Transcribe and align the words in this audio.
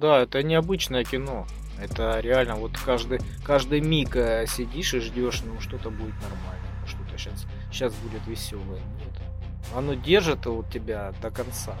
Да, 0.00 0.20
это 0.20 0.44
необычное 0.44 1.02
кино. 1.02 1.44
Это 1.76 2.20
реально 2.20 2.54
вот 2.54 2.70
каждый, 2.78 3.18
каждый 3.44 3.80
миг 3.80 4.14
э, 4.14 4.46
сидишь 4.46 4.94
и 4.94 5.00
ждешь, 5.00 5.42
ну 5.44 5.60
что-то 5.60 5.90
будет 5.90 6.14
нормально, 6.22 6.68
что-то 6.86 7.18
сейчас, 7.18 7.46
сейчас 7.72 7.92
будет 7.94 8.24
веселое. 8.28 8.78
Нет. 9.00 9.20
Оно 9.74 9.94
держит 9.94 10.46
вот 10.46 10.70
тебя 10.70 11.12
до 11.20 11.32
конца. 11.32 11.74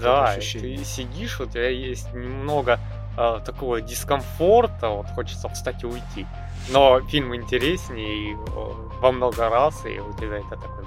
Да, 0.00 0.34
ты 0.34 0.40
сидишь, 0.82 1.40
у 1.42 1.44
тебя 1.44 1.68
есть 1.68 2.10
немного 2.14 2.80
э, 3.18 3.40
такого 3.44 3.82
дискомфорта, 3.82 4.88
вот 4.88 5.08
хочется 5.08 5.50
встать 5.50 5.82
и 5.82 5.86
уйти. 5.86 6.26
Но 6.70 7.02
фильм 7.02 7.36
интереснее 7.36 8.32
и, 8.32 8.34
во 8.34 9.12
много 9.12 9.50
раз, 9.50 9.84
и 9.84 10.00
у 10.00 10.14
тебя 10.14 10.38
это 10.38 10.56
такой, 10.56 10.86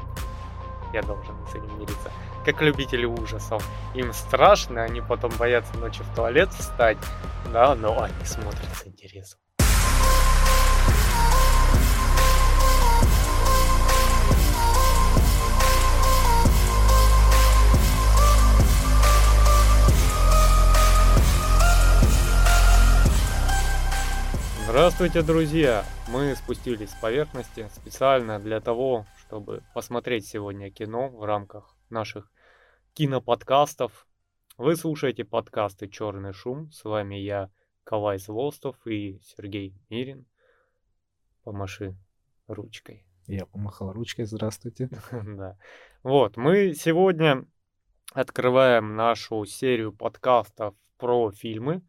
я 0.93 1.04
должен 1.04 1.36
с 1.45 1.52
этим 1.52 1.79
мириться. 1.79 2.11
Как 2.44 2.60
любители 2.60 3.05
ужасов. 3.05 3.64
Им 3.94 4.14
страшно, 4.14 4.82
они 4.82 5.00
потом 5.00 5.32
боятся 5.38 5.78
ночью 5.78 6.04
в 6.05 6.16
туалет 6.16 6.50
встать, 6.50 6.98
да, 7.54 7.76
но 7.76 8.02
они 8.02 8.26
смотрят 8.26 8.66
с 8.76 8.88
интересом. 8.88 9.40
Здравствуйте, 24.66 25.21
друзья! 25.21 25.85
Мы 26.08 26.35
спустились 26.35 26.90
с 26.90 26.96
поверхности 26.96 27.70
специально 27.76 28.40
для 28.40 28.60
того, 28.62 29.05
чтобы 29.20 29.62
посмотреть 29.76 30.26
сегодня 30.26 30.71
кино 30.71 31.10
в 31.10 31.23
рамках 31.23 31.76
наших 31.91 32.31
киноподкастов. 32.94 34.08
Вы 34.58 34.76
слушаете 34.76 35.23
подкасты 35.23 35.88
«Черный 35.88 36.34
шум». 36.34 36.72
С 36.72 36.84
вами 36.84 37.16
я, 37.16 37.52
Калай 37.84 38.18
Злостов 38.18 38.76
и 38.88 39.20
Сергей 39.23 39.76
Мирин. 39.90 40.26
Помаши 41.43 41.96
ручкой. 42.48 43.05
Я 43.27 43.46
помахал 43.46 43.91
ручкой, 43.93 44.26
здравствуйте. 44.26 44.90
Да. 45.12 45.57
Вот, 46.04 46.38
мы 46.38 46.74
сегодня 46.74 47.46
открываем 48.13 48.96
нашу 48.96 49.46
серию 49.46 49.93
подкастов 49.93 50.76
про 50.98 51.32
фильмы. 51.32 51.82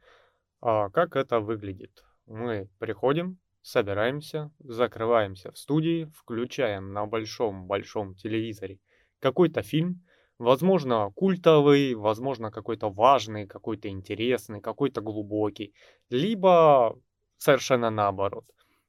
А 0.60 0.90
как 0.90 1.16
это 1.16 1.40
выглядит? 1.40 2.04
мы 2.26 2.68
приходим, 2.78 3.38
собираемся, 3.60 4.50
закрываемся 4.60 5.52
в 5.52 5.58
студии, 5.58 6.10
включаем 6.16 6.92
на 6.92 7.06
большом-большом 7.06 8.14
телевизоре 8.14 8.80
какой-то 9.22 9.62
фильм, 9.62 10.02
возможно, 10.38 11.10
культовый, 11.14 11.94
возможно, 11.94 12.50
какой-то 12.50 12.90
важный, 12.90 13.46
какой-то 13.46 13.88
интересный, 13.88 14.60
какой-то 14.60 15.00
глубокий, 15.00 15.72
либо 16.10 16.98
совершенно 17.38 17.90
наоборот. 17.90 18.44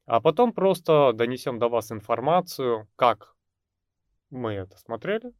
А 0.06 0.20
потом 0.20 0.52
просто 0.52 1.14
донесем 1.14 1.59
до 1.59 1.70
вас 1.70 1.92
информацию, 1.92 2.88
как 2.95 3.36
мы 4.31 4.53
это 4.53 4.78
смотрели, 4.78 5.31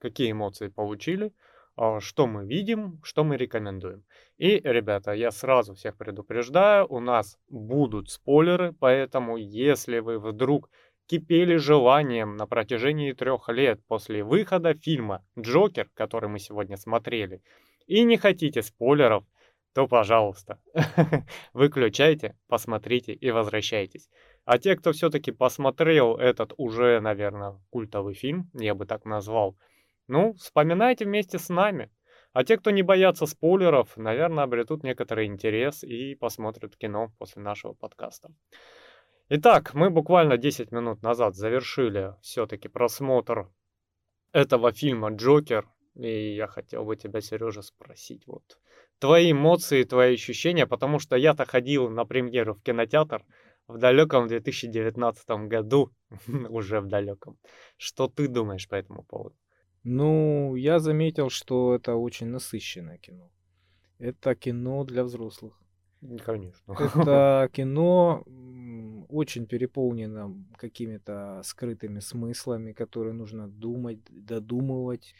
какие 0.00 0.32
эмоции 0.32 0.68
получили, 0.68 1.32
а, 1.76 2.00
что 2.00 2.26
мы 2.26 2.46
видим, 2.46 3.00
что 3.04 3.22
мы 3.22 3.36
рекомендуем. 3.36 4.02
И, 4.38 4.60
ребята, 4.64 5.12
я 5.12 5.30
сразу 5.30 5.74
всех 5.74 5.96
предупреждаю, 5.96 6.86
у 6.88 7.00
нас 7.00 7.38
будут 7.48 8.10
спойлеры, 8.10 8.72
поэтому 8.72 9.36
если 9.36 9.98
вы 9.98 10.18
вдруг 10.18 10.70
кипели 11.08 11.56
желанием 11.56 12.36
на 12.36 12.46
протяжении 12.46 13.12
трех 13.12 13.48
лет 13.48 13.80
после 13.88 14.22
выхода 14.22 14.74
фильма 14.74 15.24
«Джокер», 15.38 15.88
который 15.94 16.28
мы 16.28 16.38
сегодня 16.38 16.76
смотрели, 16.76 17.42
и 17.86 18.04
не 18.04 18.18
хотите 18.18 18.62
спойлеров, 18.62 19.24
то, 19.72 19.88
пожалуйста, 19.88 20.60
выключайте, 21.54 22.36
посмотрите 22.46 23.14
и 23.14 23.30
возвращайтесь. 23.30 24.10
А 24.44 24.58
те, 24.58 24.76
кто 24.76 24.92
все-таки 24.92 25.32
посмотрел 25.32 26.16
этот 26.16 26.52
уже, 26.58 27.00
наверное, 27.00 27.58
культовый 27.70 28.14
фильм, 28.14 28.50
я 28.54 28.74
бы 28.74 28.84
так 28.84 29.04
назвал, 29.06 29.56
ну, 30.08 30.34
вспоминайте 30.34 31.04
вместе 31.04 31.38
с 31.38 31.48
нами. 31.48 31.90
А 32.32 32.44
те, 32.44 32.58
кто 32.58 32.70
не 32.70 32.82
боятся 32.82 33.24
спойлеров, 33.24 33.96
наверное, 33.96 34.44
обретут 34.44 34.84
некоторый 34.84 35.26
интерес 35.26 35.82
и 35.82 36.14
посмотрят 36.14 36.76
кино 36.76 37.12
после 37.18 37.42
нашего 37.42 37.72
подкаста. 37.72 38.30
Итак, 39.30 39.74
мы 39.74 39.90
буквально 39.90 40.38
10 40.38 40.72
минут 40.72 41.02
назад 41.02 41.36
завершили 41.36 42.14
все-таки 42.22 42.68
просмотр 42.68 43.50
этого 44.32 44.72
фильма 44.72 45.10
«Джокер». 45.10 45.68
И 45.96 46.34
я 46.34 46.46
хотел 46.46 46.86
бы 46.86 46.96
тебя, 46.96 47.20
Сережа, 47.20 47.60
спросить 47.60 48.26
вот 48.26 48.58
твои 48.98 49.32
эмоции, 49.32 49.84
твои 49.84 50.14
ощущения, 50.14 50.66
потому 50.66 50.98
что 50.98 51.14
я-то 51.16 51.44
ходил 51.44 51.90
на 51.90 52.06
премьеру 52.06 52.54
в 52.54 52.62
кинотеатр 52.62 53.22
в 53.66 53.76
далеком 53.76 54.28
2019 54.28 55.30
году, 55.46 55.90
уже 56.48 56.80
в 56.80 56.86
далеком. 56.86 57.38
Что 57.76 58.08
ты 58.08 58.28
думаешь 58.28 58.66
по 58.66 58.76
этому 58.76 59.02
поводу? 59.02 59.36
Ну, 59.84 60.56
я 60.56 60.78
заметил, 60.78 61.28
что 61.28 61.74
это 61.74 61.96
очень 61.96 62.28
насыщенное 62.28 62.96
кино. 62.96 63.30
Это 63.98 64.34
кино 64.34 64.84
для 64.84 65.04
взрослых. 65.04 65.60
Конечно. 66.24 66.72
Это 66.72 67.48
кино 67.52 68.24
очень 69.08 69.46
переполнено 69.46 70.34
какими-то 70.56 71.40
скрытыми 71.44 72.00
смыслами, 72.00 72.72
которые 72.72 73.14
нужно 73.14 73.48
думать, 73.48 74.00
додумывать 74.08 75.14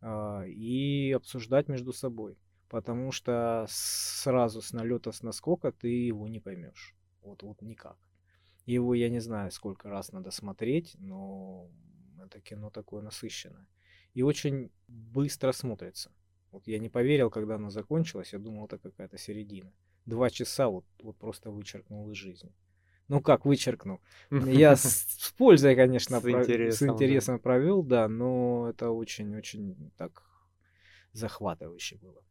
а, 0.00 0.44
и 0.46 1.12
обсуждать 1.12 1.68
между 1.68 1.92
собой. 1.92 2.38
Потому 2.68 3.12
что 3.12 3.66
сразу 3.68 4.62
с 4.62 4.72
налета 4.72 5.12
с 5.12 5.22
наскока 5.22 5.72
ты 5.72 5.88
его 5.88 6.28
не 6.28 6.40
поймешь. 6.40 6.94
Вот, 7.22 7.42
вот 7.42 7.60
никак. 7.62 7.98
Его 8.64 8.94
я 8.94 9.10
не 9.10 9.20
знаю, 9.20 9.50
сколько 9.50 9.88
раз 9.88 10.12
надо 10.12 10.30
смотреть, 10.30 10.94
но 10.98 11.68
это 12.24 12.40
кино 12.40 12.70
такое 12.70 13.02
насыщенное 13.02 13.66
и 14.14 14.22
очень 14.22 14.70
быстро 14.88 15.52
смотрится. 15.52 16.12
Вот 16.50 16.66
я 16.66 16.78
не 16.78 16.88
поверил, 16.88 17.30
когда 17.30 17.54
она 17.54 17.70
закончилась, 17.70 18.32
я 18.32 18.38
думал, 18.38 18.66
это 18.66 18.78
какая-то 18.78 19.16
середина. 19.18 19.72
Два 20.06 20.30
часа 20.30 20.68
вот, 20.68 20.84
вот 21.02 21.16
просто 21.16 21.50
вычеркнул 21.50 22.10
из 22.10 22.16
жизни. 22.16 22.52
Ну 23.08 23.20
как 23.20 23.44
вычеркнул? 23.44 24.00
Я 24.30 24.76
с, 24.76 25.04
с 25.06 25.32
пользой, 25.32 25.76
конечно, 25.76 26.18
с, 26.18 26.22
про, 26.22 26.40
интересом, 26.40 26.88
с 26.88 26.92
интересом 26.92 27.36
да. 27.36 27.42
провел, 27.42 27.82
да, 27.82 28.08
но 28.08 28.68
это 28.70 28.90
очень-очень 28.90 29.92
так 29.96 30.22
захватывающе 31.12 31.96
было. 31.96 32.22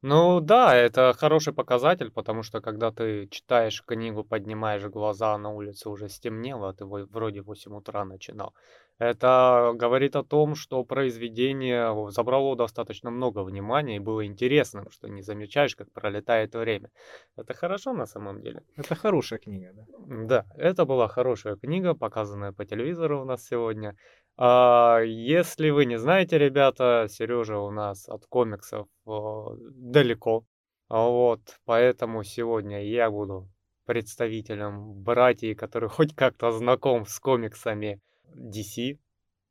Ну 0.00 0.40
да, 0.40 0.76
это 0.76 1.12
хороший 1.12 1.52
показатель, 1.52 2.12
потому 2.12 2.44
что 2.44 2.60
когда 2.60 2.92
ты 2.92 3.26
читаешь 3.26 3.82
книгу, 3.84 4.22
поднимаешь 4.22 4.84
глаза, 4.84 5.36
на 5.38 5.50
улице 5.50 5.88
уже 5.88 6.08
стемнело, 6.08 6.68
а 6.68 6.72
ты 6.72 6.84
вроде 6.84 7.42
8 7.42 7.74
утра 7.74 8.04
начинал. 8.04 8.54
Это 8.98 9.72
говорит 9.74 10.14
о 10.14 10.22
том, 10.22 10.54
что 10.54 10.84
произведение 10.84 12.10
забрало 12.10 12.56
достаточно 12.56 13.10
много 13.10 13.42
внимания 13.42 13.96
и 13.96 14.00
было 14.00 14.24
интересным, 14.24 14.88
что 14.90 15.08
не 15.08 15.22
замечаешь, 15.22 15.74
как 15.74 15.90
пролетает 15.92 16.54
время. 16.54 16.90
Это 17.36 17.54
хорошо 17.54 17.92
на 17.92 18.06
самом 18.06 18.40
деле. 18.40 18.62
Это 18.76 18.94
хорошая 18.94 19.40
книга, 19.40 19.72
да? 19.72 19.84
Да, 20.06 20.46
это 20.56 20.84
была 20.84 21.08
хорошая 21.08 21.56
книга, 21.56 21.94
показанная 21.94 22.52
по 22.52 22.64
телевизору 22.64 23.22
у 23.22 23.24
нас 23.24 23.44
сегодня. 23.44 23.96
А, 24.40 25.00
если 25.00 25.70
вы 25.70 25.84
не 25.84 25.98
знаете, 25.98 26.38
ребята, 26.38 27.08
Сережа 27.10 27.58
у 27.58 27.72
нас 27.72 28.08
от 28.08 28.24
комиксов 28.26 28.86
а, 29.04 29.48
далеко. 29.72 30.46
Вот, 30.88 31.40
поэтому 31.64 32.22
сегодня 32.22 32.84
я 32.84 33.10
буду 33.10 33.50
представителем 33.84 35.02
братьев, 35.02 35.58
который 35.58 35.88
хоть 35.88 36.14
как-то 36.14 36.52
знаком 36.52 37.04
с 37.04 37.18
комиксами 37.18 38.00
DC, 38.36 39.00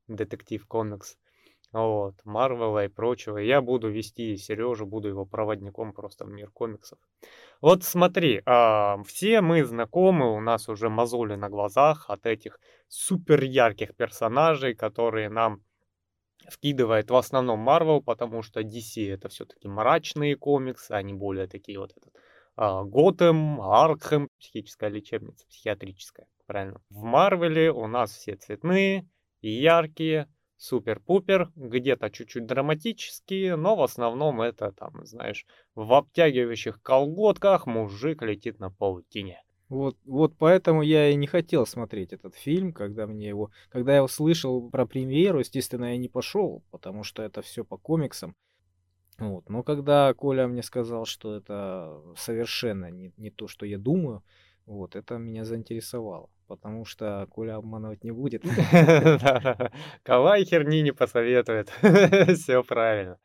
детектив 0.08 0.66
комикс 0.66 1.18
вот, 1.74 2.16
Марвела 2.24 2.86
и 2.86 2.88
прочего. 2.88 3.38
Я 3.38 3.62
буду 3.62 3.90
вести 3.90 4.38
Сережу, 4.38 4.86
буду 4.86 5.10
его 5.10 5.26
проводником 5.26 5.94
просто 5.94 6.26
в 6.26 6.30
мир 6.30 6.50
комиксов. 6.52 6.98
Вот 7.62 7.84
смотри, 7.84 8.42
а, 8.46 9.02
все 9.04 9.42
мы 9.42 9.64
знакомы, 9.66 10.34
у 10.34 10.40
нас 10.40 10.70
уже 10.70 10.90
мозоли 10.90 11.36
на 11.36 11.50
глазах 11.50 12.10
от 12.10 12.26
этих 12.26 12.60
супер 12.88 13.44
ярких 13.44 13.96
персонажей, 13.96 14.76
которые 14.76 15.30
нам 15.30 15.62
вкидывает 16.50 17.10
в 17.10 17.16
основном 17.16 17.60
Марвел, 17.60 18.02
потому 18.02 18.42
что 18.42 18.62
DC 18.62 19.12
это 19.12 19.28
все-таки 19.30 19.68
мрачные 19.68 20.36
комиксы, 20.36 20.92
они 20.92 21.14
более 21.14 21.48
такие 21.48 21.80
вот 21.80 21.92
этот 21.92 22.14
а, 22.56 22.84
Готэм, 22.84 23.62
Аркхэм, 23.62 24.30
психическая 24.40 24.90
лечебница, 24.90 25.46
психиатрическая, 25.48 26.28
правильно. 26.46 26.82
В 26.90 27.04
Марвеле 27.04 27.72
у 27.72 27.88
нас 27.88 28.12
все 28.12 28.36
цветные 28.36 29.08
и 29.42 29.50
яркие, 29.50 30.28
супер-пупер, 30.58 31.52
где-то 31.56 32.10
чуть-чуть 32.10 32.46
драматические, 32.46 33.56
но 33.56 33.76
в 33.76 33.84
основном 33.84 34.42
это 34.42 34.72
там, 34.72 35.06
знаешь, 35.06 35.46
в 35.76 35.94
обтягивающих 35.94 36.82
колготках 36.82 37.68
мужик 37.68 38.22
летит 38.24 38.60
на 38.60 38.72
паутине. 38.72 39.44
Вот, 39.70 39.98
вот 40.06 40.34
поэтому 40.38 40.82
я 40.82 41.10
и 41.10 41.16
не 41.16 41.28
хотел 41.28 41.66
смотреть 41.66 42.14
этот 42.14 42.36
фильм, 42.36 42.72
когда 42.72 43.06
мне 43.06 43.28
его, 43.28 43.52
когда 43.70 43.96
я 43.96 44.04
услышал 44.04 44.70
про 44.70 44.86
премьеру, 44.86 45.40
естественно, 45.40 45.92
я 45.92 45.98
не 45.98 46.08
пошел, 46.08 46.64
потому 46.72 47.04
что 47.04 47.22
это 47.22 47.42
все 47.42 47.66
по 47.66 47.78
комиксам. 47.78 48.36
Вот. 49.18 49.50
Но 49.50 49.64
когда 49.64 50.14
Коля 50.14 50.48
мне 50.48 50.64
сказал, 50.64 51.06
что 51.06 51.36
это 51.36 52.02
совершенно 52.16 52.92
не, 52.92 53.14
не 53.18 53.30
то, 53.30 53.48
что 53.48 53.66
я 53.66 53.78
думаю, 53.78 54.24
вот, 54.68 54.98
это 54.98 55.18
меня 55.18 55.46
заинтересовало, 55.46 56.30
потому 56.48 56.84
что 56.84 57.26
Коля 57.32 57.56
обманывать 57.56 58.04
не 58.04 58.12
будет. 58.12 58.44
Кавай 60.04 60.44
херни 60.44 60.82
не 60.82 60.92
посоветует. 60.92 61.70
Все 62.38 62.62
правильно. 62.64 63.18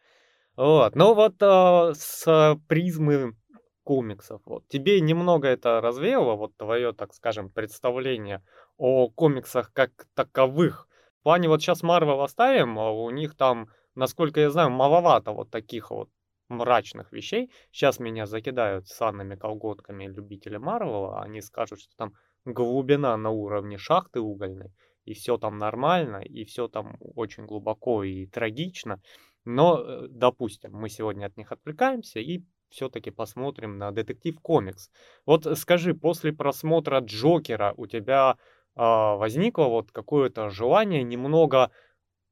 Вот. 0.56 0.94
Ну 0.94 1.14
вот 1.14 1.34
а, 1.42 1.94
с 1.94 2.56
призмы 2.68 3.34
комиксов. 3.82 4.40
Вот. 4.46 4.68
Тебе 4.68 5.00
немного 5.00 5.48
это 5.48 5.80
развеяло, 5.80 6.36
вот 6.36 6.56
твое, 6.56 6.92
так 6.92 7.12
скажем, 7.12 7.50
представление 7.50 8.44
о 8.76 9.08
комиксах 9.08 9.72
как 9.72 9.90
таковых. 10.14 10.86
В 11.18 11.22
плане 11.24 11.48
вот 11.48 11.60
сейчас 11.60 11.82
Марвел 11.82 12.20
оставим, 12.20 12.78
а 12.78 12.92
у 12.92 13.10
них 13.10 13.36
там, 13.36 13.68
насколько 13.96 14.38
я 14.38 14.50
знаю, 14.50 14.70
маловато 14.70 15.32
вот 15.32 15.50
таких 15.50 15.90
вот 15.90 16.08
мрачных 16.52 17.12
вещей. 17.12 17.50
Сейчас 17.70 17.98
меня 17.98 18.26
закидают 18.26 18.88
санными 18.88 19.34
колготками 19.34 20.06
любители 20.06 20.56
Марвела, 20.56 21.22
они 21.22 21.40
скажут, 21.40 21.80
что 21.80 21.96
там 21.96 22.12
глубина 22.44 23.16
на 23.16 23.30
уровне 23.30 23.78
шахты 23.78 24.20
угольной, 24.20 24.72
и 25.04 25.14
все 25.14 25.38
там 25.38 25.58
нормально, 25.58 26.18
и 26.18 26.44
все 26.44 26.68
там 26.68 26.96
очень 27.00 27.46
глубоко 27.46 28.04
и 28.04 28.26
трагично. 28.26 29.00
Но, 29.44 29.80
э, 29.80 30.06
допустим, 30.08 30.72
мы 30.72 30.88
сегодня 30.88 31.26
от 31.26 31.36
них 31.36 31.50
отвлекаемся 31.50 32.20
и 32.20 32.42
все-таки 32.70 33.10
посмотрим 33.10 33.76
на 33.78 33.90
детектив 33.90 34.38
комикс. 34.40 34.90
Вот 35.26 35.46
скажи, 35.58 35.94
после 35.94 36.32
просмотра 36.32 37.00
Джокера 37.00 37.74
у 37.76 37.86
тебя 37.86 38.36
а, 38.74 39.16
возникло 39.16 39.64
вот 39.64 39.92
какое-то 39.92 40.48
желание 40.48 41.02
немного 41.02 41.70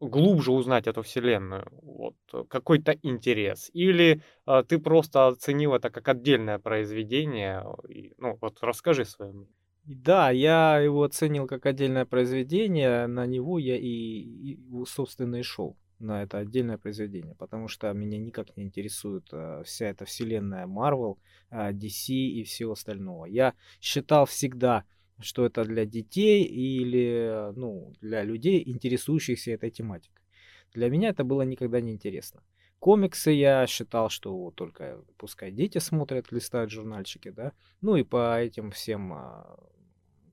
глубже 0.00 0.52
узнать 0.52 0.86
эту 0.86 1.02
вселенную, 1.02 1.66
вот 1.82 2.16
какой-то 2.48 2.92
интерес, 3.02 3.70
или 3.72 4.22
а, 4.46 4.62
ты 4.62 4.78
просто 4.78 5.28
оценил 5.28 5.74
это 5.74 5.90
как 5.90 6.08
отдельное 6.08 6.58
произведение, 6.58 7.64
и, 7.88 8.14
ну 8.18 8.38
вот 8.40 8.58
расскажи 8.62 9.04
свое. 9.04 9.46
Да, 9.84 10.30
я 10.30 10.78
его 10.78 11.02
оценил 11.02 11.46
как 11.46 11.66
отдельное 11.66 12.04
произведение, 12.04 13.06
на 13.06 13.26
него 13.26 13.58
я 13.58 13.76
и, 13.76 13.84
и 13.84 14.58
собственно, 14.86 15.36
и 15.36 15.42
шел 15.42 15.76
на 15.98 16.22
это 16.22 16.38
отдельное 16.38 16.78
произведение, 16.78 17.34
потому 17.34 17.68
что 17.68 17.92
меня 17.92 18.18
никак 18.18 18.56
не 18.56 18.64
интересует 18.64 19.28
э, 19.32 19.62
вся 19.64 19.86
эта 19.86 20.04
вселенная 20.04 20.66
Marvel, 20.66 21.18
э, 21.50 21.72
DC 21.72 22.12
и 22.14 22.42
всего 22.44 22.72
остального. 22.72 23.26
Я 23.26 23.54
считал 23.80 24.24
всегда, 24.26 24.84
что 25.22 25.46
это 25.46 25.64
для 25.64 25.84
детей 25.84 26.44
или 26.44 27.52
ну, 27.56 27.92
для 28.00 28.22
людей, 28.24 28.62
интересующихся 28.66 29.52
этой 29.52 29.70
тематикой. 29.70 30.24
Для 30.72 30.88
меня 30.88 31.08
это 31.08 31.24
было 31.24 31.42
никогда 31.42 31.80
не 31.80 31.92
интересно. 31.92 32.42
Комиксы 32.78 33.30
я 33.30 33.66
считал, 33.66 34.08
что 34.08 34.52
только 34.52 35.04
пускай 35.18 35.50
дети 35.50 35.78
смотрят, 35.78 36.32
листают 36.32 36.70
журнальчики, 36.70 37.30
да. 37.30 37.52
Ну 37.82 37.96
и 37.96 38.04
по 38.04 38.40
этим 38.40 38.70
всем 38.70 39.12
а, 39.12 39.58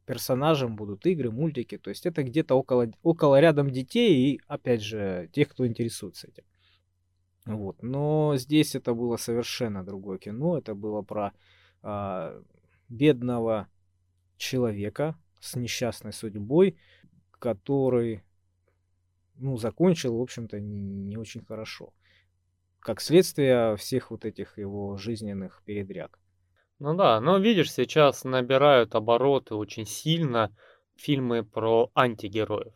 персонажам 0.05 0.77
будут 0.77 1.05
игры, 1.05 1.29
мультики. 1.29 1.77
То 1.77 1.89
есть 1.89 2.05
это 2.05 2.23
где-то 2.23 2.55
около, 2.55 2.89
около 3.03 3.39
рядом 3.41 3.69
детей 3.69 4.35
и, 4.35 4.41
опять 4.47 4.81
же, 4.81 5.29
тех, 5.33 5.49
кто 5.49 5.67
интересуется 5.67 6.27
этим. 6.27 6.45
Вот. 7.45 7.83
Но 7.83 8.35
здесь 8.37 8.75
это 8.75 8.93
было 8.93 9.17
совершенно 9.17 9.83
другое 9.83 10.17
кино. 10.17 10.57
Это 10.57 10.73
было 10.73 11.01
про 11.01 11.33
а, 11.81 12.41
бедного 12.87 13.67
человека 14.37 15.15
с 15.39 15.55
несчастной 15.55 16.13
судьбой, 16.13 16.77
который 17.31 18.23
ну, 19.35 19.57
закончил, 19.57 20.17
в 20.17 20.21
общем-то, 20.21 20.59
не, 20.59 20.81
не 20.81 21.17
очень 21.17 21.43
хорошо. 21.45 21.93
Как 22.79 23.01
следствие 23.01 23.75
всех 23.75 24.11
вот 24.11 24.25
этих 24.25 24.57
его 24.57 24.97
жизненных 24.97 25.61
передряг. 25.65 26.19
Ну 26.79 26.95
да, 26.95 27.19
но 27.19 27.37
видишь, 27.37 27.73
сейчас 27.73 28.23
набирают 28.23 28.95
обороты 28.95 29.55
очень 29.55 29.85
сильно 29.85 30.55
фильмы 30.95 31.43
про 31.43 31.91
антигероев, 31.95 32.73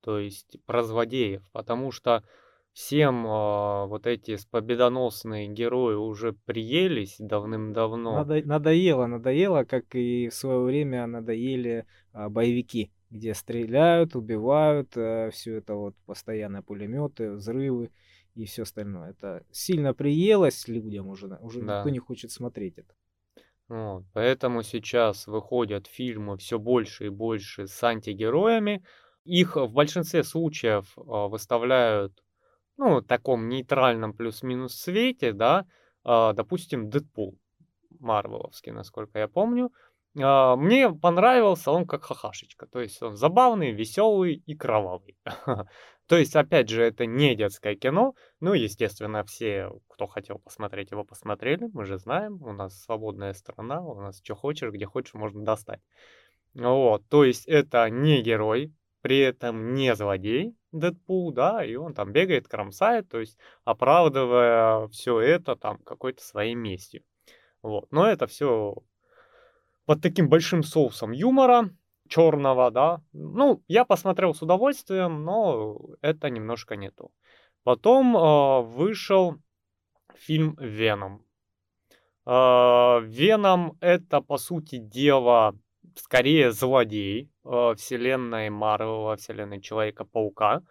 то 0.00 0.18
есть 0.18 0.56
про 0.64 0.82
злодеев, 0.84 1.42
потому 1.50 1.90
что 1.90 2.24
всем 2.72 3.26
э, 3.26 3.86
вот 3.86 4.06
эти 4.06 4.36
победоносные 4.50 5.48
герои 5.48 5.94
уже 5.94 6.32
приелись 6.32 7.16
давным-давно. 7.18 8.14
Надо, 8.14 8.42
надоело, 8.44 9.06
надоело, 9.06 9.64
как 9.64 9.94
и 9.94 10.28
в 10.28 10.34
свое 10.34 10.60
время 10.60 11.06
надоели 11.06 11.86
э, 12.12 12.28
боевики, 12.28 12.90
где 13.10 13.34
стреляют, 13.34 14.16
убивают, 14.16 14.96
э, 14.96 15.30
все 15.32 15.56
это 15.56 15.74
вот 15.74 15.94
постоянно 16.06 16.62
пулеметы, 16.62 17.32
взрывы 17.32 17.90
и 18.34 18.46
все 18.46 18.62
остальное. 18.62 19.10
Это 19.10 19.44
сильно 19.50 19.92
приелось 19.92 20.66
людям 20.68 21.08
уже, 21.08 21.38
уже 21.40 21.60
да. 21.62 21.78
никто 21.78 21.90
не 21.90 21.98
хочет 21.98 22.30
смотреть 22.30 22.78
это. 22.78 22.94
Вот, 23.68 24.04
поэтому 24.12 24.62
сейчас 24.62 25.26
выходят 25.26 25.86
фильмы 25.86 26.36
все 26.36 26.58
больше 26.58 27.06
и 27.06 27.10
больше 27.10 27.66
с 27.66 27.82
антигероями. 27.82 28.84
Их 29.24 29.56
в 29.56 29.72
большинстве 29.72 30.24
случаев 30.24 30.92
а, 30.98 31.28
выставляют, 31.28 32.22
ну, 32.76 33.02
таком 33.02 33.48
нейтральном 33.48 34.12
плюс-минус 34.12 34.74
свете, 34.74 35.32
да, 35.32 35.66
а, 36.04 36.32
допустим, 36.32 36.90
Дэдпул 36.90 37.38
Марвеловский, 38.00 38.72
насколько 38.72 39.18
я 39.18 39.28
помню. 39.28 39.72
А, 40.20 40.56
мне 40.56 40.90
понравился 40.90 41.70
он 41.70 41.86
как 41.86 42.04
хахашечка, 42.04 42.66
то 42.66 42.80
есть 42.80 43.02
он 43.02 43.16
забавный, 43.16 43.72
веселый 43.72 44.42
и 44.46 44.54
кровавый. 44.54 45.16
То 46.08 46.18
есть, 46.18 46.36
опять 46.36 46.68
же, 46.68 46.82
это 46.82 47.06
не 47.06 47.34
детское 47.34 47.74
кино. 47.74 48.14
Ну, 48.40 48.52
естественно, 48.52 49.24
все, 49.24 49.70
кто 49.88 50.06
хотел 50.06 50.40
посмотреть 50.40 50.90
его, 50.90 51.04
посмотрели. 51.04 51.70
Мы 51.72 51.86
же 51.86 51.96
знаем, 51.96 52.42
у 52.42 52.52
нас 52.52 52.82
свободная 52.82 53.32
страна, 53.32 53.80
у 53.80 53.94
нас 53.94 54.20
что 54.22 54.34
хочешь, 54.34 54.72
где 54.72 54.84
хочешь, 54.84 55.14
можно 55.14 55.42
достать. 55.42 55.80
Вот, 56.54 57.08
то 57.08 57.24
есть 57.24 57.46
это 57.46 57.88
не 57.88 58.20
герой, 58.20 58.74
при 59.02 59.18
этом 59.18 59.74
не 59.74 59.94
злодей 59.94 60.56
Дэдпул, 60.72 61.32
да, 61.32 61.64
и 61.64 61.74
он 61.74 61.92
там 61.92 62.12
бегает, 62.12 62.48
кромсает, 62.48 63.08
то 63.08 63.20
есть 63.20 63.36
оправдывая 63.64 64.88
все 64.88 65.20
это 65.20 65.54
там 65.54 65.78
какой-то 65.78 66.22
своей 66.22 66.54
местью. 66.54 67.02
Вот, 67.60 67.92
но 67.92 68.08
это 68.08 68.26
все 68.26 68.76
под 69.84 70.00
таким 70.00 70.28
большим 70.28 70.62
соусом 70.62 71.12
юмора, 71.12 71.70
черного, 72.08 72.70
да. 72.70 73.02
Ну, 73.12 73.62
я 73.68 73.84
посмотрел 73.84 74.34
с 74.34 74.42
удовольствием, 74.42 75.24
но 75.24 75.78
это 76.00 76.30
немножко 76.30 76.76
не 76.76 76.90
то. 76.90 77.10
Потом 77.64 78.16
э, 78.16 78.62
вышел 78.62 79.36
фильм 80.14 80.56
Веном. 80.58 81.24
Э, 82.26 83.00
Веном 83.02 83.76
это, 83.80 84.20
по 84.20 84.38
сути 84.38 84.78
дела, 84.78 85.54
скорее 85.96 86.52
злодей 86.52 87.31
э, 87.44 87.74
вселенной 87.76 88.50
Марвела, 88.50 89.16
вселенной 89.16 89.60
Человека-паука. 89.60 90.62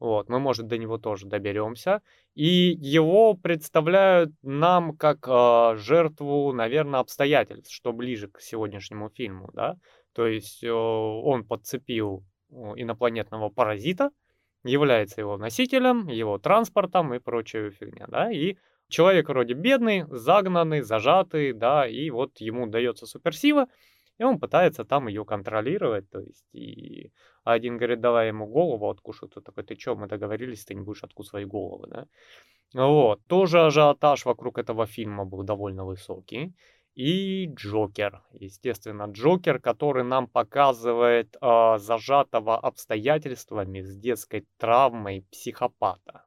Вот, 0.00 0.28
мы, 0.28 0.38
может, 0.38 0.68
до 0.68 0.78
него 0.78 0.98
тоже 0.98 1.26
доберемся. 1.26 2.02
И 2.34 2.46
его 2.78 3.34
представляют 3.34 4.30
нам 4.42 4.96
как 4.96 5.26
э, 5.26 5.76
жертву, 5.76 6.52
наверное, 6.52 7.00
обстоятельств, 7.00 7.72
что 7.72 7.92
ближе 7.92 8.28
к 8.28 8.40
сегодняшнему 8.40 9.10
фильму, 9.10 9.50
да. 9.52 9.76
То 10.12 10.26
есть 10.26 10.62
э, 10.62 10.70
он 10.70 11.44
подцепил 11.44 12.24
инопланетного 12.50 13.50
паразита, 13.50 14.10
является 14.64 15.20
его 15.20 15.36
носителем, 15.36 16.08
его 16.08 16.38
транспортом 16.38 17.14
и 17.14 17.18
прочая 17.18 17.70
фигня, 17.70 18.06
да, 18.08 18.30
и 18.30 18.56
человек 18.88 19.28
вроде 19.28 19.54
бедный, 19.54 20.04
загнанный, 20.08 20.80
зажатый, 20.80 21.52
да, 21.52 21.86
и 21.86 22.10
вот 22.10 22.38
ему 22.38 22.66
дается 22.66 23.06
суперсила, 23.06 23.66
и 24.18 24.24
он 24.24 24.38
пытается 24.38 24.84
там 24.84 25.08
ее 25.08 25.24
контролировать, 25.24 26.10
то 26.10 26.20
есть, 26.20 26.44
и 26.52 27.12
один 27.44 27.78
говорит, 27.78 28.00
давай 28.00 28.28
ему 28.28 28.46
голову 28.46 28.90
откушу, 28.90 29.28
ты 29.28 29.40
такой, 29.40 29.64
ты 29.64 29.78
что, 29.78 29.96
мы 29.96 30.06
договорились, 30.06 30.64
ты 30.64 30.74
не 30.74 30.82
будешь 30.82 31.04
откусывать 31.04 31.46
головы, 31.46 31.86
да. 31.88 32.06
Вот, 32.74 33.20
тоже 33.26 33.64
ажиотаж 33.64 34.26
вокруг 34.26 34.58
этого 34.58 34.86
фильма 34.86 35.24
был 35.24 35.42
довольно 35.42 35.84
высокий 35.84 36.54
и 36.98 37.46
Джокер. 37.46 38.22
Естественно, 38.32 39.04
Джокер, 39.04 39.60
который 39.60 40.02
нам 40.02 40.26
показывает 40.26 41.36
э, 41.40 41.78
зажатого 41.78 42.58
обстоятельствами 42.58 43.82
с 43.82 43.96
детской 43.96 44.46
травмой 44.58 45.24
психопата. 45.30 46.24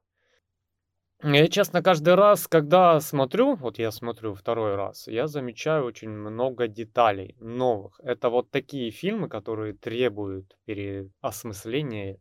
Я, 1.24 1.48
честно, 1.50 1.84
каждый 1.84 2.16
раз, 2.16 2.48
когда 2.48 3.00
смотрю, 3.00 3.56
вот 3.56 3.78
я 3.78 3.92
смотрю 3.92 4.34
второй 4.34 4.76
раз, 4.76 5.08
я 5.08 5.28
замечаю 5.28 5.86
очень 5.86 6.10
много 6.10 6.68
деталей 6.68 7.36
новых. 7.40 8.00
Это 8.04 8.30
вот 8.30 8.50
такие 8.50 8.90
фильмы, 8.90 9.30
которые 9.30 9.74
требуют 9.74 10.58
переосмысления 10.66 12.18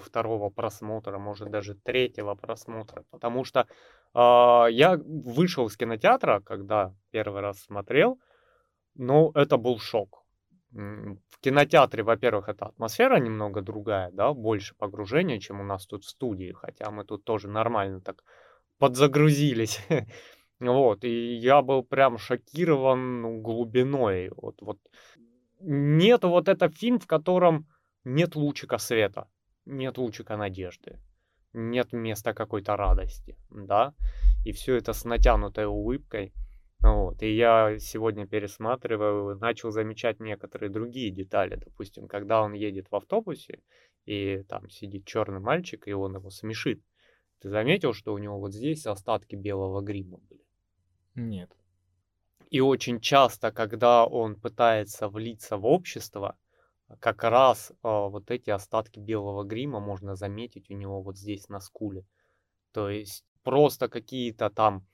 второго 0.00 0.50
просмотра, 0.50 1.18
может 1.18 1.50
даже 1.50 1.76
третьего 1.76 2.34
просмотра, 2.34 3.04
потому 3.10 3.44
что 3.44 3.68
э, 4.14 4.18
я 4.72 4.96
вышел 4.96 5.66
из 5.66 5.76
кинотеатра, 5.76 6.40
когда 6.40 6.92
первый 7.12 7.40
раз 7.40 7.60
смотрел, 7.60 8.18
но 8.96 9.30
это 9.36 9.58
был 9.58 9.78
шок. 9.78 10.23
В 10.74 11.38
кинотеатре, 11.40 12.02
во-первых, 12.02 12.48
это 12.48 12.66
атмосфера 12.66 13.20
немного 13.20 13.62
другая, 13.62 14.10
да, 14.10 14.34
больше 14.34 14.74
погружения, 14.74 15.38
чем 15.38 15.60
у 15.60 15.64
нас 15.64 15.86
тут 15.86 16.04
в 16.04 16.08
студии, 16.08 16.52
хотя 16.52 16.90
мы 16.90 17.04
тут 17.04 17.24
тоже 17.24 17.48
нормально 17.48 18.00
так 18.00 18.24
подзагрузились. 18.78 19.80
Вот, 20.60 21.04
и 21.04 21.34
я 21.34 21.62
был 21.62 21.82
прям 21.82 22.16
шокирован 22.16 23.22
ну, 23.22 23.40
глубиной. 23.40 24.30
Вот, 24.36 24.62
вот. 24.62 24.78
Нет 25.60 26.22
вот 26.22 26.48
это 26.48 26.70
фильм, 26.70 27.00
в 27.00 27.06
котором 27.06 27.66
нет 28.04 28.36
лучика 28.36 28.78
света, 28.78 29.26
нет 29.66 29.98
лучика 29.98 30.36
надежды, 30.36 31.00
нет 31.52 31.92
места 31.92 32.34
какой-то 32.34 32.76
радости, 32.76 33.36
да, 33.50 33.94
и 34.44 34.52
все 34.52 34.76
это 34.76 34.92
с 34.92 35.04
натянутой 35.04 35.66
улыбкой. 35.66 36.32
Вот. 36.84 37.22
И 37.22 37.34
я 37.34 37.78
сегодня 37.78 38.26
пересматриваю, 38.26 39.38
начал 39.38 39.70
замечать 39.70 40.20
некоторые 40.20 40.68
другие 40.68 41.10
детали. 41.10 41.56
Допустим, 41.56 42.06
когда 42.06 42.42
он 42.42 42.52
едет 42.52 42.90
в 42.90 42.94
автобусе, 42.94 43.62
и 44.04 44.42
там 44.48 44.68
сидит 44.68 45.06
черный 45.06 45.40
мальчик, 45.40 45.88
и 45.88 45.94
он 45.94 46.16
его 46.16 46.28
смешит. 46.28 46.82
Ты 47.40 47.48
заметил, 47.48 47.94
что 47.94 48.12
у 48.12 48.18
него 48.18 48.38
вот 48.38 48.52
здесь 48.52 48.86
остатки 48.86 49.34
белого 49.34 49.80
грима 49.80 50.18
были? 50.28 50.44
Нет. 51.14 51.50
И 52.50 52.60
очень 52.60 53.00
часто, 53.00 53.50
когда 53.50 54.04
он 54.04 54.38
пытается 54.38 55.08
влиться 55.08 55.56
в 55.56 55.64
общество, 55.64 56.36
как 57.00 57.24
раз 57.24 57.70
э, 57.70 57.74
вот 57.82 58.30
эти 58.30 58.50
остатки 58.50 58.98
белого 58.98 59.42
грима 59.44 59.80
можно 59.80 60.16
заметить 60.16 60.70
у 60.70 60.74
него 60.74 61.00
вот 61.00 61.16
здесь 61.16 61.48
на 61.48 61.60
скуле. 61.60 62.04
То 62.72 62.90
есть 62.90 63.24
просто 63.42 63.88
какие-то 63.88 64.50
там 64.50 64.86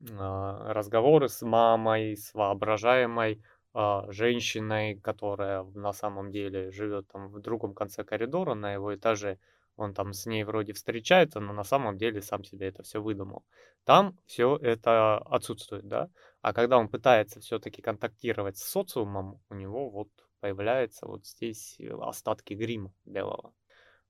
разговоры 0.00 1.28
с 1.28 1.42
мамой, 1.42 2.16
с 2.16 2.34
воображаемой 2.34 3.42
э, 3.74 4.02
женщиной, 4.08 4.96
которая 5.00 5.64
на 5.74 5.92
самом 5.92 6.30
деле 6.30 6.70
живет 6.70 7.08
там 7.08 7.28
в 7.28 7.40
другом 7.40 7.74
конце 7.74 8.04
коридора 8.04 8.54
на 8.54 8.74
его 8.74 8.94
этаже, 8.94 9.38
он 9.76 9.92
там 9.92 10.12
с 10.12 10.26
ней 10.26 10.44
вроде 10.44 10.72
встречается, 10.72 11.40
но 11.40 11.52
на 11.52 11.64
самом 11.64 11.98
деле 11.98 12.22
сам 12.22 12.44
себе 12.44 12.68
это 12.68 12.82
все 12.82 13.00
выдумал. 13.00 13.44
Там 13.84 14.18
все 14.24 14.56
это 14.56 15.18
отсутствует, 15.18 15.86
да. 15.86 16.08
А 16.40 16.52
когда 16.52 16.78
он 16.78 16.88
пытается 16.88 17.40
все-таки 17.40 17.82
контактировать 17.82 18.56
с 18.56 18.64
социумом, 18.64 19.40
у 19.50 19.54
него 19.54 19.90
вот 19.90 20.08
появляется 20.40 21.06
вот 21.06 21.26
здесь 21.26 21.78
остатки 22.00 22.54
грима 22.54 22.92
белого. 23.04 23.52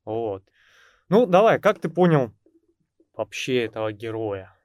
Вот. 0.04 0.44
Ну, 1.08 1.26
давай, 1.26 1.60
как 1.60 1.80
ты 1.80 1.88
понял 1.88 2.32
вообще 3.14 3.64
этого 3.64 3.92
героя? 3.92 4.55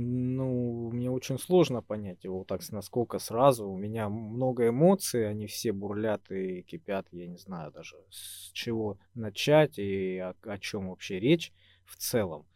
Ну, 0.00 0.90
мне 0.92 1.10
очень 1.10 1.40
сложно 1.40 1.82
понять 1.82 2.22
его 2.22 2.44
так, 2.44 2.60
насколько 2.70 3.18
сразу. 3.18 3.68
У 3.68 3.76
меня 3.76 4.08
много 4.08 4.68
эмоций, 4.68 5.28
они 5.28 5.48
все 5.48 5.72
бурлят 5.72 6.30
и 6.30 6.62
кипят. 6.62 7.08
Я 7.10 7.26
не 7.26 7.36
знаю 7.36 7.72
даже 7.72 7.96
с 8.08 8.52
чего 8.52 8.96
начать 9.14 9.76
и 9.76 10.18
о, 10.18 10.34
о 10.42 10.58
чем 10.58 10.90
вообще 10.90 11.18
речь 11.18 11.52
в 11.84 11.96
целом. 11.96 12.46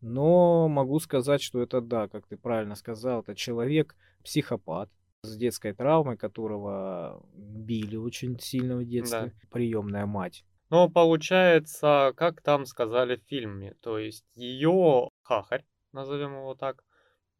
Но 0.00 0.68
могу 0.68 0.98
сказать, 0.98 1.42
что 1.42 1.60
это 1.60 1.82
да, 1.82 2.08
как 2.08 2.26
ты 2.26 2.38
правильно 2.38 2.74
сказал, 2.76 3.20
это 3.20 3.34
человек 3.34 3.94
психопат 4.24 4.90
с 5.20 5.36
детской 5.36 5.74
травмой, 5.74 6.16
которого 6.16 7.22
били 7.34 7.96
очень 7.96 8.38
сильно 8.38 8.76
в 8.76 8.86
детстве, 8.86 9.34
да. 9.34 9.48
приемная 9.50 10.06
мать. 10.06 10.46
Ну, 10.70 10.88
получается, 10.88 12.14
как 12.16 12.40
там 12.40 12.64
сказали 12.64 13.16
в 13.16 13.28
фильме, 13.28 13.74
то 13.82 13.98
есть 13.98 14.24
ее 14.34 15.10
хахарь 15.22 15.66
назовем 15.96 16.34
его 16.34 16.54
так, 16.54 16.84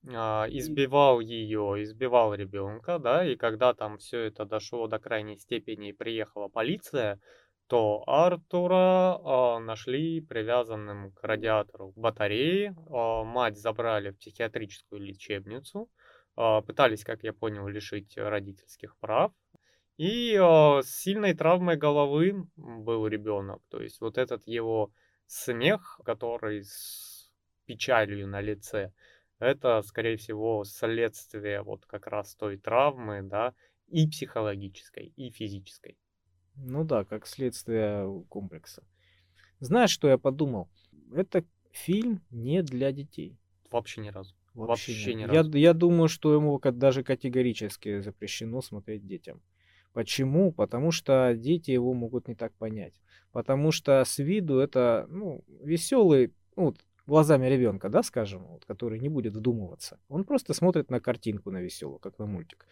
избивал 0.06 1.20
ее, 1.20 1.82
избивал 1.82 2.34
ребенка, 2.34 2.98
да, 2.98 3.24
и 3.24 3.36
когда 3.36 3.74
там 3.74 3.98
все 3.98 4.20
это 4.20 4.44
дошло 4.44 4.86
до 4.86 4.98
крайней 4.98 5.38
степени 5.38 5.88
и 5.88 5.92
приехала 5.92 6.48
полиция, 6.48 7.20
то 7.66 8.04
Артура 8.06 9.18
а, 9.24 9.58
нашли 9.58 10.20
привязанным 10.20 11.10
к 11.12 11.22
радиатору 11.24 11.92
батареи, 11.96 12.74
а, 12.90 13.24
мать 13.24 13.58
забрали 13.58 14.10
в 14.10 14.18
психиатрическую 14.18 15.00
лечебницу, 15.00 15.90
а, 16.36 16.60
пытались, 16.60 17.02
как 17.02 17.24
я 17.24 17.32
понял, 17.32 17.66
лишить 17.66 18.16
родительских 18.16 18.96
прав, 18.98 19.32
и 19.96 20.36
а, 20.36 20.82
с 20.82 20.90
сильной 20.90 21.34
травмой 21.34 21.76
головы 21.76 22.46
был 22.56 23.06
ребенок, 23.08 23.62
то 23.68 23.82
есть 23.82 24.00
вот 24.00 24.18
этот 24.18 24.46
его 24.46 24.92
смех, 25.26 26.00
который 26.04 26.62
с 26.62 27.32
печалью 27.64 28.28
на 28.28 28.40
лице, 28.40 28.92
это, 29.38 29.82
скорее 29.82 30.16
всего, 30.16 30.64
следствие 30.64 31.62
вот 31.62 31.86
как 31.86 32.06
раз 32.06 32.34
той 32.34 32.56
травмы, 32.56 33.22
да, 33.22 33.54
и 33.88 34.06
психологической, 34.08 35.12
и 35.16 35.30
физической. 35.30 35.96
Ну 36.56 36.84
да, 36.84 37.04
как 37.04 37.26
следствие 37.26 38.24
комплекса. 38.28 38.82
Знаешь, 39.60 39.90
что 39.90 40.08
я 40.08 40.18
подумал? 40.18 40.68
Это 41.14 41.44
фильм 41.70 42.22
не 42.30 42.62
для 42.62 42.92
детей. 42.92 43.38
Вообще 43.70 44.00
ни 44.00 44.08
разу. 44.08 44.34
Вообще, 44.54 44.92
Вообще 44.92 45.14
ни 45.14 45.24
разу. 45.24 45.52
Я, 45.52 45.68
я 45.68 45.72
думаю, 45.74 46.08
что 46.08 46.34
ему 46.34 46.58
даже 46.58 47.04
категорически 47.04 48.00
запрещено 48.00 48.62
смотреть 48.62 49.06
детям. 49.06 49.42
Почему? 49.92 50.52
Потому 50.52 50.90
что 50.90 51.34
дети 51.34 51.70
его 51.70 51.94
могут 51.94 52.28
не 52.28 52.34
так 52.34 52.52
понять. 52.54 52.94
Потому 53.32 53.70
что 53.70 54.02
с 54.04 54.18
виду 54.18 54.58
это 54.58 55.06
ну, 55.08 55.44
веселый, 55.62 56.34
ну, 56.54 56.74
глазами 57.06 57.46
ребенка, 57.46 57.88
да, 57.88 58.02
скажем, 58.02 58.44
вот, 58.46 58.64
который 58.64 58.98
не 58.98 59.08
будет 59.08 59.36
вдумываться. 59.36 59.98
Он 60.08 60.24
просто 60.24 60.54
смотрит 60.54 60.90
на 60.90 61.00
картинку 61.00 61.50
на 61.50 61.60
веселую, 61.60 61.98
как 61.98 62.18
на 62.18 62.26
мультик. 62.26 62.66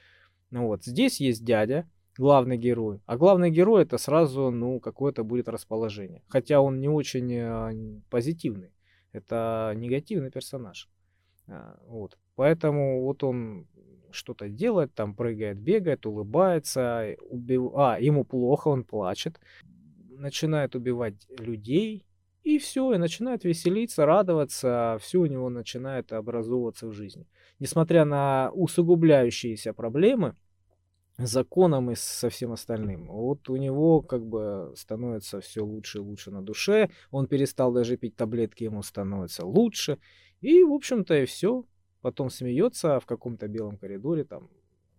Ну 0.50 0.66
вот, 0.66 0.84
здесь 0.84 1.20
есть 1.20 1.44
дядя, 1.44 1.88
главный 2.16 2.56
герой. 2.56 3.00
А 3.06 3.16
главный 3.16 3.50
герой 3.50 3.82
это 3.82 3.98
сразу, 3.98 4.50
ну, 4.50 4.80
какое-то 4.80 5.24
будет 5.24 5.48
расположение. 5.48 6.22
Хотя 6.28 6.60
он 6.60 6.80
не 6.80 6.88
очень 6.88 7.32
э, 7.32 8.00
позитивный. 8.10 8.72
Это 9.12 9.72
негативный 9.76 10.30
персонаж. 10.30 10.88
А, 11.48 11.78
вот. 11.86 12.18
Поэтому 12.36 13.02
вот 13.02 13.22
он 13.24 13.66
что-то 14.10 14.48
делает, 14.48 14.94
там 14.94 15.14
прыгает, 15.14 15.58
бегает, 15.58 16.06
улыбается, 16.06 17.16
убив... 17.28 17.72
а, 17.74 17.98
ему 18.00 18.24
плохо, 18.24 18.68
он 18.68 18.84
плачет, 18.84 19.40
начинает 20.10 20.74
убивать 20.76 21.26
людей, 21.38 22.06
и 22.44 22.58
все, 22.58 22.92
и 22.92 22.98
начинает 22.98 23.44
веселиться, 23.44 24.04
радоваться, 24.04 24.98
все 25.00 25.18
у 25.18 25.26
него 25.26 25.48
начинает 25.48 26.12
образовываться 26.12 26.86
в 26.86 26.92
жизни. 26.92 27.26
Несмотря 27.58 28.04
на 28.04 28.50
усугубляющиеся 28.52 29.72
проблемы 29.72 30.36
с 31.16 31.30
законом 31.30 31.90
и 31.90 31.94
со 31.94 32.28
всем 32.28 32.52
остальным, 32.52 33.06
вот 33.08 33.48
у 33.48 33.56
него 33.56 34.02
как 34.02 34.26
бы 34.26 34.74
становится 34.76 35.40
все 35.40 35.64
лучше 35.64 35.98
и 35.98 36.02
лучше 36.02 36.30
на 36.30 36.42
душе, 36.42 36.90
он 37.10 37.26
перестал 37.26 37.72
даже 37.72 37.96
пить 37.96 38.14
таблетки, 38.14 38.64
ему 38.64 38.82
становится 38.82 39.46
лучше, 39.46 39.98
и, 40.42 40.62
в 40.62 40.72
общем-то, 40.72 41.14
и 41.14 41.24
все. 41.24 41.64
Потом 42.02 42.28
смеется 42.28 43.00
в 43.00 43.06
каком-то 43.06 43.48
белом 43.48 43.78
коридоре 43.78 44.24
там 44.24 44.50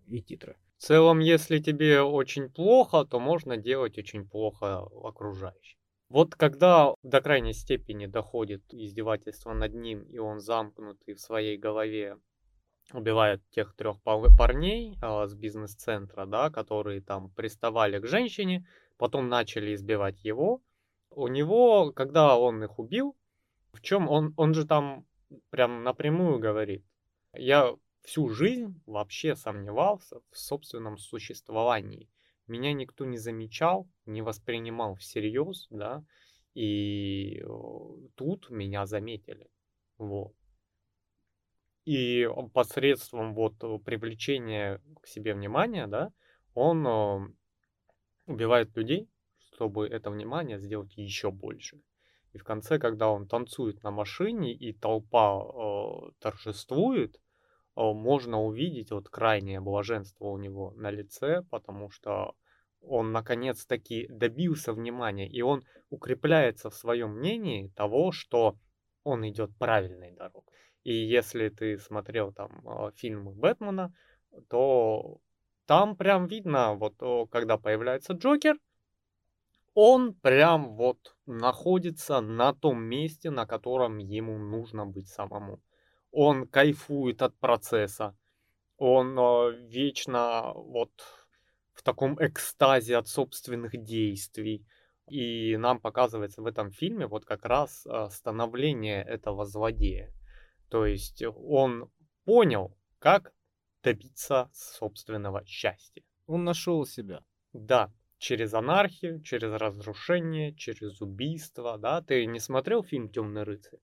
и 0.08 0.20
титры. 0.20 0.56
В 0.78 0.82
целом, 0.82 1.20
если 1.20 1.60
тебе 1.60 2.02
очень 2.02 2.50
плохо, 2.50 3.06
то 3.06 3.20
можно 3.20 3.58
делать 3.58 4.00
очень 4.00 4.28
плохо 4.28 4.80
окружающим. 5.04 5.78
Вот 6.10 6.36
когда 6.36 6.94
до 7.02 7.22
крайней 7.22 7.54
степени 7.54 8.06
доходит 8.06 8.62
издевательство 8.72 9.54
над 9.54 9.74
ним, 9.74 10.04
и 10.04 10.20
он 10.20 10.40
замкнутый 10.40 11.16
в 11.16 11.20
своей 11.20 11.58
голове 11.58 12.18
убивает 12.94 13.42
тех 13.50 13.76
трех 13.76 14.00
парней 14.04 14.98
а, 15.02 15.26
с 15.26 15.34
бизнес-центра, 15.34 16.28
да, 16.28 16.52
которые 16.52 17.02
там 17.02 17.32
приставали 17.32 18.00
к 18.00 18.06
женщине, 18.06 18.68
потом 18.98 19.30
начали 19.30 19.74
избивать 19.74 20.24
его. 20.24 20.62
У 21.10 21.28
него, 21.28 21.92
когда 21.92 22.38
он 22.38 22.64
их 22.64 22.78
убил, 22.78 23.18
в 23.74 23.82
чем 23.82 24.08
он, 24.08 24.34
он 24.38 24.54
же 24.54 24.66
там 24.66 25.08
прям 25.50 25.84
напрямую 25.84 26.40
говорит, 26.40 26.86
я 27.34 27.76
всю 28.04 28.30
жизнь 28.30 28.80
вообще 28.86 29.36
сомневался 29.36 30.20
в 30.30 30.38
собственном 30.38 30.98
существовании 30.98 32.10
меня 32.48 32.74
никто 32.74 33.06
не 33.06 33.18
замечал, 33.18 33.88
не 34.06 34.22
воспринимал 34.22 34.96
всерьез, 34.96 35.68
да, 35.70 36.04
и 36.54 37.44
тут 38.16 38.50
меня 38.50 38.86
заметили, 38.86 39.50
вот. 39.98 40.34
И 41.86 42.28
посредством 42.54 43.34
вот 43.36 43.58
привлечения 43.84 44.82
к 45.02 45.08
себе 45.08 45.34
внимания, 45.34 45.88
да, 45.88 46.12
он 46.54 47.36
убивает 48.26 48.76
людей, 48.76 49.08
чтобы 49.38 49.88
это 49.88 50.10
внимание 50.10 50.60
сделать 50.60 50.98
еще 50.98 51.32
больше. 51.32 51.82
И 52.34 52.38
в 52.38 52.44
конце, 52.44 52.80
когда 52.80 53.10
он 53.10 53.28
танцует 53.28 53.82
на 53.84 53.92
машине 53.92 54.54
и 54.54 54.74
толпа 54.74 55.42
э, 55.42 56.12
торжествует, 56.20 57.22
можно 57.76 58.42
увидеть 58.42 58.92
вот 58.92 59.10
крайнее 59.10 59.60
блаженство 59.60 60.26
у 60.26 60.38
него 60.38 60.72
на 60.76 60.92
лице, 60.92 61.44
потому 61.50 61.90
что 61.90 62.36
он 62.82 63.12
наконец-таки 63.12 64.08
добился 64.10 64.74
внимания, 64.74 65.28
и 65.28 65.42
он 65.42 65.64
укрепляется 65.90 66.70
в 66.70 66.76
своем 66.76 67.18
мнении 67.18 67.68
того, 67.76 68.12
что 68.12 68.58
он 69.04 69.28
идет 69.28 69.56
правильной 69.58 70.12
дорогой. 70.12 70.44
И 70.84 70.94
если 70.94 71.50
ты 71.50 71.78
смотрел 71.80 72.32
там 72.32 72.62
а, 72.68 72.92
фильмы 72.92 73.34
Бэтмена, 73.34 73.94
то 74.50 75.20
там 75.66 75.96
прям 75.96 76.28
видно, 76.28 76.76
вот 76.76 77.30
когда 77.32 77.58
появляется 77.58 78.14
Джокер, 78.14 78.58
он 79.74 80.14
прям 80.14 80.76
вот 80.76 81.16
находится 81.26 82.22
на 82.22 82.54
том 82.54 82.82
месте, 82.84 83.30
на 83.30 83.46
котором 83.46 83.98
ему 83.98 84.38
нужно 84.38 84.86
быть 84.86 85.08
самому. 85.08 85.60
Он 86.18 86.48
кайфует 86.48 87.22
от 87.22 87.38
процесса. 87.40 88.16
Он 88.78 89.20
э, 89.20 89.68
вечно 89.68 90.54
вот 90.54 90.92
в 91.74 91.84
таком 91.84 92.16
экстазе 92.26 92.96
от 92.96 93.10
собственных 93.10 93.84
действий. 93.84 94.66
И 95.10 95.58
нам 95.58 95.82
показывается 95.82 96.42
в 96.42 96.46
этом 96.46 96.72
фильме 96.72 97.06
вот 97.06 97.26
как 97.26 97.44
раз 97.44 97.86
э, 97.86 98.08
становление 98.12 99.04
этого 99.04 99.44
злодея. 99.44 100.14
То 100.70 100.86
есть 100.86 101.22
он 101.22 101.92
понял, 102.24 102.78
как 103.00 103.34
добиться 103.84 104.50
собственного 104.54 105.46
счастья. 105.46 106.02
Он 106.28 106.46
нашел 106.46 106.86
себя. 106.86 107.26
Да, 107.52 107.92
через 108.20 108.54
анархию, 108.54 109.22
через 109.22 109.52
разрушение, 109.52 110.56
через 110.56 111.02
убийство, 111.02 111.78
да? 111.78 112.02
Ты 112.02 112.26
не 112.26 112.40
смотрел 112.40 112.84
фильм 112.84 113.10
«Темный 113.10 113.44
рыцарь»? 113.44 113.82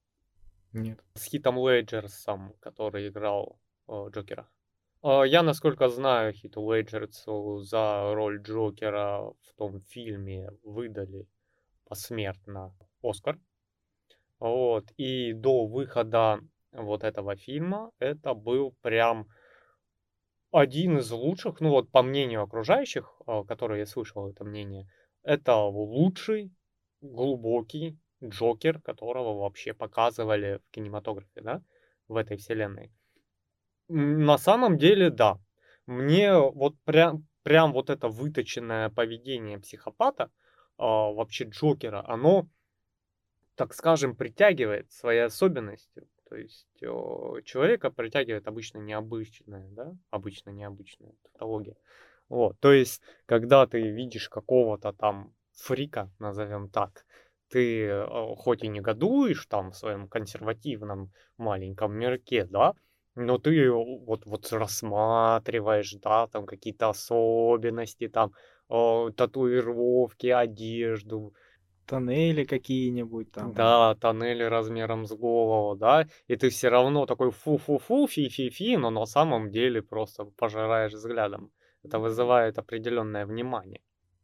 Нет. 0.73 1.05
С 1.15 1.25
Хитом 1.25 1.57
Леджерсом, 1.59 2.55
который 2.61 3.09
играл 3.09 3.59
э, 3.89 4.09
Джокера. 4.11 4.49
Э, 5.03 5.23
я, 5.27 5.43
насколько 5.43 5.89
знаю, 5.89 6.33
Хиту 6.33 6.73
Леджерсу 6.73 7.59
за 7.59 8.15
роль 8.15 8.41
Джокера 8.41 9.33
в 9.43 9.55
том 9.57 9.81
фильме 9.81 10.51
выдали 10.63 11.27
посмертно 11.85 12.75
Оскар. 13.03 13.39
Вот. 14.39 14.91
И 14.97 15.35
до 15.35 15.67
выхода 15.67 16.41
вот 16.73 17.05
этого 17.05 17.37
фильма 17.37 17.93
это 17.99 18.35
был 18.35 18.75
прям 18.81 19.29
один 20.51 20.99
из 20.99 21.11
лучших, 21.11 21.61
ну 21.61 21.71
вот 21.71 21.91
по 21.91 22.03
мнению 22.03 22.43
окружающих, 22.43 23.21
а, 23.27 23.45
которые 23.45 23.81
я 23.81 23.87
слышал 23.87 24.29
это 24.29 24.45
мнение, 24.45 24.89
это 25.23 25.57
лучший 25.57 26.53
глубокий 27.01 27.99
Джокер, 28.23 28.81
которого 28.81 29.41
вообще 29.41 29.75
показывали 29.75 30.61
в 30.67 30.71
кинематографе, 30.71 31.41
да, 31.41 31.63
в 32.09 32.17
этой 32.17 32.37
вселенной. 32.37 32.93
На 33.89 34.39
самом 34.39 34.79
деле, 34.79 35.11
да. 35.11 35.39
Мне 35.87 36.37
вот 36.39 36.75
прям, 36.85 37.27
прям 37.43 37.73
вот 37.73 37.91
это 37.91 38.09
выточенное 38.09 38.89
поведение 38.91 39.59
психопата, 39.59 40.31
а, 40.79 41.13
вообще 41.13 41.45
Джокера, 41.45 42.05
оно, 42.07 42.49
так 43.57 43.75
скажем, 43.75 44.17
притягивает 44.17 44.91
своей 44.93 45.25
особенностью. 45.25 46.07
То 46.29 46.37
есть 46.37 46.67
человека 46.79 47.91
притягивает 47.91 48.49
обычно 48.49 48.79
необычное, 48.79 49.69
да, 49.73 49.95
обычно 50.11 50.51
необычная 50.51 51.13
тавтология. 51.23 51.77
Вот, 52.31 52.59
то 52.61 52.73
есть, 52.73 53.03
когда 53.27 53.67
ты 53.67 53.91
видишь 53.91 54.31
какого-то 54.31 54.95
там 54.95 55.35
фрика, 55.53 56.11
назовем 56.19 56.71
так, 56.71 57.05
ты 57.53 58.05
хоть 58.37 58.65
и 58.65 58.69
негодуешь 58.69 59.47
там 59.47 59.71
в 59.73 59.77
своем 59.77 60.09
консервативном 60.09 61.13
маленьком 61.37 61.93
мирке, 61.95 62.45
да, 62.45 62.73
но 63.15 63.39
ты 63.39 63.71
вот, 63.71 64.25
вот 64.25 64.51
рассматриваешь, 64.53 65.95
да, 66.03 66.27
там 66.29 66.47
какие-то 66.47 66.89
особенности, 66.89 68.09
там, 68.09 68.33
татуировки, 68.69 70.29
одежду, 70.29 71.35
тоннели 71.87 72.45
какие-нибудь 72.45 73.33
там. 73.33 73.53
Да, 73.55 73.95
тоннели 74.01 74.43
размером 74.45 75.05
с 75.05 75.13
голову, 75.13 75.77
да, 75.77 76.07
и 76.29 76.37
ты 76.37 76.49
все 76.49 76.69
равно 76.69 77.07
такой 77.07 77.31
фу-фу-фу, 77.31 78.07
фи-фи-фи, 78.07 78.77
но 78.77 78.91
на 78.91 79.05
самом 79.05 79.51
деле 79.51 79.83
просто 79.83 80.25
пожираешь 80.25 80.93
взглядом. 80.93 81.53
Это 81.83 81.99
вызывает 81.99 82.59
определенное 82.59 83.27
внимание. 83.27 83.81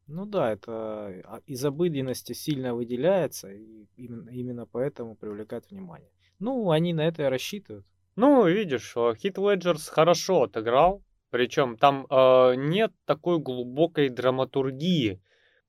Ну 0.09 0.25
да, 0.25 0.53
это 0.53 0.73
а, 0.73 1.41
из 1.47 1.63
обыденности 1.65 2.33
сильно 2.33 2.75
выделяется, 2.75 3.53
и 3.53 3.87
именно, 3.97 4.31
именно 4.31 4.67
поэтому 4.67 5.15
привлекает 5.15 5.71
внимание. 5.71 6.11
Ну, 6.39 6.71
они 6.71 6.95
на 6.95 7.07
это 7.07 7.25
и 7.25 7.27
рассчитывают. 7.27 7.87
Ну, 8.17 8.47
видишь, 8.47 8.95
Хит 9.17 9.37
Леджерс 9.37 9.89
хорошо 9.89 10.45
отыграл, 10.45 11.03
причем 11.31 11.77
там 11.77 12.07
э, 12.09 12.55
нет 12.57 12.93
такой 13.05 13.39
глубокой 13.39 14.09
драматургии, 14.09 15.23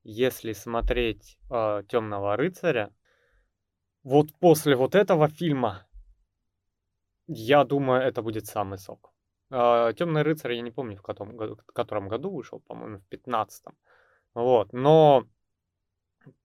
если 0.03 0.53
смотреть 0.53 1.37
э, 1.51 1.83
Темного 1.89 2.37
рыцаря, 2.37 2.93
вот 4.03 4.33
после 4.39 4.75
вот 4.75 4.95
этого 4.95 5.27
фильма, 5.27 5.85
я 7.27 7.65
думаю, 7.65 8.01
это 8.01 8.21
будет 8.21 8.47
самый 8.47 8.77
сок. 8.77 9.11
Э, 9.51 9.93
Темный 9.97 10.21
рыцарь, 10.21 10.53
я 10.53 10.61
не 10.61 10.71
помню, 10.71 10.97
в 10.97 11.01
году, 11.01 11.57
в 11.67 11.73
котором 11.73 12.07
году 12.07 12.31
вышел, 12.31 12.61
по-моему, 12.61 12.99
в 12.99 13.13
15-м. 13.13 13.75
Вот, 14.33 14.73
но 14.73 15.25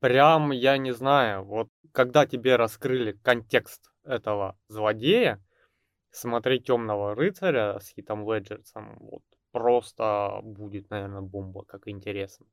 прям, 0.00 0.50
я 0.50 0.78
не 0.78 0.92
знаю, 0.92 1.44
вот 1.44 1.68
когда 1.92 2.26
тебе 2.26 2.56
раскрыли 2.56 3.12
контекст 3.12 3.90
этого 4.04 4.58
злодея, 4.68 5.42
смотреть 6.10 6.66
Темного 6.66 7.14
рыцаря 7.14 7.78
с 7.78 7.88
Хитом 7.88 8.30
Леджерсом, 8.30 8.96
вот 9.00 9.22
просто 9.52 10.40
будет, 10.42 10.90
наверное, 10.90 11.20
бомба, 11.20 11.64
как 11.64 11.88
интересно 11.88 12.46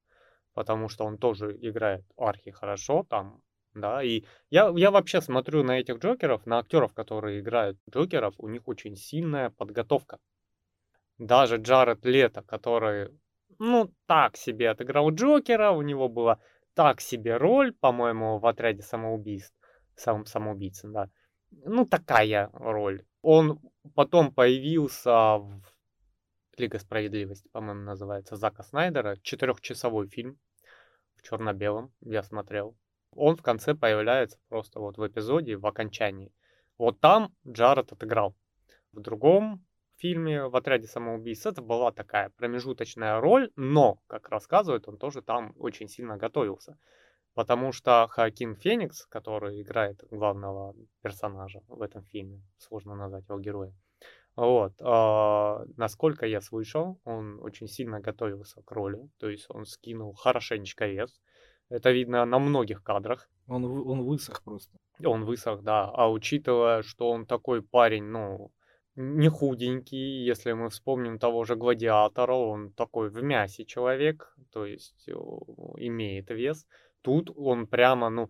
потому 0.54 0.89
что 0.89 1.06
он 1.06 1.17
тоже 1.17 1.58
играет 1.62 2.04
архи 2.17 2.52
хорошо 2.52 3.06
там, 3.10 3.41
да, 3.74 4.04
и 4.04 4.24
я, 4.50 4.72
я 4.76 4.91
вообще 4.91 5.22
смотрю 5.22 5.63
на 5.63 5.80
этих 5.80 6.00
Джокеров, 6.00 6.46
на 6.46 6.60
актеров, 6.60 6.94
которые 6.94 7.39
играют 7.39 7.78
Джокеров, 7.89 8.36
у 8.38 8.48
них 8.50 8.67
очень 8.67 8.96
сильная 8.96 9.50
подготовка. 9.50 10.20
Даже 11.17 11.58
Джаред 11.58 12.04
Лето, 12.06 12.41
который, 12.41 13.17
ну, 13.63 13.93
так 14.08 14.38
себе 14.38 14.71
отыграл 14.71 15.12
Джокера, 15.12 15.69
у 15.69 15.84
него 15.84 16.10
была 16.10 16.39
так 16.74 17.00
себе 17.00 17.38
роль, 17.38 17.74
по-моему, 17.74 18.39
в 18.39 18.47
отряде 18.47 18.82
самоубийств, 18.82 19.56
сам, 19.95 20.26
самоубийцы, 20.26 20.88
да. 20.88 21.12
Ну, 21.52 21.86
такая 21.86 22.50
роль. 22.54 23.06
Он 23.21 23.60
потом 23.93 24.34
появился 24.34 25.38
в 25.38 25.62
Лига 26.58 26.80
справедливости, 26.80 27.50
по-моему, 27.50 27.82
называется, 27.82 28.36
Зака 28.36 28.63
Снайдера. 28.63 29.17
Четырехчасовой 29.21 30.08
фильм 30.08 30.39
в 31.15 31.21
черно-белом, 31.21 31.93
я 32.02 32.24
смотрел. 32.24 32.76
Он 33.12 33.36
в 33.36 33.43
конце 33.43 33.76
появляется 33.76 34.39
просто 34.50 34.80
вот 34.80 34.97
в 34.97 35.08
эпизоде, 35.08 35.56
в 35.56 35.67
окончании. 35.67 36.34
Вот 36.80 37.00
там 37.00 37.32
Джаред 37.47 37.91
отыграл. 37.91 38.36
В 38.91 39.02
другом 39.02 39.63
фильме 40.02 40.48
в 40.48 40.56
отряде 40.56 40.88
самоубийц 40.88 41.46
это 41.46 41.62
была 41.62 41.92
такая 41.92 42.30
промежуточная 42.30 43.22
роль, 43.22 43.52
но, 43.56 44.00
как 44.08 44.30
рассказывает, 44.30 44.88
он 44.88 44.98
тоже 44.98 45.22
там 45.22 45.54
очень 45.58 45.88
сильно 45.88 46.18
готовился. 46.18 46.78
Потому 47.34 47.72
что 47.72 48.08
Хакин 48.10 48.56
Феникс, 48.56 49.06
который 49.06 49.62
играет 49.62 50.04
главного 50.12 50.76
персонажа 51.02 51.62
в 51.68 51.82
этом 51.82 52.04
фильме, 52.04 52.42
сложно 52.58 52.96
назвать 52.96 53.30
его 53.30 53.40
героем, 53.40 53.74
вот, 54.36 54.74
а, 54.82 55.64
насколько 55.78 56.26
я 56.26 56.42
слышал, 56.42 57.00
он 57.04 57.40
очень 57.42 57.68
сильно 57.68 58.00
готовился 58.00 58.62
к 58.62 58.72
роли, 58.72 59.10
то 59.20 59.30
есть 59.30 59.46
он 59.50 59.66
скинул 59.66 60.14
хорошенечко 60.14 60.88
вес. 60.88 61.22
Это 61.70 61.92
видно 61.92 62.26
на 62.26 62.40
многих 62.40 62.84
кадрах. 62.84 63.30
Он, 63.48 63.64
он 63.64 64.04
высох 64.04 64.42
просто. 64.44 64.78
Он 65.06 65.24
высох, 65.26 65.62
да. 65.64 65.90
А 65.94 66.10
учитывая, 66.10 66.82
что 66.82 67.10
он 67.10 67.26
такой 67.26 67.62
парень, 67.62 68.04
ну, 68.04 68.52
не 68.95 69.30
худенький, 69.30 70.25
если 70.25 70.54
мы 70.54 70.69
вспомним 70.69 71.19
того 71.19 71.43
же 71.45 71.56
Гладиатора, 71.56 72.34
он 72.34 72.71
такой 72.73 73.10
в 73.10 73.21
мясе 73.23 73.65
человек, 73.65 74.36
то 74.51 74.65
есть 74.65 75.08
имеет 75.77 76.30
вес. 76.30 76.67
Тут 77.01 77.32
он 77.36 77.67
прямо, 77.67 78.10
ну, 78.10 78.30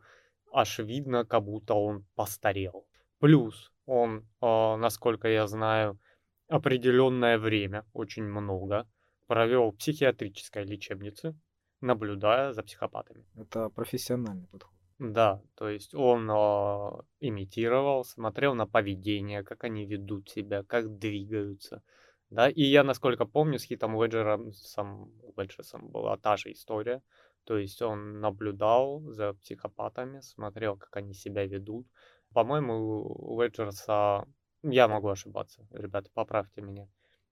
аж 0.53 0.79
видно, 0.79 1.25
как 1.25 1.43
будто 1.43 1.73
он 1.73 2.05
постарел. 2.15 2.85
Плюс 3.19 3.71
он, 3.85 4.27
а, 4.39 4.77
насколько 4.77 5.27
я 5.27 5.47
знаю, 5.47 5.99
определенное 6.47 7.37
время, 7.37 7.85
очень 7.93 8.23
много, 8.23 8.87
провел 9.27 9.71
в 9.71 9.77
психиатрической 9.77 10.63
лечебнице, 10.63 11.35
наблюдая 11.81 12.53
за 12.53 12.63
психопатами. 12.63 13.25
Это 13.35 13.69
профессиональный 13.69 14.47
подход. 14.47 14.80
Да, 15.03 15.41
то 15.55 15.67
есть 15.67 15.95
он 15.95 16.29
э, 16.29 17.01
имитировал, 17.21 18.03
смотрел 18.05 18.53
на 18.53 18.67
поведение, 18.67 19.43
как 19.43 19.63
они 19.63 19.83
ведут 19.83 20.29
себя, 20.29 20.61
как 20.63 20.99
двигаются. 20.99 21.81
Да, 22.29 22.47
и 22.47 22.61
я, 22.61 22.83
насколько 22.83 23.25
помню, 23.25 23.57
с 23.57 23.63
Хитом 23.63 23.99
Леджером, 23.99 24.53
сам 24.53 25.11
Леджерсом 25.35 25.89
была 25.89 26.17
та 26.17 26.37
же 26.37 26.51
история. 26.51 27.01
То 27.45 27.57
есть 27.57 27.81
он 27.81 28.19
наблюдал 28.19 29.01
за 29.09 29.33
психопатами, 29.33 30.19
смотрел, 30.21 30.77
как 30.77 30.95
они 30.97 31.15
себя 31.15 31.47
ведут, 31.47 31.87
по-моему, 32.31 33.03
у 33.07 33.41
Леджерса, 33.41 34.27
я 34.61 34.87
могу 34.87 35.09
ошибаться, 35.09 35.65
ребята, 35.71 36.11
поправьте 36.13 36.61
меня, 36.61 36.87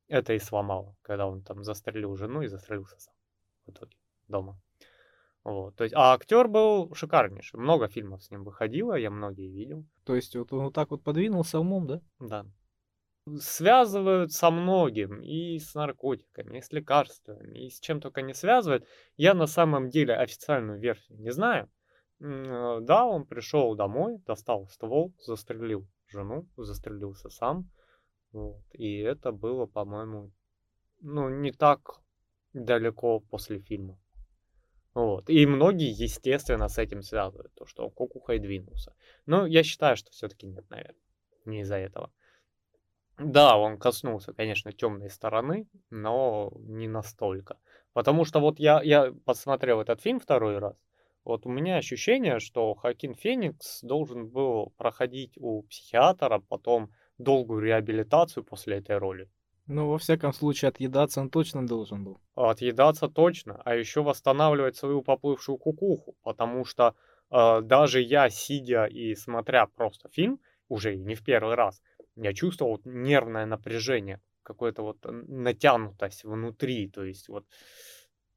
это 0.08 0.34
и 0.34 0.40
сломало, 0.40 0.96
когда 1.04 1.28
он 1.28 1.44
там 1.44 1.64
застрелил 1.64 2.16
жену 2.16 2.42
и 2.42 2.48
застрелился 2.48 3.00
сам 3.00 3.14
в 3.68 3.72
итоге 3.72 3.96
дома. 4.28 4.60
Вот, 5.44 5.76
то 5.76 5.84
есть, 5.84 5.96
а 5.96 6.14
актер 6.14 6.48
был 6.48 6.94
шикарнейший. 6.94 7.60
Много 7.60 7.88
фильмов 7.88 8.24
с 8.24 8.30
ним 8.30 8.44
выходило, 8.44 8.94
я 8.94 9.10
многие 9.10 9.50
видел. 9.50 9.86
То 10.04 10.16
есть 10.16 10.36
вот 10.36 10.52
он 10.54 10.66
вот 10.66 10.74
так 10.74 10.92
вот 10.92 11.04
подвинулся 11.04 11.60
умом, 11.60 11.88
да? 11.88 12.02
Да. 12.20 12.46
связывают 13.38 14.32
со 14.32 14.52
многим, 14.52 15.22
и 15.22 15.60
с 15.60 15.76
наркотиками, 15.76 16.58
и 16.58 16.62
с 16.62 16.72
лекарствами, 16.72 17.66
и 17.66 17.70
с 17.70 17.80
чем 17.80 18.02
только 18.02 18.22
не 18.22 18.34
связывают. 18.34 18.86
Я 19.18 19.34
на 19.34 19.48
самом 19.48 19.90
деле 19.90 20.16
официальную 20.16 20.80
версию 20.80 21.20
не 21.20 21.32
знаю. 21.32 21.70
Да, 22.20 23.06
он 23.06 23.26
пришел 23.26 23.76
домой, 23.76 24.18
достал 24.26 24.68
ствол, 24.68 25.14
застрелил 25.20 25.88
жену, 26.08 26.48
застрелился 26.58 27.30
сам. 27.30 27.70
Вот. 28.32 28.64
И 28.74 28.98
это 29.00 29.32
было, 29.32 29.66
по-моему, 29.66 30.32
ну, 31.02 31.30
не 31.30 31.52
так 31.52 32.02
далеко 32.54 33.20
после 33.20 33.60
фильма. 33.60 33.98
Вот. 34.94 35.30
И 35.30 35.46
многие, 35.46 35.92
естественно, 35.92 36.68
с 36.68 36.78
этим 36.78 37.02
связывают, 37.02 37.54
то, 37.56 37.66
что 37.66 37.86
он 37.86 37.92
кукухой 37.92 38.40
двинулся. 38.40 38.96
Но 39.26 39.46
я 39.46 39.64
считаю, 39.64 39.96
что 39.96 40.12
все-таки 40.12 40.48
нет, 40.48 40.70
наверное, 40.70 40.96
не 41.46 41.62
из-за 41.62 41.76
этого. 41.76 42.12
Да, 43.18 43.58
он 43.58 43.78
коснулся, 43.78 44.34
конечно, 44.34 44.72
темной 44.72 45.10
стороны, 45.10 45.68
но 45.90 46.52
не 46.60 46.88
настолько. 46.88 47.58
Потому 47.94 48.24
что 48.26 48.40
вот 48.40 48.60
я, 48.60 48.82
я 48.82 49.14
посмотрел 49.26 49.82
этот 49.82 50.02
фильм 50.02 50.20
второй 50.20 50.58
раз, 50.58 50.76
вот 51.26 51.46
у 51.46 51.50
меня 51.50 51.78
ощущение, 51.78 52.40
что 52.40 52.74
Хакин 52.74 53.14
Феникс 53.14 53.82
должен 53.84 54.30
был 54.30 54.74
проходить 54.78 55.34
у 55.38 55.64
психиатра, 55.64 56.40
потом 56.40 56.92
долгую 57.18 57.62
реабилитацию 57.62 58.44
после 58.44 58.78
этой 58.78 58.98
роли. 58.98 59.30
Ну, 59.70 59.88
во 59.88 60.00
всяком 60.00 60.34
случае, 60.34 60.70
отъедаться 60.70 61.22
он 61.22 61.30
точно 61.30 61.66
должен 61.66 62.04
был. 62.04 62.18
Отъедаться 62.36 63.08
точно, 63.08 63.62
а 63.64 63.76
еще 63.76 64.02
восстанавливать 64.02 64.76
свою 64.76 65.04
поплывшую 65.04 65.60
кукуху, 65.60 66.16
потому 66.24 66.66
что 66.66 66.96
э, 67.30 67.62
даже 67.62 68.02
я, 68.02 68.32
сидя 68.32 68.86
и 68.86 69.14
смотря 69.14 69.68
просто 69.68 70.10
фильм, 70.10 70.40
уже 70.70 70.96
не 70.96 71.14
в 71.14 71.24
первый 71.24 71.54
раз, 71.54 71.84
я 72.16 72.34
чувствовал 72.34 72.82
нервное 72.84 73.46
напряжение, 73.46 74.22
какое-то 74.42 74.82
вот 74.82 74.98
натянутость 75.04 76.24
внутри, 76.24 76.90
то 76.90 77.04
есть 77.04 77.30
вот 77.30 77.46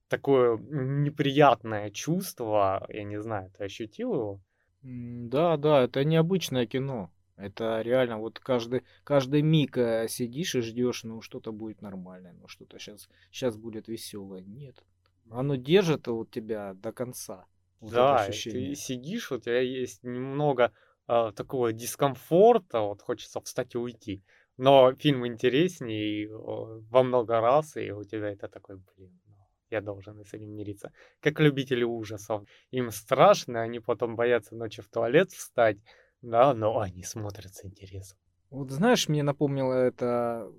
такое 0.09 0.59
неприятное 0.59 1.91
чувство, 1.91 2.85
я 2.91 3.05
не 3.05 3.19
знаю, 3.23 3.51
ты 3.57 3.65
ощутил 3.65 4.15
его? 4.15 4.41
Да, 4.83 5.57
да, 5.57 5.85
это 5.85 6.05
необычное 6.05 6.67
кино. 6.67 7.11
Это 7.43 7.81
реально 7.81 8.19
вот 8.19 8.39
каждый, 8.39 8.85
каждый 9.03 9.43
миг 9.43 9.77
э, 9.77 10.07
сидишь 10.09 10.55
и 10.55 10.61
ждешь, 10.61 11.03
ну 11.03 11.21
что-то 11.23 11.51
будет 11.51 11.83
нормальное, 11.83 12.35
ну 12.35 12.47
что-то 12.47 12.79
сейчас, 12.79 13.09
сейчас 13.33 13.57
будет 13.57 13.89
веселое. 13.89 14.43
Нет. 14.43 14.85
Оно 15.29 15.57
держит 15.57 16.07
вот 16.07 16.31
тебя 16.31 16.75
до 16.75 16.93
конца. 16.93 17.47
Вот 17.81 17.95
да, 17.95 18.29
ты 18.29 18.77
сидишь, 18.77 19.33
у 19.33 19.41
тебя 19.41 19.61
есть 19.61 20.05
немного 20.05 20.73
э, 21.09 21.33
такого 21.35 21.73
дискомфорта, 21.73 22.81
вот 22.81 23.03
хочется 23.03 23.41
встать 23.41 23.75
и 23.75 23.79
уйти. 23.79 24.23
Но 24.57 24.95
фильм 24.95 25.27
интереснее 25.27 26.29
во 26.31 27.03
много 27.03 27.41
раз, 27.41 27.77
и 27.77 27.91
у 27.91 28.05
тебя 28.05 28.29
это 28.31 28.47
такой, 28.47 28.77
блин, 28.77 29.21
ну, 29.27 29.35
я 29.71 29.81
должен 29.81 30.25
с 30.25 30.33
этим 30.33 30.51
мириться. 30.55 30.93
Как 31.21 31.41
любители 31.41 31.83
ужасов. 31.83 32.45
Им 32.71 32.93
страшно, 32.93 33.63
они 33.63 33.81
потом 33.81 34.15
боятся 34.15 34.55
ночью 34.55 34.85
в 34.85 34.89
туалет 34.89 35.33
встать, 35.33 35.79
да, 36.23 36.55
но 36.55 36.79
они 36.79 37.03
смотрят 37.03 37.55
с 37.55 37.65
интересом. 37.65 38.19
Вот 38.51 38.71
знаешь, 38.71 39.09
мне 39.09 39.23
напомнило 39.23 39.75
это 39.75 40.51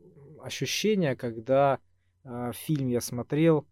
ощущение, 0.41 1.15
когда 1.15 1.80
э, 2.23 2.52
фильм 2.54 2.88
я 2.88 3.02
смотрел 3.02 3.65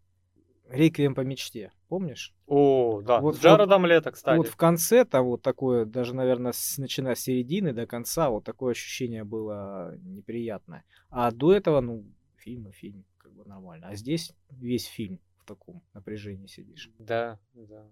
«Реквием 0.70 1.16
по 1.16 1.22
мечте». 1.22 1.72
Помнишь? 1.90 2.34
О, 2.48 3.02
да, 3.02 3.20
вот, 3.20 3.36
с 3.36 3.40
Джаредом 3.42 3.82
вот, 3.82 3.88
Лето, 3.90 4.12
кстати. 4.12 4.38
Вот 4.38 4.48
в 4.48 4.56
конце-то 4.56 5.22
вот 5.22 5.42
такое, 5.42 5.84
даже, 5.84 6.16
наверное, 6.16 6.54
с, 6.54 6.78
начиная 6.78 7.16
с 7.16 7.20
середины 7.20 7.74
до 7.74 7.86
конца, 7.86 8.30
вот 8.30 8.46
такое 8.46 8.72
ощущение 8.72 9.26
было 9.26 9.98
неприятное. 9.98 10.86
А 11.10 11.32
до 11.32 11.52
этого, 11.52 11.82
ну, 11.82 12.06
фильм 12.38 12.70
и 12.70 12.72
фильм, 12.72 13.04
как 13.18 13.34
бы 13.34 13.44
нормально. 13.44 13.88
А 13.90 13.96
здесь 13.96 14.34
весь 14.50 14.86
фильм 14.86 15.20
в 15.40 15.46
таком 15.46 15.84
напряжении 15.94 16.48
сидишь. 16.48 16.90
Да, 16.98 17.40
да. 17.54 17.86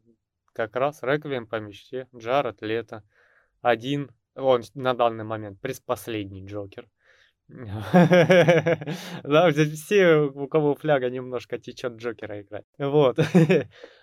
Как 0.54 0.78
раз 0.78 1.04
«Реквием 1.04 1.46
по 1.46 1.60
мечте», 1.60 2.08
Джаред 2.16 2.62
Лето. 2.62 3.04
Один, 3.62 4.12
он 4.36 4.64
на 4.76 4.94
данный 4.94 5.24
момент 5.24 5.60
предпоследний 5.60 6.46
Джокер. 6.46 6.88
Да, 9.24 9.52
все, 9.52 10.18
у 10.18 10.48
кого 10.48 10.76
фляга 10.76 11.10
немножко 11.10 11.58
течет 11.58 11.94
Джокера 11.94 12.42
играть. 12.42 12.66
Вот. 12.78 13.20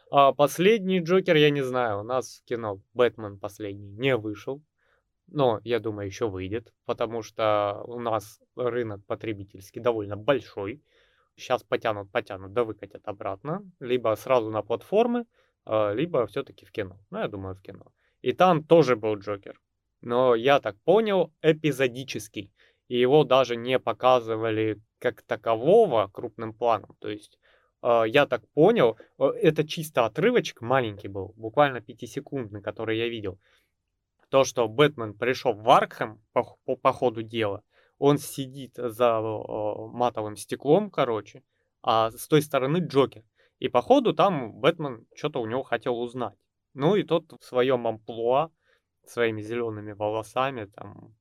А 0.08 0.32
последний 0.32 1.00
Джокер, 1.00 1.34
я 1.34 1.50
не 1.50 1.62
знаю, 1.62 2.00
у 2.00 2.02
нас 2.04 2.38
в 2.38 2.44
кино 2.44 2.80
Бэтмен 2.94 3.40
последний 3.40 3.90
не 3.90 4.16
вышел. 4.16 4.62
Но, 5.26 5.60
я 5.64 5.80
думаю, 5.80 6.06
еще 6.06 6.28
выйдет, 6.28 6.72
потому 6.84 7.22
что 7.22 7.82
у 7.86 7.98
нас 7.98 8.40
рынок 8.54 9.04
потребительский 9.06 9.80
довольно 9.80 10.16
большой. 10.16 10.80
Сейчас 11.34 11.64
потянут, 11.64 12.10
потянут, 12.12 12.52
да 12.52 12.62
выкатят 12.62 13.08
обратно. 13.08 13.68
Либо 13.80 14.14
сразу 14.14 14.50
на 14.50 14.62
платформы, 14.62 15.26
а, 15.64 15.92
либо 15.92 16.26
все-таки 16.28 16.64
в 16.64 16.70
кино. 16.70 16.96
Ну, 17.10 17.18
я 17.18 17.28
думаю, 17.28 17.56
в 17.56 17.60
кино. 17.60 17.86
И 18.26 18.32
там 18.32 18.64
тоже 18.64 18.96
был 18.96 19.14
Джокер. 19.14 19.60
Но 20.00 20.34
я 20.34 20.58
так 20.58 20.76
понял, 20.82 21.32
эпизодический 21.42 22.52
и 22.88 22.98
его 22.98 23.22
даже 23.22 23.54
не 23.54 23.78
показывали 23.78 24.82
как 24.98 25.22
такового 25.22 26.08
крупным 26.12 26.52
планом. 26.52 26.96
То 26.98 27.08
есть 27.08 27.38
э, 27.82 28.02
я 28.08 28.26
так 28.26 28.42
понял, 28.48 28.98
э, 29.18 29.26
это 29.42 29.62
чисто 29.62 30.06
отрывочек 30.06 30.60
маленький 30.60 31.06
был, 31.06 31.34
буквально 31.36 31.80
пятисекундный, 31.80 32.62
который 32.62 32.98
я 32.98 33.08
видел. 33.08 33.38
То, 34.28 34.42
что 34.42 34.66
Бэтмен 34.66 35.14
пришел 35.14 35.52
в 35.52 35.70
Аркхэм 35.70 36.20
по, 36.32 36.56
по, 36.64 36.74
по 36.74 36.92
ходу 36.92 37.22
дела, 37.22 37.62
он 37.98 38.18
сидит 38.18 38.72
за 38.74 39.20
э, 39.20 39.86
матовым 39.92 40.34
стеклом, 40.34 40.90
короче, 40.90 41.44
а 41.80 42.10
с 42.10 42.26
той 42.26 42.42
стороны 42.42 42.78
Джокер. 42.78 43.22
И 43.60 43.68
по 43.68 43.82
ходу 43.82 44.14
там 44.14 44.52
Бэтмен 44.52 45.06
что-то 45.14 45.40
у 45.40 45.46
него 45.46 45.62
хотел 45.62 45.96
узнать. 46.00 46.36
Ну 46.76 46.94
и 46.94 47.04
тот 47.04 47.32
в 47.40 47.44
своем 47.44 47.86
амплуа, 47.86 48.50
своими 49.06 49.40
зелеными 49.40 49.92
волосами, 49.92 50.66
там, 50.66 51.14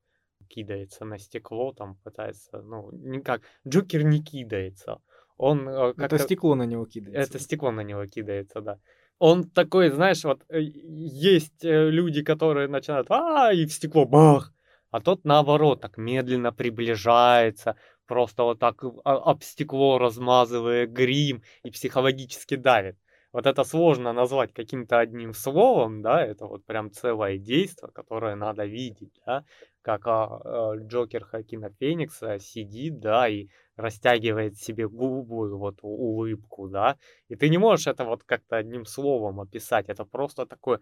кидается 0.50 1.06
на 1.06 1.18
стекло, 1.18 1.72
там 1.74 1.96
пытается, 2.04 2.62
ну, 2.62 2.91
никак. 2.91 3.41
Джокер 3.65 4.04
не 4.04 4.22
кидается. 4.22 5.00
Он 5.38 5.68
э, 5.68 5.94
Это 5.98 6.18
стекло 6.18 6.56
на 6.56 6.63
него 6.63 6.86
кидается. 6.86 7.22
Это 7.22 7.44
стекло 7.44 7.72
на 7.72 7.82
него 7.82 8.06
кидается, 8.06 8.62
да. 8.62 8.80
Он 9.18 9.50
такой, 9.50 9.89
знаешь, 9.89 10.24
вот 10.26 10.44
э, 10.50 10.60
есть 10.62 11.63
э, 11.63 11.89
люди, 11.89 12.22
которые 12.22 12.68
начинают, 12.68 13.08
а, 13.10 13.54
и 13.54 13.65
в 13.65 13.72
стекло 13.72 14.06
бах, 14.06 14.54
а 14.91 15.00
тот 15.00 15.24
наоборот 15.24 15.80
так 15.82 15.98
медленно 15.98 16.52
приближается, 16.52 17.78
просто 18.08 18.44
вот 18.44 18.60
так 18.60 18.84
об 19.06 19.41
стекло 19.41 20.00
размазывая 20.00 20.86
грим 20.86 21.44
и 21.63 21.72
психологически 21.72 22.56
давит. 22.56 22.98
Вот 23.36 23.45
это 23.48 23.65
сложно 23.65 24.13
назвать 24.13 24.54
каким-то 24.54 24.98
одним 24.98 25.34
словом, 25.34 26.02
да, 26.02 26.26
это 26.26 26.45
вот 26.45 26.65
прям 26.65 26.89
целое 26.89 27.38
действие, 27.38 27.91
которое 27.91 28.36
надо 28.36 28.63
видеть, 28.63 29.12
да, 29.26 29.43
как 29.82 30.08
а, 30.08 30.24
а, 30.26 30.78
Джокер 30.78 31.26
Хакина 31.26 31.69
Феникса 31.69 32.39
сидит, 32.39 33.02
да, 33.02 33.28
и 33.28 33.50
растягивает 33.76 34.56
себе 34.56 34.88
губы, 34.88 35.58
вот 35.58 35.80
улыбку, 35.82 36.69
да, 36.69 36.98
и 37.28 37.36
ты 37.36 37.50
не 37.50 37.58
можешь 37.58 37.88
это 37.88 38.06
вот 38.06 38.24
как-то 38.24 38.56
одним 38.56 38.86
словом 38.86 39.41
описать, 39.41 39.89
это 39.89 40.06
просто 40.06 40.45
такое 40.45 40.80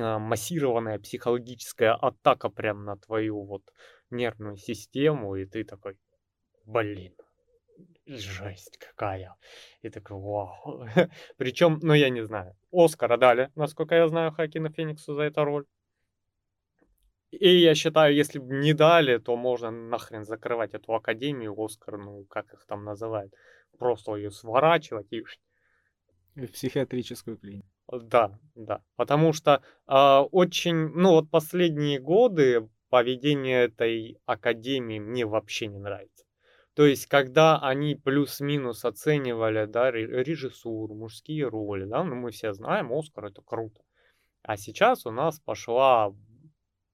а, 0.00 0.18
массированная 0.18 0.98
психологическая 1.00 1.92
атака 1.92 2.48
прям 2.48 2.86
на 2.86 2.96
твою 2.96 3.44
вот 3.44 3.74
нервную 4.08 4.56
систему, 4.56 5.36
и 5.36 5.44
ты 5.44 5.64
такой, 5.64 5.98
блин, 6.64 7.12
жесть 8.06 8.78
какая. 8.78 9.34
И 9.82 9.90
такой, 9.90 10.16
вау. 10.16 10.86
Причем, 11.36 11.78
ну 11.82 11.94
я 11.94 12.10
не 12.10 12.24
знаю, 12.24 12.56
Оскара 12.72 13.16
дали, 13.16 13.50
насколько 13.54 13.94
я 13.94 14.08
знаю, 14.08 14.32
Хакина 14.32 14.70
Фениксу 14.70 15.14
за 15.14 15.22
эту 15.22 15.44
роль. 15.44 15.66
И 17.30 17.48
я 17.60 17.74
считаю, 17.74 18.14
если 18.14 18.40
бы 18.40 18.56
не 18.56 18.74
дали, 18.74 19.18
то 19.18 19.36
можно 19.36 19.70
нахрен 19.70 20.24
закрывать 20.24 20.74
эту 20.74 20.94
академию, 20.94 21.54
Оскар, 21.56 21.96
ну, 21.96 22.24
как 22.24 22.52
их 22.52 22.64
там 22.66 22.84
называют. 22.84 23.32
Просто 23.78 24.16
ее 24.16 24.30
сворачивать 24.30 25.12
и... 25.12 25.24
И 26.34 26.46
в 26.46 26.52
психиатрическую 26.52 27.38
клинику. 27.38 27.68
Да, 27.90 28.38
да. 28.54 28.82
Потому 28.96 29.32
что 29.32 29.62
э, 29.86 30.18
очень, 30.30 30.74
ну 30.74 31.10
вот 31.10 31.30
последние 31.30 31.98
годы 31.98 32.68
поведение 32.88 33.64
этой 33.64 34.18
академии 34.26 34.98
мне 34.98 35.24
вообще 35.24 35.66
не 35.66 35.78
нравится. 35.78 36.19
То 36.74 36.86
есть, 36.86 37.06
когда 37.06 37.58
они 37.58 37.94
плюс-минус 37.96 38.84
оценивали, 38.84 39.66
да, 39.66 39.90
режиссуру, 39.90 40.94
мужские 40.94 41.48
роли, 41.48 41.84
да, 41.84 42.04
ну 42.04 42.14
мы 42.14 42.30
все 42.30 42.52
знаем, 42.52 42.92
Оскар 42.92 43.26
это 43.26 43.42
круто. 43.42 43.82
А 44.42 44.56
сейчас 44.56 45.04
у 45.06 45.10
нас 45.10 45.40
пошла 45.40 46.14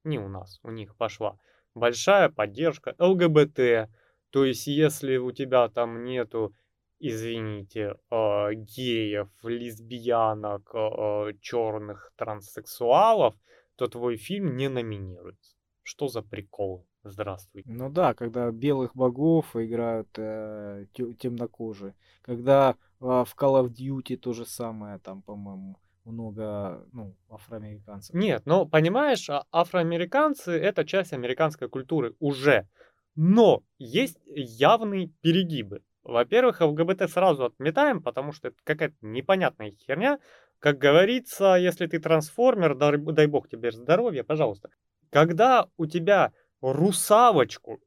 не 0.05 0.19
у 0.19 0.29
нас, 0.29 0.61
у 0.63 0.71
них 0.71 0.97
пошла 0.97 1.39
большая 1.75 2.31
поддержка 2.31 2.95
ЛГБТ. 2.99 3.91
То 4.31 4.45
есть, 4.45 4.67
если 4.67 5.17
у 5.19 5.31
тебя 5.33 5.69
там 5.69 6.05
нету, 6.05 6.55
извините, 6.99 7.97
э, 8.11 8.55
геев, 8.55 9.29
лесбиянок, 9.43 10.71
э, 10.75 11.33
черных 11.41 12.13
транссексуалов, 12.17 13.35
то 13.77 13.87
твой 13.87 14.17
фильм 14.17 14.57
не 14.57 14.69
номинируется. 14.69 15.57
Что 15.83 16.09
за 16.09 16.23
прикол? 16.23 16.87
Здравствуй. 17.11 17.63
Ну 17.67 17.89
да, 17.89 18.15
когда 18.15 18.51
белых 18.51 18.95
богов 18.95 19.55
играют 19.55 20.09
э, 20.17 20.87
темнокожие. 20.95 21.95
Когда 22.23 22.77
э, 23.01 23.05
в 23.05 23.35
Call 23.37 23.65
of 23.65 23.69
Duty 23.73 24.17
то 24.17 24.33
же 24.33 24.45
самое, 24.45 24.99
там, 24.99 25.23
по-моему, 25.23 25.77
много 26.05 26.85
ну, 26.93 27.15
афроамериканцев. 27.29 28.15
Нет, 28.15 28.43
но 28.45 28.67
понимаешь, 28.67 29.29
а, 29.29 29.45
афроамериканцы 29.53 30.53
это 30.53 30.85
часть 30.85 31.13
американской 31.13 31.69
культуры 31.69 32.15
уже. 32.21 32.69
Но 33.15 33.63
есть 33.79 34.19
явные 34.27 35.09
перегибы. 35.21 35.83
Во-первых, 36.05 36.61
ЛГБТ 36.61 37.11
сразу 37.11 37.47
отметаем, 37.47 38.03
потому 38.03 38.33
что 38.33 38.49
это 38.49 38.57
какая-то 38.63 38.95
непонятная 39.01 39.73
херня. 39.73 40.19
Как 40.59 40.79
говорится, 40.79 41.57
если 41.57 41.87
ты 41.87 41.99
трансформер, 41.99 42.75
дай 42.77 43.27
бог 43.27 43.49
тебе 43.49 43.73
здоровья, 43.73 44.23
пожалуйста. 44.23 44.71
Когда 45.11 45.69
у 45.77 45.87
тебя 45.87 46.33
русалочку 46.61 47.81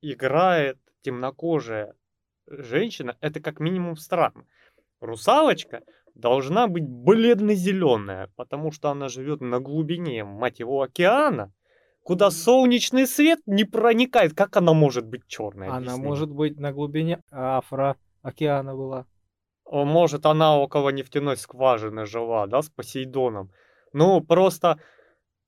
играет 0.00 0.78
темнокожая 1.02 1.94
женщина, 2.46 3.16
это 3.20 3.40
как 3.40 3.60
минимум 3.60 3.96
странно. 3.96 4.44
Русалочка 5.00 5.82
должна 6.14 6.66
быть 6.66 6.84
бледно-зеленая, 6.86 8.30
потому 8.36 8.70
что 8.70 8.90
она 8.90 9.08
живет 9.08 9.40
на 9.40 9.60
глубине, 9.60 10.24
мать 10.24 10.60
его, 10.60 10.82
океана, 10.82 11.52
куда 12.02 12.30
солнечный 12.30 13.06
свет 13.06 13.40
не 13.46 13.64
проникает. 13.64 14.34
Как 14.34 14.56
она 14.56 14.72
может 14.72 15.06
быть 15.06 15.26
черная? 15.26 15.68
Она 15.68 15.78
Объясни. 15.78 16.02
может 16.02 16.30
быть 16.30 16.58
на 16.58 16.72
глубине 16.72 17.22
Афро 17.30 17.96
океана 18.22 18.74
была. 18.74 19.06
Может, 19.70 20.26
она 20.26 20.58
около 20.58 20.90
нефтяной 20.90 21.36
скважины 21.36 22.06
жила, 22.06 22.46
да, 22.46 22.62
с 22.62 22.68
Посейдоном. 22.68 23.50
Ну, 23.92 24.20
просто 24.20 24.78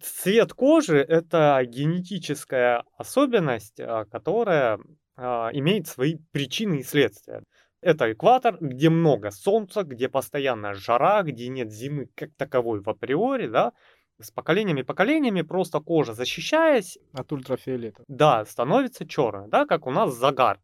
цвет 0.00 0.52
кожи– 0.52 0.98
это 1.08 1.60
генетическая 1.64 2.84
особенность, 2.96 3.80
а, 3.80 4.04
которая 4.04 4.78
а, 5.16 5.50
имеет 5.52 5.86
свои 5.86 6.16
причины 6.32 6.80
и 6.80 6.82
следствия. 6.82 7.42
Это 7.80 8.12
экватор, 8.12 8.56
где 8.60 8.90
много 8.90 9.30
солнца, 9.30 9.82
где 9.82 10.08
постоянная 10.08 10.74
жара, 10.74 11.22
где 11.22 11.48
нет 11.48 11.70
зимы 11.70 12.08
как 12.14 12.34
таковой 12.36 12.80
в 12.80 12.88
априори, 12.88 13.46
да, 13.46 13.72
с 14.20 14.30
поколениями 14.30 14.82
поколениями 14.82 15.42
просто 15.42 15.80
кожа, 15.80 16.14
защищаясь... 16.14 16.98
От 17.12 17.32
ультрафиолета. 17.32 18.02
Да, 18.08 18.44
становится 18.46 19.06
черной, 19.06 19.48
да, 19.48 19.66
как 19.66 19.86
у 19.86 19.90
нас 19.90 20.14
загар. 20.14 20.60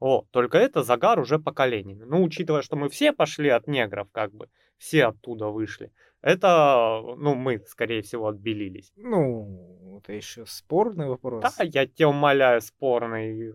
О, 0.00 0.24
только 0.30 0.58
это 0.58 0.82
загар 0.82 1.18
уже 1.18 1.38
поколениями. 1.38 2.04
Ну, 2.04 2.22
учитывая, 2.22 2.62
что 2.62 2.76
мы 2.76 2.88
все 2.88 3.12
пошли 3.12 3.48
от 3.48 3.66
негров, 3.66 4.08
как 4.12 4.32
бы, 4.32 4.48
все 4.78 5.06
оттуда 5.06 5.46
вышли, 5.48 5.92
это, 6.24 7.02
ну, 7.18 7.34
мы, 7.34 7.58
скорее 7.66 8.00
всего, 8.00 8.28
отбелились. 8.28 8.92
Ну, 8.96 9.98
это 9.98 10.14
еще 10.14 10.46
спорный 10.46 11.06
вопрос. 11.06 11.42
Да, 11.42 11.64
я 11.64 11.86
тебя 11.86 12.08
умоляю, 12.08 12.62
спорный. 12.62 13.52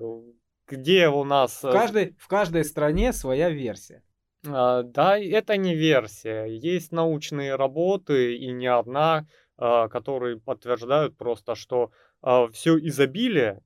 Где 0.68 1.10
у 1.10 1.24
нас... 1.24 1.64
В 1.64 1.68
э, 1.68 1.72
каждой, 1.72 2.16
в 2.20 2.28
каждой 2.28 2.64
стране 2.64 3.12
своя 3.12 3.50
версия. 3.50 4.04
А, 4.48 4.84
да, 4.84 5.18
это 5.18 5.58
не 5.58 5.74
версия. 5.74 6.46
Есть 6.46 6.92
научные 6.92 7.56
работы, 7.56 8.38
и 8.38 8.52
не 8.52 8.68
одна, 8.68 9.26
а, 9.58 9.88
которые 9.88 10.40
подтверждают 10.40 11.18
просто, 11.18 11.56
что 11.56 11.90
а, 12.22 12.50
все 12.50 12.78
изобилие, 12.78 13.64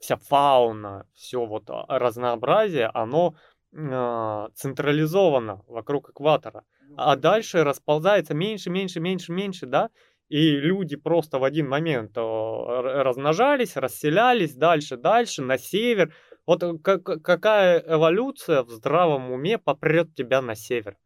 вся 0.00 0.16
фауна, 0.16 1.06
все 1.14 1.46
вот 1.46 1.70
разнообразие, 1.88 2.90
оно 2.92 3.36
централизовано 3.72 5.62
вокруг 5.68 6.10
экватора. 6.10 6.64
А 6.96 7.16
дальше 7.16 7.64
расползается 7.64 8.34
меньше, 8.34 8.70
меньше, 8.70 9.00
меньше, 9.00 9.32
меньше, 9.32 9.66
да? 9.66 9.90
И 10.28 10.50
люди 10.50 10.96
просто 10.96 11.38
в 11.38 11.44
один 11.44 11.68
момент 11.68 12.16
размножались, 12.16 13.76
расселялись 13.76 14.54
дальше, 14.54 14.96
дальше, 14.96 15.42
на 15.42 15.58
север, 15.58 16.14
вот 16.46 16.62
э, 16.62 16.78
как, 16.78 17.04
какая 17.22 17.78
эволюция 17.86 18.62
в 18.62 18.70
здравом 18.70 19.30
уме 19.30 19.58
попрет 19.58 20.14
тебя 20.14 20.42
на 20.42 20.54
север? 20.54 20.96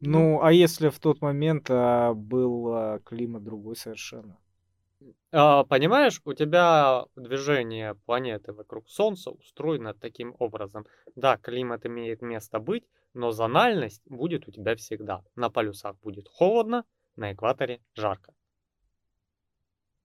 Ну, 0.00 0.42
а 0.42 0.52
если 0.52 0.88
в 0.88 0.98
тот 0.98 1.20
момент 1.22 1.66
а, 1.70 2.12
был 2.14 2.74
а, 2.74 2.98
климат 3.04 3.44
другой 3.44 3.76
совершенно? 3.76 4.36
А, 5.32 5.64
понимаешь, 5.64 6.20
у 6.24 6.32
тебя 6.32 7.04
движение 7.16 7.94
планеты 8.06 8.52
вокруг 8.52 8.88
Солнца 8.88 9.30
устроено 9.30 9.94
таким 9.94 10.34
образом. 10.38 10.84
Да, 11.14 11.36
климат 11.36 11.86
имеет 11.86 12.20
место 12.20 12.58
быть, 12.58 12.84
но 13.14 13.30
зональность 13.30 14.02
будет 14.06 14.46
у 14.48 14.50
тебя 14.50 14.76
всегда. 14.76 15.24
На 15.36 15.48
полюсах 15.50 15.96
будет 16.00 16.28
холодно, 16.28 16.84
на 17.16 17.32
экваторе 17.32 17.80
жарко. 17.94 18.34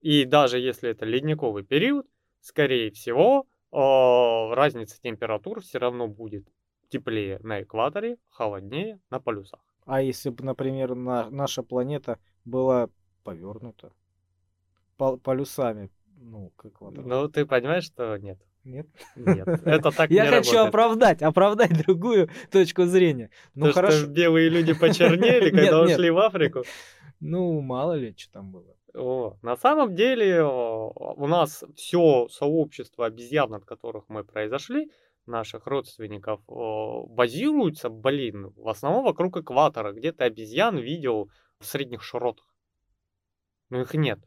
И 0.02 0.26
даже 0.26 0.60
если 0.60 0.90
это 0.92 1.06
ледниковый 1.06 1.64
период, 1.64 2.08
скорее 2.40 2.92
всего, 2.92 3.48
разница 3.72 5.02
температур 5.02 5.62
все 5.62 5.80
равно 5.80 6.08
будет 6.08 6.48
теплее 6.88 7.40
на 7.40 7.62
экваторе, 7.62 8.18
холоднее 8.30 9.00
на 9.10 9.20
полюсах. 9.20 9.60
А 9.86 10.02
если 10.02 10.30
бы, 10.30 10.44
например, 10.44 10.96
на, 10.96 11.30
наша 11.30 11.64
планета 11.64 12.20
была 12.46 12.90
повернута 13.24 13.92
полюсами, 14.98 15.92
ну, 16.18 16.52
к 16.56 16.66
экватору? 16.66 17.08
Ну, 17.08 17.28
ты 17.28 17.46
понимаешь, 17.46 17.86
что 17.86 18.18
нет. 18.18 18.40
Нет? 18.64 18.88
Нет, 19.16 19.48
это 19.66 19.92
так 19.92 20.12
Я 20.12 20.26
не 20.26 20.30
хочу 20.32 20.52
работает. 20.52 20.68
оправдать, 20.68 21.22
оправдать 21.22 21.86
другую 21.86 22.30
точку 22.52 22.86
зрения. 22.86 23.30
Ну, 23.56 23.68
То, 23.68 23.74
хорошо. 23.74 23.98
что 24.00 24.08
белые 24.08 24.50
люди 24.50 24.74
почернели, 24.74 25.50
когда 25.56 25.82
ушли 25.82 26.10
в 26.10 26.18
Африку. 26.18 26.64
Ну, 27.22 27.60
мало 27.60 27.96
ли, 27.96 28.16
что 28.18 28.32
там 28.32 28.50
было. 28.50 28.78
О, 28.94 29.36
на 29.42 29.58
самом 29.58 29.94
деле 29.94 30.42
у 30.42 31.28
нас 31.28 31.66
все 31.76 32.30
сообщество 32.30 33.08
обезьян, 33.08 33.54
от 33.54 33.66
которых 33.66 34.06
мы 34.08 34.24
произошли, 34.24 34.90
наших 35.26 35.68
родственников, 35.68 36.42
базируется, 36.48 37.90
блин, 37.90 38.54
в 38.56 38.70
основном 38.70 39.04
вокруг 39.04 39.36
экватора, 39.38 39.92
где 39.92 40.14
ты 40.14 40.24
обезьян 40.24 40.78
видел 40.78 41.30
в 41.60 41.66
средних 41.66 42.04
широтах. 42.04 42.46
Но 43.70 43.82
их 43.82 43.94
нет. 43.94 44.20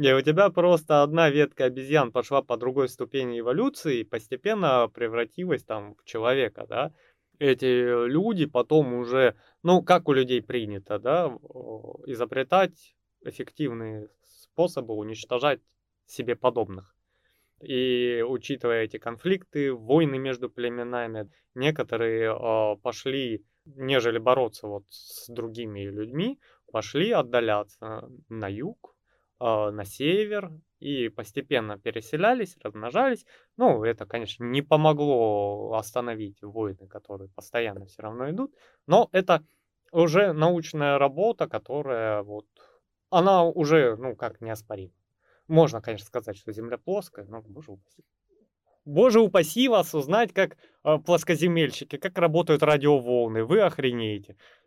И 0.00 0.12
у 0.12 0.20
тебя 0.20 0.48
просто 0.50 1.02
одна 1.02 1.28
ветка 1.28 1.64
обезьян 1.64 2.12
пошла 2.12 2.40
по 2.40 2.56
другой 2.56 2.88
ступени 2.88 3.40
эволюции 3.40 3.98
и 3.98 4.04
постепенно 4.04 4.88
превратилась 4.94 5.64
там 5.64 5.96
в 5.96 6.04
человека, 6.04 6.66
да. 6.68 6.92
Эти 7.40 8.06
люди 8.06 8.46
потом 8.46 8.94
уже, 8.94 9.34
ну, 9.64 9.82
как 9.82 10.08
у 10.08 10.12
людей 10.12 10.40
принято, 10.40 11.00
да, 11.00 11.26
изобретать 12.06 12.94
эффективные 13.22 14.08
способы 14.24 14.94
уничтожать 14.94 15.60
себе 16.06 16.36
подобных. 16.36 16.94
И 17.60 18.24
учитывая 18.24 18.84
эти 18.84 18.98
конфликты, 18.98 19.72
войны 19.72 20.18
между 20.18 20.48
племенами, 20.48 21.28
некоторые 21.54 22.30
э, 22.30 22.76
пошли, 22.82 23.44
нежели 23.64 24.18
бороться 24.18 24.68
вот 24.68 24.84
с 24.90 25.26
другими 25.28 25.80
людьми, 25.80 26.38
пошли 26.70 27.10
отдаляться 27.10 28.08
на 28.28 28.46
юг, 28.46 28.94
э, 28.94 28.97
на 29.40 29.84
север 29.84 30.50
и 30.80 31.08
постепенно 31.08 31.78
переселялись, 31.78 32.56
размножались. 32.62 33.24
Ну, 33.56 33.84
это, 33.84 34.06
конечно, 34.06 34.44
не 34.44 34.62
помогло 34.62 35.74
остановить 35.74 36.42
войны, 36.42 36.86
которые 36.88 37.28
постоянно 37.30 37.86
все 37.86 38.02
равно 38.02 38.30
идут, 38.30 38.54
но 38.86 39.08
это 39.12 39.44
уже 39.92 40.32
научная 40.32 40.98
работа, 40.98 41.48
которая 41.48 42.22
вот 42.22 42.46
она 43.10 43.44
уже, 43.44 43.96
ну, 43.96 44.16
как 44.16 44.40
неоспорима. 44.40 44.92
Можно, 45.48 45.80
конечно, 45.80 46.06
сказать, 46.06 46.36
что 46.36 46.52
Земля 46.52 46.78
плоская, 46.78 47.24
но, 47.26 47.40
боже 47.42 47.72
упаси. 47.72 48.04
Боже 48.88 49.20
упаси 49.20 49.68
вас 49.68 49.94
узнать, 49.94 50.32
как 50.32 50.56
э, 50.84 50.98
плоскоземельщики, 50.98 51.98
как 51.98 52.18
работают 52.18 52.62
радиоволны. 52.62 53.44
Вы 53.44 53.60
охренеете. 53.60 54.36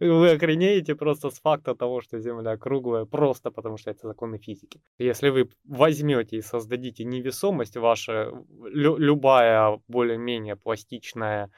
Вы 0.00 0.30
охренеете 0.30 0.94
просто 0.94 1.30
с 1.30 1.40
факта 1.40 1.74
того, 1.74 2.02
что 2.02 2.20
Земля 2.20 2.58
круглая, 2.58 3.06
просто 3.06 3.50
потому 3.50 3.78
что 3.78 3.90
это 3.90 4.08
законы 4.08 4.38
физики. 4.38 4.82
Если 4.98 5.30
вы 5.30 5.48
возьмете 5.64 6.36
и 6.36 6.42
создадите 6.42 7.04
невесомость, 7.04 7.76
ваша 7.78 8.30
лю- 8.74 8.98
любая 8.98 9.80
более-менее 9.88 10.56
пластичная 10.56 11.50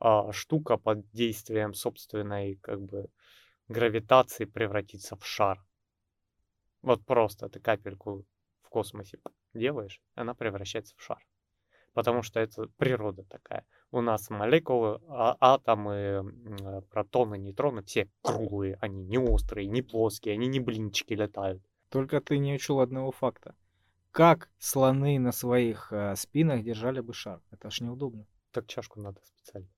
э, 0.00 0.32
штука 0.32 0.76
под 0.76 1.10
действием 1.12 1.72
собственной, 1.72 2.56
как 2.56 2.82
бы, 2.82 3.06
гравитации 3.68 4.44
превратиться 4.44 5.16
в 5.16 5.24
шар. 5.24 5.58
Вот 6.82 7.06
просто 7.06 7.48
ты 7.48 7.60
капельку 7.60 8.24
в 8.62 8.68
космосе 8.68 9.18
делаешь, 9.54 10.00
она 10.14 10.34
превращается 10.34 10.94
в 10.96 11.02
шар. 11.02 11.24
Потому 11.94 12.22
что 12.22 12.40
это 12.40 12.68
природа 12.78 13.24
такая. 13.24 13.66
У 13.90 14.00
нас 14.00 14.30
молекулы, 14.30 15.00
а, 15.08 15.36
атомы, 15.40 16.24
протоны, 16.90 17.36
нейтроны 17.36 17.82
все 17.82 18.08
круглые. 18.22 18.78
Они 18.80 19.04
не 19.04 19.18
острые, 19.18 19.66
не 19.66 19.82
плоские, 19.82 20.34
они 20.34 20.46
не 20.46 20.58
блинчики 20.58 21.12
летают. 21.12 21.62
Только 21.90 22.22
ты 22.22 22.38
не 22.38 22.54
учел 22.54 22.80
одного 22.80 23.12
факта. 23.12 23.54
Как 24.10 24.48
слоны 24.58 25.18
на 25.18 25.32
своих 25.32 25.92
э, 25.92 26.16
спинах 26.16 26.62
держали 26.62 27.00
бы 27.00 27.12
шар? 27.12 27.40
Это 27.50 27.70
ж 27.70 27.80
неудобно. 27.80 28.26
Так 28.50 28.66
чашку 28.66 29.00
надо 29.00 29.20
специально. 29.24 29.68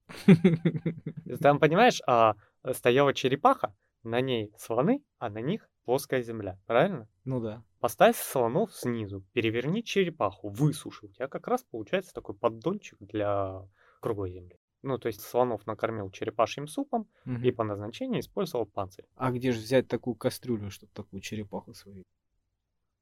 Там, 1.40 1.58
понимаешь, 1.60 2.00
а, 2.06 2.34
стояла 2.72 3.14
черепаха, 3.14 3.74
на 4.02 4.20
ней 4.20 4.52
слоны, 4.58 5.02
а 5.18 5.30
на 5.30 5.38
них 5.38 5.68
плоская 5.84 6.22
земля, 6.22 6.58
правильно? 6.66 7.08
Ну 7.24 7.40
да. 7.40 7.62
Поставь 7.80 8.16
слонов 8.16 8.74
снизу, 8.74 9.22
переверни 9.32 9.84
черепаху, 9.84 10.48
высуши. 10.48 11.06
У 11.06 11.08
тебя 11.08 11.28
как 11.28 11.46
раз 11.48 11.62
получается 11.64 12.14
такой 12.14 12.34
поддончик 12.34 12.98
для 13.00 13.68
круглой 14.00 14.32
земли. 14.32 14.58
Ну, 14.82 14.98
то 14.98 15.06
есть 15.08 15.20
слонов 15.22 15.66
накормил 15.66 16.10
черепашьим 16.10 16.66
супом 16.66 17.08
Мгм. 17.24 17.42
и 17.42 17.50
по 17.50 17.64
назначению 17.64 18.20
использовал 18.20 18.66
панцирь. 18.66 19.06
А 19.16 19.30
где 19.30 19.52
же 19.52 19.60
взять 19.60 19.88
такую 19.88 20.14
кастрюлю, 20.14 20.70
чтобы 20.70 20.92
такую 20.92 21.20
черепаху 21.20 21.72
сварить? 21.74 22.04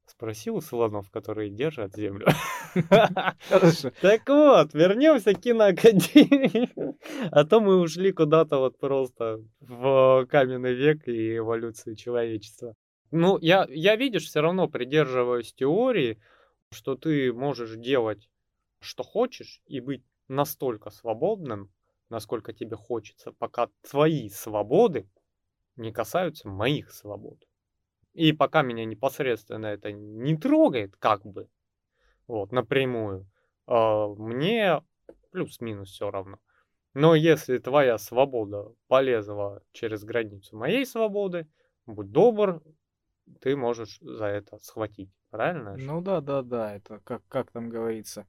Спроси 0.05 0.51
у 0.51 0.59
слонов, 0.61 1.09
которые 1.11 1.49
держат 1.49 1.95
землю. 1.95 2.27
Так 4.01 4.27
вот, 4.27 4.73
вернемся 4.73 5.33
к 5.33 5.41
киноакадемии. 5.41 6.69
А 7.31 7.45
то 7.45 7.61
мы 7.61 7.79
ушли 7.79 8.11
куда-то 8.11 8.57
вот 8.57 8.77
просто 8.79 9.39
в 9.61 10.25
каменный 10.29 10.73
век 10.73 11.07
и 11.07 11.37
эволюцию 11.37 11.95
человечества. 11.95 12.75
Ну, 13.11 13.37
я, 13.39 13.67
я 13.69 13.95
видишь, 13.95 14.25
все 14.25 14.41
равно 14.41 14.67
придерживаюсь 14.67 15.53
теории, 15.53 16.19
что 16.71 16.95
ты 16.95 17.31
можешь 17.31 17.75
делать, 17.75 18.27
что 18.79 19.03
хочешь, 19.03 19.61
и 19.67 19.79
быть 19.79 20.03
настолько 20.27 20.89
свободным, 20.89 21.71
насколько 22.09 22.53
тебе 22.53 22.75
хочется, 22.75 23.31
пока 23.33 23.69
твои 23.87 24.29
свободы 24.29 25.07
не 25.75 25.91
касаются 25.91 26.47
моих 26.47 26.91
свобод. 26.91 27.37
И 28.13 28.31
пока 28.31 28.61
меня 28.61 28.85
непосредственно 28.85 29.67
это 29.67 29.91
не 29.91 30.37
трогает, 30.37 30.95
как 30.97 31.25
бы, 31.25 31.49
вот, 32.27 32.51
напрямую, 32.51 33.27
а, 33.65 34.07
мне 34.07 34.81
плюс-минус 35.31 35.89
все 35.89 36.11
равно. 36.11 36.37
Но 36.93 37.15
если 37.15 37.57
твоя 37.57 37.97
свобода 37.97 38.71
полезла 38.87 39.63
через 39.71 40.03
границу 40.03 40.55
моей 40.55 40.85
свободы, 40.85 41.47
будь 41.87 42.11
добр, 42.11 42.61
ты 43.41 43.55
можешь 43.55 43.99
за 44.01 44.25
это 44.25 44.59
схватить. 44.59 45.09
Правильно? 45.31 45.75
Ну 45.77 46.01
да, 46.01 46.21
да, 46.21 46.43
да. 46.43 46.75
Это 46.75 46.99
как, 46.99 47.23
как 47.27 47.51
там 47.51 47.69
говорится. 47.69 48.27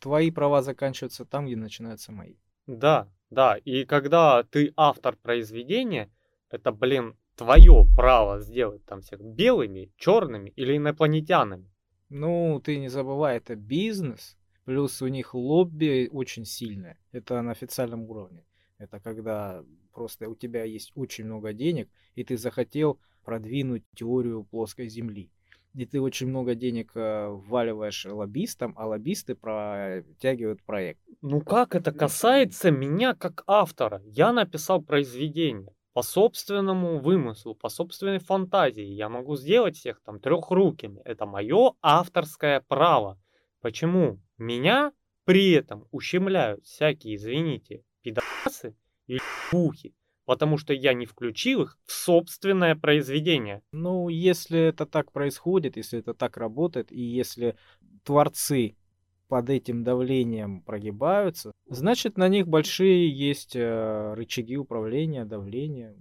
Твои 0.00 0.30
права 0.32 0.62
заканчиваются 0.62 1.24
там, 1.24 1.46
где 1.46 1.54
начинаются 1.54 2.10
мои. 2.10 2.34
Да, 2.66 3.08
да. 3.30 3.56
И 3.58 3.84
когда 3.84 4.42
ты 4.42 4.72
автор 4.76 5.16
произведения, 5.16 6.10
это, 6.50 6.72
блин, 6.72 7.16
твое 7.38 7.86
право 7.96 8.40
сделать 8.40 8.84
там 8.84 9.00
всех 9.00 9.20
белыми, 9.20 9.92
черными 9.96 10.50
или 10.56 10.76
инопланетянами. 10.76 11.70
Ну, 12.10 12.60
ты 12.64 12.78
не 12.78 12.88
забывай, 12.88 13.36
это 13.36 13.54
бизнес, 13.54 14.36
плюс 14.64 15.00
у 15.02 15.06
них 15.06 15.34
лобби 15.34 16.08
очень 16.12 16.44
сильное. 16.44 16.98
Это 17.12 17.40
на 17.42 17.52
официальном 17.52 18.10
уровне. 18.10 18.44
Это 18.78 18.98
когда 18.98 19.64
просто 19.94 20.28
у 20.28 20.34
тебя 20.34 20.64
есть 20.64 20.92
очень 20.94 21.26
много 21.26 21.52
денег, 21.52 21.88
и 22.16 22.24
ты 22.24 22.36
захотел 22.36 22.98
продвинуть 23.24 23.84
теорию 23.94 24.44
плоской 24.44 24.88
Земли. 24.88 25.30
И 25.74 25.86
ты 25.86 26.00
очень 26.00 26.28
много 26.28 26.54
денег 26.54 26.90
э, 26.94 27.28
вваливаешь 27.28 28.06
лоббистам, 28.06 28.72
а 28.76 28.86
лоббисты 28.86 29.34
протягивают 29.36 30.62
проект. 30.64 31.00
Ну 31.20 31.40
как 31.40 31.76
это 31.76 31.92
касается 31.92 32.70
меня 32.70 33.14
как 33.14 33.44
автора? 33.46 34.02
Я 34.06 34.32
написал 34.32 34.82
произведение 34.82 35.72
по 35.92 36.02
собственному 36.02 36.98
вымыслу, 36.98 37.54
по 37.54 37.68
собственной 37.68 38.18
фантазии. 38.18 38.84
Я 38.84 39.08
могу 39.08 39.36
сделать 39.36 39.76
всех 39.76 40.00
там 40.02 40.20
трехрукими. 40.20 41.00
Это 41.04 41.26
мое 41.26 41.72
авторское 41.82 42.60
право. 42.68 43.20
Почему 43.60 44.20
меня 44.36 44.92
при 45.24 45.50
этом 45.52 45.86
ущемляют 45.90 46.64
всякие, 46.64 47.16
извините, 47.16 47.82
пидорасы 48.02 48.76
или 49.06 49.20
пухи? 49.50 49.94
Потому 50.24 50.58
что 50.58 50.74
я 50.74 50.92
не 50.92 51.06
включил 51.06 51.62
их 51.62 51.78
в 51.86 51.92
собственное 51.92 52.76
произведение. 52.76 53.62
Ну, 53.72 54.08
если 54.08 54.60
это 54.60 54.84
так 54.84 55.10
происходит, 55.10 55.76
если 55.76 55.98
это 55.98 56.12
так 56.12 56.36
работает, 56.36 56.92
и 56.92 57.00
если 57.00 57.56
творцы 58.04 58.76
под 59.28 59.50
этим 59.50 59.84
давлением 59.84 60.62
прогибаются, 60.62 61.52
значит 61.68 62.16
на 62.16 62.28
них 62.28 62.48
большие 62.48 63.08
есть 63.08 63.54
э, 63.54 64.14
рычаги 64.14 64.56
управления, 64.56 65.24
давления. 65.24 65.94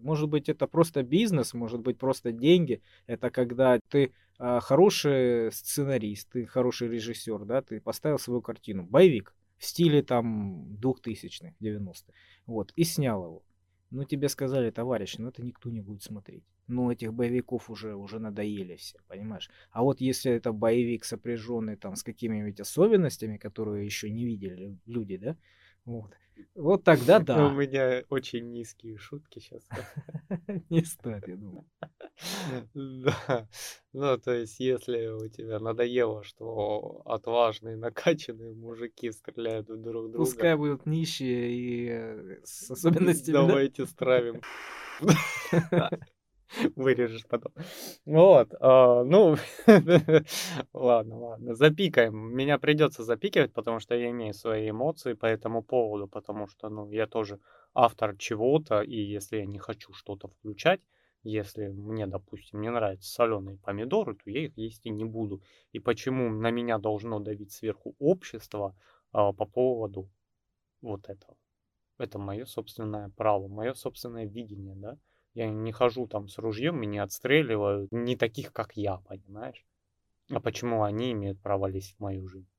Может 0.00 0.28
быть 0.28 0.48
это 0.48 0.66
просто 0.66 1.02
бизнес, 1.02 1.54
может 1.54 1.80
быть 1.80 1.98
просто 1.98 2.32
деньги. 2.32 2.82
Это 3.06 3.30
когда 3.30 3.80
ты 3.90 4.12
э, 4.38 4.60
хороший 4.62 5.50
сценарист, 5.52 6.30
ты 6.30 6.46
хороший 6.46 6.88
режиссер, 6.88 7.44
да, 7.44 7.62
ты 7.62 7.80
поставил 7.80 8.18
свою 8.18 8.40
картину, 8.40 8.84
боевик 8.84 9.34
в 9.58 9.64
стиле 9.64 10.02
там 10.02 10.76
2000-х, 10.80 11.52
90-х, 11.60 12.12
вот, 12.46 12.72
и 12.76 12.84
снял 12.84 13.24
его. 13.24 13.42
Ну, 13.90 14.04
тебе 14.04 14.28
сказали, 14.28 14.70
товарищ, 14.70 15.16
ну 15.18 15.28
это 15.28 15.42
никто 15.42 15.70
не 15.70 15.80
будет 15.80 16.02
смотреть. 16.02 16.44
Ну, 16.66 16.90
этих 16.90 17.14
боевиков 17.14 17.70
уже, 17.70 17.94
уже 17.94 18.18
надоели 18.18 18.76
все, 18.76 18.98
понимаешь? 19.08 19.50
А 19.70 19.82
вот 19.82 20.02
если 20.02 20.30
это 20.32 20.52
боевик, 20.52 21.04
сопряженный 21.04 21.76
там 21.76 21.96
с 21.96 22.02
какими-нибудь 22.02 22.60
особенностями, 22.60 23.38
которые 23.38 23.86
еще 23.86 24.10
не 24.10 24.26
видели 24.26 24.76
люди, 24.84 25.16
да? 25.16 25.36
Вот. 25.88 26.10
Вот 26.54 26.84
тогда 26.84 27.18
У 27.18 27.24
да. 27.24 27.50
меня 27.50 28.04
очень 28.10 28.50
низкие 28.50 28.98
шутки 28.98 29.38
сейчас. 29.38 29.66
Не 30.70 30.84
стоит, 30.84 31.26
я 31.26 31.36
думаю. 31.36 31.64
Да. 32.74 33.48
Ну, 33.92 34.18
то 34.18 34.32
есть, 34.32 34.60
если 34.60 35.06
у 35.06 35.28
тебя 35.28 35.60
надоело, 35.60 36.24
что 36.24 37.00
отважные, 37.06 37.76
накачанные 37.76 38.52
мужики 38.54 39.10
стреляют 39.12 39.66
друг 39.66 39.78
в 39.78 40.10
друга, 40.10 40.18
Пускай 40.18 40.56
будут 40.56 40.84
нищие 40.84 41.52
и 41.52 41.88
э, 41.88 42.40
с 42.44 42.70
особенностями, 42.72 43.34
да? 43.34 43.46
давайте 43.46 43.86
стравим. 43.86 44.42
Вырежешь 46.76 47.26
потом. 47.26 47.52
Вот, 48.06 48.54
а, 48.60 49.04
ну, 49.04 49.36
ладно, 50.72 51.18
ладно, 51.18 51.54
запикаем. 51.54 52.16
Меня 52.34 52.58
придется 52.58 53.04
запикивать, 53.04 53.52
потому 53.52 53.80
что 53.80 53.94
я 53.94 54.10
имею 54.10 54.34
свои 54.34 54.70
эмоции 54.70 55.12
по 55.12 55.26
этому 55.26 55.62
поводу, 55.62 56.08
потому 56.08 56.46
что, 56.48 56.68
ну, 56.68 56.90
я 56.90 57.06
тоже 57.06 57.38
автор 57.74 58.16
чего-то, 58.16 58.80
и 58.80 58.96
если 58.96 59.38
я 59.38 59.46
не 59.46 59.58
хочу 59.58 59.92
что-то 59.92 60.28
включать, 60.28 60.80
если 61.22 61.68
мне, 61.68 62.06
допустим, 62.06 62.60
не 62.60 62.70
нравятся 62.70 63.10
соленые 63.12 63.58
помидоры, 63.58 64.14
то 64.14 64.30
я 64.30 64.44
их 64.46 64.56
есть 64.56 64.86
и 64.86 64.90
не 64.90 65.04
буду. 65.04 65.42
И 65.72 65.80
почему 65.80 66.30
на 66.30 66.50
меня 66.50 66.78
должно 66.78 67.18
давить 67.20 67.52
сверху 67.52 67.94
общество 67.98 68.74
а, 69.12 69.32
по 69.32 69.44
поводу 69.44 70.08
вот 70.82 71.08
этого? 71.08 71.36
Это 71.98 72.18
мое 72.18 72.46
собственное 72.46 73.10
право, 73.16 73.48
мое 73.48 73.74
собственное 73.74 74.26
видение, 74.26 74.76
да? 74.76 74.98
Я 75.38 75.48
не 75.48 75.70
хожу 75.70 76.08
там 76.08 76.26
с 76.26 76.36
ружьем 76.38 76.82
и 76.82 76.86
не 76.86 76.98
отстреливаю 76.98 77.86
не 77.92 78.16
таких, 78.16 78.52
как 78.52 78.76
я, 78.76 78.96
понимаешь? 78.96 79.64
А 80.30 80.40
почему 80.40 80.82
они 80.82 81.12
имеют 81.12 81.40
право 81.40 81.66
лезть 81.66 81.94
в 81.94 82.00
мою 82.00 82.26
жизнь? 82.26 82.50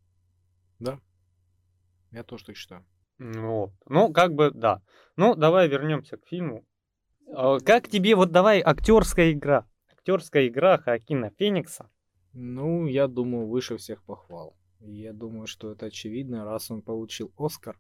Да. 0.80 1.02
Я 2.12 2.24
тоже 2.24 2.46
так 2.46 2.56
считаю. 2.56 2.86
Ну 3.18 3.64
Вот. 3.64 3.72
Ну, 3.90 4.14
как 4.14 4.34
бы, 4.34 4.52
да. 4.52 4.82
Ну, 5.18 5.36
давай 5.36 5.68
вернемся 5.68 6.16
к 6.16 6.26
фильму. 6.26 6.66
А, 7.36 7.60
Как 7.60 7.90
тебе, 7.90 8.16
вот 8.16 8.32
давай, 8.32 8.62
актерская 8.62 9.34
игра? 9.34 9.68
Актерская 9.92 10.48
игра 10.48 10.78
Хоакина 10.78 11.32
Феникса. 11.32 11.90
Ну, 12.32 12.86
я 12.86 13.10
думаю, 13.10 13.48
выше 13.48 13.76
всех 13.76 14.02
похвал. 14.06 14.56
Я 14.80 15.12
думаю, 15.12 15.48
что 15.48 15.74
это 15.74 15.88
очевидно, 15.88 16.46
раз 16.46 16.72
он 16.72 16.82
получил 16.82 17.34
Оскар. 17.38 17.78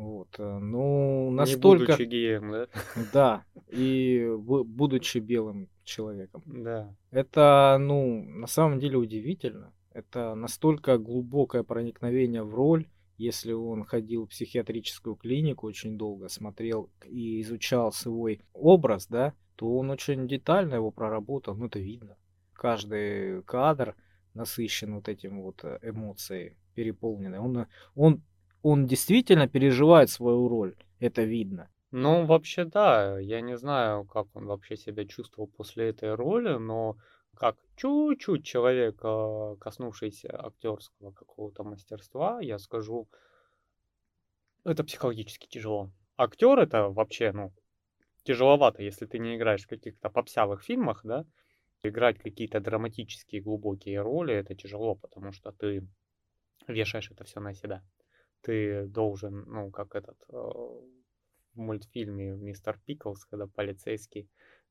Вот. 0.00 0.28
э, 0.38 0.58
Ну, 0.58 1.28
Не 1.30 1.36
настолько... 1.36 1.84
будучи 1.92 2.02
геем, 2.04 2.50
да? 2.50 2.66
Да, 3.12 3.44
и 3.68 4.24
бу- 4.28 4.64
будучи 4.64 5.18
белым 5.18 5.68
человеком. 5.84 6.42
Да. 6.46 6.94
Это, 7.10 7.76
ну, 7.78 8.22
на 8.24 8.46
самом 8.46 8.78
деле 8.80 8.96
удивительно. 8.96 9.74
Это 9.92 10.34
настолько 10.34 10.96
глубокое 10.96 11.64
проникновение 11.64 12.42
в 12.42 12.54
роль, 12.54 12.86
если 13.18 13.52
он 13.52 13.84
ходил 13.84 14.24
в 14.24 14.30
психиатрическую 14.30 15.16
клинику 15.16 15.66
очень 15.66 15.98
долго, 15.98 16.28
смотрел 16.28 16.88
и 17.04 17.42
изучал 17.42 17.92
свой 17.92 18.40
образ, 18.54 19.06
да, 19.06 19.34
то 19.56 19.76
он 19.76 19.90
очень 19.90 20.26
детально 20.26 20.76
его 20.76 20.90
проработал, 20.90 21.54
ну 21.54 21.66
это 21.66 21.78
видно. 21.78 22.16
Каждый 22.54 23.42
кадр 23.42 23.94
насыщен 24.32 24.94
вот 24.94 25.08
этим 25.10 25.42
вот 25.42 25.62
э, 25.64 25.78
эмоцией, 25.82 26.56
переполненной. 26.74 27.38
Он, 27.38 27.58
э, 27.58 27.66
он, 27.94 28.22
он 28.62 28.86
действительно 28.86 29.48
переживает 29.48 30.10
свою 30.10 30.48
роль, 30.48 30.74
это 30.98 31.22
видно. 31.22 31.68
Ну, 31.92 32.24
вообще, 32.24 32.64
да. 32.64 33.18
Я 33.18 33.40
не 33.40 33.56
знаю, 33.56 34.04
как 34.04 34.26
он 34.34 34.46
вообще 34.46 34.76
себя 34.76 35.04
чувствовал 35.06 35.48
после 35.48 35.88
этой 35.88 36.14
роли, 36.14 36.56
но 36.56 36.96
как 37.34 37.56
чуть-чуть 37.76 38.44
человек, 38.44 39.00
а, 39.02 39.56
коснувшийся 39.56 40.28
актерского 40.46 41.10
какого-то 41.10 41.64
мастерства, 41.64 42.40
я 42.40 42.58
скажу, 42.58 43.08
это 44.64 44.84
психологически 44.84 45.46
тяжело. 45.46 45.90
Актер 46.16 46.58
это 46.58 46.88
вообще, 46.90 47.32
ну, 47.32 47.52
тяжеловато, 48.24 48.82
если 48.82 49.06
ты 49.06 49.18
не 49.18 49.36
играешь 49.36 49.64
в 49.64 49.68
каких-то 49.68 50.10
попсявых 50.10 50.62
фильмах, 50.62 51.00
да, 51.02 51.24
играть 51.82 52.18
какие-то 52.18 52.60
драматические 52.60 53.40
глубокие 53.40 54.00
роли, 54.02 54.34
это 54.34 54.54
тяжело, 54.54 54.94
потому 54.94 55.32
что 55.32 55.50
ты 55.52 55.86
вешаешь 56.68 57.10
это 57.10 57.24
все 57.24 57.40
на 57.40 57.54
себя. 57.54 57.82
Ты 58.42 58.86
должен, 58.86 59.44
ну, 59.46 59.70
как 59.70 59.94
этот 59.94 60.18
э, 60.28 60.32
в 60.32 61.56
мультфильме 61.56 62.36
Мистер 62.36 62.78
Пиклс, 62.86 63.24
когда 63.24 63.46
полицейский 63.46 64.28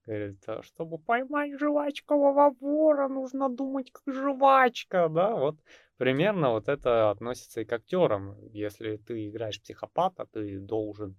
Говорит, 0.10 0.44
«А 0.48 0.64
чтобы 0.64 0.98
поймать 0.98 1.60
жвачкового 1.60 2.56
вора, 2.60 3.08
нужно 3.08 3.48
думать 3.48 3.92
как 3.92 4.12
жвачка, 4.12 5.08
да, 5.08 5.36
вот 5.36 5.58
примерно 5.98 6.50
вот 6.50 6.68
это 6.68 7.12
относится 7.12 7.62
и 7.62 7.66
к 7.66 7.74
актерам. 7.74 8.36
Если 8.52 8.98
ты 8.98 9.30
играешь 9.30 9.62
психопата, 9.62 10.26
ты 10.26 10.60
должен 10.60 11.16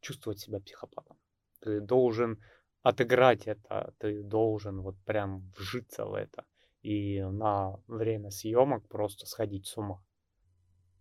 чувствовать 0.00 0.40
себя 0.40 0.60
психопатом. 0.60 1.16
Ты 1.60 1.80
должен 1.80 2.38
отыграть 2.82 3.46
это, 3.46 3.94
ты 3.98 4.22
должен 4.22 4.82
вот 4.82 4.96
прям 5.06 5.50
вжиться 5.56 6.04
в 6.04 6.12
это 6.12 6.44
и 6.82 7.22
на 7.22 7.80
время 7.86 8.30
съемок 8.30 8.86
просто 8.88 9.24
сходить 9.24 9.66
с 9.66 9.78
ума. 9.78 10.02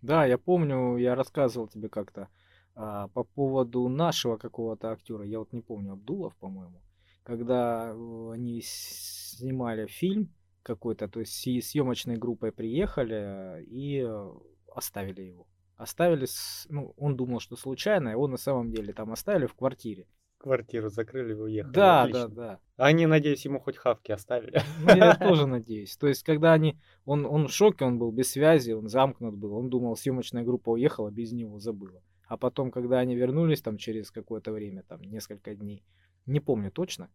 Да, 0.03 0.25
я 0.25 0.37
помню, 0.37 0.97
я 0.97 1.15
рассказывал 1.15 1.67
тебе 1.67 1.89
как-то 1.89 2.27
а, 2.75 3.07
по 3.07 3.23
поводу 3.23 3.89
нашего 3.89 4.37
какого-то 4.37 4.91
актера, 4.91 5.25
я 5.25 5.39
вот 5.39 5.51
не 5.53 5.61
помню, 5.61 5.93
Абдулов, 5.93 6.35
по-моему 6.35 6.83
когда 7.23 7.93
э, 7.93 8.31
они 8.33 8.61
снимали 8.63 9.87
фильм 9.87 10.33
какой-то, 10.61 11.07
то 11.07 11.19
есть 11.19 11.33
с 11.33 11.69
съемочной 11.69 12.17
группой 12.17 12.51
приехали 12.51 13.63
и 13.65 14.03
э, 14.05 14.31
оставили 14.73 15.21
его. 15.21 15.47
Оставили, 15.75 16.27
ну, 16.69 16.93
он 16.97 17.15
думал, 17.17 17.39
что 17.39 17.55
случайно, 17.55 18.09
его 18.09 18.27
на 18.27 18.37
самом 18.37 18.71
деле 18.71 18.93
там 18.93 19.11
оставили 19.11 19.47
в 19.47 19.55
квартире. 19.55 20.07
Квартиру 20.43 20.89
закрыли 20.89 21.31
и 21.31 21.35
уехали. 21.35 21.73
Да, 21.73 22.03
Отлично. 22.03 22.27
да, 22.27 22.35
да. 22.35 22.59
Они, 22.75 23.05
надеюсь, 23.05 23.45
ему 23.45 23.59
хоть 23.59 23.77
хавки 23.77 24.11
оставили. 24.11 24.61
Ну, 24.81 24.95
я 24.95 25.15
тоже 25.29 25.47
надеюсь. 25.47 25.95
То 25.95 26.07
есть, 26.07 26.23
когда 26.23 26.51
они... 26.51 26.77
Он, 27.05 27.25
он 27.25 27.47
в 27.47 27.51
шоке, 27.51 27.85
он 27.85 27.97
был 27.97 28.11
без 28.11 28.31
связи, 28.31 28.73
он 28.73 28.89
замкнут 28.89 29.35
был. 29.35 29.53
Он 29.53 29.69
думал, 29.69 29.95
съемочная 29.95 30.43
группа 30.43 30.71
уехала, 30.71 31.09
без 31.09 31.31
него 31.31 31.59
забыла. 31.59 32.03
А 32.27 32.37
потом, 32.37 32.71
когда 32.71 32.99
они 32.99 33.15
вернулись 33.15 33.61
там 33.61 33.77
через 33.77 34.11
какое-то 34.11 34.51
время, 34.51 34.83
там 34.83 35.01
несколько 35.01 35.55
дней, 35.55 35.85
не 36.25 36.39
помню 36.39 36.71
точно. 36.71 37.09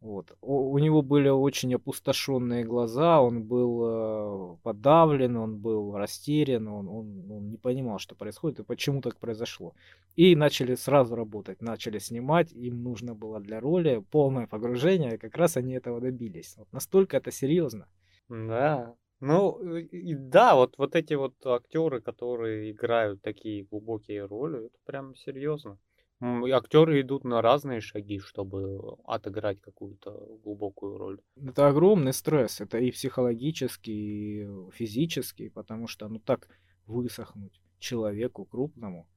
Вот. 0.00 0.32
У, 0.40 0.72
у 0.72 0.78
него 0.78 1.02
были 1.02 1.28
очень 1.28 1.74
опустошенные 1.74 2.64
глаза, 2.64 3.20
он 3.20 3.42
был 3.42 4.54
э, 4.54 4.56
подавлен, 4.62 5.36
он 5.36 5.58
был 5.58 5.94
растерян, 5.94 6.68
он, 6.68 6.88
он, 6.88 7.30
он 7.30 7.50
не 7.50 7.58
понимал, 7.58 7.98
что 7.98 8.14
происходит 8.14 8.60
и 8.60 8.64
почему 8.64 9.02
так 9.02 9.18
произошло. 9.18 9.74
И 10.16 10.34
начали 10.34 10.74
сразу 10.74 11.14
работать, 11.14 11.60
начали 11.60 11.98
снимать, 11.98 12.50
им 12.52 12.82
нужно 12.82 13.14
было 13.14 13.40
для 13.40 13.60
роли 13.60 14.02
полное 14.10 14.46
погружение, 14.46 15.14
и 15.14 15.18
как 15.18 15.36
раз 15.36 15.58
они 15.58 15.74
этого 15.74 16.00
добились. 16.00 16.54
Вот 16.56 16.72
настолько 16.72 17.18
это 17.18 17.30
серьезно. 17.30 17.86
Да. 18.30 18.94
Ну, 19.20 19.60
и 19.76 20.14
да, 20.14 20.54
вот, 20.54 20.78
вот 20.78 20.96
эти 20.96 21.12
вот 21.12 21.34
актеры, 21.44 22.00
которые 22.00 22.70
играют 22.70 23.20
такие 23.20 23.64
глубокие 23.64 24.24
роли, 24.24 24.66
это 24.66 24.78
прям 24.86 25.14
серьезно. 25.14 25.78
Актеры 26.20 27.00
идут 27.00 27.24
на 27.24 27.40
разные 27.40 27.80
шаги, 27.80 28.18
чтобы 28.18 28.98
отыграть 29.04 29.60
какую-то 29.60 30.38
глубокую 30.44 30.98
роль. 30.98 31.20
Это 31.36 31.68
огромный 31.68 32.12
стресс, 32.12 32.60
это 32.60 32.78
и 32.78 32.90
психологический, 32.90 34.42
и 34.42 34.70
физический, 34.72 35.48
потому 35.48 35.86
что 35.86 36.08
ну 36.08 36.18
так 36.18 36.48
высохнуть 36.86 37.60
человеку 37.78 38.44
крупному, 38.44 39.08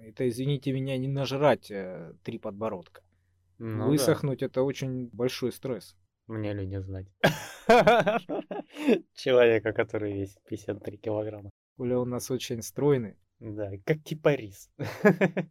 это, 0.00 0.28
извините 0.28 0.72
меня, 0.72 0.96
не 0.96 1.08
нажрать 1.08 1.70
э, 1.70 2.14
три 2.22 2.38
подбородка. 2.38 3.02
Ну, 3.58 3.88
Высохнуть 3.88 4.40
да. 4.40 4.46
это 4.46 4.62
очень 4.62 5.08
большой 5.12 5.52
стресс. 5.52 5.96
Мне 6.28 6.52
ли 6.54 6.66
не 6.66 6.80
знать. 6.80 7.08
Человека, 9.14 9.72
который 9.72 10.12
весит 10.12 10.38
53 10.48 10.98
килограмма. 10.98 11.50
Оля 11.76 11.98
у 11.98 12.04
нас 12.04 12.30
очень 12.30 12.62
стройный. 12.62 13.16
Да, 13.40 13.72
как 13.84 14.02
кипарис. 14.02 14.70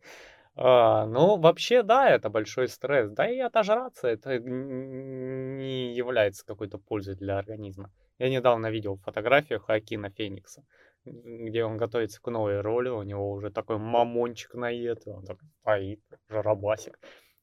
А, 0.60 1.06
ну, 1.06 1.38
вообще, 1.38 1.84
да, 1.84 2.10
это 2.10 2.30
большой 2.30 2.68
стресс. 2.68 3.12
Да 3.12 3.30
и 3.30 3.38
отожраться 3.38 4.08
это 4.08 4.40
не 4.40 5.94
является 5.94 6.44
какой-то 6.46 6.80
пользой 6.80 7.16
для 7.16 7.38
организма. 7.38 7.92
Я 8.18 8.30
недавно 8.30 8.72
видел 8.72 8.98
фотографию 8.98 9.60
Хакина 9.60 10.10
Феникса, 10.10 10.64
где 11.06 11.64
он 11.64 11.78
готовится 11.78 12.20
к 12.20 12.32
новой 12.32 12.62
роли, 12.62 12.90
у 12.90 13.04
него 13.04 13.32
уже 13.32 13.52
такой 13.52 13.78
мамончик 13.78 14.56
наед, 14.56 15.04
он 15.06 15.26
такой 15.26 15.48
стоит, 15.62 16.02
жарабасик. 16.28 17.00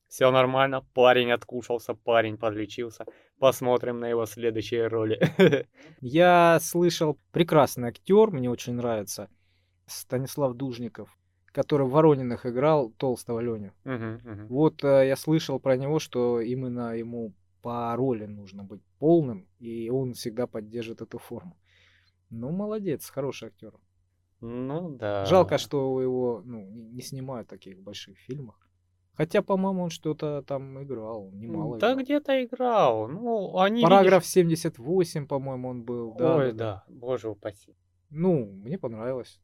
Все 0.08 0.32
нормально, 0.32 0.84
парень 0.92 1.30
откушался, 1.30 1.94
парень 1.94 2.36
подлечился. 2.36 3.04
Посмотрим 3.38 4.00
на 4.00 4.08
его 4.08 4.26
следующие 4.26 4.88
роли. 4.88 5.20
Я 6.00 6.58
слышал, 6.60 7.16
прекрасный 7.30 7.90
актер, 7.90 8.32
мне 8.32 8.50
очень 8.50 8.74
нравится, 8.74 9.28
Станислав 9.86 10.54
Дужников 10.54 11.16
который 11.54 11.86
в 11.86 11.90
Ворониных 11.90 12.46
играл 12.46 12.90
толстого 12.90 13.38
Леню. 13.40 13.72
Uh-huh, 13.84 14.20
uh-huh. 14.22 14.46
Вот 14.48 14.84
э, 14.84 15.06
я 15.06 15.16
слышал 15.16 15.60
про 15.60 15.76
него, 15.76 16.00
что 16.00 16.40
именно 16.40 16.96
ему 16.96 17.32
по 17.62 17.94
роли 17.96 18.26
нужно 18.26 18.64
быть 18.64 18.82
полным, 18.98 19.46
и 19.60 19.88
он 19.88 20.14
всегда 20.14 20.46
поддержит 20.46 21.00
эту 21.00 21.18
форму. 21.18 21.56
Ну, 22.28 22.50
молодец, 22.50 23.08
хороший 23.08 23.48
актер. 23.48 23.72
Ну 24.40 24.96
да. 24.96 25.24
Жалко, 25.26 25.58
что 25.58 26.02
его 26.02 26.42
ну, 26.44 26.68
не, 26.68 27.00
снимают 27.02 27.48
таких 27.48 27.80
больших 27.80 28.18
фильмах. 28.18 28.58
Хотя, 29.12 29.40
по-моему, 29.42 29.84
он 29.84 29.90
что-то 29.90 30.42
там 30.42 30.82
играл, 30.82 31.30
немало. 31.32 31.78
Да 31.78 31.94
где-то 31.94 32.44
играл. 32.44 33.06
Ну, 33.06 33.58
они. 33.58 33.82
Параграф 33.82 34.24
видишь... 34.24 34.60
78, 34.60 35.26
по-моему, 35.28 35.68
он 35.68 35.82
был. 35.84 36.14
Да, 36.16 36.36
Ой, 36.36 36.52
да, 36.52 36.56
да. 36.56 36.84
Боже 36.88 37.28
упаси. 37.28 37.76
Ну, 38.10 38.46
мне 38.64 38.76
понравилось. 38.76 39.40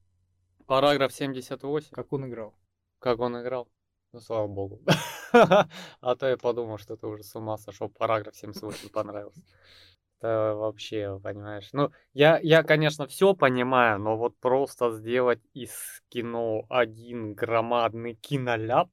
Параграф 0.70 1.12
78. 1.12 1.88
Как 1.90 2.12
он 2.12 2.28
играл? 2.28 2.54
Как 3.00 3.18
он 3.18 3.36
играл? 3.42 3.68
Ну, 4.12 4.20
слава 4.20 4.46
богу. 4.46 4.80
А 6.00 6.14
то 6.14 6.28
я 6.28 6.36
подумал, 6.36 6.78
что 6.78 6.96
ты 6.96 7.08
уже 7.08 7.24
с 7.24 7.34
ума 7.34 7.58
сошел. 7.58 7.88
Параграф 7.88 8.36
78 8.36 8.88
понравился. 8.90 9.42
Это 10.20 10.54
вообще, 10.54 11.18
понимаешь. 11.24 11.70
Ну, 11.72 11.90
я, 12.12 12.38
я, 12.38 12.62
конечно, 12.62 13.08
все 13.08 13.34
понимаю, 13.34 13.98
но 13.98 14.16
вот 14.16 14.36
просто 14.38 14.92
сделать 14.92 15.42
из 15.54 16.04
кино 16.08 16.66
один 16.68 17.34
громадный 17.34 18.14
киноляп, 18.14 18.90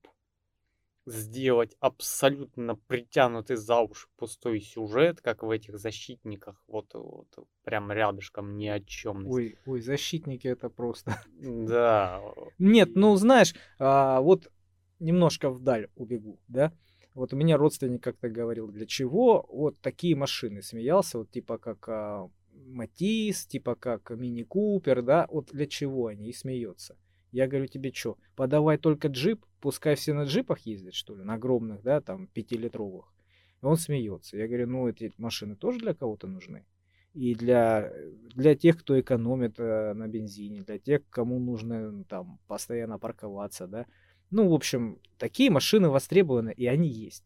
сделать 1.07 1.75
абсолютно 1.79 2.75
притянутый 2.75 3.55
за 3.55 3.79
уши 3.79 4.07
пустой 4.17 4.59
сюжет, 4.59 5.21
как 5.21 5.43
в 5.43 5.49
этих 5.49 5.79
защитниках, 5.79 6.61
вот, 6.67 6.93
вот 6.93 7.27
прям 7.63 7.91
рядышком 7.91 8.57
ни 8.57 8.67
о 8.67 8.79
чем. 8.81 9.25
Ой, 9.27 9.57
ой, 9.65 9.81
защитники 9.81 10.47
это 10.47 10.69
просто. 10.69 11.21
Да. 11.67 12.21
Нет, 12.59 12.91
ну 12.95 13.15
знаешь, 13.15 13.55
а, 13.79 14.21
вот 14.21 14.51
немножко 14.99 15.49
вдаль 15.49 15.89
убегу, 15.95 16.39
да. 16.47 16.73
Вот 17.13 17.33
у 17.33 17.35
меня 17.35 17.57
родственник 17.57 18.03
как-то 18.03 18.29
говорил, 18.29 18.67
для 18.67 18.85
чего 18.85 19.45
вот 19.49 19.79
такие 19.79 20.15
машины 20.15 20.61
смеялся, 20.61 21.17
вот 21.17 21.31
типа 21.31 21.57
как 21.57 21.87
а, 21.89 22.29
Матис, 22.51 23.45
типа 23.47 23.75
как 23.75 24.09
Мини 24.11 24.43
Купер, 24.43 25.01
да, 25.01 25.27
вот 25.29 25.49
для 25.51 25.67
чего 25.67 26.07
они 26.07 26.29
и 26.29 26.33
смеется. 26.33 26.97
Я 27.31 27.47
говорю 27.47 27.67
тебе, 27.67 27.91
что, 27.91 28.17
подавай 28.35 28.77
только 28.77 29.09
джип, 29.09 29.45
пускай 29.59 29.95
все 29.95 30.13
на 30.13 30.23
джипах 30.23 30.59
ездят, 30.59 30.93
что 30.93 31.15
ли, 31.15 31.23
на 31.23 31.35
огромных, 31.35 31.81
да, 31.81 32.01
там, 32.01 32.27
пятилитровых. 32.27 33.13
И 33.61 33.65
он 33.65 33.77
смеется. 33.77 34.37
Я 34.37 34.47
говорю, 34.47 34.67
ну, 34.67 34.87
эти 34.87 35.11
машины 35.17 35.55
тоже 35.55 35.79
для 35.79 35.93
кого-то 35.93 36.27
нужны. 36.27 36.65
И 37.13 37.33
для, 37.33 37.91
для 38.35 38.55
тех, 38.55 38.77
кто 38.77 38.99
экономит 38.99 39.59
э, 39.59 39.93
на 39.93 40.07
бензине, 40.07 40.61
для 40.61 40.77
тех, 40.77 41.01
кому 41.09 41.39
нужно 41.39 42.03
там 42.03 42.39
постоянно 42.47 42.99
парковаться, 42.99 43.67
да. 43.67 43.87
Ну, 44.29 44.49
в 44.49 44.53
общем, 44.53 44.99
такие 45.17 45.49
машины 45.49 45.89
востребованы, 45.89 46.53
и 46.53 46.67
они 46.67 46.89
есть. 46.89 47.23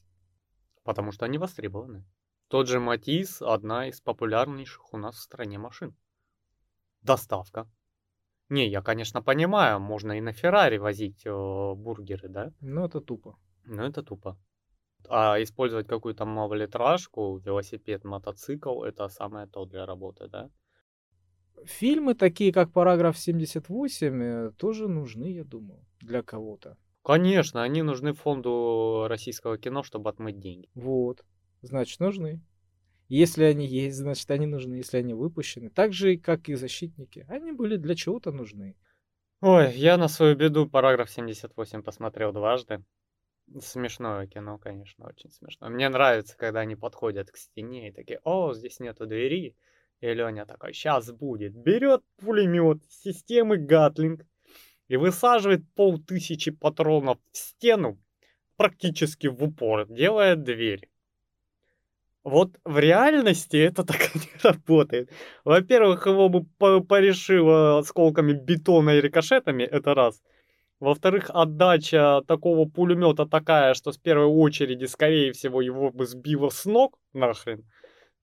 Потому 0.84 1.12
что 1.12 1.26
они 1.26 1.38
востребованы. 1.38 2.06
Тот 2.48 2.68
же 2.68 2.80
Матис– 2.80 3.42
одна 3.42 3.88
из 3.88 4.02
популярнейших 4.02 4.94
у 4.94 4.98
нас 4.98 5.16
в 5.16 5.22
стране 5.22 5.58
машин. 5.58 5.96
Доставка. 7.02 7.70
Не, 8.52 8.68
я, 8.68 8.82
конечно, 8.82 9.22
понимаю, 9.22 9.80
можно 9.80 10.18
и 10.18 10.20
на 10.22 10.34
Феррари 10.34 10.78
возить 10.78 11.26
э, 11.26 11.74
бургеры, 11.74 12.28
да? 12.28 12.52
Ну, 12.60 12.84
это 12.84 12.99
тупо. 12.99 13.38
Ну, 13.64 13.82
это 13.82 14.04
тупо. 14.04 14.38
А 15.08 15.41
использовать 15.41 15.88
какую-то 15.88 16.26
малолитражку, 16.26 17.38
велосипед, 17.38 18.04
мотоцикл, 18.04 18.84
это 18.84 19.08
самое 19.08 19.47
то 19.47 19.66
для 19.66 19.86
работы, 19.86 20.28
да? 20.28 20.49
Фильмы 21.64 22.14
такие, 22.14 22.52
как 22.52 22.74
«Параграф 22.74 23.16
78», 23.16 24.22
э, 24.22 24.52
тоже 24.58 24.89
нужны, 24.89 25.32
я 25.32 25.45
думаю, 25.45 25.86
для 26.02 26.22
кого-то. 26.22 26.78
Конечно, 27.04 27.64
они 27.64 27.84
нужны 27.84 28.12
фонду 28.12 29.06
российского 29.08 29.58
кино, 29.58 29.82
чтобы 29.82 30.10
отмыть 30.10 30.39
деньги. 30.39 30.70
Вот, 30.76 31.24
значит, 31.62 32.02
нужны. 32.02 32.41
Если 33.12 33.43
они 33.43 33.68
есть, 33.68 33.97
значит, 33.97 34.32
они 34.32 34.45
нужны, 34.45 34.76
если 34.76 34.95
они 34.95 35.14
выпущены. 35.14 35.70
Так 35.70 35.91
же, 35.91 36.16
как 36.16 36.47
и 36.47 36.55
защитники. 36.55 37.26
Они 37.28 37.51
были 37.51 37.76
для 37.76 37.93
чего-то 37.93 38.32
нужны. 38.32 38.78
Ой, 39.41 39.74
я 39.74 39.97
на 39.97 40.07
свою 40.07 40.38
беду 40.38 40.66
параграф 40.66 41.12
78 41.12 41.84
посмотрел 41.84 42.32
дважды. 42.32 42.86
Смешное 43.59 44.28
кино, 44.28 44.57
конечно, 44.57 45.07
очень 45.07 45.30
смешно. 45.30 45.68
Мне 45.68 45.89
нравится, 45.89 46.38
когда 46.38 46.62
они 46.62 46.78
подходят 46.78 47.30
к 47.32 47.36
стене 47.36 47.89
и 47.89 47.91
такие, 47.91 48.22
о, 48.24 48.53
здесь 48.53 48.80
нету 48.80 49.05
двери. 49.05 49.57
И 49.99 50.14
Леня 50.14 50.45
такой, 50.45 50.74
сейчас 50.74 51.12
будет. 51.12 51.53
Берет 51.53 52.03
пулемет 52.16 52.82
системы 52.89 53.57
Гатлинг 53.57 54.26
и 54.88 54.95
высаживает 54.95 55.70
полтысячи 55.76 56.51
патронов 56.51 57.18
в 57.34 57.38
стену 57.38 57.99
практически 58.55 59.28
в 59.28 59.43
упор, 59.43 59.86
делая 59.89 60.38
дверь. 60.38 60.91
Вот 62.24 62.60
в 62.66 62.78
реальности 62.78 63.58
это 63.58 63.84
так 63.86 64.14
не 64.16 64.30
работает. 64.44 65.10
Во-первых, 65.44 66.06
его 66.06 66.30
бы 66.30 66.46
порешило 66.84 67.80
осколками 67.80 68.34
бетона 68.34 68.92
и 68.92 69.02
рикошетами, 69.02 69.64
это 69.64 69.94
раз. 69.96 70.22
Во-вторых, 70.80 71.30
отдача 71.32 72.22
такого 72.28 72.68
пулемета 72.68 73.28
такая, 73.28 73.76
что 73.76 73.92
с 73.92 73.98
первой 73.98 74.26
очереди, 74.26 74.86
скорее 74.86 75.32
всего, 75.32 75.62
его 75.62 75.92
бы 75.92 76.06
сбило 76.08 76.50
с 76.50 76.66
ног 76.66 76.98
нахрен. 77.14 77.64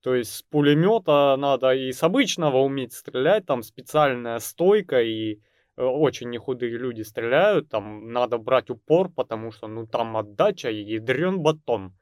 То 0.01 0.15
есть 0.15 0.35
с 0.35 0.41
пулемета 0.43 1.35
надо 1.37 1.73
и 1.73 1.91
с 1.91 2.03
обычного 2.03 2.57
уметь 2.57 2.93
стрелять, 2.93 3.45
там 3.45 3.63
специальная 3.63 4.39
стойка, 4.39 5.01
и 5.01 5.39
э, 5.77 5.83
очень 5.83 6.29
нехудые 6.29 6.77
люди 6.77 7.01
стреляют, 7.01 7.69
там 7.69 8.11
надо 8.11 8.37
брать 8.37 8.69
упор, 8.69 9.09
потому 9.09 9.51
что 9.51 9.67
ну 9.67 9.85
там 9.87 10.15
отдача 10.15 10.69
и 10.69 10.81
ядрен 10.83 11.39
батон, 11.39 11.93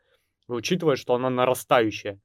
учитывая, 0.47 0.95
что 0.95 1.15
она 1.15 1.29
нарастающая. 1.29 2.19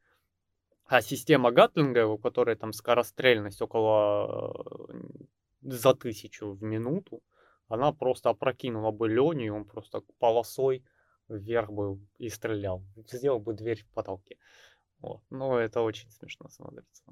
А 0.87 1.01
система 1.01 1.53
Гатлинга, 1.53 2.07
у 2.07 2.19
которой 2.19 2.57
там 2.57 2.73
скорострельность 2.73 3.63
около 3.63 4.53
э, 4.89 4.95
за 5.63 5.95
тысячу 5.95 6.53
в 6.53 6.63
минуту, 6.63 7.23
она 7.69 7.93
просто 7.93 8.31
опрокинула 8.31 8.91
бы 8.91 9.09
Леню, 9.09 9.45
и 9.45 9.49
он 9.49 9.65
просто 9.65 10.03
полосой 10.19 10.85
вверх 11.29 11.71
бы 11.71 11.99
и 12.19 12.29
стрелял. 12.29 12.83
Сделал 13.09 13.39
бы 13.39 13.55
дверь 13.55 13.83
в 13.83 13.89
потолке. 13.95 14.37
Вот. 14.99 15.23
Ну, 15.31 15.57
это 15.57 15.81
очень 15.81 16.11
смешно 16.11 16.49
смотрится. 16.49 17.03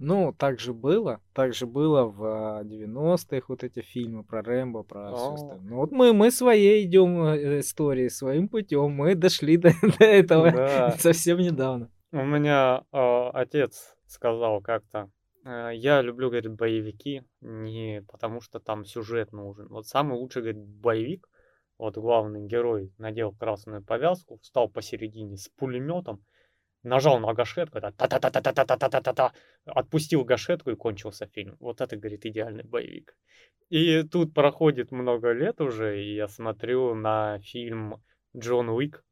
Ну, 0.00 0.34
так 0.36 0.58
же 0.58 0.72
было. 0.72 1.20
Так 1.32 1.54
же 1.54 1.66
было 1.66 2.04
в 2.04 2.62
90-х 2.64 3.36
а, 3.36 3.42
вот 3.46 3.62
эти 3.62 3.80
фильмы 3.80 4.24
про 4.24 4.42
Рэмбо, 4.42 4.82
про 4.82 5.12
все 5.12 5.34
остальное. 5.34 5.70
Ну, 5.70 5.76
вот 5.76 5.92
мы, 5.92 6.12
мы 6.12 6.30
своей 6.30 6.84
идем 6.84 7.22
э, 7.22 7.60
историей, 7.60 8.08
своим 8.08 8.48
путем. 8.48 8.90
Мы 8.90 9.14
дошли 9.14 9.56
до, 9.56 9.70
до 9.98 10.04
этого 10.04 10.50
да. 10.50 10.90
совсем 10.98 11.38
недавно. 11.38 11.90
У 12.10 12.24
меня 12.24 12.82
э, 12.92 13.30
отец 13.34 13.94
сказал 14.06 14.60
как-то, 14.60 15.10
Э, 15.44 15.70
я 15.74 16.02
люблю, 16.02 16.28
говорит, 16.28 16.52
боевики 16.52 17.22
не 17.40 18.02
потому, 18.08 18.40
что 18.40 18.60
там 18.60 18.84
сюжет 18.84 19.32
нужен. 19.32 19.68
Вот 19.68 19.86
самый 19.86 20.18
лучший, 20.18 20.42
говорит, 20.42 20.62
боевик, 20.62 21.28
вот 21.78 21.96
главный 21.96 22.46
герой 22.46 22.92
надел 22.98 23.32
красную 23.32 23.82
повязку, 23.82 24.38
встал 24.42 24.68
посередине 24.68 25.36
с 25.36 25.48
пулеметом, 25.48 26.24
нажал 26.82 27.20
на 27.20 27.34
гашетку, 27.34 27.80
та 27.80 27.90
та 27.90 28.06
та 28.06 28.18
та 28.18 28.40
та 28.40 28.52
та 28.52 28.64
та 28.64 28.88
та 28.88 29.00
та 29.00 29.12
та 29.12 29.32
отпустил 29.66 30.24
гашетку 30.24 30.70
и 30.70 30.76
кончился 30.76 31.26
фильм. 31.26 31.56
Вот 31.60 31.80
это, 31.80 31.96
говорит, 31.96 32.26
идеальный 32.26 32.64
боевик. 32.64 33.16
И 33.68 34.02
тут 34.02 34.34
проходит 34.34 34.90
много 34.90 35.32
лет 35.32 35.60
уже, 35.60 36.02
и 36.02 36.14
я 36.14 36.28
смотрю 36.28 36.94
на 36.94 37.38
фильм 37.40 38.02
Джон 38.36 38.68
Уик. 38.68 39.04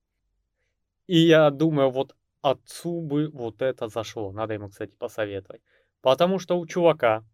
И 1.06 1.18
я 1.18 1.50
думаю, 1.50 1.90
вот 1.90 2.16
отцу 2.42 3.00
бы 3.00 3.28
вот 3.28 3.62
это 3.62 3.88
зашло. 3.88 4.32
Надо 4.32 4.54
ему, 4.54 4.68
кстати, 4.68 4.92
посоветовать. 4.92 5.62
Потому 6.00 6.38
что 6.38 6.58
у 6.58 6.66
чувака, 6.66 7.24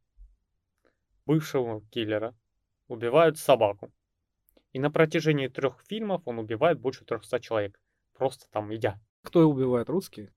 бывшего 1.27 1.83
киллера, 1.91 2.35
убивают 2.89 3.39
собаку. 3.39 3.93
И 4.73 4.79
на 4.79 4.91
протяжении 4.91 5.49
трех 5.49 5.83
фильмов 5.89 6.23
он 6.27 6.39
убивает 6.39 6.81
больше 6.81 7.05
300 7.05 7.41
человек. 7.41 7.81
Просто 8.13 8.51
там 8.51 8.75
идя. 8.75 9.01
Кто 9.25 9.49
убивает? 9.49 9.89
Русские? 9.89 10.33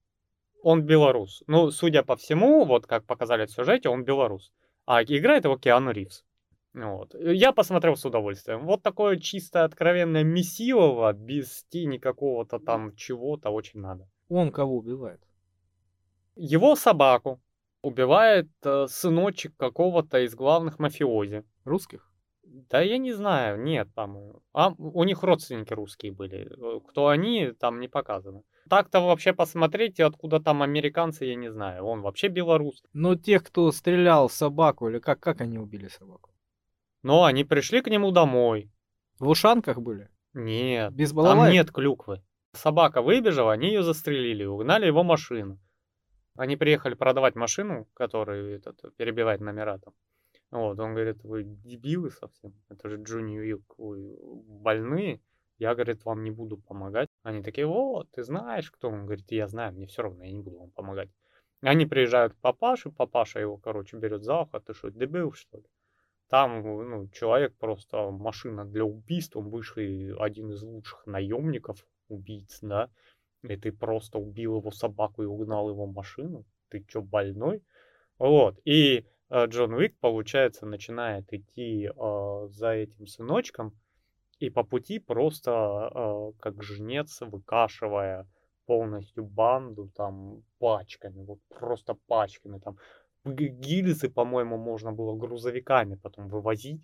Он 0.63 0.81
белорус. 0.81 1.43
Ну, 1.47 1.71
судя 1.71 2.03
по 2.03 2.15
всему, 2.15 2.65
вот 2.65 2.87
как 2.87 3.05
показали 3.05 3.45
в 3.45 3.51
сюжете, 3.51 3.89
он 3.89 4.03
белорус. 4.03 4.51
А 4.85 5.03
играет 5.03 5.43
его 5.43 5.57
Киану 5.57 5.91
Ривз. 5.91 6.25
Вот. 6.73 7.13
Я 7.15 7.51
посмотрел 7.51 7.95
с 7.95 8.05
удовольствием. 8.05 8.65
Вот 8.65 8.83
такое 8.83 9.17
чисто 9.17 9.65
откровенное 9.65 10.23
месилово, 10.23 11.11
без 11.13 11.65
тени 11.69 11.97
какого-то 11.97 12.59
там 12.59 12.95
чего-то 12.95 13.49
очень 13.49 13.81
надо. 13.81 14.09
Он 14.29 14.51
кого 14.51 14.77
убивает? 14.77 15.21
Его 16.35 16.75
собаку 16.75 17.41
убивает 17.81 18.49
э, 18.63 18.87
сыночек 18.87 19.55
какого-то 19.57 20.19
из 20.19 20.35
главных 20.35 20.79
мафиози. 20.79 21.43
Русских? 21.65 22.11
Да 22.43 22.81
я 22.81 22.97
не 22.97 23.13
знаю, 23.13 23.61
нет, 23.61 23.93
по-моему. 23.93 24.41
А 24.53 24.73
у 24.77 25.03
них 25.03 25.23
родственники 25.23 25.73
русские 25.73 26.11
были. 26.11 26.47
Э, 26.47 26.79
кто 26.87 27.07
они, 27.07 27.51
там 27.51 27.79
не 27.79 27.87
показано. 27.87 28.43
Так-то 28.67 28.99
вообще 28.99 29.33
посмотрите, 29.33 30.05
откуда 30.05 30.39
там 30.39 30.61
американцы, 30.61 31.25
я 31.25 31.35
не 31.35 31.51
знаю. 31.51 31.85
Он 31.85 32.01
вообще 32.01 32.27
белорус. 32.27 32.83
Но 32.93 33.15
тех, 33.15 33.43
кто 33.43 33.71
стрелял 33.71 34.27
в 34.27 34.33
собаку, 34.33 34.89
или 34.89 34.99
как, 34.99 35.19
как 35.19 35.41
они 35.41 35.57
убили 35.57 35.87
собаку? 35.87 36.31
Но 37.03 37.23
они 37.23 37.43
пришли 37.43 37.81
к 37.81 37.87
нему 37.87 38.11
домой. 38.11 38.71
В 39.19 39.29
ушанках 39.29 39.79
были? 39.79 40.09
Нет. 40.33 40.93
Без 40.93 41.13
балалайки? 41.13 41.45
Там 41.45 41.53
нет 41.53 41.71
клюквы. 41.71 42.21
Собака 42.53 43.01
выбежала, 43.01 43.53
они 43.53 43.67
ее 43.67 43.83
застрелили, 43.83 44.45
угнали 44.45 44.85
его 44.87 45.03
машину. 45.03 45.59
Они 46.35 46.55
приехали 46.55 46.93
продавать 46.93 47.35
машину, 47.35 47.87
которая 47.93 48.57
этот, 48.57 48.95
перебивает 48.95 49.41
номера 49.41 49.79
там. 49.79 49.93
Вот, 50.51 50.79
он 50.79 50.93
говорит, 50.93 51.23
вы 51.23 51.43
дебилы 51.43 52.09
совсем, 52.09 52.53
это 52.69 52.89
же 52.89 53.03
Джуни 53.03 53.37
Уилк, 53.39 53.75
вы 53.77 54.15
больные, 54.45 55.19
я, 55.57 55.73
говорит, 55.73 56.05
вам 56.05 56.23
не 56.23 56.31
буду 56.31 56.57
помогать. 56.57 57.06
Они 57.27 57.43
такие, 57.43 57.67
вот, 57.67 58.09
ты 58.11 58.23
знаешь, 58.23 58.71
кто? 58.71 58.87
Он 58.87 59.03
говорит, 59.03 59.29
я 59.31 59.49
знаю, 59.49 59.73
мне 59.73 59.85
все 59.85 60.01
равно, 60.03 60.23
я 60.23 60.31
не 60.31 60.39
буду 60.39 60.59
вам 60.59 60.71
помогать. 60.71 61.09
Они 61.59 61.85
приезжают 61.85 62.33
к 62.33 62.37
папаше, 62.37 62.89
папаша 62.89 63.41
его, 63.41 63.57
короче, 63.57 63.97
берет 63.97 64.23
за 64.23 64.43
ухо, 64.43 64.61
ты 64.61 64.73
что, 64.73 64.91
дебил, 64.91 65.33
что 65.33 65.57
ли? 65.57 65.65
Там, 66.29 66.63
ну, 66.63 67.09
человек 67.09 67.53
просто 67.57 68.11
машина 68.11 68.63
для 68.63 68.85
убийств, 68.85 69.35
он 69.35 69.49
бывший 69.49 70.15
один 70.15 70.51
из 70.51 70.63
лучших 70.63 71.05
наемников, 71.05 71.85
убийц, 72.07 72.59
да, 72.61 72.89
и 73.43 73.57
ты 73.57 73.73
просто 73.73 74.19
убил 74.19 74.59
его 74.59 74.71
собаку 74.71 75.21
и 75.21 75.25
угнал 75.25 75.69
его 75.69 75.85
машину? 75.85 76.45
Ты 76.69 76.85
чё, 76.87 77.01
больной? 77.01 77.61
Вот. 78.19 78.57
И 78.63 79.05
э, 79.29 79.45
Джон 79.47 79.73
Уик, 79.73 79.99
получается, 79.99 80.65
начинает 80.65 81.33
идти 81.33 81.89
э, 81.93 82.47
за 82.51 82.69
этим 82.69 83.05
сыночком, 83.05 83.77
и 84.39 84.49
по 84.49 84.63
пути 84.63 84.99
просто 84.99 85.51
э, 85.93 86.31
как 86.39 86.63
жнец, 86.63 87.21
выкашивая 87.21 88.27
полностью 88.65 89.23
банду 89.25 89.89
там 89.95 90.43
пачками, 90.59 91.23
вот 91.23 91.39
просто 91.49 91.95
пачками 92.07 92.59
там. 92.59 92.77
Гильзы, 93.25 94.09
по-моему, 94.09 94.57
можно 94.57 94.93
было 94.93 95.15
грузовиками 95.15 95.95
потом 95.95 96.29
вывозить. 96.29 96.81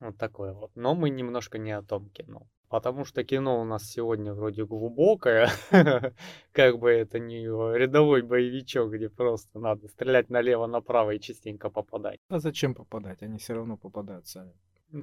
Вот 0.00 0.16
такое 0.16 0.52
вот. 0.52 0.70
Но 0.74 0.94
мы 0.94 1.10
немножко 1.10 1.58
не 1.58 1.72
о 1.72 1.82
том 1.82 2.08
кино. 2.10 2.46
Потому 2.68 3.04
что 3.04 3.22
кино 3.22 3.60
у 3.60 3.64
нас 3.64 3.84
сегодня 3.84 4.32
вроде 4.32 4.64
глубокое, 4.64 5.50
как 6.52 6.78
бы 6.78 6.90
это 6.90 7.18
не 7.18 7.44
рядовой 7.44 8.22
боевичок, 8.22 8.90
где 8.92 9.10
просто 9.10 9.58
надо 9.58 9.88
стрелять 9.88 10.30
налево-направо 10.30 11.10
и 11.10 11.20
частенько 11.20 11.68
попадать. 11.68 12.18
А 12.28 12.38
зачем 12.38 12.74
попадать? 12.74 13.22
Они 13.22 13.36
все 13.36 13.54
равно 13.54 13.76
попадают 13.76 14.26
сами. 14.26 14.54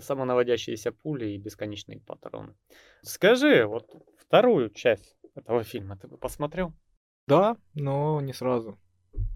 Самонаводящиеся 0.01 0.91
пули 0.91 1.27
и 1.31 1.37
бесконечные 1.37 1.99
патроны. 1.99 2.55
Скажи, 3.01 3.65
вот 3.65 3.89
вторую 4.17 4.69
часть 4.69 5.15
этого 5.35 5.63
фильма 5.63 5.97
ты 5.97 6.07
бы 6.07 6.17
посмотрел? 6.17 6.73
Да, 7.27 7.57
но 7.73 8.21
не 8.21 8.33
сразу. 8.33 8.77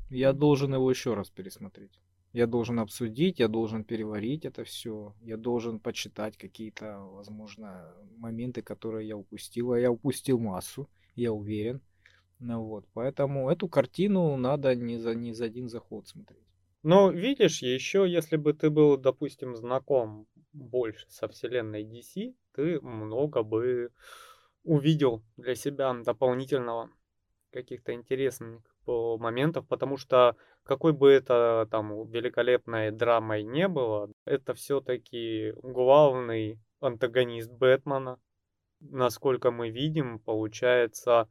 Я 0.10 0.34
должен 0.34 0.74
его 0.74 0.90
еще 0.90 1.14
раз 1.14 1.30
пересмотреть. 1.30 2.00
Я 2.34 2.48
должен 2.48 2.80
обсудить, 2.80 3.40
я 3.40 3.48
должен 3.48 3.84
переварить 3.84 4.46
это 4.46 4.64
все, 4.64 5.14
я 5.22 5.38
должен 5.38 5.80
почитать 5.80 6.36
какие-то, 6.36 6.98
возможно, 6.98 7.94
моменты, 8.18 8.64
которые 8.64 9.08
я 9.08 9.16
упустил. 9.16 9.74
А 9.74 9.80
я 9.80 9.92
упустил 9.92 10.40
массу, 10.40 10.90
я 11.16 11.32
уверен. 11.32 11.82
Ну 12.40 12.64
вот, 12.64 12.86
поэтому 12.94 13.50
эту 13.50 13.68
картину 13.68 14.36
надо 14.36 14.76
не 14.76 14.98
за, 14.98 15.14
не 15.14 15.34
за 15.34 15.46
один 15.46 15.70
заход 15.70 16.08
смотреть. 16.08 16.44
Но 16.82 17.12
видишь, 17.12 17.62
еще 17.62 18.06
если 18.08 18.36
бы 18.36 18.54
ты 18.54 18.70
был, 18.70 18.98
допустим, 18.98 19.56
знаком 19.56 20.28
больше 20.54 21.06
со 21.10 21.28
вселенной 21.28 21.84
DC, 21.84 22.36
ты 22.54 22.80
много 22.82 23.44
бы 23.44 23.92
увидел 24.64 25.24
для 25.36 25.56
себя 25.56 25.94
дополнительного 25.94 26.90
каких-то 27.52 27.94
интересных 27.94 28.62
моментов, 28.86 29.68
потому 29.68 29.98
что 29.98 30.36
какой 30.64 30.94
бы 30.94 31.12
это 31.12 31.68
там 31.70 32.08
великолепной 32.10 32.92
драмой 32.92 33.44
не 33.44 33.68
было, 33.68 34.10
это 34.26 34.54
все-таки 34.54 35.54
главный 35.62 36.60
антагонист 36.80 37.52
Бэтмена. 37.52 38.20
Насколько 38.80 39.52
мы 39.52 39.70
видим, 39.70 40.20
получается, 40.20 41.30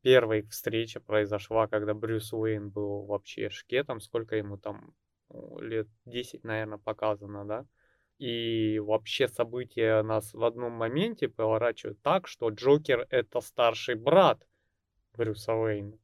первая 0.00 0.40
их 0.40 0.50
встреча 0.50 1.00
произошла, 1.00 1.66
когда 1.66 1.94
Брюс 1.94 2.32
Уэйн 2.32 2.70
был 2.70 3.04
вообще 3.04 3.50
шкетом, 3.50 4.00
сколько 4.00 4.36
ему 4.36 4.56
там 4.56 4.94
лет 5.58 5.88
10, 6.06 6.44
наверное, 6.44 6.78
показано, 6.78 7.44
да? 7.44 7.66
И 8.18 8.78
вообще 8.78 9.28
события 9.28 10.02
нас 10.02 10.32
в 10.32 10.42
одном 10.42 10.72
моменте 10.72 11.28
поворачивают 11.28 12.00
так, 12.02 12.26
что 12.28 12.48
Джокер 12.48 13.06
это 13.10 13.40
старший 13.40 13.94
брат 13.94 14.46
Брюса 15.12 15.52
Уэйна. 15.52 15.98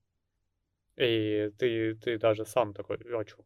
И 0.97 1.51
ты, 1.59 1.95
ты 1.95 2.19
даже 2.19 2.45
сам 2.45 2.75
такой, 2.75 2.99
а 2.99 3.25
чё? 3.25 3.39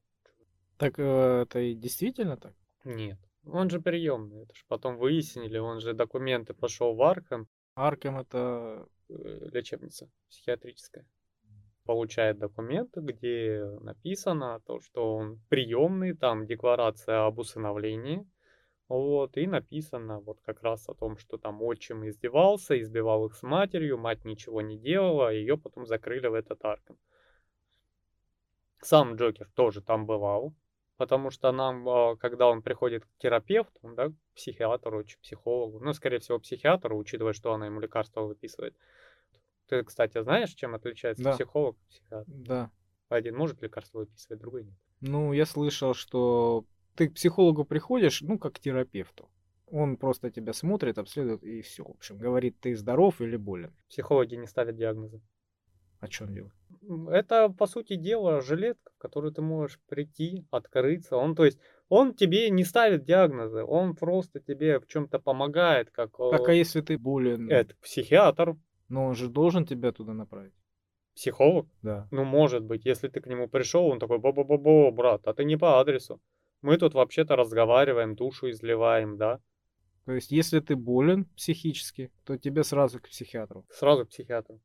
Так 0.78 0.98
э, 0.98 1.42
это 1.42 1.60
и 1.60 1.74
действительно 1.74 2.36
так? 2.36 2.54
Нет. 2.84 3.18
Он 3.44 3.70
же 3.70 3.80
приемный. 3.80 4.42
Это 4.42 4.54
же 4.54 4.64
потом 4.66 4.96
выяснили, 4.96 5.58
он 5.58 5.80
же 5.80 5.94
документы 5.94 6.52
пошел 6.54 6.94
в 6.94 7.02
Арком. 7.02 7.48
Аркем 7.74 8.18
это... 8.18 8.88
Э, 9.08 9.48
лечебница 9.52 10.10
психиатрическая. 10.28 11.06
получает 11.84 12.38
документы, 12.38 13.00
где 13.00 13.64
написано 13.80 14.60
то, 14.66 14.80
что 14.80 15.14
он 15.16 15.40
приемный, 15.48 16.14
там 16.14 16.46
декларация 16.46 17.24
об 17.24 17.38
усыновлении, 17.38 18.26
вот, 18.88 19.36
и 19.36 19.46
написано 19.46 20.20
вот 20.20 20.40
как 20.42 20.62
раз 20.62 20.88
о 20.88 20.94
том, 20.94 21.16
что 21.16 21.38
там 21.38 21.62
отчим 21.62 22.06
издевался, 22.08 22.80
избивал 22.80 23.26
их 23.26 23.34
с 23.34 23.42
матерью, 23.42 23.98
мать 23.98 24.24
ничего 24.24 24.60
не 24.62 24.78
делала, 24.78 25.32
ее 25.32 25.58
потом 25.58 25.86
закрыли 25.86 26.28
в 26.28 26.34
этот 26.34 26.64
Арком. 26.64 26.98
Сам 28.80 29.16
Джокер 29.16 29.48
тоже 29.54 29.80
там 29.80 30.06
бывал, 30.06 30.54
потому 30.96 31.30
что 31.30 31.50
нам, 31.50 31.88
а, 31.88 32.16
когда 32.16 32.46
он 32.48 32.62
приходит 32.62 33.04
к 33.04 33.08
терапевту, 33.18 33.80
да, 33.94 34.08
к 34.10 34.14
психиатру, 34.34 35.04
психологу, 35.22 35.80
ну, 35.80 35.92
скорее 35.92 36.20
всего, 36.20 36.38
психиатру, 36.38 36.96
учитывая, 36.96 37.32
что 37.32 37.52
она 37.52 37.66
ему 37.66 37.80
лекарства 37.80 38.20
выписывает. 38.22 38.76
Ты, 39.68 39.82
кстати, 39.82 40.22
знаешь, 40.22 40.54
чем 40.54 40.74
отличается 40.74 41.24
Да, 41.24 41.32
психолог 41.32 41.76
от 41.76 41.88
психиатра? 41.88 42.24
да. 42.26 42.70
Один 43.08 43.36
может 43.36 43.62
лекарства 43.62 44.00
выписывать, 44.00 44.40
другой 44.40 44.64
нет. 44.64 44.74
Ну, 45.00 45.32
я 45.32 45.46
слышал, 45.46 45.94
что 45.94 46.64
ты 46.96 47.08
к 47.08 47.14
психологу 47.14 47.64
приходишь, 47.64 48.22
ну, 48.22 48.38
как 48.38 48.54
к 48.54 48.58
терапевту. 48.58 49.28
Он 49.68 49.96
просто 49.96 50.30
тебя 50.30 50.52
смотрит, 50.52 50.98
обследует 50.98 51.42
и 51.42 51.62
все. 51.62 51.84
В 51.84 51.90
общем, 51.90 52.18
говорит, 52.18 52.58
ты 52.60 52.76
здоров 52.76 53.20
или 53.20 53.36
болен. 53.36 53.72
Психологи 53.88 54.36
не 54.36 54.46
ставят 54.46 54.76
диагнозы. 54.76 55.20
О 56.00 56.08
чем 56.08 56.32
дело? 56.32 56.52
Это, 57.10 57.48
по 57.48 57.66
сути 57.66 57.96
дела, 57.96 58.40
жилетка, 58.40 58.92
в 58.94 58.98
которую 58.98 59.32
ты 59.32 59.42
можешь 59.42 59.80
прийти, 59.88 60.46
открыться. 60.50 61.16
Он, 61.16 61.34
то 61.34 61.44
есть, 61.44 61.58
он 61.88 62.14
тебе 62.14 62.50
не 62.50 62.64
ставит 62.64 63.04
диагнозы, 63.04 63.64
он 63.64 63.96
просто 63.96 64.40
тебе 64.40 64.78
в 64.78 64.86
чем-то 64.86 65.18
помогает, 65.18 65.90
как 65.90 66.16
Так, 66.16 66.48
а 66.48 66.52
э, 66.52 66.58
если 66.58 66.80
ты 66.80 66.98
болен, 66.98 67.50
это 67.50 67.74
психиатр, 67.82 68.56
но 68.88 69.06
он 69.06 69.14
же 69.14 69.28
должен 69.28 69.64
тебя 69.64 69.90
туда 69.92 70.12
направить. 70.12 70.52
психолог. 71.14 71.66
Да. 71.82 72.06
Ну, 72.10 72.24
может 72.24 72.62
быть, 72.62 72.84
если 72.84 73.08
ты 73.08 73.20
к 73.20 73.26
нему 73.26 73.48
пришел, 73.48 73.86
он 73.86 73.98
такой, 73.98 74.18
бо-бо-бо-бо, 74.18 74.90
брат, 74.90 75.26
а 75.26 75.32
ты 75.32 75.44
не 75.44 75.56
по 75.56 75.80
адресу. 75.80 76.20
Мы 76.62 76.78
тут 76.78 76.94
вообще-то 76.94 77.36
разговариваем, 77.36 78.14
душу 78.14 78.50
изливаем, 78.50 79.16
да? 79.16 79.40
То 80.04 80.12
есть, 80.12 80.30
если 80.30 80.60
ты 80.60 80.76
болен 80.76 81.24
психически, 81.36 82.12
то 82.24 82.38
тебе 82.38 82.64
сразу 82.64 83.00
к 83.00 83.08
психиатру. 83.08 83.66
Сразу 83.70 84.06
к 84.06 84.10
психиатру. 84.10 84.60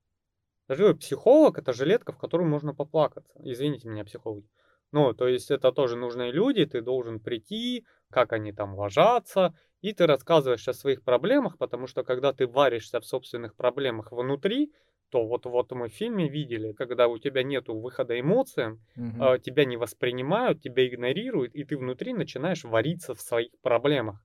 Я 0.69 0.75
же 0.75 0.83
говорю, 0.83 0.97
психолог 0.99 1.57
это 1.57 1.73
жилетка, 1.73 2.13
в 2.13 2.17
которую 2.17 2.49
можно 2.49 2.73
поплакаться. 2.73 3.33
Извините 3.43 3.89
меня, 3.89 4.05
психологи. 4.05 4.47
Ну, 4.91 5.13
то 5.13 5.27
есть 5.27 5.51
это 5.51 5.71
тоже 5.71 5.95
нужные 5.95 6.31
люди, 6.31 6.65
ты 6.65 6.81
должен 6.81 7.19
прийти, 7.19 7.85
как 8.09 8.33
они 8.33 8.51
там 8.51 8.75
ложатся, 8.75 9.55
и 9.81 9.93
ты 9.93 10.05
рассказываешь 10.05 10.67
о 10.67 10.73
своих 10.73 11.03
проблемах, 11.03 11.57
потому 11.57 11.87
что 11.87 12.03
когда 12.03 12.33
ты 12.33 12.45
варишься 12.45 12.99
в 12.99 13.05
собственных 13.05 13.55
проблемах 13.55 14.11
внутри, 14.11 14.71
то 15.12 15.28
вот, 15.28 15.45
вот 15.45 15.72
мы 15.72 15.89
в 15.89 15.93
фильме 15.93 16.30
видели, 16.30 16.72
когда 16.72 17.07
у 17.07 17.18
тебя 17.20 17.43
нету 17.43 17.78
выхода 17.78 18.20
эмоциям, 18.20 18.80
а, 19.20 19.38
тебя 19.38 19.66
не 19.66 19.78
воспринимают, 19.78 20.62
тебя 20.62 20.88
игнорируют, 20.88 21.53
и 21.53 21.64
ты 21.66 21.78
внутри 21.78 22.14
начинаешь 22.14 22.64
вариться 22.64 23.14
в 23.14 23.22
своих 23.22 23.51
проблемах. 23.62 24.24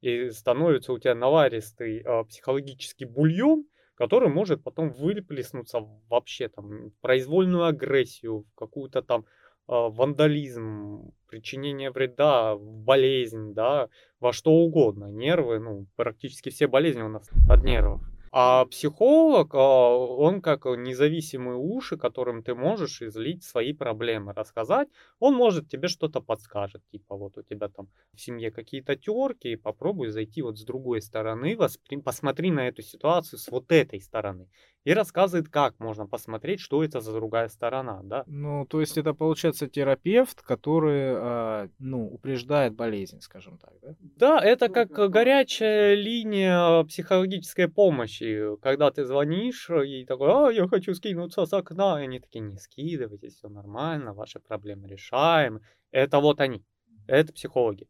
И 0.00 0.30
становится 0.30 0.92
у 0.92 0.98
тебя 0.98 1.14
наваристый 1.14 2.02
а, 2.04 2.24
психологический 2.24 3.04
бульон, 3.04 3.64
который 3.94 4.28
может 4.28 4.62
потом 4.62 4.90
выплеснуться 4.90 5.80
вообще 6.08 6.48
там 6.48 6.90
в 6.90 7.00
произвольную 7.00 7.64
агрессию, 7.64 8.40
в 8.40 8.54
какую-то 8.56 9.02
там 9.02 9.24
а, 9.68 9.88
вандализм, 9.88 11.12
причинение 11.28 11.90
вреда, 11.90 12.56
болезнь, 12.56 13.54
да, 13.54 13.88
во 14.20 14.32
что 14.32 14.50
угодно. 14.50 15.06
Нервы, 15.10 15.60
ну, 15.60 15.86
практически 15.96 16.50
все 16.50 16.66
болезни 16.66 17.02
у 17.02 17.08
нас 17.08 17.28
от 17.48 17.62
нервов. 17.62 18.02
А 18.32 18.64
психолог, 18.66 19.54
а, 19.54 19.58
он 19.96 20.42
как 20.42 20.64
независимые 20.66 21.56
уши, 21.56 21.96
которым 21.96 22.42
ты 22.42 22.54
можешь 22.54 23.00
излить 23.02 23.44
свои 23.44 23.72
проблемы, 23.72 24.32
рассказать. 24.34 24.88
Он 25.20 25.34
может 25.34 25.68
тебе 25.68 25.88
что-то 25.88 26.20
подскажет, 26.20 26.82
типа 26.90 27.16
вот 27.16 27.38
у 27.38 27.42
тебя 27.42 27.68
там 27.68 27.88
в 28.14 28.20
семье 28.20 28.50
какие-то 28.50 28.96
терки, 28.96 29.52
и 29.52 29.56
попробуй 29.56 30.08
зайти 30.08 30.42
вот 30.42 30.58
с 30.58 30.64
другой 30.64 31.00
стороны, 31.00 31.54
воспри- 31.54 32.02
посмотри 32.02 32.50
на 32.50 32.68
эту 32.68 32.82
ситуацию 32.82 33.38
с 33.38 33.48
вот 33.48 33.70
этой 33.72 34.00
стороны. 34.00 34.48
И 34.84 34.92
рассказывает, 34.92 35.48
как 35.48 35.80
можно 35.80 36.06
посмотреть, 36.06 36.60
что 36.60 36.84
это 36.84 37.00
за 37.00 37.12
другая 37.12 37.48
сторона, 37.48 38.02
да. 38.04 38.22
Ну, 38.28 38.66
то 38.66 38.80
есть 38.80 38.96
это 38.98 39.14
получается 39.14 39.66
терапевт, 39.68 40.42
который, 40.42 41.12
а, 41.16 41.68
ну, 41.78 42.06
упреждает 42.06 42.74
болезнь, 42.74 43.20
скажем 43.20 43.58
так, 43.58 43.72
да? 43.82 43.94
Да, 43.98 44.40
это 44.40 44.68
как 44.68 44.90
горячая 44.90 45.94
линия 45.94 46.84
психологической 46.84 47.68
помощи, 47.68 48.15
когда 48.62 48.90
ты 48.90 49.04
звонишь 49.04 49.70
и 49.70 50.04
такой, 50.04 50.30
а, 50.30 50.50
я 50.50 50.66
хочу 50.68 50.94
скинуться 50.94 51.46
с 51.46 51.52
окна, 51.52 52.00
и 52.00 52.04
они 52.04 52.20
такие, 52.20 52.40
не 52.40 52.56
скидывайтесь, 52.58 53.36
все 53.36 53.48
нормально, 53.48 54.14
ваши 54.14 54.40
проблемы 54.40 54.88
решаемы. 54.88 55.60
Это 55.90 56.20
вот 56.20 56.40
они, 56.40 56.64
это 57.06 57.32
психологи. 57.32 57.88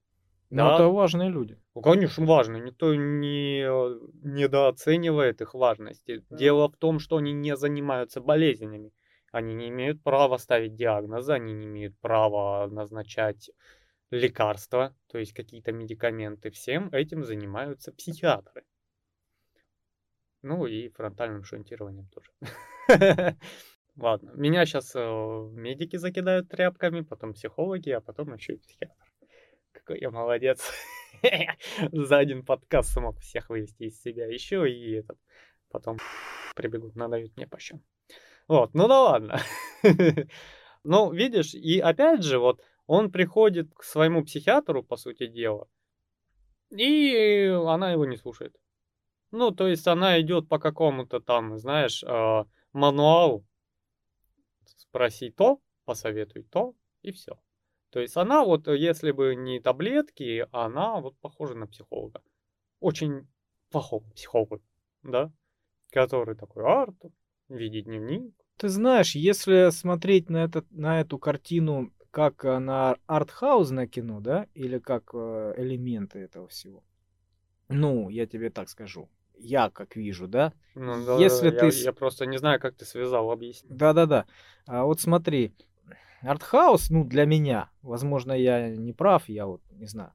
Но 0.51 0.69
Да. 0.69 0.75
это 0.75 0.85
важные 0.89 1.29
люди. 1.29 1.59
Ну, 1.75 1.83
конечно, 1.83 2.25
важно, 2.25 2.57
никто 2.57 2.95
не 2.95 3.67
недооценивает 4.23 5.41
их 5.41 5.55
важности. 5.55 6.25
Дело 6.31 6.69
в 6.69 6.77
том, 6.77 6.99
что 7.01 7.17
они 7.17 7.33
не 7.33 7.57
занимаются 7.57 8.21
болезнями. 8.21 8.93
Они 9.33 9.55
не 9.55 9.69
имеют 9.69 10.03
права 10.03 10.39
ставить 10.39 10.75
диагнозы, 10.77 11.33
они 11.33 11.53
не 11.53 11.67
имеют 11.67 11.99
права 12.01 12.69
назначать 12.69 13.51
лекарства, 14.11 14.95
то 15.09 15.19
есть 15.19 15.33
какие-то 15.33 15.73
медикаменты. 15.73 16.51
Всем 16.51 16.89
этим 16.93 17.25
занимаются 17.25 17.93
психиатры. 17.93 18.63
Ну 20.43 20.67
и 20.67 20.89
фронтальным 20.91 21.45
шунтированием 21.45 22.09
тоже. 22.09 22.31
Ладно, 23.97 24.33
меня 24.35 24.67
сейчас 24.67 24.95
медики 24.95 25.97
закидают 25.97 26.49
тряпками, 26.49 27.01
потом 27.01 27.33
психологи, 27.33 27.91
а 27.91 28.01
потом 28.01 28.35
еще 28.35 28.55
и 28.55 28.59
психиатр. 28.59 28.95
Какой 29.73 30.01
я 30.01 30.11
молодец. 30.11 30.71
За 31.93 32.19
один 32.19 32.45
подкаст 32.45 32.93
смог 32.93 33.19
всех 33.21 33.49
вывести 33.49 33.85
из 33.85 34.01
себя. 34.01 34.27
Еще 34.27 34.71
и 34.71 34.93
этот. 34.93 35.19
Потом 35.71 35.99
прибегут, 36.55 36.95
надают 36.95 37.37
мне 37.37 37.47
по 37.47 37.59
щам. 37.59 37.83
Вот, 38.49 38.75
ну 38.75 38.89
да 38.89 39.01
ладно. 39.03 39.41
Ну, 40.89 41.13
видишь, 41.13 41.53
и 41.53 41.81
опять 41.81 42.23
же, 42.23 42.39
вот 42.39 42.63
он 42.87 43.11
приходит 43.11 43.75
к 43.75 43.83
своему 43.83 44.25
психиатру, 44.25 44.85
по 44.85 44.97
сути 44.97 45.27
дела, 45.27 45.67
и 46.71 47.47
она 47.67 47.91
его 47.91 48.07
не 48.07 48.17
слушает. 48.17 48.55
Ну, 49.31 49.51
то 49.51 49.67
есть 49.67 49.87
она 49.87 50.21
идет 50.21 50.49
по 50.49 50.59
какому-то 50.59 51.21
там, 51.21 51.59
знаешь, 51.59 52.03
э, 52.03 52.45
мануалу. 52.73 53.45
Спроси 54.65 55.31
то, 55.31 55.61
посоветуй 55.85 56.45
то, 56.45 56.75
и 57.03 57.13
все. 57.13 57.39
То 57.91 58.01
есть 58.01 58.17
она 58.17 58.45
вот, 58.45 58.69
если 58.69 59.11
бы 59.11 59.35
не 59.35 59.61
таблетки, 59.61 60.47
она 60.53 61.01
вот 61.01 61.17
похожа 61.19 61.55
на 61.55 61.67
психолога. 61.67 62.23
Очень 62.81 63.29
плохого 63.71 64.09
психолога, 64.11 64.61
да? 65.03 65.33
Который 65.91 66.37
такой, 66.37 66.65
Артур, 66.65 67.13
веди 67.49 67.83
дневник. 67.83 68.35
Ты 68.57 68.69
знаешь, 68.69 69.15
если 69.15 69.71
смотреть 69.71 70.31
на, 70.31 70.45
этот, 70.45 70.71
на 70.71 71.01
эту 71.01 71.19
картину 71.19 71.93
как 72.11 72.45
на 72.45 72.97
артхаузное 73.07 73.87
кино, 73.87 74.21
да, 74.21 74.47
или 74.55 74.79
как 74.79 75.11
э, 75.13 75.55
элементы 75.59 76.21
этого 76.21 76.49
всего, 76.49 76.83
ну, 77.69 78.09
я 78.09 78.27
тебе 78.27 78.49
так 78.49 78.69
скажу, 78.71 79.11
я 79.37 79.71
как 79.71 79.97
вижу, 79.97 80.27
да, 80.29 80.53
Ну, 80.75 81.05
да, 81.05 81.19
Если 81.19 81.47
я, 81.47 81.59
ты 81.59 81.71
с- 81.73 81.85
я 81.85 81.93
просто 81.93 82.27
не 82.27 82.39
знаю, 82.39 82.61
как 82.61 82.75
ты 82.77 82.85
связал, 82.85 83.31
объясни. 83.31 83.69
Да-да-да. 83.71 84.27
А 84.67 84.85
вот 84.85 85.01
смотри, 85.01 85.53
артхаус, 86.23 86.91
ну, 86.91 87.05
для 87.05 87.25
меня, 87.25 87.71
возможно, 87.83 88.33
я 88.33 88.69
не 88.71 88.93
прав, 88.93 89.29
я 89.29 89.47
вот 89.47 89.63
не 89.71 89.87
знаю, 89.87 90.13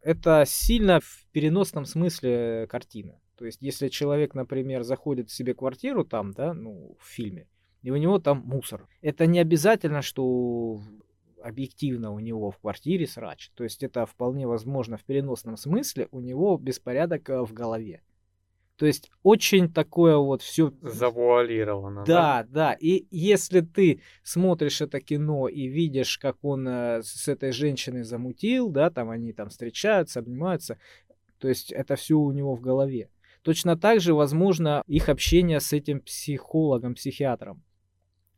это 0.00 0.44
сильно 0.46 1.00
в 1.00 1.26
переносном 1.32 1.84
смысле 1.86 2.66
картина. 2.68 3.18
То 3.36 3.46
есть, 3.46 3.58
если 3.62 3.88
человек, 3.88 4.34
например, 4.34 4.82
заходит 4.82 5.28
в 5.28 5.34
себе 5.34 5.54
квартиру 5.54 6.04
там, 6.04 6.32
да, 6.32 6.54
ну, 6.54 6.96
в 7.00 7.04
фильме, 7.06 7.48
и 7.82 7.90
у 7.90 7.96
него 7.96 8.18
там 8.18 8.42
мусор, 8.44 8.86
это 9.02 9.26
не 9.26 9.40
обязательно, 9.40 10.02
что 10.02 10.80
объективно 11.42 12.12
у 12.12 12.20
него 12.20 12.50
в 12.50 12.58
квартире 12.58 13.06
срач. 13.06 13.50
То 13.54 13.64
есть, 13.64 13.82
это 13.82 14.06
вполне 14.06 14.46
возможно 14.46 14.96
в 14.96 15.04
переносном 15.04 15.56
смысле 15.56 16.08
у 16.10 16.20
него 16.20 16.56
беспорядок 16.56 17.28
э, 17.28 17.42
в 17.42 17.52
голове. 17.52 18.02
То 18.76 18.86
есть, 18.86 19.10
очень 19.22 19.72
такое 19.72 20.16
вот 20.16 20.42
все 20.42 20.72
Завуалировано. 20.82 22.04
да, 22.04 22.44
да. 22.48 22.72
И 22.72 23.06
если 23.10 23.60
ты 23.60 24.00
смотришь 24.24 24.80
это 24.80 25.00
кино 25.00 25.46
и 25.48 25.68
видишь, 25.68 26.18
как 26.18 26.38
он 26.42 26.66
э, 26.66 27.02
с 27.02 27.28
этой 27.28 27.52
женщиной 27.52 28.02
замутил, 28.02 28.70
да, 28.70 28.90
там 28.90 29.10
они 29.10 29.32
там 29.32 29.48
встречаются, 29.48 30.18
обнимаются, 30.18 30.78
то 31.38 31.48
есть 31.48 31.70
это 31.70 31.94
все 31.94 32.16
у 32.16 32.32
него 32.32 32.56
в 32.56 32.60
голове. 32.60 33.10
Точно 33.42 33.76
так 33.76 34.00
же 34.00 34.12
возможно 34.14 34.82
их 34.86 35.08
общение 35.08 35.60
с 35.60 35.72
этим 35.72 36.00
психологом, 36.00 36.94
психиатром. 36.94 37.62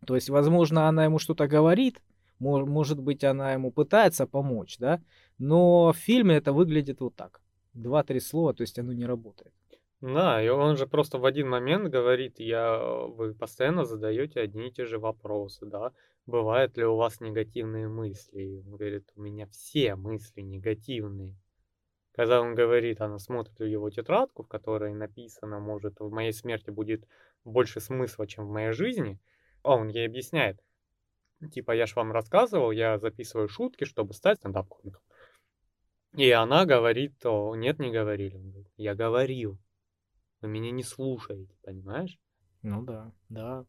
То 0.05 0.17
есть, 0.17 0.29
возможно, 0.29 0.89
она 0.89 1.05
ему 1.05 1.19
что-то 1.19 1.47
говорит, 1.47 2.03
мо- 2.39 2.67
может 2.67 3.01
быть, 3.01 3.25
она 3.25 3.53
ему 3.53 3.71
пытается 3.71 4.27
помочь, 4.27 4.77
да, 4.79 5.01
но 5.39 5.93
в 5.93 5.97
фильме 5.97 6.37
это 6.37 6.53
выглядит 6.53 7.01
вот 7.01 7.17
так. 7.17 7.41
Два-три 7.73 8.21
слова, 8.21 8.53
то 8.53 8.63
есть 8.63 8.79
оно 8.79 8.93
не 8.93 9.07
работает. 9.07 9.53
Да, 10.01 10.43
и 10.43 10.49
он 10.49 10.77
же 10.77 10.87
просто 10.87 11.19
в 11.19 11.25
один 11.25 11.49
момент 11.49 11.89
говорит, 11.89 12.39
я, 12.39 12.79
вы 12.79 13.35
постоянно 13.35 13.85
задаете 13.85 14.41
одни 14.41 14.69
и 14.69 14.73
те 14.73 14.85
же 14.85 14.99
вопросы, 14.99 15.65
да, 15.65 15.93
бывают 16.27 16.77
ли 16.77 16.85
у 16.85 16.97
вас 16.97 17.21
негативные 17.21 17.89
мысли? 17.89 18.43
И 18.43 18.59
он 18.59 18.77
говорит, 18.77 19.11
у 19.17 19.23
меня 19.23 19.47
все 19.47 19.95
мысли 19.97 20.43
негативные. 20.43 21.39
Когда 22.13 22.43
он 22.43 22.55
говорит, 22.55 23.01
она 23.01 23.19
смотрит 23.19 23.59
в 23.59 23.65
его 23.65 23.89
тетрадку, 23.91 24.43
в 24.43 24.49
которой 24.49 24.95
написано, 24.95 25.61
может, 25.61 26.01
в 26.01 26.11
моей 26.11 26.33
смерти 26.33 26.71
будет 26.71 27.07
больше 27.45 27.81
смысла, 27.81 28.27
чем 28.27 28.47
в 28.47 28.51
моей 28.51 28.73
жизни, 28.73 29.19
а 29.63 29.77
он 29.77 29.89
ей 29.89 30.07
объясняет, 30.07 30.61
типа, 31.53 31.73
я 31.73 31.87
ж 31.87 31.97
вам 31.97 32.13
рассказывал, 32.13 32.71
я 32.71 32.99
записываю 32.99 33.49
шутки, 33.49 33.85
чтобы 33.85 34.13
стать 34.13 34.39
стендап-комиком. 34.39 35.03
И 36.15 36.31
она 36.31 36.65
говорит, 36.65 37.15
нет, 37.25 37.79
не 37.79 37.91
говорили. 37.91 38.41
Я 38.77 38.95
говорил, 38.95 39.59
вы 40.41 40.49
меня 40.49 40.71
не 40.71 40.83
слушаете, 40.83 41.55
понимаешь? 41.63 42.19
Ну 42.63 42.83
да, 42.83 43.13
да. 43.29 43.67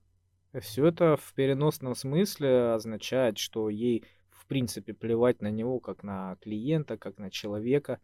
Все 0.59 0.87
это 0.87 1.17
в 1.17 1.33
переносном 1.33 1.95
смысле 1.95 2.73
означает, 2.73 3.37
что 3.37 3.69
ей 3.69 4.05
в 4.29 4.45
принципе 4.47 4.93
плевать 4.93 5.41
на 5.41 5.51
него 5.51 5.79
как 5.79 6.03
на 6.03 6.37
клиента, 6.41 6.97
как 6.97 7.17
на 7.17 7.29
человека. 7.29 7.99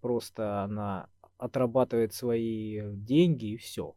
Просто 0.00 0.62
она 0.62 1.08
отрабатывает 1.38 2.12
свои 2.12 2.80
деньги 2.96 3.52
и 3.52 3.56
все. 3.56 3.94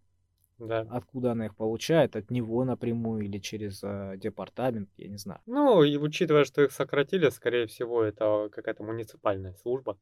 Да. 0.58 0.86
Откуда 0.90 1.34
она 1.34 1.48
их 1.48 1.56
получает? 1.56 2.16
От 2.16 2.32
него 2.32 2.64
напрямую 2.64 3.26
или 3.26 3.40
через 3.40 3.84
э, 3.84 4.16
департамент, 4.18 4.90
я 4.98 5.10
не 5.10 5.18
знаю. 5.18 5.42
Ну, 5.46 5.84
и 5.84 5.98
учитывая, 5.98 6.46
что 6.46 6.62
их 6.62 6.72
сократили, 6.72 7.30
скорее 7.30 7.68
всего, 7.68 8.04
это 8.04 8.50
какая-то 8.52 8.84
муниципальная 8.84 9.54
служба. 9.56 9.98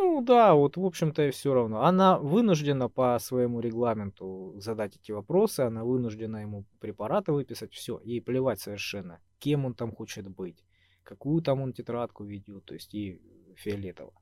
Ну 0.00 0.22
да, 0.22 0.54
вот 0.54 0.76
в 0.76 0.84
общем-то 0.84 1.26
и 1.26 1.30
все 1.32 1.52
равно. 1.52 1.82
Она 1.82 2.18
вынуждена 2.18 2.88
по 2.88 3.18
своему 3.18 3.58
регламенту 3.60 4.54
задать 4.56 4.96
эти 4.96 5.10
вопросы, 5.10 5.60
она 5.60 5.84
вынуждена 5.84 6.36
ему 6.36 6.64
препараты 6.78 7.32
выписать, 7.32 7.72
все, 7.72 8.00
ей 8.04 8.22
плевать 8.22 8.60
совершенно, 8.60 9.20
кем 9.40 9.64
он 9.64 9.74
там 9.74 9.92
хочет 9.92 10.28
быть, 10.28 10.64
какую 11.02 11.42
там 11.42 11.60
он 11.62 11.72
тетрадку 11.72 12.24
ведет, 12.24 12.64
то 12.64 12.74
есть 12.74 12.94
ей 12.94 13.20
фиолетово. 13.56 14.12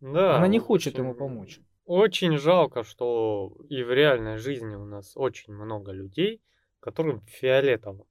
Да. 0.00 0.36
Она 0.36 0.48
не 0.48 0.58
хочет 0.58 0.98
ему 0.98 1.14
помочь. 1.14 1.60
Очень 1.84 2.36
жалко, 2.38 2.82
что 2.82 3.56
и 3.68 3.82
в 3.84 3.92
реальной 3.92 4.38
жизни 4.38 4.74
у 4.74 4.84
нас 4.84 5.12
очень 5.16 5.52
много 5.52 5.92
людей, 5.92 6.42
которым 6.80 7.20
фиолетово. 7.26 8.06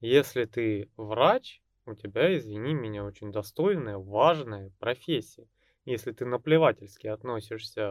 Если 0.00 0.44
ты 0.44 0.90
врач, 0.96 1.62
у 1.86 1.94
тебя, 1.94 2.36
извини 2.36 2.74
меня, 2.74 3.04
очень 3.04 3.32
достойная, 3.32 3.96
важная 3.96 4.70
профессия. 4.78 5.46
Если 5.84 6.12
ты 6.12 6.24
наплевательски 6.24 7.06
относишься 7.06 7.88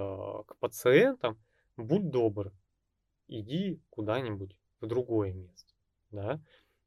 к 0.48 0.58
пациентам, 0.60 1.40
будь 1.78 2.10
добр, 2.10 2.52
иди 3.28 3.82
куда-нибудь 3.90 4.58
в 4.82 4.88
другое 4.88 5.34
место. 5.34 5.74
Да? 6.12 6.42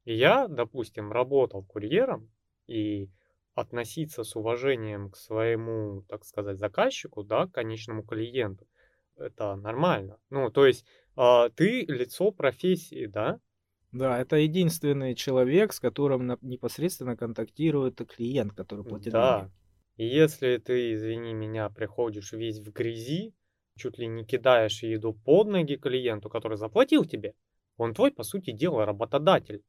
И 0.05 0.15
я, 0.15 0.47
допустим, 0.47 1.11
работал 1.11 1.63
курьером, 1.63 2.31
и 2.67 3.09
относиться 3.55 4.23
с 4.23 4.35
уважением 4.35 5.09
к 5.11 5.17
своему, 5.17 6.03
так 6.09 6.25
сказать, 6.25 6.59
заказчику, 6.59 7.23
да, 7.23 7.47
к 7.47 7.53
конечному 7.53 8.03
клиенту, 8.03 8.67
это 9.15 9.55
нормально. 9.55 10.19
Ну, 10.29 10.51
то 10.51 10.65
есть 10.67 10.85
э, 11.17 11.49
ты 11.55 11.85
лицо 11.85 12.31
профессии, 12.31 13.07
да? 13.07 13.39
Да, 13.91 14.17
это 14.19 14.37
единственный 14.37 15.13
человек, 15.15 15.73
с 15.73 15.79
которым 15.81 16.37
непосредственно 16.41 17.17
контактирует 17.17 17.97
клиент, 18.09 18.53
который 18.53 18.85
платит 18.85 19.13
Да. 19.13 19.17
деньги. 19.17 19.51
Если 19.97 20.57
ты, 20.57 20.93
извини 20.93 21.33
меня, 21.33 21.69
приходишь 21.69 22.31
весь 22.31 22.59
в 22.59 22.71
грязи, 22.71 23.33
чуть 23.75 23.97
ли 23.97 24.07
не 24.07 24.25
кидаешь 24.25 24.83
еду 24.83 25.13
под 25.13 25.47
ноги 25.47 25.75
клиенту, 25.75 26.29
который 26.29 26.57
заплатил 26.57 27.03
тебе, 27.03 27.33
он 27.77 27.93
твой, 27.93 28.11
по 28.11 28.23
сути 28.23 28.51
дела, 28.51 28.85
работодатель. 28.85 29.63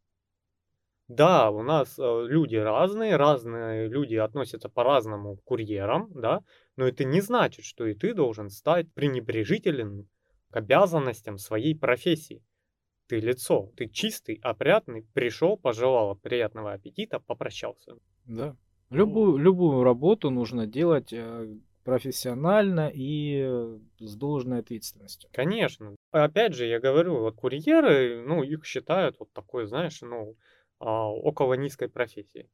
Да, 1.08 1.50
у 1.50 1.62
нас 1.62 1.98
э, 1.98 2.26
люди 2.26 2.56
разные, 2.56 3.16
разные 3.16 3.88
люди 3.88 4.16
относятся 4.16 4.68
по-разному 4.68 5.36
к 5.36 5.44
курьерам, 5.44 6.12
да, 6.12 6.42
но 6.76 6.86
это 6.86 7.04
не 7.04 7.22
значит, 7.22 7.64
что 7.64 7.86
и 7.86 7.94
ты 7.94 8.12
должен 8.12 8.50
стать 8.50 8.92
пренебрежителен 8.92 10.06
к 10.50 10.56
обязанностям 10.56 11.38
своей 11.38 11.74
профессии. 11.74 12.44
Ты 13.06 13.20
лицо, 13.20 13.72
ты 13.74 13.88
чистый, 13.88 14.38
опрятный, 14.42 15.06
пришел, 15.14 15.56
пожелал 15.56 16.14
приятного 16.16 16.74
аппетита, 16.74 17.20
попрощался. 17.20 17.94
Да. 18.26 18.54
Любую, 18.90 19.36
любую 19.36 19.82
работу 19.82 20.30
нужно 20.30 20.66
делать 20.66 21.12
э, 21.12 21.56
профессионально 21.84 22.90
и 22.92 23.42
э, 23.42 23.78
с 23.98 24.16
должной 24.16 24.60
ответственностью. 24.60 25.28
Конечно. 25.32 25.94
Опять 26.10 26.54
же, 26.54 26.66
я 26.66 26.80
говорю, 26.80 27.18
вот 27.18 27.36
курьеры, 27.36 28.22
ну, 28.26 28.42
их 28.42 28.64
считают 28.64 29.18
вот 29.18 29.32
такой, 29.32 29.66
знаешь, 29.66 30.00
ну, 30.00 30.36
а, 30.80 31.08
около 31.10 31.54
низкой 31.54 31.88
профессии. 31.88 32.50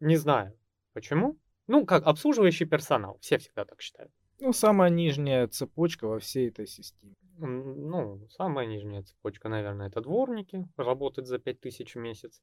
Не 0.00 0.16
знаю, 0.16 0.56
почему. 0.92 1.38
Ну, 1.66 1.86
как 1.86 2.06
обслуживающий 2.06 2.66
персонал, 2.66 3.18
все 3.20 3.38
всегда 3.38 3.64
так 3.64 3.80
считают. 3.80 4.12
Ну, 4.40 4.52
самая 4.52 4.90
нижняя 4.90 5.46
цепочка 5.48 6.06
во 6.06 6.18
всей 6.18 6.48
этой 6.48 6.66
системе. 6.66 7.14
Ну, 7.38 8.26
самая 8.30 8.66
нижняя 8.66 9.02
цепочка, 9.02 9.48
наверное, 9.48 9.88
это 9.88 10.00
дворники, 10.00 10.68
работать 10.76 11.26
за 11.26 11.38
5000 11.38 11.94
в 11.94 11.98
месяц. 11.98 12.42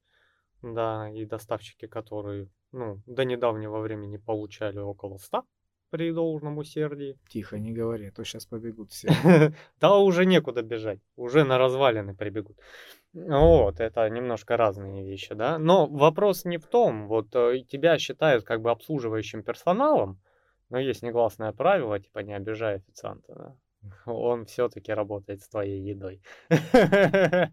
Да, 0.73 1.09
и 1.11 1.25
доставщики, 1.25 1.85
которые, 1.85 2.49
ну, 2.71 2.99
до 3.05 3.23
недавнего 3.23 3.79
времени 3.79 4.17
получали 4.17 4.79
около 4.79 5.17
100 5.17 5.43
при 5.91 6.11
должном 6.11 6.57
усердии. 6.57 7.19
Тихо, 7.29 7.59
не 7.59 7.71
говори, 7.71 8.07
а 8.07 8.11
то 8.11 8.23
сейчас 8.23 8.47
побегут 8.47 8.91
все. 8.91 9.09
Да 9.79 9.97
уже 9.97 10.25
некуда 10.25 10.63
бежать, 10.63 10.99
уже 11.15 11.43
на 11.43 11.59
развалины 11.59 12.15
прибегут. 12.15 12.57
Вот, 13.13 13.79
это 13.79 14.09
немножко 14.09 14.57
разные 14.57 15.05
вещи, 15.05 15.35
да. 15.35 15.59
Но 15.59 15.85
вопрос 15.85 16.45
не 16.45 16.57
в 16.57 16.65
том, 16.65 17.07
вот 17.07 17.27
э, 17.35 17.59
тебя 17.69 17.99
считают 17.99 18.43
как 18.43 18.61
бы 18.61 18.71
обслуживающим 18.71 19.43
персоналом, 19.43 20.19
но 20.69 20.79
есть 20.79 21.03
негласное 21.03 21.51
правило, 21.51 21.99
типа 21.99 22.19
не 22.19 22.33
обижай 22.33 22.77
официанта, 22.77 23.35
да. 23.35 23.55
Он 24.11 24.45
все-таки 24.45 24.91
работает 24.91 25.43
с 25.43 25.47
твоей 25.47 25.79
едой. 25.79 26.23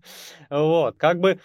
Вот, 0.51 0.97
как 0.97 1.21
бы 1.21 1.39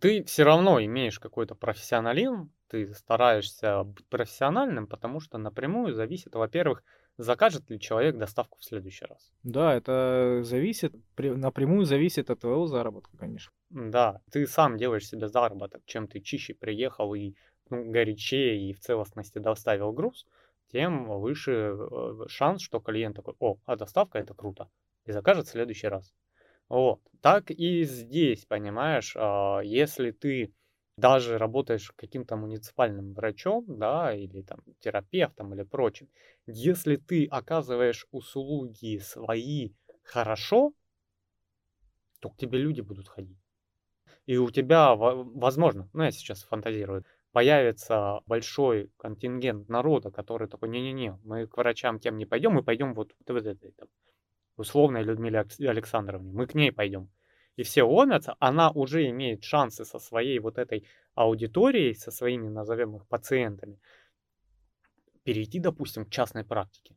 ты 0.00 0.24
все 0.24 0.44
равно 0.44 0.82
имеешь 0.82 1.18
какой-то 1.18 1.54
профессионализм, 1.54 2.52
ты 2.68 2.94
стараешься 2.94 3.84
быть 3.84 4.06
профессиональным, 4.06 4.86
потому 4.86 5.20
что 5.20 5.38
напрямую 5.38 5.94
зависит, 5.94 6.34
во-первых, 6.34 6.82
закажет 7.16 7.68
ли 7.70 7.80
человек 7.80 8.16
доставку 8.16 8.58
в 8.58 8.64
следующий 8.64 9.04
раз. 9.04 9.32
Да, 9.42 9.74
это 9.74 10.40
зависит, 10.42 10.94
напрямую 11.16 11.84
зависит 11.84 12.30
от 12.30 12.40
твоего 12.40 12.66
заработка, 12.66 13.16
конечно. 13.16 13.52
Да, 13.70 14.20
ты 14.30 14.46
сам 14.46 14.76
делаешь 14.76 15.06
себе 15.06 15.28
заработок, 15.28 15.82
чем 15.84 16.06
ты 16.06 16.20
чище 16.20 16.54
приехал 16.54 17.14
и 17.14 17.34
ну, 17.70 17.90
горячее 17.90 18.70
и 18.70 18.72
в 18.72 18.80
целостности 18.80 19.38
доставил 19.38 19.92
груз, 19.92 20.26
тем 20.70 21.08
выше 21.20 21.74
э, 21.74 22.26
шанс, 22.28 22.62
что 22.62 22.80
клиент 22.80 23.16
такой, 23.16 23.34
о, 23.40 23.58
а 23.64 23.76
доставка 23.76 24.18
это 24.18 24.34
круто, 24.34 24.68
и 25.04 25.12
закажет 25.12 25.46
в 25.46 25.50
следующий 25.50 25.88
раз. 25.88 26.14
Вот. 26.68 27.00
Так 27.20 27.50
и 27.50 27.84
здесь, 27.84 28.44
понимаешь, 28.46 29.14
а, 29.16 29.60
если 29.60 30.10
ты 30.10 30.52
даже 30.96 31.38
работаешь 31.38 31.92
каким-то 31.96 32.36
муниципальным 32.36 33.14
врачом, 33.14 33.64
да, 33.78 34.14
или 34.14 34.42
там 34.42 34.60
терапевтом 34.80 35.54
или 35.54 35.62
прочим, 35.62 36.08
если 36.46 36.96
ты 36.96 37.26
оказываешь 37.26 38.06
услуги 38.10 38.98
свои 38.98 39.72
хорошо, 40.02 40.72
то 42.20 42.30
к 42.30 42.36
тебе 42.36 42.58
люди 42.58 42.80
будут 42.80 43.08
ходить. 43.08 43.38
И 44.26 44.36
у 44.36 44.50
тебя, 44.50 44.94
возможно, 44.94 45.88
ну 45.92 46.02
я 46.04 46.10
сейчас 46.10 46.42
фантазирую, 46.42 47.04
появится 47.32 48.20
большой 48.26 48.90
контингент 48.96 49.68
народа, 49.68 50.10
который 50.10 50.48
такой, 50.48 50.68
не-не-не, 50.68 51.18
мы 51.24 51.46
к 51.46 51.56
врачам 51.56 51.98
тем 51.98 52.16
не 52.16 52.26
пойдем, 52.26 52.52
мы 52.52 52.62
пойдем 52.62 52.94
вот 52.94 53.14
в 53.26 53.36
этой 53.36 53.72
там, 53.72 53.88
условной 54.60 55.02
Людмиле 55.02 55.40
Александровне, 55.40 56.32
мы 56.32 56.46
к 56.46 56.54
ней 56.54 56.72
пойдем. 56.72 57.10
И 57.56 57.64
все 57.64 57.82
ломятся, 57.82 58.36
она 58.38 58.70
уже 58.70 59.08
имеет 59.10 59.42
шансы 59.42 59.84
со 59.84 59.98
своей 59.98 60.38
вот 60.38 60.58
этой 60.58 60.86
аудиторией, 61.14 61.94
со 61.94 62.10
своими, 62.12 62.48
назовем 62.48 62.96
их, 62.96 63.06
пациентами, 63.08 63.80
перейти, 65.24 65.58
допустим, 65.58 66.04
к 66.04 66.10
частной 66.10 66.44
практике, 66.44 66.96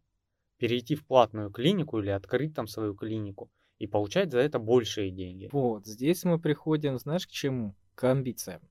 перейти 0.58 0.96
в 0.96 1.06
платную 1.06 1.50
клинику 1.50 2.00
или 2.00 2.12
открыть 2.12 2.54
там 2.54 2.68
свою 2.68 2.94
клинику 2.94 3.52
и 3.80 3.88
получать 3.88 4.32
за 4.32 4.40
это 4.40 4.60
большие 4.60 5.10
деньги. 5.10 5.50
Вот, 5.52 5.88
здесь 5.88 6.24
мы 6.24 6.40
приходим, 6.40 7.00
знаешь, 7.00 7.26
к 7.26 7.32
чему? 7.32 7.76
К 7.96 8.12
амбициям. 8.12 8.62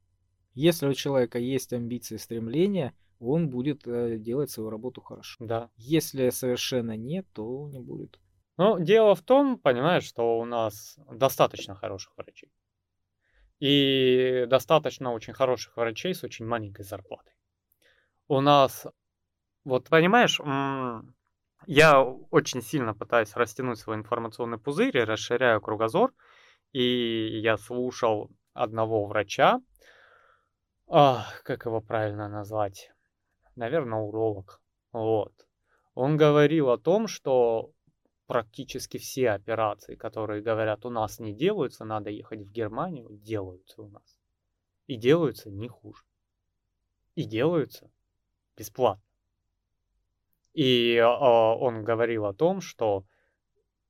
Если 0.55 0.87
у 0.87 0.95
человека 0.95 1.39
есть 1.39 1.73
амбиции 1.73 2.15
и 2.15 2.19
стремления, 2.19 2.95
он 3.19 3.51
будет 3.51 3.87
э, 3.87 4.19
делать 4.19 4.51
свою 4.51 4.71
работу 4.71 5.01
хорошо. 5.01 5.45
Да. 5.45 5.71
Если 5.77 6.31
совершенно 6.31 6.97
нет, 6.97 7.27
то 7.33 7.69
не 7.69 7.81
будет. 7.81 8.19
Но 8.61 8.79
дело 8.79 9.15
в 9.15 9.23
том, 9.23 9.59
понимаешь, 9.59 10.05
что 10.05 10.39
у 10.39 10.45
нас 10.45 10.99
достаточно 11.11 11.75
хороших 11.75 12.13
врачей. 12.19 12.53
И 13.59 14.45
достаточно 14.51 15.15
очень 15.15 15.33
хороших 15.33 15.79
врачей 15.79 16.15
с 16.15 16.25
очень 16.25 16.45
маленькой 16.45 16.85
зарплатой. 16.85 17.33
У 18.29 18.43
нас, 18.43 18.87
вот 19.65 19.89
понимаешь, 19.89 20.39
Я 21.67 22.03
очень 22.03 22.61
сильно 22.61 22.93
пытаюсь 22.93 23.35
растянуть 23.35 23.79
свой 23.79 23.97
информационный 23.97 24.59
пузырь 24.59 24.99
и 24.99 25.05
расширяю 25.05 25.63
кругозор. 25.63 26.13
И 26.73 27.41
я 27.41 27.57
слушал 27.57 28.31
одного 28.53 29.07
врача, 29.07 29.63
ах, 30.87 31.43
как 31.45 31.65
его 31.65 31.81
правильно 31.81 32.29
назвать? 32.29 32.93
Наверное, 33.57 34.01
уролог. 34.01 34.61
Вот. 34.93 35.33
Он 35.95 36.19
говорил 36.19 36.69
о 36.69 36.77
том, 36.77 37.09
что 37.09 37.73
практически 38.31 38.97
все 38.97 39.31
операции, 39.31 39.97
которые 39.97 40.41
говорят 40.41 40.87
у 40.87 40.91
нас 40.91 41.19
не 41.19 41.35
делаются, 41.35 41.85
надо 41.85 42.11
ехать 42.11 42.43
в 42.43 42.53
Германию, 42.53 43.09
делаются 43.11 43.83
у 43.83 43.89
нас. 43.89 44.21
И 44.87 44.95
делаются 44.95 45.51
не 45.51 45.67
хуже. 45.67 46.05
И 47.17 47.25
делаются 47.25 47.91
бесплатно. 48.57 49.03
И 50.53 50.95
э, 50.95 51.05
он 51.05 51.83
говорил 51.83 52.25
о 52.25 52.33
том, 52.33 52.61
что 52.61 53.05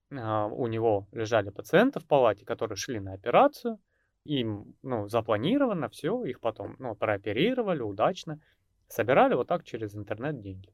э, 0.09 0.17
у 0.17 0.67
него 0.69 1.07
лежали 1.13 1.51
пациенты 1.51 2.01
в 2.01 2.07
палате, 2.07 2.47
которые 2.47 2.77
шли 2.77 2.99
на 2.99 3.13
операцию, 3.13 3.79
им 4.25 4.75
ну, 4.81 5.07
запланировано 5.07 5.91
все, 5.91 6.25
их 6.25 6.41
потом 6.41 6.77
ну, 6.79 6.95
прооперировали 6.95 7.83
удачно, 7.83 8.41
собирали 8.89 9.35
вот 9.35 9.49
так 9.49 9.65
через 9.65 9.95
интернет 9.95 10.41
деньги. 10.41 10.73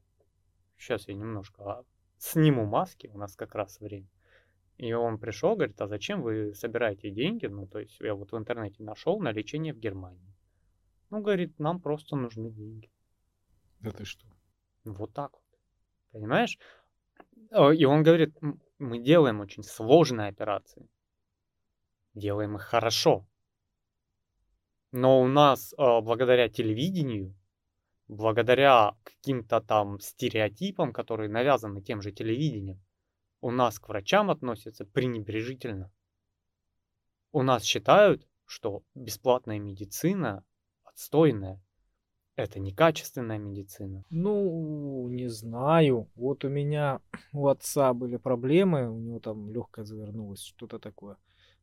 Сейчас 0.77 1.09
я 1.09 1.15
немножко 1.15 1.83
сниму 2.17 2.65
маски, 2.65 3.07
у 3.13 3.17
нас 3.17 3.35
как 3.35 3.55
раз 3.55 3.79
время. 3.79 4.07
И 4.77 4.93
он 4.93 5.17
пришел, 5.17 5.55
говорит, 5.55 5.81
а 5.81 5.87
зачем 5.87 6.21
вы 6.21 6.53
собираете 6.53 7.09
деньги? 7.09 7.47
Ну, 7.47 7.67
то 7.67 7.79
есть 7.79 7.99
я 7.99 8.13
вот 8.13 8.31
в 8.31 8.37
интернете 8.37 8.83
нашел 8.83 9.19
на 9.19 9.31
лечение 9.31 9.73
в 9.73 9.79
Германии. 9.79 10.35
Ну, 11.09 11.21
говорит, 11.21 11.57
нам 11.57 11.79
просто 11.79 12.15
нужны 12.15 12.51
деньги. 12.51 12.91
Да 13.79 13.91
ты 13.91 14.05
что? 14.05 14.27
Вот 14.83 15.13
так 15.13 15.33
вот. 15.33 15.59
Понимаешь? 16.11 16.59
И 17.51 17.85
он 17.85 18.03
говорит, 18.03 18.37
мы 18.77 18.99
делаем 18.99 19.39
очень 19.39 19.63
сложные 19.63 20.29
операции. 20.29 20.89
Делаем 22.13 22.55
их 22.55 22.63
хорошо. 22.63 23.27
Но 24.91 25.21
у 25.21 25.27
нас, 25.27 25.73
а, 25.77 26.01
благодаря 26.01 26.49
телевидению, 26.49 27.35
благодаря 28.07 28.95
каким-то 29.03 29.61
там 29.61 29.99
стереотипам, 29.99 30.93
которые 30.93 31.29
навязаны 31.29 31.81
тем 31.81 32.01
же 32.01 32.11
телевидением, 32.11 32.81
у 33.41 33.51
нас 33.51 33.79
к 33.79 33.89
врачам 33.89 34.29
относятся 34.29 34.85
пренебрежительно. 34.85 35.91
У 37.31 37.43
нас 37.43 37.63
считают, 37.63 38.27
что 38.45 38.83
бесплатная 38.95 39.59
медицина 39.59 40.43
отстойная. 40.83 41.61
Это 42.35 42.59
некачественная 42.59 43.39
медицина. 43.39 44.05
Ну, 44.09 45.07
не 45.09 45.27
знаю. 45.27 46.09
Вот 46.15 46.45
у 46.45 46.49
меня 46.49 47.01
у 47.33 47.47
отца 47.47 47.93
были 47.93 48.17
проблемы, 48.17 48.89
у 48.89 48.99
него 48.99 49.19
там 49.19 49.51
легкое 49.51 49.85
завернулось, 49.85 50.43
что-то 50.43 50.79
такое. 50.79 51.17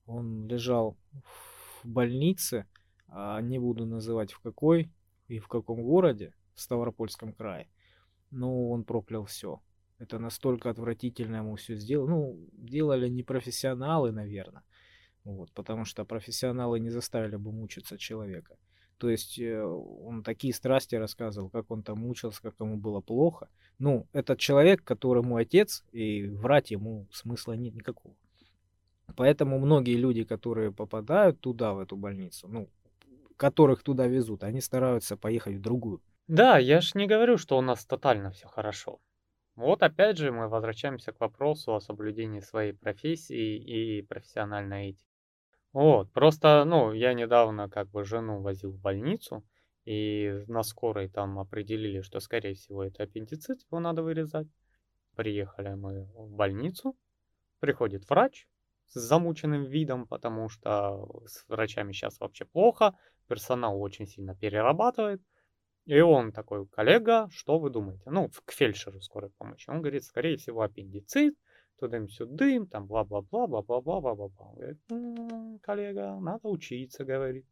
Он 0.07 0.47
лежал 0.47 0.97
в 1.83 1.89
больнице, 1.89 2.67
а 3.09 3.41
не 3.41 3.59
буду 3.59 3.87
называть 3.87 4.33
в 4.33 4.41
какой, 4.41 4.91
и 5.35 5.39
в 5.41 5.49
каком 5.49 5.83
городе, 5.83 6.33
в 6.55 6.61
Ставропольском 6.61 7.33
крае. 7.33 7.67
Но 8.31 8.71
он 8.71 8.85
проклял 8.85 9.25
все. 9.25 9.61
Это 9.99 10.19
настолько 10.19 10.71
отвратительно 10.71 11.37
ему 11.37 11.57
все 11.57 11.75
сделал. 11.77 12.09
Ну, 12.09 12.39
делали 12.53 13.09
не 13.09 13.23
профессионалы, 13.23 14.13
наверное. 14.13 14.63
Вот, 15.25 15.51
потому 15.53 15.85
что 15.85 16.05
профессионалы 16.05 16.81
не 16.81 16.91
заставили 16.91 17.37
бы 17.37 17.51
мучиться 17.51 17.99
человека. 17.99 18.57
То 18.99 19.11
есть 19.11 19.39
э, 19.39 19.63
он 19.65 20.23
такие 20.23 20.55
страсти 20.55 20.95
рассказывал, 20.95 21.51
как 21.51 21.71
он 21.71 21.83
там 21.83 21.99
мучился, 21.99 22.41
как 22.43 22.55
ему 22.61 22.77
было 22.77 23.01
плохо. 23.01 23.49
Ну, 23.79 24.07
этот 24.13 24.39
человек, 24.39 24.85
которому 24.85 25.37
отец, 25.37 25.85
и 25.93 26.29
врать 26.29 26.71
ему 26.71 27.07
смысла 27.11 27.55
нет 27.55 27.75
никакого. 27.75 28.15
Поэтому 29.17 29.59
многие 29.59 29.97
люди, 29.97 30.25
которые 30.25 30.71
попадают 30.71 31.41
туда, 31.41 31.73
в 31.73 31.81
эту 31.81 31.97
больницу, 31.97 32.49
ну, 32.49 32.69
которых 33.37 33.83
туда 33.83 34.07
везут, 34.07 34.45
они 34.45 34.61
стараются 34.61 35.17
поехать 35.17 35.57
в 35.57 35.61
другую. 35.61 36.03
Да, 36.27 36.59
я 36.59 36.81
ж 36.81 36.95
не 36.95 37.07
говорю, 37.07 37.37
что 37.37 37.59
у 37.59 37.61
нас 37.61 37.85
тотально 37.85 38.31
все 38.31 38.49
хорошо. 38.49 39.01
Вот 39.57 39.83
опять 39.83 40.19
же 40.19 40.33
мы 40.33 40.49
возвращаемся 40.49 41.13
к 41.13 41.21
вопросу 41.21 41.75
о 41.75 41.81
соблюдении 41.81 42.41
своей 42.41 42.73
профессии 42.73 43.57
и 43.57 44.03
профессиональной 44.03 44.91
этики. 44.91 45.07
Вот, 45.73 46.13
просто, 46.13 46.65
ну, 46.65 46.93
я 46.93 47.15
недавно 47.15 47.69
как 47.69 47.91
бы 47.91 48.05
жену 48.05 48.41
возил 48.41 48.71
в 48.73 48.81
больницу, 48.81 49.45
и 49.85 50.45
на 50.47 50.63
скорой 50.63 51.09
там 51.09 51.39
определили, 51.39 52.01
что, 52.01 52.21
скорее 52.21 52.55
всего, 52.55 52.85
это 52.85 53.03
аппендицит, 53.03 53.61
его 53.71 53.81
надо 53.81 54.03
вырезать. 54.03 54.49
Приехали 55.15 55.75
мы 55.75 56.05
в 56.15 56.31
больницу, 56.31 56.97
приходит 57.61 58.09
врач 58.09 58.49
с 58.87 58.95
замученным 58.95 59.65
видом, 59.65 60.07
потому 60.07 60.49
что 60.49 61.09
с 61.27 61.49
врачами 61.49 61.93
сейчас 61.93 62.21
вообще 62.21 62.45
плохо, 62.45 62.97
персонал 63.29 63.81
очень 63.81 64.07
сильно 64.07 64.35
перерабатывает. 64.35 65.23
И 65.87 66.01
он 66.01 66.33
такой, 66.33 66.67
коллега, 66.67 67.29
что 67.31 67.59
вы 67.59 67.71
думаете? 67.71 68.11
Ну, 68.11 68.31
к 68.45 68.53
фельдшеру 68.53 69.01
скорой 69.01 69.31
помощи. 69.31 69.69
Он 69.69 69.81
говорит, 69.81 70.05
скорее 70.05 70.37
всего, 70.37 70.63
аппендицит, 70.63 71.37
тудым-сюдым, 71.79 72.67
там 72.67 72.87
бла-бла-бла, 72.87 73.47
бла-бла-бла, 73.47 74.01
бла-бла-бла. 74.01 74.53
Говорит, 74.55 75.61
коллега, 75.63 76.19
надо 76.21 76.49
учиться, 76.49 77.05
говорит. 77.05 77.47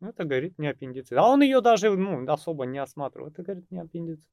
Это, 0.00 0.24
говорит, 0.24 0.58
не 0.58 0.68
аппендицит. 0.68 1.16
А 1.16 1.26
он 1.26 1.42
ее 1.42 1.60
даже, 1.60 1.90
ну, 1.96 2.30
особо 2.30 2.66
не 2.66 2.78
осматривает. 2.78 3.34
Это, 3.34 3.42
говорит, 3.44 3.70
не 3.70 3.78
аппендицит. 3.78 4.28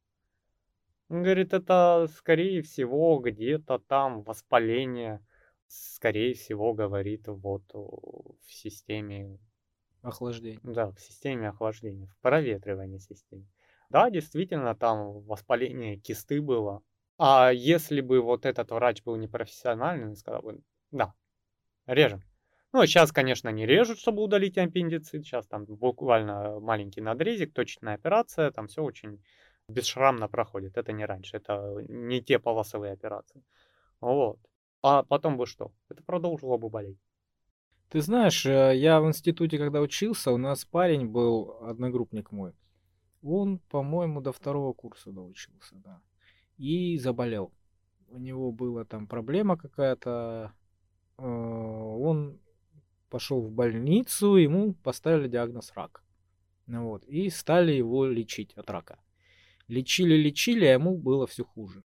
Он 1.08 1.24
говорит, 1.24 1.54
это, 1.54 2.08
скорее 2.18 2.62
всего, 2.62 3.20
где-то 3.20 3.80
там 3.80 4.24
воспаление, 4.24 5.26
скорее 5.68 6.34
всего, 6.34 6.74
говорит, 6.74 7.28
вот 7.28 7.64
в 7.74 8.36
системе 8.48 9.40
Охлаждение. 10.06 10.60
Да, 10.62 10.92
в 10.92 11.00
системе 11.00 11.50
охлаждения, 11.50 12.06
в 12.06 12.18
проветривании 12.22 13.00
системы. 13.00 13.48
Да, 13.90 14.10
действительно, 14.12 14.76
там 14.76 15.22
воспаление 15.22 15.98
кисты 15.98 16.42
было. 16.42 16.84
А 17.18 17.52
если 17.52 18.02
бы 18.02 18.22
вот 18.22 18.46
этот 18.46 18.70
врач 18.70 19.02
был 19.04 19.16
непрофессиональный, 19.16 20.10
он 20.10 20.16
сказал 20.16 20.44
бы, 20.44 20.62
да, 20.92 21.14
режем. 21.88 22.22
Ну, 22.72 22.86
сейчас, 22.86 23.12
конечно, 23.12 23.50
не 23.50 23.66
режут, 23.66 23.98
чтобы 23.98 24.22
удалить 24.22 24.58
аппендицит. 24.58 25.24
Сейчас 25.24 25.48
там 25.48 25.66
буквально 25.66 26.60
маленький 26.60 27.02
надрезик, 27.02 27.54
точная 27.54 27.96
операция, 27.96 28.52
там 28.52 28.68
все 28.68 28.84
очень 28.84 29.24
бесшрамно 29.70 30.28
проходит. 30.28 30.78
Это 30.78 30.92
не 30.92 31.06
раньше, 31.06 31.38
это 31.38 31.78
не 31.88 32.22
те 32.22 32.38
полосовые 32.38 32.94
операции. 32.94 33.44
Вот. 34.02 34.40
А 34.88 35.02
потом 35.02 35.36
бы 35.36 35.48
что? 35.48 35.72
Это 35.90 36.04
продолжило 36.04 36.58
бы 36.58 36.70
болеть. 36.70 37.00
Ты 37.90 38.02
знаешь, 38.02 38.46
э, 38.46 38.78
я 38.78 39.02
в 39.02 39.08
институте, 39.08 39.58
когда 39.58 39.82
учился, 39.82 40.32
у 40.32 40.38
нас 40.38 40.64
парень 40.64 41.08
был, 41.08 41.58
одногруппник 41.64 42.32
мой. 42.32 42.54
Он, 43.24 43.58
по-моему, 43.58 44.22
до 44.22 44.32
второго 44.32 44.74
курса 44.74 45.12
доучился, 45.12 45.74
да. 45.78 46.02
И 46.58 47.00
заболел. 47.00 47.52
У 48.10 48.20
него 48.20 48.52
была 48.52 48.86
там 48.86 49.08
проблема 49.08 49.58
какая-то. 49.58 50.54
Э, 51.18 51.24
он 51.24 52.40
пошел 53.10 53.42
в 53.42 53.52
больницу, 53.52 54.36
ему 54.36 54.76
поставили 54.76 55.28
диагноз 55.28 55.72
рак. 55.74 56.04
Вот, 56.68 57.04
и 57.06 57.32
стали 57.32 57.72
его 57.72 58.06
лечить 58.06 58.54
от 58.54 58.70
рака. 58.70 59.00
Лечили, 59.68 60.14
лечили, 60.14 60.66
а 60.66 60.74
ему 60.74 60.96
было 60.96 61.26
все 61.26 61.44
хуже. 61.44 61.82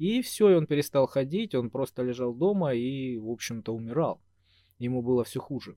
И 0.00 0.20
все, 0.22 0.50
и 0.50 0.54
он 0.54 0.66
перестал 0.66 1.06
ходить, 1.06 1.54
он 1.54 1.70
просто 1.70 2.02
лежал 2.02 2.34
дома 2.34 2.74
и, 2.74 3.18
в 3.18 3.30
общем-то, 3.30 3.72
умирал 3.72 4.20
ему 4.80 5.02
было 5.02 5.22
все 5.22 5.38
хуже. 5.38 5.76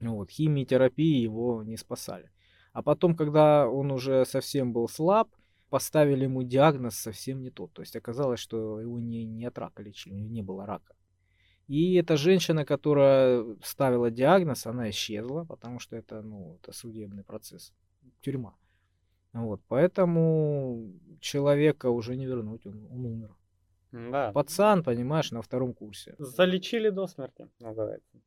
Вот, 0.00 0.30
химии, 0.30 0.64
терапии 0.64 1.22
его 1.22 1.62
не 1.64 1.76
спасали. 1.76 2.30
А 2.72 2.82
потом, 2.82 3.16
когда 3.16 3.68
он 3.68 3.90
уже 3.90 4.24
совсем 4.24 4.72
был 4.72 4.88
слаб, 4.88 5.28
поставили 5.70 6.24
ему 6.24 6.42
диагноз 6.42 6.94
совсем 6.94 7.42
не 7.42 7.50
тот. 7.50 7.72
То 7.72 7.82
есть 7.82 7.96
оказалось, 7.96 8.40
что 8.40 8.80
его 8.80 9.00
не, 9.00 9.24
не 9.24 9.46
от 9.46 9.58
рака 9.58 9.82
лечили, 9.82 10.14
не 10.14 10.42
было 10.42 10.66
рака. 10.66 10.94
И 11.66 11.94
эта 11.94 12.16
женщина, 12.16 12.64
которая 12.64 13.44
ставила 13.62 14.10
диагноз, 14.10 14.66
она 14.66 14.90
исчезла, 14.90 15.44
потому 15.44 15.78
что 15.78 15.96
это, 15.96 16.22
ну, 16.22 16.58
это 16.60 16.72
судебный 16.72 17.24
процесс, 17.24 17.72
тюрьма. 18.20 18.54
Вот, 19.32 19.60
поэтому 19.68 20.92
человека 21.20 21.90
уже 21.90 22.16
не 22.16 22.26
вернуть, 22.26 22.66
он, 22.66 22.86
он 22.90 23.06
умер. 23.06 23.36
Да. 23.92 24.32
Пацан, 24.32 24.82
понимаешь, 24.82 25.32
на 25.32 25.42
втором 25.42 25.72
курсе. 25.74 26.14
Залечили 26.18 26.90
до 26.90 27.06
смерти, 27.06 27.48
называется. 27.60 28.20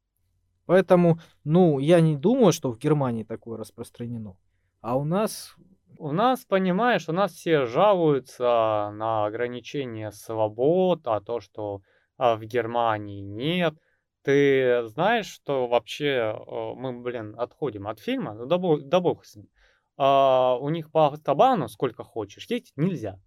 Поэтому, 0.65 1.19
ну, 1.43 1.79
я 1.79 2.01
не 2.01 2.15
думаю, 2.15 2.53
что 2.53 2.71
в 2.71 2.77
Германии 2.77 3.23
такое 3.23 3.57
распространено. 3.57 4.37
А 4.81 4.97
у 4.97 5.03
нас... 5.03 5.55
У 5.99 6.11
нас, 6.11 6.43
понимаешь, 6.43 7.07
у 7.07 7.13
нас 7.13 7.33
все 7.33 7.65
жалуются 7.65 8.91
на 8.93 9.25
ограничение 9.25 10.11
свобод, 10.11 11.01
а 11.05 11.21
то, 11.21 11.39
что 11.39 11.81
а, 12.17 12.35
в 12.35 12.43
Германии 12.43 13.21
нет. 13.21 13.75
Ты 14.23 14.87
знаешь, 14.87 15.27
что 15.27 15.67
вообще 15.67 16.33
э, 16.35 16.73
мы, 16.75 16.99
блин, 16.99 17.35
отходим 17.37 17.87
от 17.87 17.99
фильма, 17.99 18.33
ну 18.33 18.45
да 18.45 18.57
бог, 18.57 18.81
да 18.83 18.99
бог 19.01 19.23
с 19.25 19.35
ним. 19.35 19.49
А, 19.97 20.57
у 20.59 20.69
них 20.69 20.91
по 20.91 21.07
автобану 21.07 21.67
сколько 21.67 22.03
хочешь, 22.03 22.47
ездить 22.49 22.73
нельзя. 22.75 23.19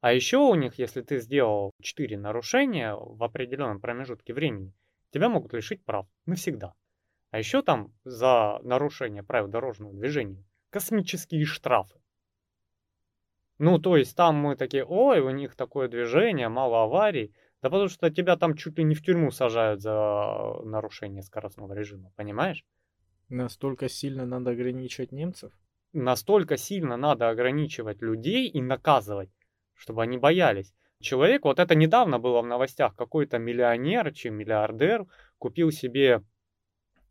А 0.00 0.12
еще 0.12 0.36
у 0.38 0.54
них, 0.54 0.78
если 0.78 1.00
ты 1.02 1.18
сделал 1.18 1.72
4 1.82 2.16
нарушения 2.18 2.94
в 2.94 3.22
определенном 3.24 3.80
промежутке 3.80 4.32
времени, 4.34 4.72
тебя 5.10 5.28
могут 5.28 5.52
лишить 5.52 5.84
прав 5.84 6.06
навсегда. 6.26 6.74
А 7.30 7.38
еще 7.38 7.62
там 7.62 7.94
за 8.04 8.60
нарушение 8.62 9.22
правил 9.22 9.48
дорожного 9.48 9.94
движения 9.94 10.44
космические 10.70 11.44
штрафы. 11.46 12.00
Ну, 13.58 13.78
то 13.78 13.96
есть 13.96 14.16
там 14.16 14.36
мы 14.36 14.56
такие, 14.56 14.84
ой, 14.84 15.20
у 15.20 15.30
них 15.30 15.54
такое 15.56 15.88
движение, 15.88 16.48
мало 16.48 16.84
аварий. 16.84 17.34
Да 17.62 17.70
потому 17.70 17.88
что 17.88 18.10
тебя 18.10 18.36
там 18.36 18.56
чуть 18.56 18.76
ли 18.78 18.84
не 18.84 18.94
в 18.94 19.02
тюрьму 19.02 19.30
сажают 19.30 19.80
за 19.80 20.60
нарушение 20.64 21.22
скоростного 21.22 21.72
режима, 21.72 22.12
понимаешь? 22.16 22.64
Настолько 23.28 23.88
сильно 23.88 24.26
надо 24.26 24.50
ограничивать 24.50 25.12
немцев? 25.12 25.52
Настолько 25.92 26.56
сильно 26.56 26.96
надо 26.96 27.28
ограничивать 27.28 28.02
людей 28.02 28.48
и 28.48 28.60
наказывать, 28.60 29.30
чтобы 29.74 30.02
они 30.02 30.18
боялись. 30.18 30.74
Человек, 31.00 31.44
вот 31.44 31.58
это 31.58 31.74
недавно 31.74 32.18
было 32.18 32.42
в 32.42 32.46
новостях, 32.46 32.96
какой-то 32.96 33.38
миллионер, 33.38 34.12
чем 34.12 34.34
миллиардер, 34.34 35.06
купил 35.38 35.70
себе 35.70 36.22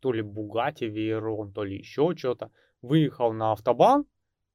то 0.00 0.12
ли 0.12 0.20
Бугати 0.20 0.84
Вейрон, 0.84 1.52
то 1.52 1.64
ли 1.64 1.78
еще 1.78 2.14
что-то, 2.16 2.50
выехал 2.82 3.32
на 3.32 3.52
автобан 3.52 4.04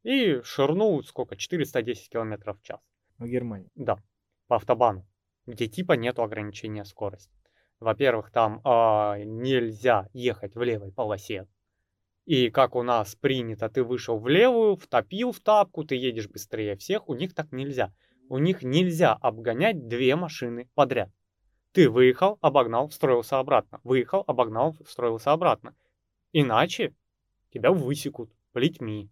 и 0.04 0.42
ширнул 0.44 1.04
сколько, 1.04 1.36
410 1.36 2.10
км 2.10 2.54
в 2.54 2.62
час. 2.62 2.80
В 3.18 3.26
Германии? 3.26 3.72
Да, 3.76 3.98
по 4.48 4.58
автобану, 4.58 5.08
где 5.46 5.68
типа 5.68 5.94
нету 5.94 6.22
ограничения 6.22 6.86
скорости. 6.86 7.39
Во-первых, 7.80 8.32
там 8.32 8.62
э, 8.64 9.24
нельзя 9.24 10.08
ехать 10.14 10.56
в 10.56 10.62
левой 10.62 10.92
полосе. 10.92 11.48
И 12.26 12.50
как 12.50 12.76
у 12.76 12.84
нас 12.84 13.16
принято, 13.16 13.70
ты 13.70 13.84
вышел 13.84 14.20
в 14.20 14.28
левую, 14.28 14.76
втопил 14.76 15.32
в 15.32 15.40
тапку, 15.40 15.84
ты 15.84 15.96
едешь 15.96 16.30
быстрее 16.30 16.76
всех, 16.76 17.08
у 17.10 17.16
них 17.16 17.34
так 17.34 17.52
нельзя 17.52 17.94
у 18.30 18.38
них 18.38 18.62
нельзя 18.62 19.14
обгонять 19.14 19.88
две 19.88 20.16
машины 20.16 20.70
подряд. 20.76 21.10
Ты 21.72 21.90
выехал, 21.90 22.38
обогнал, 22.42 22.88
встроился 22.88 23.40
обратно. 23.40 23.82
Выехал, 23.84 24.24
обогнал, 24.28 24.76
встроился 24.86 25.32
обратно. 25.32 25.76
Иначе 26.32 26.96
тебя 27.52 27.72
высекут 27.72 28.32
плетьми. 28.54 29.10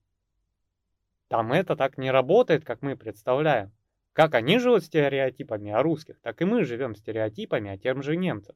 Там 1.27 1.51
это 1.51 1.75
так 1.75 1.97
не 1.97 2.11
работает, 2.11 2.63
как 2.63 2.81
мы 2.81 2.95
представляем. 2.95 3.71
Как 4.17 4.33
они 4.33 4.57
живут 4.57 4.83
стереотипами 4.83 5.69
о 5.69 5.83
русских, 5.83 6.19
так 6.21 6.41
и 6.41 6.45
мы 6.45 6.63
живем 6.63 6.95
стереотипами 6.95 7.69
о 7.69 7.77
тем 7.77 8.01
же 8.01 8.17
немцах. 8.17 8.55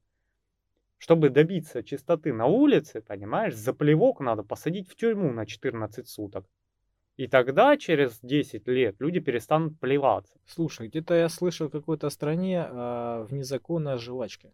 Чтобы 0.97 1.29
добиться 1.29 1.83
чистоты 1.83 2.33
на 2.33 2.47
улице, 2.47 3.03
понимаешь, 3.03 3.55
за 3.55 3.71
плевок 3.71 4.21
надо 4.21 4.41
посадить 4.41 4.89
в 4.89 4.95
тюрьму 4.95 5.31
на 5.31 5.45
14 5.45 6.07
суток. 6.07 6.47
И 7.15 7.27
тогда, 7.27 7.77
через 7.77 8.19
10 8.23 8.67
лет, 8.69 8.95
люди 8.97 9.19
перестанут 9.19 9.79
плеваться. 9.79 10.33
Слушай, 10.47 10.87
где-то 10.87 11.13
я 11.13 11.29
слышал 11.29 11.67
в 11.67 11.71
какой-то 11.71 12.09
стране 12.09 12.65
а, 12.67 13.23
вне 13.25 13.43
закона 13.43 13.99
жвачка. 13.99 14.51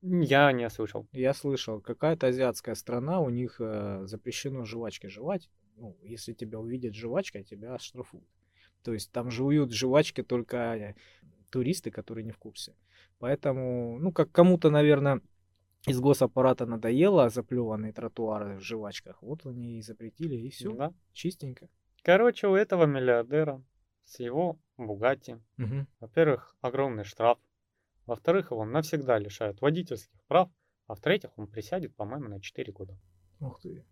Я 0.00 0.52
не 0.52 0.70
слышал. 0.70 1.08
Я 1.10 1.34
слышал, 1.34 1.80
какая-то 1.80 2.28
азиатская 2.28 2.76
страна, 2.76 3.18
у 3.18 3.30
них 3.30 3.56
а, 3.58 4.06
запрещено 4.06 4.64
жвачки 4.64 5.08
жевать. 5.08 5.50
Ну, 5.76 5.96
если 6.04 6.34
тебя 6.34 6.60
увидят 6.60 6.94
жвачкой, 6.94 7.42
тебя 7.42 7.76
штрафуют. 7.80 8.28
То 8.82 8.92
есть 8.92 9.12
там 9.12 9.30
жуют 9.30 9.72
жвачки 9.72 10.22
только 10.22 10.94
туристы, 11.50 11.90
которые 11.90 12.24
не 12.24 12.32
в 12.32 12.38
курсе. 12.38 12.74
Поэтому, 13.18 13.98
ну, 13.98 14.12
как 14.12 14.32
кому-то, 14.32 14.70
наверное, 14.70 15.20
из 15.86 16.00
госаппарата 16.00 16.66
надоело 16.66 17.28
заплеванные 17.28 17.92
тротуары 17.92 18.56
в 18.56 18.60
жвачках. 18.60 19.22
Вот 19.22 19.46
они 19.46 19.78
и 19.78 19.82
запретили, 19.82 20.36
и 20.36 20.50
все. 20.50 20.72
Да. 20.74 20.94
Чистенько. 21.12 21.68
Короче, 22.02 22.48
у 22.48 22.54
этого 22.54 22.86
миллиардера 22.86 23.62
с 24.04 24.18
его 24.20 24.58
Бугати, 24.76 25.40
угу. 25.58 25.86
во-первых, 26.00 26.56
огромный 26.60 27.04
штраф. 27.04 27.38
Во-вторых, 28.06 28.50
его 28.50 28.64
навсегда 28.64 29.18
лишают 29.18 29.60
водительских 29.60 30.24
прав. 30.26 30.50
А 30.86 30.94
в-третьих, 30.94 31.30
он 31.36 31.46
присядет, 31.46 31.94
по-моему, 31.94 32.28
на 32.28 32.40
4 32.40 32.72
года. 32.72 32.98
Ух 33.38 33.60
ты. 33.60 33.84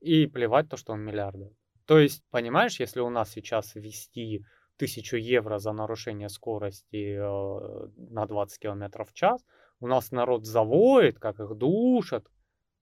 И 0.00 0.26
плевать 0.26 0.68
то, 0.68 0.76
что 0.76 0.92
он 0.92 1.02
миллиардер. 1.02 1.52
То 1.90 1.98
есть, 1.98 2.22
понимаешь, 2.30 2.78
если 2.78 3.00
у 3.00 3.10
нас 3.10 3.32
сейчас 3.32 3.74
ввести 3.74 4.44
тысячу 4.76 5.16
евро 5.16 5.58
за 5.58 5.72
нарушение 5.72 6.28
скорости 6.28 7.16
э, 7.18 7.88
на 7.96 8.26
20 8.26 8.60
км 8.60 9.04
в 9.04 9.12
час, 9.12 9.44
у 9.80 9.88
нас 9.88 10.12
народ 10.12 10.46
завоет, 10.46 11.18
как 11.18 11.40
их 11.40 11.56
душат, 11.56 12.28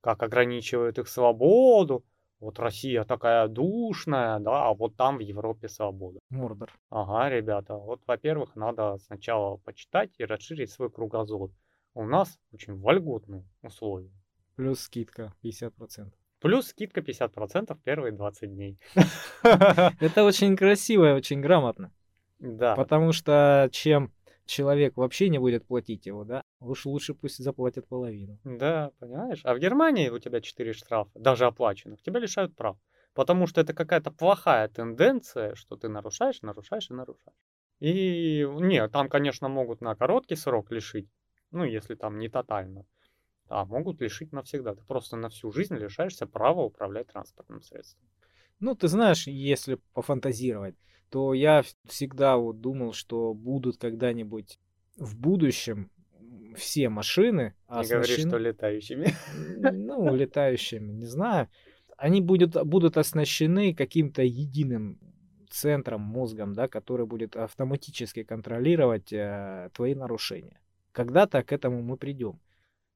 как 0.02 0.22
ограничивают 0.22 0.98
их 0.98 1.08
свободу. 1.08 2.04
Вот 2.38 2.58
Россия 2.58 3.02
такая 3.04 3.48
душная, 3.48 4.40
да, 4.40 4.68
а 4.68 4.74
вот 4.74 4.94
там 4.96 5.16
в 5.16 5.20
Европе 5.20 5.70
свобода. 5.70 6.18
Мордор. 6.28 6.70
Ага, 6.90 7.30
ребята, 7.30 7.76
вот, 7.76 8.02
во-первых, 8.06 8.56
надо 8.56 8.98
сначала 8.98 9.56
почитать 9.56 10.10
и 10.18 10.26
расширить 10.26 10.70
свой 10.70 10.90
кругозор. 10.90 11.50
У 11.94 12.04
нас 12.04 12.38
очень 12.52 12.74
вольготные 12.74 13.48
условия. 13.62 14.12
Плюс 14.54 14.80
скидка 14.80 15.32
50%. 15.42 16.12
Плюс 16.40 16.68
скидка 16.68 17.00
50% 17.00 17.76
первые 17.84 18.12
20 18.12 18.50
дней. 18.54 18.78
Это 19.42 20.24
очень 20.24 20.56
красиво 20.56 21.10
и 21.10 21.12
очень 21.12 21.40
грамотно. 21.40 21.92
Да. 22.38 22.74
Потому 22.76 23.12
что 23.12 23.68
чем 23.72 24.12
человек 24.46 24.96
вообще 24.96 25.28
не 25.28 25.38
будет 25.38 25.66
платить 25.66 26.06
его, 26.06 26.24
да, 26.24 26.42
уж 26.60 26.86
лучше 26.86 27.14
пусть 27.14 27.38
заплатят 27.38 27.86
половину. 27.86 28.38
Да, 28.44 28.92
понимаешь? 28.98 29.40
А 29.44 29.54
в 29.54 29.58
Германии 29.58 30.08
у 30.08 30.18
тебя 30.18 30.40
4 30.40 30.72
штрафа, 30.72 31.10
даже 31.14 31.46
оплаченных, 31.46 32.02
тебя 32.02 32.20
лишают 32.20 32.56
прав. 32.56 32.76
Потому 33.14 33.46
что 33.46 33.60
это 33.60 33.74
какая-то 33.74 34.10
плохая 34.10 34.68
тенденция, 34.68 35.54
что 35.54 35.76
ты 35.76 35.88
нарушаешь, 35.88 36.42
нарушаешь 36.42 36.90
и 36.90 36.94
нарушаешь. 36.94 37.36
И 37.80 38.46
нет, 38.48 38.92
там, 38.92 39.08
конечно, 39.08 39.48
могут 39.48 39.80
на 39.80 39.94
короткий 39.94 40.36
срок 40.36 40.70
лишить, 40.70 41.08
ну, 41.50 41.64
если 41.64 41.94
там 41.94 42.18
не 42.18 42.28
тотально. 42.28 42.84
А 43.48 43.64
могут 43.64 44.00
лишить 44.00 44.32
навсегда. 44.32 44.74
Ты 44.74 44.82
просто 44.84 45.16
на 45.16 45.28
всю 45.28 45.50
жизнь 45.50 45.74
лишаешься 45.74 46.26
права 46.26 46.62
управлять 46.62 47.08
транспортным 47.08 47.62
средством. 47.62 48.06
Ну, 48.60 48.74
ты 48.74 48.88
знаешь, 48.88 49.26
если 49.26 49.78
пофантазировать, 49.94 50.74
то 51.10 51.32
я 51.32 51.62
всегда 51.86 52.36
вот 52.36 52.60
думал, 52.60 52.92
что 52.92 53.32
будут 53.32 53.78
когда-нибудь 53.78 54.58
в 54.96 55.16
будущем 55.18 55.90
все 56.56 56.88
машины. 56.88 57.54
Не 57.68 57.80
оснащены... 57.80 57.94
говори, 57.94 58.28
что 58.28 58.38
летающими. 58.38 59.06
Ну, 59.72 60.14
летающими, 60.14 60.92
не 60.92 61.06
знаю. 61.06 61.48
Они 61.96 62.20
будут, 62.20 62.62
будут 62.66 62.96
оснащены 62.96 63.74
каким-то 63.74 64.22
единым 64.22 64.98
центром, 65.50 66.02
мозгом, 66.02 66.54
да, 66.54 66.68
который 66.68 67.06
будет 67.06 67.36
автоматически 67.36 68.22
контролировать 68.22 69.12
э, 69.12 69.70
твои 69.74 69.94
нарушения. 69.94 70.60
Когда-то 70.92 71.42
к 71.42 71.52
этому 71.52 71.82
мы 71.82 71.96
придем. 71.96 72.38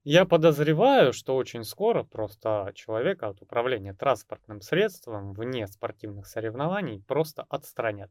Я 0.05 0.25
подозреваю, 0.25 1.13
что 1.13 1.37
очень 1.37 1.63
скоро 1.63 2.03
просто 2.03 2.73
человека 2.75 3.29
от 3.29 3.41
управления 3.41 3.95
транспортным 3.95 4.61
средством 4.61 5.33
вне 5.33 5.69
спортивных 5.69 6.27
соревнований 6.27 7.01
просто 7.01 7.45
отстранят. 7.49 8.11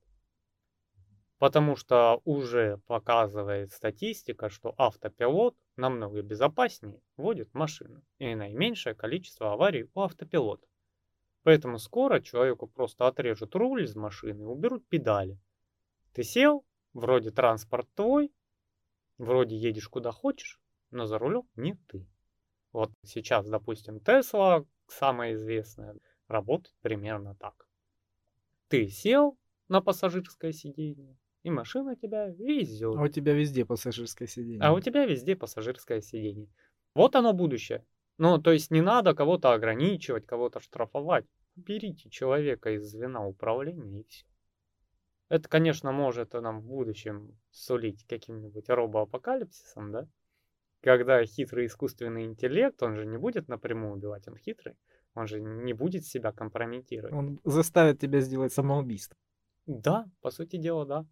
Потому 1.37 1.75
что 1.75 2.21
уже 2.23 2.77
показывает 2.87 3.73
статистика, 3.73 4.47
что 4.47 4.73
автопилот 4.77 5.57
намного 5.75 6.21
безопаснее 6.21 7.01
водит 7.17 7.53
машину 7.53 8.01
и 8.19 8.35
наименьшее 8.35 8.95
количество 8.95 9.51
аварий 9.51 9.89
у 9.93 9.99
автопилота. 9.99 10.65
Поэтому 11.43 11.77
скоро 11.77 12.21
человеку 12.21 12.67
просто 12.67 13.05
отрежут 13.05 13.53
руль 13.53 13.83
из 13.83 13.97
машины 13.97 14.43
и 14.43 14.45
уберут 14.45 14.87
педали. 14.87 15.37
Ты 16.13 16.23
сел, 16.23 16.63
вроде 16.93 17.31
транспорт 17.31 17.89
твой, 17.95 18.31
вроде 19.17 19.57
едешь 19.57 19.89
куда 19.89 20.11
хочешь, 20.11 20.60
но 20.91 21.05
за 21.05 21.17
рулем 21.17 21.47
не 21.55 21.75
ты. 21.87 22.07
Вот 22.71 22.91
сейчас, 23.03 23.47
допустим, 23.47 23.99
Тесла, 23.99 24.65
самая 24.87 25.33
известная, 25.33 25.95
работает 26.27 26.75
примерно 26.81 27.35
так. 27.35 27.67
Ты 28.67 28.87
сел 28.87 29.37
на 29.67 29.81
пассажирское 29.81 30.51
сиденье, 30.53 31.17
и 31.43 31.49
машина 31.49 31.95
тебя 31.95 32.27
везет. 32.27 32.95
А 32.95 33.01
у 33.01 33.07
тебя 33.07 33.33
везде 33.33 33.65
пассажирское 33.65 34.27
сиденье. 34.27 34.61
А 34.61 34.73
у 34.73 34.79
тебя 34.79 35.05
везде 35.05 35.35
пассажирское 35.35 36.01
сиденье. 36.01 36.47
Вот 36.93 37.15
оно 37.15 37.33
будущее. 37.33 37.85
Ну, 38.17 38.41
то 38.41 38.51
есть 38.51 38.71
не 38.71 38.81
надо 38.81 39.15
кого-то 39.15 39.53
ограничивать, 39.53 40.25
кого-то 40.25 40.59
штрафовать. 40.59 41.25
Берите 41.55 42.09
человека 42.09 42.71
из 42.71 42.89
звена 42.89 43.25
управления 43.25 44.01
и 44.01 44.03
все. 44.07 44.25
Это, 45.27 45.49
конечно, 45.49 45.91
может 45.91 46.33
нам 46.33 46.61
в 46.61 46.65
будущем 46.65 47.37
сулить 47.51 48.05
каким-нибудь 48.05 48.69
робоапокалипсисом, 48.69 49.91
да? 49.91 50.07
Когда 50.81 51.23
хитрый 51.25 51.65
искусственный 51.65 52.25
интеллект, 52.25 52.81
он 52.83 52.95
же 52.95 53.05
не 53.05 53.17
будет 53.17 53.47
напрямую 53.47 53.93
убивать, 53.93 54.27
он 54.27 54.37
хитрый, 54.37 54.75
он 55.15 55.27
же 55.27 55.39
не 55.39 55.73
будет 55.73 56.05
себя 56.05 56.31
компрометировать. 56.31 57.13
Он 57.13 57.39
заставит 57.43 57.99
тебя 57.99 58.21
сделать 58.21 58.53
самоубийство. 58.53 59.17
Да, 59.65 60.05
по 60.21 60.31
сути 60.31 60.57
дела, 60.57 60.85
да. 60.85 61.05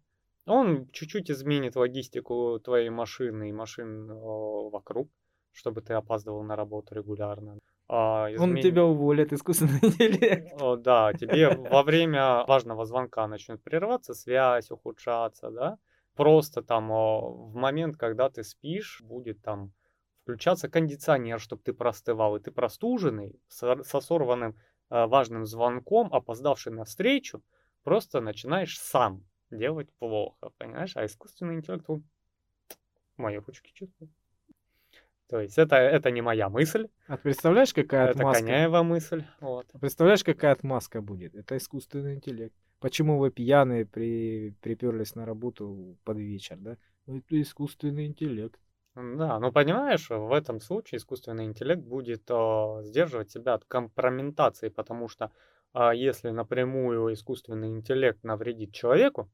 Он 0.46 0.88
чуть-чуть 0.90 1.30
изменит 1.30 1.76
логистику 1.76 2.58
твоей 2.64 2.90
машины 2.90 3.50
и 3.50 3.52
машин 3.52 4.08
вокруг, 4.08 5.08
чтобы 5.52 5.80
ты 5.80 5.94
опаздывал 5.94 6.42
на 6.42 6.56
работу 6.56 6.94
регулярно. 6.94 7.58
а, 7.88 8.28
Он 8.38 8.56
тебя 8.60 8.84
уволит, 8.84 9.32
искусственный 9.32 9.78
интеллект. 9.82 10.60
О, 10.60 10.76
да, 10.76 11.12
тебе 11.12 11.50
во 11.54 11.82
время 11.82 12.44
важного 12.46 12.84
звонка 12.84 13.28
начнет 13.28 13.62
прерываться 13.62 14.14
связь, 14.14 14.70
ухудшаться, 14.70 15.50
да. 15.50 15.78
Просто 16.20 16.60
там 16.60 16.90
о, 16.90 17.30
в 17.30 17.54
момент, 17.54 17.96
когда 17.96 18.28
ты 18.28 18.44
спишь, 18.44 19.00
будет 19.00 19.40
там 19.40 19.72
включаться 20.20 20.68
кондиционер, 20.68 21.40
чтобы 21.40 21.62
ты 21.62 21.72
простывал, 21.72 22.36
и 22.36 22.40
ты 22.40 22.50
простуженный, 22.50 23.40
со, 23.48 23.82
со 23.84 24.02
сорванным 24.02 24.54
э, 24.90 25.06
важным 25.06 25.46
звонком, 25.46 26.12
опоздавший 26.12 26.74
на 26.74 26.84
встречу, 26.84 27.42
просто 27.84 28.20
начинаешь 28.20 28.78
сам 28.78 29.24
делать 29.50 29.90
плохо, 29.94 30.50
понимаешь? 30.58 30.94
А 30.94 31.06
искусственный 31.06 31.54
интеллект, 31.54 31.88
он 31.88 32.04
мои 33.16 33.38
ручки 33.38 33.72
чувствует. 33.72 34.10
То 35.30 35.40
есть 35.40 35.58
это, 35.58 35.76
это 35.76 36.10
не 36.10 36.22
моя 36.22 36.48
мысль, 36.48 36.88
А 37.06 37.16
ты 37.16 37.22
представляешь, 37.22 37.72
какая 37.72 38.08
это 38.08 38.18
отмазка? 38.18 38.42
Коняева 38.42 38.82
мысль. 38.82 39.24
Вот. 39.38 39.66
А 39.72 39.78
Представляешь, 39.78 40.24
какая 40.24 40.50
отмазка 40.50 41.00
будет? 41.00 41.36
Это 41.36 41.56
искусственный 41.56 42.14
интеллект. 42.14 42.52
Почему 42.80 43.16
вы 43.16 43.30
пьяные 43.30 43.86
при... 43.86 44.56
приперлись 44.60 45.14
на 45.14 45.24
работу 45.24 45.96
под 46.02 46.16
вечер, 46.18 46.56
да? 46.58 46.76
Ну, 47.06 47.18
Это 47.18 47.40
искусственный 47.40 48.06
интеллект. 48.06 48.58
Да, 48.96 49.38
ну 49.38 49.52
понимаешь, 49.52 50.10
в 50.10 50.32
этом 50.32 50.58
случае 50.58 50.98
искусственный 50.98 51.44
интеллект 51.44 51.80
будет 51.80 52.28
э, 52.28 52.80
сдерживать 52.82 53.28
тебя 53.28 53.54
от 53.54 53.64
компрометации, 53.64 54.68
потому 54.68 55.08
что 55.08 55.30
а, 55.72 55.94
если 55.94 56.30
напрямую 56.30 57.12
искусственный 57.12 57.68
интеллект 57.68 58.24
навредит 58.24 58.72
человеку, 58.72 59.30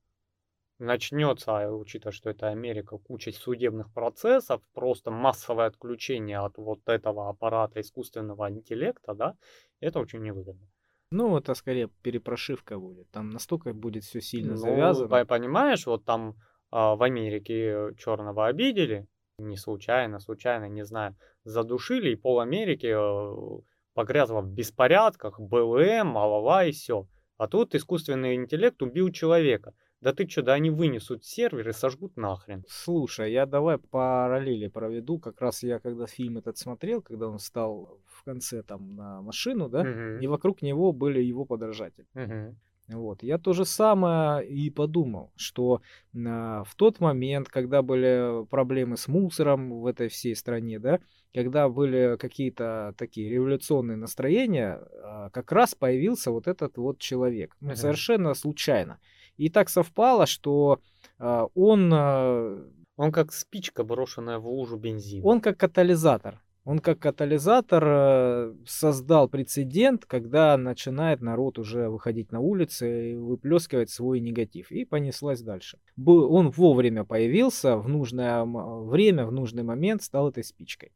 начнется, 0.78 1.58
а, 1.58 1.70
учитывая, 1.70 2.12
что 2.12 2.30
это 2.30 2.48
Америка, 2.48 2.98
куча 2.98 3.32
судебных 3.32 3.92
процессов, 3.92 4.62
просто 4.74 5.10
массовое 5.10 5.66
отключение 5.66 6.38
от 6.38 6.58
вот 6.58 6.80
этого 6.88 7.28
аппарата 7.28 7.80
искусственного 7.80 8.50
интеллекта, 8.50 9.14
да, 9.14 9.36
это 9.80 10.00
очень 10.00 10.22
невыгодно. 10.22 10.66
Ну, 11.10 11.36
это 11.38 11.54
скорее 11.54 11.88
перепрошивка 12.02 12.78
будет. 12.78 13.08
Там 13.10 13.30
настолько 13.30 13.72
будет 13.72 14.04
все 14.04 14.20
сильно 14.20 14.50
Ну, 14.52 14.56
завязано. 14.56 15.08
по- 15.08 15.24
понимаешь, 15.24 15.86
вот 15.86 16.04
там 16.04 16.34
а, 16.70 16.96
в 16.96 17.02
Америке 17.02 17.94
черного 17.96 18.46
обидели, 18.46 19.06
не 19.38 19.56
случайно, 19.56 20.18
случайно, 20.18 20.68
не 20.68 20.84
знаю, 20.84 21.14
задушили, 21.44 22.10
и 22.10 22.16
пол 22.16 22.40
Америки 22.40 22.86
э, 22.88 23.60
погрязло 23.94 24.40
в 24.40 24.48
беспорядках, 24.50 25.38
БЛМ, 25.38 26.06
малова 26.06 26.64
и 26.64 26.72
все. 26.72 27.06
А 27.36 27.46
тут 27.46 27.74
искусственный 27.74 28.34
интеллект 28.34 28.80
убил 28.82 29.10
человека. 29.12 29.74
Да 30.00 30.12
ты 30.12 30.28
что, 30.28 30.42
да 30.42 30.54
они 30.54 30.70
вынесут 30.70 31.24
сервер 31.24 31.68
и 31.68 31.72
сожгут 31.72 32.16
нахрен. 32.16 32.64
Слушай, 32.68 33.32
я 33.32 33.46
давай 33.46 33.78
параллели 33.78 34.68
проведу. 34.68 35.18
Как 35.18 35.40
раз 35.40 35.62
я 35.62 35.78
когда 35.78 36.06
фильм 36.06 36.38
этот 36.38 36.58
смотрел, 36.58 37.00
когда 37.02 37.28
он 37.28 37.38
встал 37.38 38.00
в 38.06 38.24
конце 38.24 38.62
там 38.62 38.94
на 38.94 39.22
машину, 39.22 39.68
да, 39.68 39.84
Мгм. 39.84 40.20
и 40.20 40.26
вокруг 40.26 40.62
него 40.62 40.92
были 40.92 41.20
его 41.22 41.44
подражатели. 41.44 42.06
Мгм. 42.14 42.56
Вот. 42.88 43.24
Я 43.24 43.38
то 43.38 43.52
же 43.52 43.64
самое 43.64 44.46
и 44.48 44.70
подумал, 44.70 45.32
что 45.36 45.80
а, 46.14 46.62
в 46.64 46.74
тот 46.76 47.00
момент, 47.00 47.48
когда 47.48 47.82
были 47.82 48.46
проблемы 48.46 48.96
с 48.96 49.08
мусором 49.08 49.80
в 49.80 49.86
этой 49.86 50.08
всей 50.08 50.36
стране, 50.36 50.78
да, 50.78 51.00
когда 51.34 51.68
были 51.68 52.16
какие-то 52.16 52.94
такие 52.96 53.28
революционные 53.28 53.96
настроения, 53.96 54.80
а, 55.02 55.30
как 55.30 55.50
раз 55.50 55.74
появился 55.74 56.30
вот 56.30 56.46
этот 56.46 56.78
вот 56.78 56.98
человек. 57.00 57.56
Ну, 57.60 57.74
Мгм. 57.74 57.74
совершенно 57.74 58.34
случайно. 58.34 59.00
И 59.36 59.50
так 59.50 59.68
совпало, 59.68 60.26
что 60.26 60.80
а, 61.18 61.46
он, 61.54 61.90
а, 61.92 62.64
Он 62.96 63.12
как 63.12 63.32
спичка, 63.32 63.84
брошенная 63.84 64.38
в 64.38 64.46
лужу 64.48 64.76
бензина. 64.76 65.26
он 65.26 65.40
как 65.40 65.58
катализатор. 65.58 66.40
Он 66.64 66.80
как 66.80 66.98
катализатор 66.98 67.84
э, 67.86 68.54
создал 68.66 69.28
прецедент, 69.28 70.04
когда 70.04 70.56
начинает 70.56 71.20
народ 71.20 71.60
уже 71.60 71.88
выходить 71.88 72.32
на 72.32 72.40
улицы 72.40 73.12
и 73.12 73.14
выплескивать 73.14 73.88
свой 73.88 74.18
негатив. 74.18 74.72
И 74.72 74.84
понеслась 74.84 75.42
дальше. 75.42 75.78
Он 76.04 76.50
вовремя 76.50 77.04
появился, 77.04 77.76
в 77.76 77.88
нужное 77.88 78.44
время, 78.44 79.26
в 79.26 79.32
нужный 79.32 79.62
момент 79.62 80.02
стал 80.02 80.30
этой 80.30 80.42
спичкой. 80.42 80.90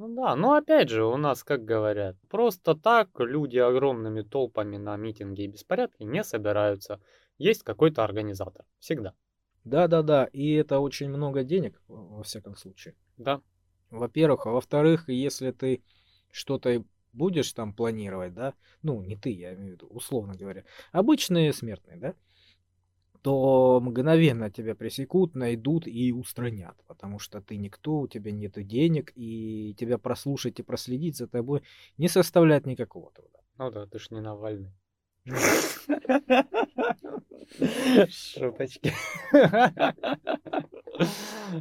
Ну 0.00 0.08
да, 0.14 0.34
но 0.34 0.54
опять 0.54 0.88
же, 0.88 1.04
у 1.04 1.16
нас, 1.16 1.44
как 1.44 1.64
говорят, 1.64 2.16
просто 2.28 2.74
так 2.74 3.10
люди 3.18 3.58
огромными 3.58 4.22
толпами 4.22 4.76
на 4.76 4.96
митинги 4.96 5.42
и 5.42 5.46
беспорядки 5.46 6.02
не 6.02 6.24
собираются. 6.24 7.00
Есть 7.40 7.62
какой-то 7.62 8.04
организатор. 8.04 8.66
Всегда. 8.80 9.14
Да-да-да, 9.64 10.26
и 10.26 10.52
это 10.52 10.78
очень 10.78 11.08
много 11.08 11.42
денег, 11.42 11.80
во 11.88 12.22
всяком 12.22 12.54
случае. 12.54 12.94
Да. 13.16 13.40
Во-первых, 13.88 14.46
а 14.46 14.50
во-вторых, 14.50 15.08
если 15.08 15.50
ты 15.50 15.82
что-то 16.30 16.84
будешь 17.14 17.50
там 17.54 17.72
планировать, 17.72 18.34
да, 18.34 18.52
ну, 18.82 19.00
не 19.00 19.16
ты, 19.16 19.30
я 19.30 19.54
имею 19.54 19.70
в 19.70 19.72
виду, 19.72 19.86
условно 19.86 20.34
говоря, 20.34 20.64
обычные 20.92 21.54
смертные, 21.54 21.96
да, 21.96 22.14
то 23.22 23.80
мгновенно 23.80 24.50
тебя 24.50 24.74
пресекут, 24.74 25.34
найдут 25.34 25.86
и 25.86 26.12
устранят, 26.12 26.76
потому 26.86 27.18
что 27.18 27.40
ты 27.40 27.56
никто, 27.56 28.00
у 28.00 28.06
тебя 28.06 28.32
нет 28.32 28.52
денег, 28.66 29.12
и 29.14 29.74
тебя 29.78 29.96
прослушать 29.96 30.60
и 30.60 30.62
проследить 30.62 31.16
за 31.16 31.26
тобой 31.26 31.62
не 31.96 32.08
составляет 32.08 32.66
никакого 32.66 33.10
труда. 33.12 33.38
Ну 33.56 33.70
да, 33.70 33.86
ты 33.86 33.98
ж 33.98 34.10
не 34.10 34.20
Навальный. 34.20 34.74
Шуточки. 38.08 38.92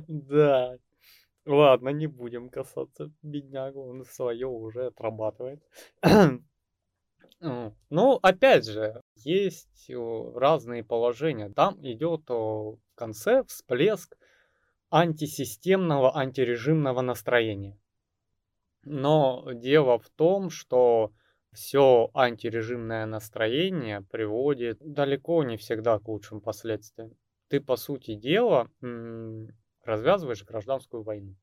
Да. 0.07 0.77
Ладно, 1.45 1.89
не 1.89 2.07
будем 2.07 2.49
касаться 2.49 3.11
беднягу, 3.23 3.81
он 3.89 4.05
свое 4.05 4.47
уже 4.47 4.87
отрабатывает. 4.87 5.63
Ну, 7.41 8.19
опять 8.21 8.65
же, 8.65 9.01
есть 9.15 9.89
о, 9.89 10.33
разные 10.37 10.83
положения. 10.83 11.49
Там 11.49 11.79
идет 11.81 12.29
о, 12.29 12.73
в 12.73 12.95
конце 12.95 13.43
всплеск 13.45 14.17
антисистемного, 14.91 16.17
антирежимного 16.17 16.99
настроения. 17.01 17.79
Но 18.83 19.45
дело 19.53 19.99
в 19.99 20.09
том, 20.09 20.49
что 20.49 21.13
все 21.51 22.09
антирежимное 22.13 23.05
настроение 23.05 24.01
приводит 24.01 24.77
далеко 24.79 25.43
не 25.43 25.57
всегда 25.57 25.99
к 25.99 26.07
лучшим 26.07 26.41
последствиям. 26.41 27.15
Ты, 27.47 27.59
по 27.59 27.75
сути 27.75 28.15
дела, 28.15 28.69
развязываешь 29.83 30.43
гражданскую 30.43 31.03
войну. 31.03 31.35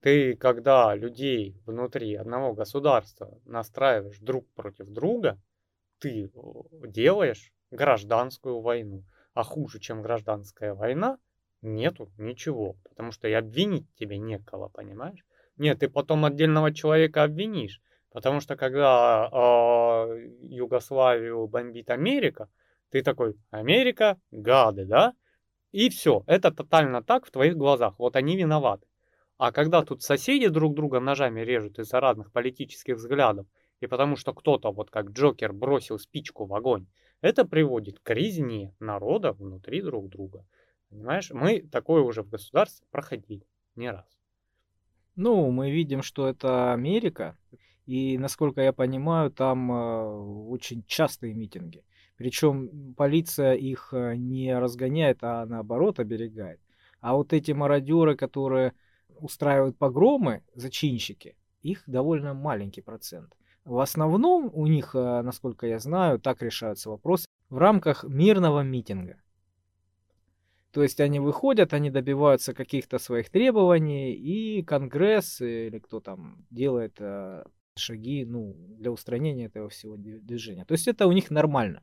Ты, 0.00 0.36
когда 0.36 0.94
людей 0.94 1.58
внутри 1.64 2.14
одного 2.14 2.52
государства 2.52 3.40
настраиваешь 3.46 4.18
друг 4.18 4.46
против 4.52 4.88
друга, 4.88 5.40
ты 5.98 6.30
о, 6.34 6.66
делаешь 6.86 7.52
гражданскую 7.70 8.60
войну. 8.60 9.04
А 9.32 9.42
хуже, 9.42 9.80
чем 9.80 10.02
гражданская 10.02 10.74
война, 10.74 11.18
нету 11.62 12.12
ничего. 12.18 12.76
Потому 12.84 13.12
что 13.12 13.28
и 13.28 13.32
обвинить 13.32 13.92
тебе 13.94 14.18
некого, 14.18 14.68
понимаешь? 14.68 15.24
Нет, 15.56 15.80
ты 15.80 15.88
потом 15.88 16.26
отдельного 16.26 16.72
человека 16.72 17.22
обвинишь. 17.22 17.80
Потому 18.14 18.38
что 18.38 18.54
когда 18.54 19.28
а, 19.32 20.06
Югославию 20.42 21.48
бомбит 21.48 21.90
Америка, 21.90 22.48
ты 22.90 23.02
такой, 23.02 23.34
Америка, 23.50 24.20
гады, 24.30 24.84
да? 24.84 25.14
И 25.72 25.88
все, 25.88 26.22
это 26.28 26.52
тотально 26.52 27.02
так 27.02 27.26
в 27.26 27.32
твоих 27.32 27.56
глазах. 27.56 27.98
Вот 27.98 28.14
они 28.14 28.36
виноваты. 28.36 28.86
А 29.36 29.50
когда 29.50 29.82
тут 29.82 30.04
соседи 30.04 30.46
друг 30.46 30.76
друга 30.76 31.00
ножами 31.00 31.40
режут 31.40 31.80
из-за 31.80 31.98
разных 31.98 32.30
политических 32.30 32.98
взглядов, 32.98 33.48
и 33.80 33.88
потому 33.88 34.14
что 34.14 34.32
кто-то, 34.32 34.70
вот 34.70 34.92
как 34.92 35.10
Джокер, 35.10 35.52
бросил 35.52 35.98
спичку 35.98 36.44
в 36.44 36.54
огонь, 36.54 36.86
это 37.20 37.44
приводит 37.44 37.98
к 37.98 38.10
резне 38.14 38.76
народа 38.78 39.32
внутри 39.32 39.82
друг 39.82 40.08
друга. 40.08 40.46
Понимаешь, 40.88 41.32
мы 41.32 41.62
такое 41.62 42.02
уже 42.02 42.22
в 42.22 42.28
государстве 42.28 42.86
проходили 42.92 43.44
не 43.74 43.90
раз. 43.90 44.06
Ну, 45.16 45.50
мы 45.50 45.72
видим, 45.72 46.02
что 46.02 46.28
это 46.28 46.72
Америка, 46.72 47.36
и, 47.86 48.16
насколько 48.18 48.62
я 48.62 48.72
понимаю, 48.72 49.30
там 49.30 49.70
э, 49.70 50.04
очень 50.48 50.84
частые 50.86 51.34
митинги. 51.34 51.84
Причем 52.16 52.94
полиция 52.94 53.54
их 53.54 53.90
э, 53.92 54.14
не 54.16 54.58
разгоняет, 54.58 55.18
а 55.22 55.44
наоборот 55.44 56.00
оберегает. 56.00 56.60
А 57.00 57.14
вот 57.14 57.32
эти 57.32 57.52
мародеры, 57.52 58.16
которые 58.16 58.72
устраивают 59.18 59.76
погромы, 59.76 60.42
зачинщики, 60.54 61.36
их 61.62 61.82
довольно 61.86 62.32
маленький 62.32 62.80
процент. 62.80 63.34
В 63.64 63.78
основном 63.78 64.50
у 64.54 64.66
них, 64.66 64.94
э, 64.94 65.22
насколько 65.22 65.66
я 65.66 65.78
знаю, 65.78 66.18
так 66.18 66.40
решаются 66.42 66.88
вопросы 66.88 67.26
в 67.50 67.58
рамках 67.58 68.04
мирного 68.04 68.62
митинга. 68.62 69.20
То 70.70 70.82
есть 70.82 71.00
они 71.00 71.20
выходят, 71.20 71.72
они 71.72 71.90
добиваются 71.90 72.54
каких-то 72.54 72.98
своих 72.98 73.30
требований, 73.30 74.12
и 74.14 74.62
Конгресс 74.62 75.40
или 75.40 75.78
кто 75.78 76.00
там 76.00 76.44
делает 76.50 76.98
шаги 77.76 78.24
ну, 78.24 78.54
для 78.78 78.90
устранения 78.90 79.46
этого 79.46 79.68
всего 79.68 79.96
движения. 79.96 80.64
То 80.64 80.72
есть 80.72 80.88
это 80.88 81.06
у 81.06 81.12
них 81.12 81.30
нормально. 81.30 81.82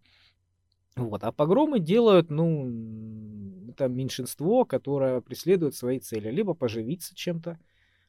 Вот. 0.95 1.23
А 1.23 1.31
погромы 1.31 1.79
делают, 1.79 2.29
ну, 2.29 3.69
это 3.69 3.87
меньшинство, 3.87 4.65
которое 4.65 5.21
преследует 5.21 5.75
свои 5.75 5.99
цели. 5.99 6.29
Либо 6.29 6.53
поживиться 6.53 7.15
чем-то, 7.15 7.59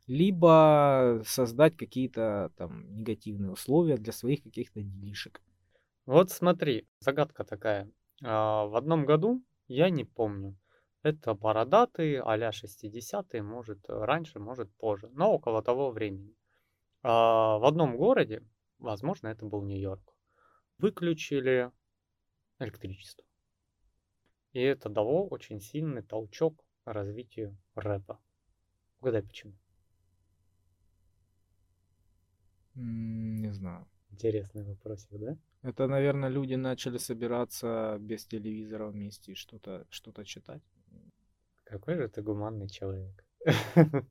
либо 0.07 1.23
создать 1.25 1.77
какие-то 1.77 2.51
там 2.57 2.93
негативные 2.95 3.53
условия 3.53 3.97
для 3.97 4.13
своих 4.13 4.43
каких-то 4.43 4.83
делишек. 4.83 5.41
Вот 6.07 6.31
смотри, 6.31 6.89
загадка 6.99 7.45
такая. 7.45 7.89
А, 8.25 8.67
в 8.67 8.77
одном 8.77 9.07
году, 9.07 9.43
я 9.69 9.89
не 9.91 10.05
помню, 10.05 10.57
это 11.03 11.35
бородатые, 11.35 12.23
а-ля 12.23 12.51
60-е, 12.51 13.43
может 13.43 13.85
раньше, 13.89 14.41
может 14.41 14.73
позже, 14.75 15.09
но 15.13 15.33
около 15.33 15.63
того 15.63 15.91
времени. 15.91 16.35
А, 17.03 17.59
в 17.59 17.65
одном 17.65 17.97
городе, 17.97 18.43
возможно, 18.79 19.29
это 19.29 19.45
был 19.45 19.63
Нью-Йорк, 19.63 20.15
выключили 20.79 21.71
электричество. 22.59 23.25
И 24.53 24.61
это 24.61 24.89
дало 24.89 25.27
очень 25.29 25.61
сильный 25.61 26.03
толчок 26.03 26.65
развитию 26.85 27.57
рэпа. 27.75 28.21
Угадай 29.01 29.23
почему. 29.23 29.55
Не 32.75 33.53
знаю. 33.53 33.89
Интересный 34.11 34.63
вопросик, 34.63 35.11
да? 35.19 35.37
Это, 35.63 35.87
наверное, 35.87 36.29
люди 36.29 36.55
начали 36.55 36.99
собираться 36.99 37.97
без 38.01 38.27
телевизора 38.27 38.89
вместе 38.89 39.33
и 39.33 39.35
что-то 39.35 39.87
что 39.91 40.13
читать. 40.25 40.63
Какой 41.65 41.97
же 41.97 42.09
ты 42.09 42.21
гуманный 42.21 42.69
человек. 42.69 43.25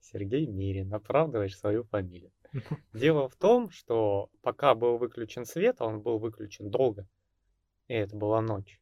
Сергей 0.00 0.46
Мирин, 0.46 0.92
оправдываешь 0.92 1.58
свою 1.58 1.84
фамилию. 1.84 2.30
Дело 2.92 3.28
в 3.28 3.36
том, 3.36 3.70
что 3.70 4.30
пока 4.42 4.74
был 4.74 4.98
выключен 4.98 5.44
свет, 5.44 5.76
а 5.80 5.86
он 5.86 6.00
был 6.00 6.18
выключен 6.18 6.70
долго, 6.70 7.06
и 7.88 7.94
это 7.94 8.16
была 8.16 8.40
ночь, 8.40 8.80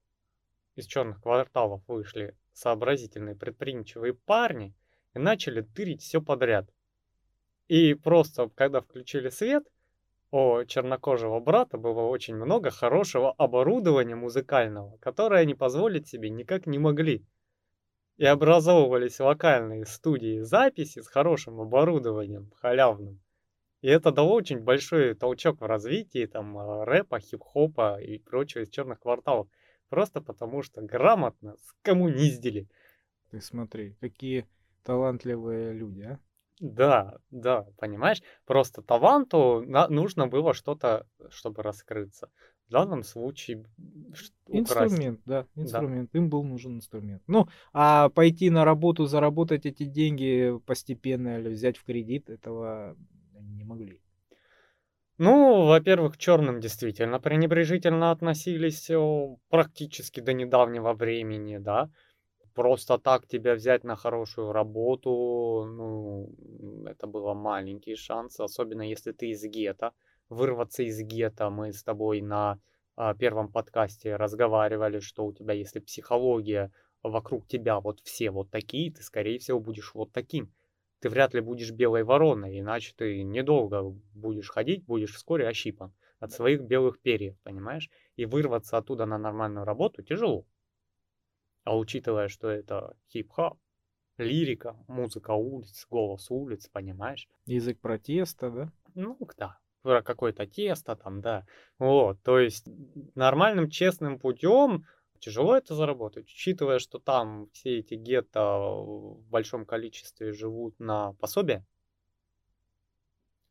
из 0.77 0.87
черных 0.87 1.21
кварталов 1.21 1.83
вышли 1.87 2.37
сообразительные 2.53 3.37
предприимчивые 3.37 4.15
парни 4.15 4.75
и 5.15 5.19
начали 5.19 5.63
тырить 5.63 6.03
все 6.03 6.21
подряд. 6.21 6.69
И 7.69 7.95
просто, 7.95 8.51
когда 8.55 8.81
включили 8.81 9.29
свет, 9.29 9.65
у 10.31 10.65
чернокожего 10.65 11.39
брата 11.41 11.79
было 11.79 12.03
очень 12.03 12.35
много 12.35 12.71
хорошего 12.71 13.33
оборудования 13.33 14.17
музыкального, 14.17 14.97
которое 14.99 15.41
они 15.41 15.55
позволить 15.55 16.09
себе 16.09 16.29
никак 16.29 16.67
не 16.67 16.79
могли. 16.79 17.25
И 18.17 18.25
образовывались 18.25 19.19
локальные 19.21 19.87
студии 19.87 20.41
записи 20.41 21.01
с 21.01 21.09
хорошим 21.09 21.61
оборудованием, 21.61 22.53
халявным. 22.57 23.24
И 23.85 23.87
это 23.87 24.13
дало 24.13 24.33
очень 24.33 24.61
большой 24.61 25.15
толчок 25.15 25.61
в 25.61 25.67
развитии 25.67 26.25
там, 26.25 26.57
а, 26.57 26.87
рэпа, 26.87 27.21
хип-хопа 27.21 28.01
и 28.01 28.17
прочего 28.17 28.63
из 28.63 28.71
черных 28.71 28.99
кварталов. 28.99 29.47
Просто 29.91 30.23
потому 30.23 30.63
что 30.63 30.81
грамотно 30.81 31.57
скоммуниздили. 31.59 32.67
Ты 33.31 33.43
смотри, 33.43 33.95
какие 34.01 34.47
талантливые 34.85 35.75
люди, 35.75 36.01
а? 36.01 36.19
Да, 36.61 37.19
да, 37.31 37.67
понимаешь? 37.77 38.23
Просто 38.47 38.81
таланту 38.81 39.63
на- 39.67 39.89
нужно 39.89 40.29
было 40.29 40.55
что-то, 40.55 41.07
чтобы 41.29 41.63
раскрыться. 41.63 42.31
В 42.69 42.71
данном 42.71 43.03
случае 43.03 43.67
Инструмент, 44.49 45.21
да, 45.27 45.47
инструмент. 45.57 46.09
Да. 46.11 46.19
Им 46.19 46.31
был 46.31 46.43
нужен 46.43 46.77
инструмент. 46.77 47.23
Ну, 47.27 47.49
а 47.75 48.09
пойти 48.09 48.49
на 48.49 48.65
работу, 48.65 49.05
заработать 49.05 49.67
эти 49.67 49.85
деньги 49.85 50.59
постепенно 50.65 51.39
или 51.39 51.51
взять 51.51 51.77
в 51.77 51.85
кредит, 51.85 52.31
этого 52.31 52.97
не 53.65 53.69
могли. 53.69 54.01
Ну, 55.19 55.67
во-первых, 55.67 56.15
к 56.15 56.17
черным 56.17 56.61
действительно 56.61 57.21
пренебрежительно 57.21 58.11
относились 58.11 58.91
практически 59.49 60.21
до 60.21 60.33
недавнего 60.33 60.93
времени, 60.93 61.59
да. 61.59 61.89
Просто 62.55 62.99
так 62.99 63.27
тебя 63.27 63.55
взять 63.55 63.85
на 63.85 63.97
хорошую 63.97 64.53
работу, 64.53 65.65
ну, 65.67 66.87
это 66.87 67.07
было 67.07 67.35
маленький 67.35 67.97
шанс, 67.97 68.41
особенно 68.41 68.83
если 68.83 69.13
ты 69.13 69.31
из 69.31 69.45
гетто. 69.45 69.93
Вырваться 70.29 70.83
из 70.83 71.01
гетто 71.01 71.51
мы 71.51 71.73
с 71.73 71.83
тобой 71.83 72.21
на 72.21 72.59
а, 72.97 73.15
первом 73.15 73.53
подкасте 73.53 74.17
разговаривали, 74.17 75.01
что 75.01 75.27
у 75.27 75.33
тебя, 75.33 75.55
если 75.55 75.81
психология 75.81 76.71
вокруг 77.03 77.47
тебя 77.47 77.81
вот 77.81 78.01
все 78.01 78.31
вот 78.31 78.51
такие, 78.51 78.93
ты, 78.93 79.03
скорее 79.03 79.39
всего, 79.39 79.61
будешь 79.61 79.95
вот 79.95 80.13
таким 80.13 80.53
ты 81.05 81.11
вряд 81.11 81.35
ли 81.35 81.43
будешь 81.43 81.71
белой 81.71 82.03
вороной, 82.03 82.59
иначе 82.59 82.95
ты 82.97 83.23
недолго 83.23 83.83
будешь 84.15 84.49
ходить, 84.49 84.87
будешь 84.87 85.13
вскоре 85.13 85.47
ощипан 85.47 85.93
от 86.19 86.33
своих 86.33 86.63
белых 86.63 86.99
перьев, 86.99 87.39
понимаешь? 87.43 87.91
И 88.17 88.25
вырваться 88.25 88.79
оттуда 88.79 89.05
на 89.05 89.19
нормальную 89.19 89.67
работу 89.67 90.03
тяжело. 90.03 90.47
А 91.65 91.77
учитывая, 91.77 92.29
что 92.29 92.49
это 92.49 92.97
хип-хоп, 93.11 93.59
лирика, 94.17 94.79
музыка 94.89 95.33
улиц, 95.33 95.87
голос 95.91 96.31
улиц, 96.31 96.71
понимаешь? 96.73 97.29
Язык 97.45 97.79
протеста, 97.81 98.51
да? 98.51 98.73
Ну, 98.95 99.19
да, 99.37 99.59
про 99.83 100.01
какое-то 100.03 100.47
тесто 100.47 100.97
там, 100.97 101.21
да. 101.21 101.45
Вот, 101.79 102.23
то 102.23 102.39
есть 102.39 102.67
нормальным, 103.15 103.69
честным 103.69 104.19
путем 104.19 104.87
Тяжело 105.19 105.57
это 105.57 105.75
заработать, 105.75 106.27
учитывая, 106.27 106.79
что 106.79 106.99
там 106.99 107.49
все 107.53 107.79
эти 107.79 107.95
гетто 107.95 108.41
в 108.41 109.23
большом 109.29 109.65
количестве 109.65 110.33
живут 110.33 110.79
на 110.79 111.15
пособие 111.15 111.65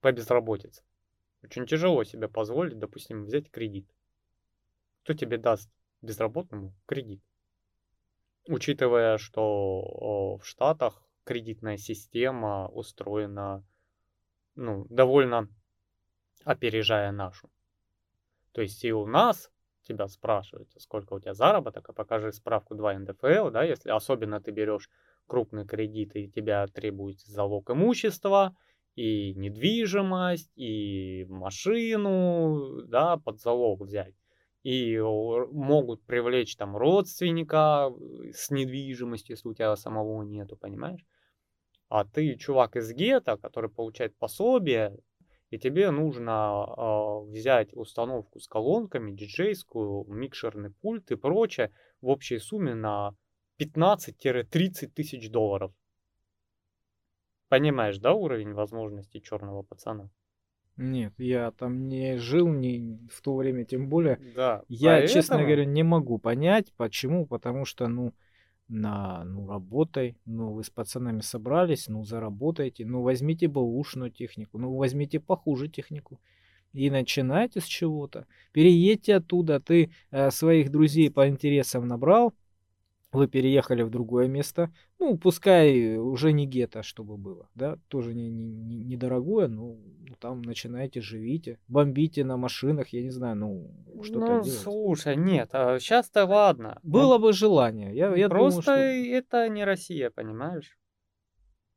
по 0.02 0.11
безработице. 0.11 0.84
Очень 1.44 1.65
тяжело 1.65 2.03
себе 2.03 2.27
позволить, 2.27 2.77
допустим, 2.77 3.26
взять 3.26 3.49
кредит. 3.49 3.90
Кто 5.03 5.14
тебе 5.14 5.38
даст 5.38 5.69
безработному 6.02 6.73
кредит? 6.85 7.22
Учитывая, 8.48 9.18
что 9.18 10.38
в 10.38 10.45
Штатах 10.45 11.02
кредитная 11.23 11.77
система 11.77 12.68
устроена 12.68 13.65
ну, 14.56 14.85
довольно 14.90 15.49
опережая 16.44 17.11
нашу. 17.11 17.49
То 18.52 18.61
есть 18.61 18.84
и 18.84 18.94
у 18.94 19.06
нас 19.06 19.49
тебя 19.84 20.07
спрашивают, 20.07 20.69
сколько 20.77 21.14
у 21.14 21.19
тебя 21.19 21.34
заработок, 21.34 21.89
а 21.89 21.93
покажи 21.93 22.31
справку 22.31 22.76
2 22.76 22.99
НДФЛ, 22.99 23.49
да, 23.51 23.64
если 23.64 23.89
особенно 23.89 24.41
ты 24.41 24.51
берешь 24.51 24.89
крупный 25.27 25.65
кредит 25.65 26.15
и 26.15 26.27
тебя 26.27 26.68
требуется 26.68 27.31
залог 27.31 27.69
имущества, 27.69 28.55
и 28.95 29.34
недвижимость, 29.34 30.51
и 30.55 31.26
машину, 31.30 32.84
да, 32.84 33.18
под 33.18 33.41
залог 33.41 33.81
взять. 33.81 34.14
И 34.61 34.99
могут 34.99 36.05
привлечь 36.05 36.55
там 36.55 36.77
родственника 36.77 37.91
с 38.31 38.51
недвижимостью, 38.51 39.34
если 39.35 39.47
у 39.49 39.53
тебя 39.53 39.76
самого 39.76 40.23
нету, 40.23 40.55
понимаешь? 40.55 41.05
А 41.89 42.05
ты 42.05 42.35
чувак 42.35 42.76
из 42.76 42.91
гетто, 42.93 43.38
который 43.38 43.69
получает 43.69 44.18
пособие, 44.18 44.97
и 45.53 45.59
тебе 45.59 45.91
нужно 45.91 46.65
э, 46.65 47.30
взять 47.30 47.75
установку 47.75 48.39
с 48.39 48.47
колонками, 48.47 49.11
диджейскую, 49.11 50.03
микшерный 50.11 50.71
пульт 50.71 51.11
и 51.11 51.15
прочее 51.15 51.71
в 52.01 52.07
общей 52.07 52.39
сумме 52.39 52.73
на 52.73 53.15
15-30 53.61 54.88
тысяч 54.88 55.30
долларов. 55.30 55.71
Понимаешь, 57.49 57.99
да, 57.99 58.13
уровень 58.13 58.53
возможностей 58.53 59.21
черного 59.21 59.61
пацана? 59.61 60.09
Нет, 60.75 61.13
я 61.19 61.51
там 61.51 61.88
не 61.88 62.17
жил 62.17 62.47
ни 62.47 62.97
в 63.11 63.21
то 63.21 63.35
время, 63.35 63.63
тем 63.63 63.89
более. 63.89 64.19
Да. 64.35 64.63
Я, 64.69 64.93
поэтому... 64.93 65.13
честно 65.13 65.38
говоря, 65.38 65.65
не 65.65 65.84
могу 65.84 66.17
понять, 66.17 66.73
почему, 66.77 67.27
потому 67.27 67.65
что, 67.65 67.88
ну, 67.88 68.11
на, 68.68 69.23
ну, 69.23 69.48
работай, 69.48 70.18
ну, 70.26 70.53
вы 70.53 70.64
с 70.64 70.69
пацанами 70.69 71.22
собрались, 71.22 71.88
ну, 71.88 72.03
заработайте, 72.03 72.85
ну, 72.85 73.02
возьмите 73.02 73.48
бэушную 73.48 74.11
технику, 74.11 74.57
ну, 74.57 74.73
возьмите 74.76 75.19
похуже 75.19 75.68
технику. 75.68 76.19
И 76.73 76.90
начинайте 76.90 77.61
с 77.61 77.65
чего-то. 77.65 78.26
Переедьте 78.52 79.15
оттуда, 79.15 79.60
ты 79.60 79.91
э, 80.10 80.31
своих 80.31 80.72
друзей 80.72 81.11
по 81.11 81.27
интересам 81.27 81.88
набрал, 81.88 82.34
вы 83.14 83.27
переехали 83.27 83.84
в 83.84 83.90
другое 83.90 84.27
место, 84.27 84.73
ну, 84.99 85.18
пускай 85.18 85.98
уже 85.98 86.34
не 86.34 86.45
гетто, 86.45 86.81
чтобы 86.81 87.15
было, 87.15 87.48
да, 87.53 87.77
тоже 87.88 88.14
не, 88.14 88.30
не, 88.30 88.49
не, 88.52 88.84
недорогое, 88.84 89.48
но 89.48 89.76
ну, 89.99 90.15
там 90.19 90.41
начинайте, 90.41 90.99
живите, 90.99 91.60
бомбите 91.68 92.26
на 92.26 92.38
машинах, 92.38 92.90
я 92.90 93.03
не 93.03 93.11
знаю, 93.11 93.35
ну, 93.35 94.03
что-то 94.03 94.19
Ну, 94.19 94.44
делать. 94.44 94.60
слушай, 94.60 95.15
нет, 95.15 95.49
а 95.53 95.80
сейчас-то 95.80 96.26
ладно. 96.26 96.80
Было 96.81 97.19
бы 97.19 97.34
желание, 97.34 97.95
я, 97.95 98.14
я 98.15 98.30
Просто 98.30 98.61
думаю, 98.61 99.06
что... 99.06 99.18
это 99.18 99.48
не 99.48 99.64
Россия, 99.64 100.10
понимаешь? 100.10 100.77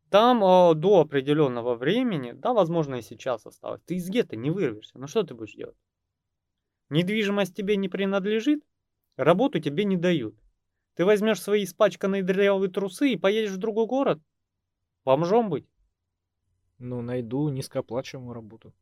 Там 0.09 0.43
э, 0.43 0.75
до 0.75 1.01
определенного 1.01 1.75
времени, 1.75 2.33
да, 2.33 2.55
возможно, 2.55 2.95
и 2.95 3.03
сейчас 3.03 3.45
осталось, 3.45 3.83
ты 3.85 3.97
из 3.97 4.09
гетто 4.09 4.37
не 4.37 4.51
вырвешься, 4.51 4.99
ну 4.99 5.07
что 5.07 5.23
ты 5.23 5.35
будешь 5.35 5.55
делать? 5.55 5.77
Недвижимость 6.89 7.55
тебе 7.55 7.77
не 7.77 7.89
принадлежит, 7.89 8.63
работу 9.17 9.59
тебе 9.59 9.85
не 9.85 9.97
дают. 9.97 10.37
Ты 10.97 11.05
возьмешь 11.05 11.43
свои 11.43 11.64
испачканные 11.64 12.23
дырявые 12.23 12.70
трусы 12.70 13.10
и 13.10 13.18
поедешь 13.18 13.52
в 13.52 13.59
другой 13.59 13.86
город? 13.86 14.18
Бомжом 15.05 15.51
быть? 15.51 15.68
Ну, 16.78 17.02
найду 17.02 17.48
низкооплачиваемую 17.51 18.35
работу. 18.35 18.73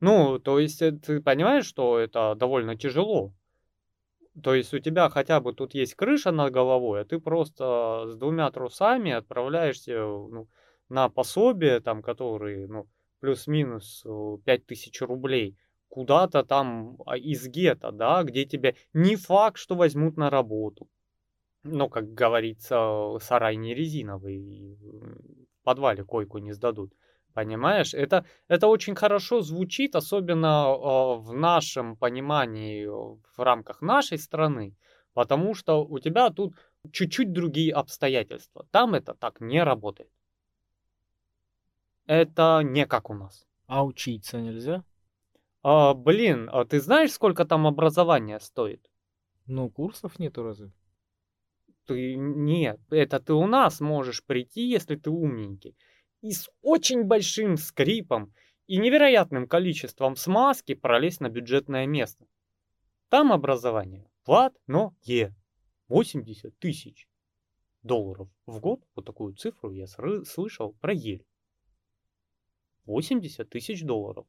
Ну, 0.00 0.40
то 0.40 0.58
есть 0.58 0.82
э, 0.82 0.90
ты 0.90 1.20
понимаешь, 1.20 1.64
что 1.64 1.98
это 1.98 2.34
довольно 2.34 2.76
тяжело. 2.76 3.32
То 4.42 4.54
есть 4.54 4.74
у 4.74 4.80
тебя 4.80 5.08
хотя 5.08 5.40
бы 5.40 5.52
тут 5.52 5.74
есть 5.74 5.94
крыша 5.94 6.32
над 6.32 6.52
головой, 6.52 7.02
а 7.02 7.04
ты 7.04 7.20
просто 7.20 8.06
с 8.08 8.16
двумя 8.16 8.50
трусами 8.50 9.12
отправляешься 9.12 9.92
ну, 10.00 10.48
на 10.88 11.08
пособие, 11.08 11.78
там, 11.80 12.02
которые, 12.02 12.66
ну, 12.66 12.88
плюс-минус 13.20 14.04
5000 14.44 15.02
рублей, 15.02 15.56
куда-то 15.88 16.42
там 16.42 16.96
а, 17.06 17.16
из 17.16 17.46
гетто, 17.46 17.92
да, 17.92 18.24
где 18.24 18.46
тебя 18.46 18.74
не 18.92 19.14
факт, 19.14 19.58
что 19.58 19.76
возьмут 19.76 20.16
на 20.16 20.28
работу. 20.30 20.88
Но, 21.64 21.88
как 21.88 22.12
говорится, 22.12 23.18
сарай 23.20 23.56
не 23.56 23.74
резиновый, 23.74 24.76
в 24.80 25.64
подвале 25.64 26.04
койку 26.04 26.38
не 26.38 26.52
сдадут. 26.52 26.92
Понимаешь, 27.34 27.94
это, 27.94 28.26
это 28.48 28.66
очень 28.66 28.94
хорошо 28.94 29.40
звучит, 29.40 29.94
особенно 29.94 30.66
э, 30.66 31.18
в 31.20 31.32
нашем 31.32 31.96
понимании, 31.96 32.86
в 32.86 33.38
рамках 33.38 33.80
нашей 33.80 34.18
страны, 34.18 34.76
потому 35.14 35.54
что 35.54 35.84
у 35.84 35.98
тебя 35.98 36.30
тут 36.30 36.54
чуть-чуть 36.90 37.32
другие 37.32 37.72
обстоятельства. 37.72 38.66
Там 38.70 38.94
это 38.94 39.14
так 39.14 39.40
не 39.40 39.62
работает. 39.62 40.10
Это 42.06 42.60
не 42.64 42.86
как 42.86 43.08
у 43.08 43.14
нас. 43.14 43.46
А 43.66 43.84
учиться 43.84 44.40
нельзя? 44.40 44.84
А, 45.62 45.94
блин, 45.94 46.50
а 46.52 46.64
ты 46.64 46.80
знаешь, 46.80 47.12
сколько 47.12 47.44
там 47.44 47.66
образования 47.66 48.40
стоит? 48.40 48.90
Ну, 49.46 49.70
курсов 49.70 50.18
нету 50.18 50.42
разве? 50.42 50.72
Ты 51.86 52.14
нет, 52.16 52.80
это 52.90 53.20
ты 53.20 53.32
у 53.32 53.46
нас 53.46 53.80
можешь 53.80 54.24
прийти, 54.24 54.68
если 54.68 54.96
ты 54.96 55.10
умненький 55.10 55.76
и 56.22 56.30
с 56.32 56.48
очень 56.62 57.04
большим 57.04 57.56
скрипом 57.56 58.32
и 58.66 58.78
невероятным 58.78 59.46
количеством 59.46 60.16
смазки 60.16 60.74
пролезть 60.74 61.20
на 61.20 61.28
бюджетное 61.28 61.86
место. 61.86 62.26
Там 63.08 63.32
образование 63.32 64.08
платное. 64.24 65.34
80 65.88 66.58
тысяч 66.58 67.06
долларов 67.82 68.30
в 68.46 68.60
год. 68.60 68.82
Вот 68.94 69.04
такую 69.04 69.34
цифру 69.34 69.72
я 69.72 69.86
слышал 69.86 70.72
про 70.80 70.94
Ель. 70.94 71.26
80 72.86 73.50
тысяч 73.50 73.82
долларов. 73.82 74.26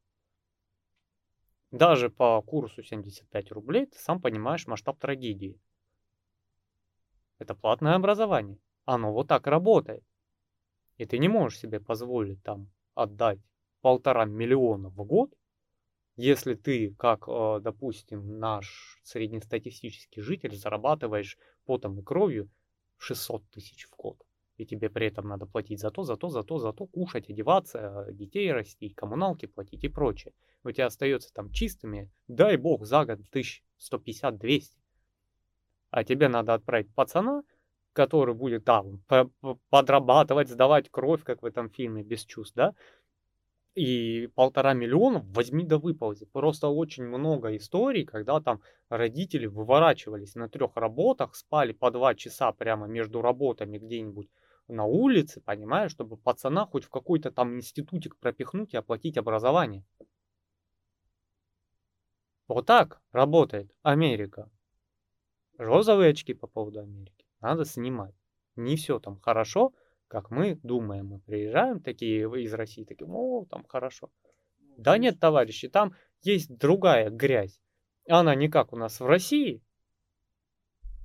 Даже 1.71 2.09
по 2.09 2.41
курсу 2.41 2.83
75 2.83 3.51
рублей 3.51 3.85
ты 3.85 3.97
сам 3.97 4.21
понимаешь 4.21 4.67
масштаб 4.67 4.99
трагедии. 4.99 5.59
Это 7.43 7.55
платное 7.55 7.95
образование. 7.95 8.57
Оно 8.85 9.11
вот 9.11 9.27
так 9.27 9.47
работает. 9.47 10.01
И 10.95 11.05
ты 11.05 11.17
не 11.17 11.27
можешь 11.27 11.59
себе 11.59 11.81
позволить 11.81 12.41
там 12.41 12.71
отдать 12.93 13.39
полтора 13.81 14.23
миллиона 14.23 14.87
в 14.87 15.03
год, 15.03 15.33
если 16.15 16.53
ты, 16.53 16.95
как, 16.97 17.25
э, 17.27 17.59
допустим, 17.59 18.39
наш 18.39 19.01
среднестатистический 19.03 20.21
житель, 20.21 20.55
зарабатываешь 20.55 21.37
потом 21.65 21.99
и 21.99 22.01
кровью 22.01 22.49
600 22.95 23.43
тысяч 23.49 23.87
в 23.87 23.95
год, 23.97 24.23
и 24.55 24.65
тебе 24.65 24.89
при 24.89 25.07
этом 25.07 25.27
надо 25.27 25.45
платить 25.45 25.81
за 25.81 25.91
то, 25.91 26.03
за 26.03 26.15
то, 26.15 26.29
за 26.29 26.43
то, 26.43 26.59
за 26.59 26.71
то, 26.71 26.85
кушать, 26.87 27.29
одеваться, 27.29 28.07
детей 28.13 28.53
расти, 28.53 28.87
коммуналки 28.87 29.47
платить 29.47 29.83
и 29.83 29.89
прочее. 29.89 30.33
У 30.63 30.71
тебя 30.71 30.85
остается 30.85 31.33
там 31.33 31.51
чистыми, 31.51 32.09
дай 32.29 32.55
бог, 32.55 32.85
за 32.85 33.03
год 33.03 33.19
1150-200. 33.33 34.82
А 35.93 36.03
тебе 36.03 36.27
надо 36.27 36.55
отправить 36.55 36.91
пацана, 36.95 37.43
который 37.93 38.33
будет 38.33 38.65
там 38.65 39.03
подрабатывать, 39.69 40.49
сдавать 40.49 40.89
кровь, 40.89 41.23
как 41.23 41.43
в 41.43 41.45
этом 41.45 41.69
фильме 41.69 42.01
«Без 42.01 42.25
чувств», 42.25 42.55
да, 42.55 42.73
и 43.75 44.27
полтора 44.33 44.73
миллиона 44.73 45.19
возьми 45.19 45.63
да 45.63 45.77
выползи. 45.77 46.25
Просто 46.25 46.67
очень 46.67 47.03
много 47.03 47.55
историй, 47.55 48.05
когда 48.05 48.41
там 48.41 48.61
родители 48.89 49.45
выворачивались 49.45 50.33
на 50.33 50.49
трех 50.49 50.75
работах, 50.77 51.35
спали 51.35 51.73
по 51.73 51.91
два 51.91 52.15
часа 52.15 52.51
прямо 52.53 52.87
между 52.87 53.21
работами 53.21 53.77
где-нибудь 53.77 54.29
на 54.67 54.85
улице, 54.85 55.41
понимаешь, 55.41 55.91
чтобы 55.91 56.17
пацана 56.17 56.65
хоть 56.65 56.85
в 56.85 56.89
какой-то 56.89 57.29
там 57.29 57.57
институтик 57.57 58.17
пропихнуть 58.17 58.73
и 58.73 58.77
оплатить 58.77 59.17
образование. 59.17 59.83
Вот 62.47 62.65
так 62.65 62.99
работает 63.11 63.71
Америка. 63.83 64.49
Розовые 65.57 66.11
очки 66.11 66.33
по 66.33 66.47
поводу 66.47 66.79
Америки 66.79 67.25
надо 67.41 67.65
снимать. 67.65 68.15
Не 68.55 68.75
все 68.75 68.99
там 68.99 69.19
хорошо, 69.19 69.73
как 70.07 70.31
мы 70.31 70.59
думаем. 70.63 71.07
Мы 71.07 71.19
приезжаем 71.19 71.81
такие 71.81 72.23
из 72.43 72.53
России, 72.53 72.85
такие, 72.85 73.07
о, 73.07 73.45
там 73.45 73.65
хорошо. 73.65 74.09
Да 74.77 74.97
нет, 74.97 75.19
товарищи, 75.19 75.67
там 75.67 75.93
есть 76.21 76.55
другая 76.57 77.09
грязь. 77.09 77.59
Она 78.07 78.35
не 78.35 78.49
как 78.49 78.73
у 78.73 78.77
нас 78.77 78.99
в 78.99 79.05
России. 79.05 79.61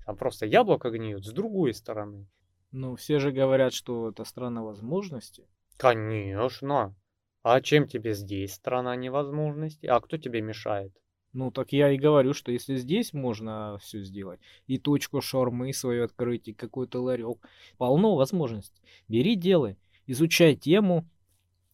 Там 0.07 0.17
просто 0.17 0.47
яблоко 0.47 0.91
гниет 0.91 1.25
с 1.25 1.33
другой 1.33 1.75
стороны. 1.75 2.27
Ну, 2.71 2.97
все 2.97 3.19
же 3.19 3.31
говорят, 3.31 3.73
что 3.73 4.11
это 4.11 4.25
страна 4.25 4.63
возможностей. 4.63 5.47
Конечно. 5.77 6.95
А 7.43 7.61
чем 7.61 7.87
тебе 7.87 8.15
здесь 8.15 8.55
страна 8.55 8.97
невозможностей? 8.97 9.89
А 9.89 10.01
кто 10.01 10.19
тебе 10.19 10.41
мешает? 10.41 10.93
Ну, 11.33 11.51
так 11.51 11.73
я 11.73 11.91
и 11.91 11.99
говорю, 11.99 12.33
что 12.33 12.53
если 12.53 12.77
здесь 12.77 13.13
можно 13.13 13.79
все 13.81 14.03
сделать, 14.03 14.41
и 14.67 14.79
точку 14.79 15.21
шаурмы 15.21 15.73
свою 15.73 16.05
открыть, 16.05 16.49
и 16.49 16.55
какой-то 16.55 17.03
ларек, 17.03 17.39
полно 17.77 18.17
возможностей. 18.17 18.81
Бери, 19.09 19.37
делай, 19.37 19.77
изучай 20.07 20.57
тему, 20.57 21.07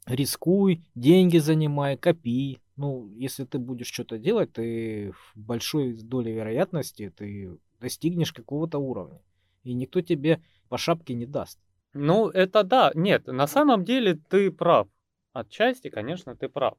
рискуй, 0.06 0.85
деньги 0.94 1.39
занимай, 1.39 1.97
копи. 1.97 2.60
Ну, 2.76 3.09
если 3.14 3.44
ты 3.44 3.59
будешь 3.59 3.86
что-то 3.86 4.18
делать, 4.18 4.52
ты 4.52 5.12
в 5.12 5.32
большой 5.36 5.94
доле 5.94 6.32
вероятности 6.32 7.12
ты 7.16 7.56
достигнешь 7.81 8.32
какого-то 8.32 8.78
уровня. 8.78 9.20
И 9.62 9.72
никто 9.72 10.01
тебе 10.01 10.43
по 10.68 10.78
шапке 10.78 11.14
не 11.14 11.26
даст. 11.26 11.60
Ну, 11.93 12.28
это 12.28 12.64
да. 12.64 12.90
Нет, 12.94 13.28
на 13.28 13.47
самом 13.47 13.85
деле 13.85 14.18
ты 14.28 14.51
прав. 14.51 14.89
Отчасти, 15.32 15.89
конечно, 15.89 16.36
ты 16.36 16.48
прав. 16.48 16.76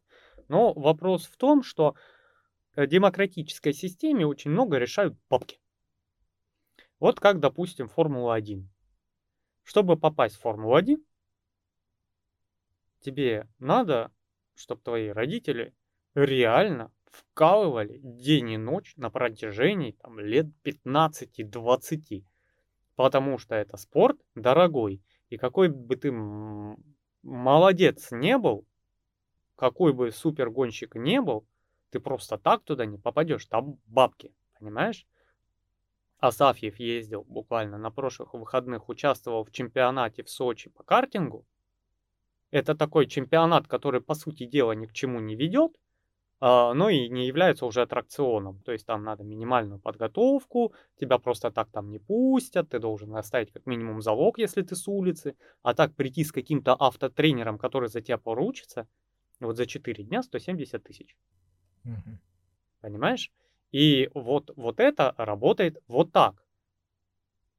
Но 0.50 0.74
вопрос 0.74 1.26
в 1.26 1.38
том, 1.38 1.64
что 1.64 1.96
демократической 2.76 3.74
системе 3.74 4.26
очень 4.26 4.52
много 4.52 4.78
решают 4.78 5.18
бабки. 5.30 5.60
Вот 7.00 7.20
как, 7.20 7.40
допустим, 7.40 7.88
Формула-1. 7.88 8.68
Чтобы 9.64 9.98
попасть 9.98 10.36
в 10.36 10.42
Формулу-1, 10.42 10.98
тебе 13.00 13.48
надо, 13.60 14.12
чтобы 14.56 14.82
твои 14.82 15.10
родители 15.10 15.74
реально 16.14 16.92
вкалывали 17.06 18.00
день 18.02 18.52
и 18.52 18.58
ночь 18.58 18.94
на 18.98 19.10
протяжении 19.10 19.92
там, 19.92 20.20
лет 20.20 20.48
15-20. 20.64 22.26
Потому 22.96 23.38
что 23.38 23.56
это 23.56 23.78
спорт 23.78 24.20
дорогой. 24.36 25.02
И 25.30 25.38
какой 25.38 25.70
бы 25.70 25.96
ты 25.96 26.12
молодец 27.24 28.12
не 28.12 28.38
был, 28.38 28.66
какой 29.56 29.94
бы 29.94 30.12
супергонщик 30.12 30.96
не 30.96 31.22
был, 31.22 31.46
ты 31.96 32.02
просто 32.02 32.38
так 32.38 32.62
туда 32.66 32.86
не 32.86 32.98
попадешь, 32.98 33.46
там 33.46 33.80
бабки, 33.86 34.34
понимаешь? 34.60 35.08
Асафьев 36.20 36.78
ездил 36.78 37.24
буквально 37.24 37.78
на 37.78 37.90
прошлых 37.90 38.34
выходных, 38.34 38.90
участвовал 38.90 39.46
в 39.46 39.52
чемпионате 39.52 40.22
в 40.22 40.30
Сочи 40.30 40.70
по 40.70 40.84
картингу. 40.84 41.46
Это 42.52 42.76
такой 42.76 43.06
чемпионат, 43.06 43.70
который, 43.70 44.02
по 44.02 44.14
сути 44.14 44.46
дела, 44.46 44.74
ни 44.74 44.88
к 44.88 44.92
чему 44.92 45.22
не 45.22 45.36
ведет, 45.36 45.80
а, 46.42 46.74
но 46.74 46.90
и 46.90 47.08
не 47.08 47.28
является 47.28 47.66
уже 47.66 47.82
аттракционом. 47.82 48.60
То 48.66 48.74
есть 48.74 48.86
там 48.86 49.06
надо 49.06 49.24
минимальную 49.24 49.80
подготовку, 49.80 50.74
тебя 51.00 51.18
просто 51.18 51.50
так 51.50 51.72
там 51.72 51.90
не 51.90 52.00
пустят, 52.00 52.72
ты 52.72 52.80
должен 52.80 53.16
оставить 53.16 53.54
как 53.54 53.66
минимум 53.66 54.02
залог, 54.02 54.38
если 54.38 54.64
ты 54.64 54.76
с 54.76 54.86
улицы, 54.90 55.38
а 55.64 55.74
так 55.74 55.96
прийти 55.96 56.26
с 56.26 56.34
каким-то 56.34 56.74
автотренером, 56.74 57.58
который 57.58 57.88
за 57.88 58.02
тебя 58.02 58.18
поручится, 58.18 58.86
вот 59.40 59.56
за 59.56 59.66
4 59.66 60.04
дня 60.04 60.24
170 60.24 60.84
тысяч. 60.84 61.16
Угу. 61.86 62.18
Понимаешь? 62.82 63.32
И 63.72 64.10
вот, 64.14 64.52
вот 64.56 64.80
это 64.80 65.14
работает 65.18 65.82
вот 65.88 66.12
так. 66.12 66.46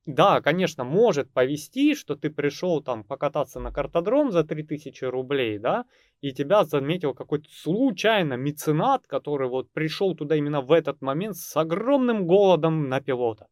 Да, 0.07 0.41
конечно, 0.41 0.85
может 0.85 1.33
повести, 1.33 1.97
что 1.97 2.15
ты 2.15 2.31
пришел 2.31 2.81
там 2.81 3.03
покататься 3.03 3.59
на 3.59 3.73
картодром 3.73 4.31
за 4.31 4.45
3000 4.45 5.05
рублей, 5.05 5.59
да, 5.59 5.85
и 6.21 6.33
тебя 6.33 6.65
заметил 6.65 7.13
какой-то 7.13 7.51
случайно 7.51 8.35
меценат, 8.35 9.09
который 9.09 9.49
вот 9.49 9.69
пришел 9.73 10.15
туда 10.15 10.37
именно 10.37 10.61
в 10.61 10.71
этот 10.71 11.03
момент 11.03 11.37
с 11.37 11.57
огромным 11.57 12.25
голодом 12.25 12.89
на 12.89 13.01
пилота. 13.01 13.49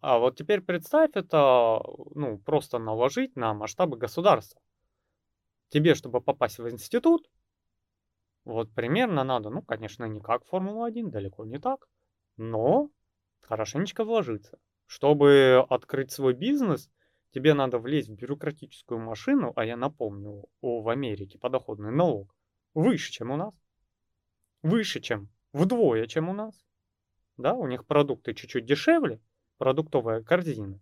А 0.00 0.18
вот 0.18 0.36
теперь 0.36 0.60
представь 0.60 1.10
это, 1.14 1.82
ну, 2.14 2.38
просто 2.38 2.78
наложить 2.78 3.34
на 3.34 3.52
масштабы 3.52 3.96
государства. 3.96 4.62
Тебе, 5.70 5.96
чтобы 5.96 6.20
попасть 6.20 6.58
в 6.58 6.70
институт, 6.70 7.28
вот 8.48 8.72
примерно 8.72 9.24
надо, 9.24 9.50
ну, 9.50 9.60
конечно, 9.60 10.06
не 10.06 10.20
как 10.20 10.46
Формула-1, 10.46 11.10
далеко 11.10 11.44
не 11.44 11.58
так, 11.58 11.86
но 12.38 12.88
хорошенечко 13.42 14.04
вложиться. 14.04 14.58
Чтобы 14.86 15.66
открыть 15.68 16.12
свой 16.12 16.32
бизнес, 16.32 16.90
тебе 17.30 17.52
надо 17.52 17.78
влезть 17.78 18.08
в 18.08 18.14
бюрократическую 18.14 19.00
машину, 19.00 19.52
а 19.54 19.66
я 19.66 19.76
напомню, 19.76 20.46
о, 20.62 20.80
в 20.80 20.88
Америке 20.88 21.38
подоходный 21.38 21.92
налог 21.92 22.34
выше, 22.72 23.12
чем 23.12 23.30
у 23.30 23.36
нас. 23.36 23.54
Выше, 24.62 25.00
чем 25.00 25.28
вдвое, 25.52 26.06
чем 26.06 26.30
у 26.30 26.32
нас. 26.32 26.54
Да, 27.36 27.52
у 27.52 27.66
них 27.66 27.84
продукты 27.84 28.32
чуть-чуть 28.32 28.64
дешевле, 28.64 29.20
продуктовая 29.58 30.22
корзина. 30.22 30.80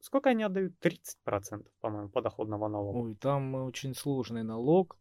сколько 0.00 0.30
они 0.30 0.44
отдают? 0.44 0.74
30%, 0.80 1.66
по-моему, 1.80 2.08
подоходного 2.08 2.68
налога. 2.68 2.98
Ой, 2.98 3.16
там 3.16 3.56
очень 3.56 3.96
сложный 3.96 4.44
налог, 4.44 4.96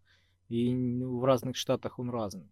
и 0.49 0.74
в 1.03 1.24
разных 1.26 1.56
штатах 1.56 1.99
он 1.99 2.10
разный. 2.10 2.52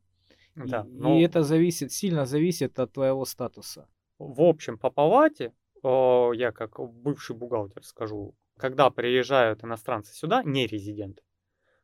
Да, 0.56 0.82
и, 0.82 0.92
но... 0.92 1.18
и 1.18 1.22
это 1.22 1.44
зависит, 1.44 1.92
сильно 1.92 2.26
зависит 2.26 2.80
от 2.80 2.94
твоего 2.94 3.26
статуса. 3.26 3.88
В 4.20 4.42
общем, 4.42 4.78
по 4.78 4.90
палате, 4.90 5.54
я 5.84 6.52
как 6.52 6.80
бывший 6.80 7.36
бухгалтер 7.36 7.84
скажу, 7.84 8.36
когда 8.58 8.90
приезжают 8.90 9.64
иностранцы 9.64 10.14
сюда, 10.14 10.44
не 10.44 10.68
резиденты, 10.68 11.24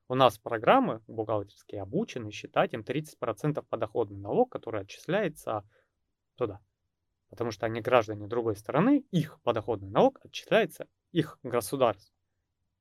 у 0.09 0.15
нас 0.15 0.37
программы 0.37 1.01
бухгалтерские 1.07 1.81
обучены 1.81 2.31
считать 2.31 2.73
им 2.73 2.81
30% 2.81 3.65
подоходный 3.67 4.19
налог, 4.19 4.51
который 4.51 4.81
отчисляется 4.81 5.67
туда. 6.35 6.61
Потому 7.29 7.51
что 7.51 7.65
они 7.65 7.81
граждане 7.81 8.27
другой 8.27 8.55
страны, 8.55 9.03
их 9.11 9.41
подоходный 9.41 9.89
налог 9.89 10.19
отчисляется 10.23 10.87
их 11.11 11.39
государству. 11.43 12.15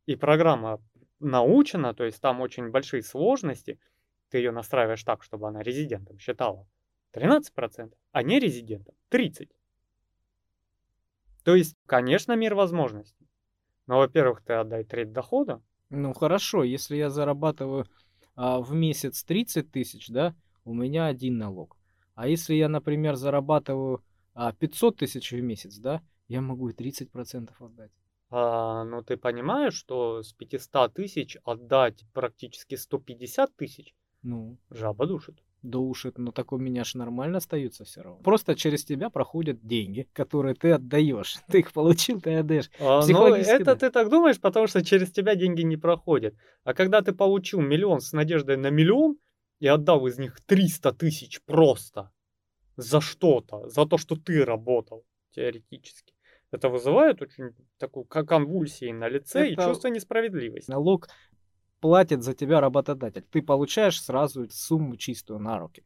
И 0.04 0.14
программа 0.14 0.80
научена, 1.20 1.94
то 1.94 2.04
есть 2.04 2.20
там 2.20 2.40
очень 2.40 2.70
большие 2.70 3.02
сложности, 3.02 3.78
ты 4.30 4.38
ее 4.38 4.50
настраиваешь 4.50 5.04
так, 5.04 5.22
чтобы 5.22 5.48
она 5.48 5.62
резидентом 5.62 6.18
считала 6.18 6.66
13%, 7.12 7.92
а 8.12 8.22
не 8.22 8.38
резидентом 8.40 8.94
30%. 9.10 9.50
То 11.44 11.54
есть, 11.54 11.76
конечно, 11.86 12.34
мир 12.34 12.54
возможностей. 12.54 13.28
Но, 13.86 13.98
во-первых, 13.98 14.42
ты 14.42 14.54
отдай 14.54 14.82
треть 14.82 15.12
дохода. 15.12 15.62
Ну 15.90 16.12
хорошо, 16.12 16.64
если 16.64 16.96
я 16.96 17.08
зарабатываю 17.08 17.86
а, 18.34 18.60
в 18.60 18.72
месяц 18.74 19.22
30 19.22 19.70
тысяч, 19.70 20.08
да, 20.08 20.34
у 20.64 20.74
меня 20.74 21.06
один 21.06 21.38
налог. 21.38 21.76
А 22.16 22.26
если 22.26 22.54
я, 22.54 22.68
например, 22.68 23.14
зарабатываю 23.14 24.02
а, 24.34 24.52
500 24.52 24.96
тысяч 24.96 25.30
в 25.30 25.40
месяц, 25.40 25.76
да, 25.78 26.02
я 26.26 26.40
могу 26.40 26.68
и 26.70 26.74
30% 26.74 27.50
отдать. 27.60 27.92
А, 28.30 28.84
ну 28.84 29.02
ты 29.02 29.16
понимаешь, 29.16 29.74
что 29.74 30.22
с 30.22 30.32
500 30.32 30.94
тысяч 30.94 31.36
отдать 31.44 32.04
практически 32.12 32.74
150 32.74 33.54
тысяч, 33.56 33.94
ну, 34.22 34.58
жаба 34.70 35.06
душит 35.06 35.42
душит, 35.66 36.18
но 36.18 36.32
так 36.32 36.52
у 36.52 36.58
меня 36.58 36.84
же 36.84 36.98
нормально 36.98 37.38
остаются 37.38 37.84
все 37.84 38.02
равно. 38.02 38.22
Просто 38.22 38.54
через 38.54 38.84
тебя 38.84 39.10
проходят 39.10 39.66
деньги, 39.66 40.08
которые 40.12 40.54
ты 40.54 40.72
отдаешь. 40.72 41.36
Ты 41.48 41.60
их 41.60 41.72
получил, 41.72 42.20
ты 42.20 42.36
отдаешь. 42.36 42.70
А, 42.80 43.04
ну, 43.06 43.26
это 43.34 43.64
да. 43.64 43.76
ты 43.76 43.90
так 43.90 44.08
думаешь, 44.08 44.40
потому 44.40 44.66
что 44.66 44.84
через 44.84 45.10
тебя 45.10 45.34
деньги 45.34 45.62
не 45.62 45.76
проходят. 45.76 46.34
А 46.64 46.74
когда 46.74 47.02
ты 47.02 47.12
получил 47.12 47.60
миллион 47.60 48.00
с 48.00 48.12
надеждой 48.12 48.56
на 48.56 48.70
миллион 48.70 49.18
и 49.60 49.66
отдал 49.66 50.06
из 50.06 50.18
них 50.18 50.40
300 50.46 50.92
тысяч 50.92 51.40
просто 51.44 52.10
за 52.76 53.00
что-то, 53.00 53.68
за 53.68 53.86
то, 53.86 53.98
что 53.98 54.16
ты 54.16 54.44
работал, 54.44 55.04
теоретически. 55.32 56.14
Это 56.52 56.68
вызывает 56.68 57.22
очень 57.22 57.54
такую 57.78 58.04
конвульсии 58.04 58.92
на 58.92 59.08
лице 59.08 59.50
это 59.50 59.62
и 59.62 59.64
чувство 59.66 59.88
несправедливости. 59.88 60.70
Налог 60.70 61.08
платит 61.80 62.22
за 62.22 62.34
тебя 62.34 62.60
работодатель. 62.60 63.24
Ты 63.30 63.42
получаешь 63.42 64.00
сразу 64.00 64.48
сумму 64.50 64.96
чистую 64.96 65.40
на 65.40 65.58
руки. 65.58 65.84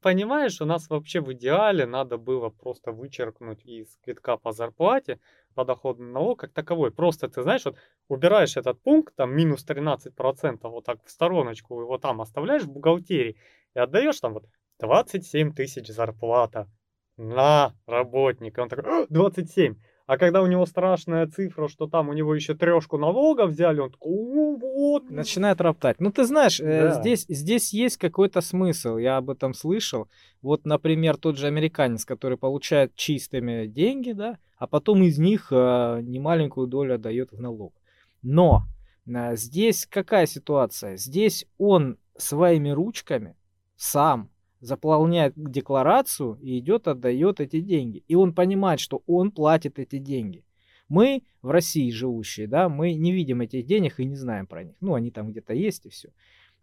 Понимаешь, 0.00 0.60
у 0.60 0.64
нас 0.64 0.88
вообще 0.88 1.20
в 1.20 1.32
идеале 1.32 1.86
надо 1.86 2.16
было 2.16 2.50
просто 2.50 2.92
вычеркнуть 2.92 3.64
из 3.64 3.96
квитка 4.04 4.36
по 4.36 4.52
зарплате 4.52 5.18
подоходный 5.54 6.12
налог 6.12 6.38
как 6.38 6.52
таковой. 6.52 6.92
Просто 6.92 7.28
ты 7.28 7.42
знаешь, 7.42 7.64
вот 7.64 7.76
убираешь 8.08 8.56
этот 8.56 8.80
пункт, 8.80 9.16
там 9.16 9.34
минус 9.34 9.66
13%, 9.66 10.58
вот 10.62 10.84
так 10.84 11.04
в 11.04 11.10
стороночку 11.10 11.80
его 11.80 11.98
там 11.98 12.20
оставляешь 12.20 12.62
в 12.62 12.70
бухгалтерии 12.70 13.36
и 13.74 13.78
отдаешь 13.78 14.20
там 14.20 14.34
вот 14.34 14.44
27 14.78 15.54
тысяч 15.54 15.88
зарплата 15.88 16.68
на 17.16 17.74
работника. 17.86 18.60
Он 18.60 18.68
такой, 18.68 19.06
27. 19.08 19.76
А 20.06 20.18
когда 20.18 20.40
у 20.40 20.46
него 20.46 20.66
страшная 20.66 21.26
цифра, 21.26 21.66
что 21.66 21.88
там 21.88 22.08
у 22.08 22.12
него 22.12 22.32
еще 22.32 22.54
трешку 22.54 22.96
налога 22.96 23.46
взяли, 23.46 23.80
он 23.80 23.90
такой, 23.90 24.56
вот. 24.56 25.10
Начинает 25.10 25.60
роптать. 25.60 26.00
Ну, 26.00 26.12
ты 26.12 26.24
знаешь, 26.24 26.60
э, 26.60 26.90
да. 26.90 27.00
здесь, 27.00 27.26
здесь 27.28 27.72
есть 27.72 27.96
какой-то 27.96 28.40
смысл, 28.40 28.98
я 28.98 29.16
об 29.16 29.30
этом 29.30 29.52
слышал. 29.52 30.08
Вот, 30.42 30.64
например, 30.64 31.16
тот 31.16 31.36
же 31.36 31.48
американец, 31.48 32.04
который 32.04 32.38
получает 32.38 32.94
чистыми 32.94 33.66
деньги, 33.66 34.12
да, 34.12 34.38
а 34.58 34.68
потом 34.68 35.02
из 35.02 35.18
них 35.18 35.48
э, 35.50 36.00
немаленькую 36.02 36.68
долю 36.68 36.98
дает 36.98 37.32
в 37.32 37.40
налог. 37.40 37.74
Но 38.22 38.62
э, 39.06 39.34
здесь 39.34 39.86
какая 39.86 40.26
ситуация? 40.26 40.96
Здесь 40.96 41.46
он 41.58 41.98
своими 42.16 42.70
ручками 42.70 43.34
сам 43.74 44.30
заполняет 44.66 45.32
декларацию 45.36 46.38
и 46.42 46.58
идет, 46.58 46.88
отдает 46.88 47.40
эти 47.40 47.60
деньги. 47.60 48.04
И 48.08 48.14
он 48.14 48.34
понимает, 48.34 48.80
что 48.80 49.02
он 49.06 49.30
платит 49.30 49.78
эти 49.78 49.98
деньги. 49.98 50.44
Мы 50.88 51.22
в 51.42 51.50
России 51.50 51.90
живущие, 51.90 52.46
да, 52.46 52.68
мы 52.68 52.94
не 52.94 53.12
видим 53.12 53.40
этих 53.40 53.66
денег 53.66 53.98
и 53.98 54.04
не 54.04 54.16
знаем 54.16 54.46
про 54.46 54.64
них. 54.64 54.76
Ну, 54.80 54.94
они 54.94 55.10
там 55.10 55.30
где-то 55.30 55.54
есть 55.54 55.86
и 55.86 55.88
все. 55.88 56.10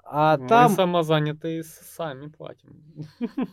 А 0.06 0.38
мы 0.38 0.48
там... 0.48 0.72
самозанятые 0.72 1.64
сами 1.64 2.28
платим. 2.28 2.76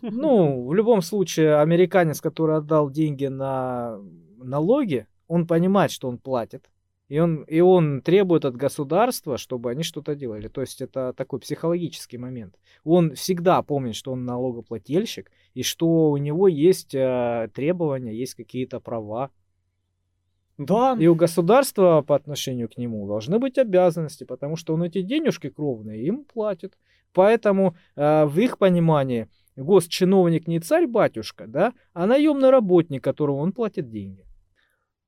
Ну, 0.03 0.67
в 0.67 0.75
любом 0.75 1.03
случае, 1.03 1.57
американец, 1.57 2.21
который 2.21 2.57
отдал 2.57 2.91
деньги 2.91 3.27
на 3.27 3.99
налоги, 4.39 5.07
он 5.29 5.47
понимает, 5.47 5.91
что 5.91 6.09
он 6.09 6.19
платит. 6.19 6.69
И 7.11 7.19
он, 7.19 7.43
и 7.43 7.59
он 7.59 8.03
требует 8.03 8.45
от 8.45 8.55
государства, 8.55 9.37
чтобы 9.37 9.73
они 9.73 9.83
что-то 9.83 10.15
делали. 10.15 10.47
То 10.47 10.61
есть 10.61 10.81
это 10.81 11.13
такой 11.13 11.41
психологический 11.41 12.19
момент. 12.19 12.55
Он 12.85 13.17
всегда 13.17 13.63
помнит, 13.63 13.97
что 13.97 14.13
он 14.13 14.25
налогоплательщик, 14.25 15.33
и 15.55 15.65
что 15.65 16.13
у 16.13 16.17
него 16.19 16.47
есть 16.47 16.95
э, 16.95 17.51
требования, 17.53 18.15
есть 18.15 18.35
какие-то 18.35 18.79
права. 18.79 19.31
Да. 20.57 20.97
И 21.01 21.09
у 21.09 21.17
государства 21.17 22.05
по 22.07 22.15
отношению 22.15 22.69
к 22.69 22.77
нему 22.77 23.09
должны 23.09 23.41
быть 23.41 23.59
обязанности, 23.59 24.23
потому 24.23 24.55
что 24.55 24.75
он 24.75 24.85
эти 24.85 25.03
денежки 25.03 25.49
кровные 25.49 26.05
им 26.05 26.25
платит. 26.25 26.79
Поэтому 27.13 27.75
э, 27.97 28.25
в 28.25 28.39
их 28.39 28.57
понимании 28.57 29.27
госчиновник 29.57 30.47
не 30.47 30.61
царь-батюшка, 30.61 31.49
да, 31.49 31.73
а 31.93 32.07
наемный 32.07 32.51
работник, 32.51 33.03
которому 33.03 33.39
он 33.39 33.51
платит 33.51 33.91
деньги. 33.91 34.30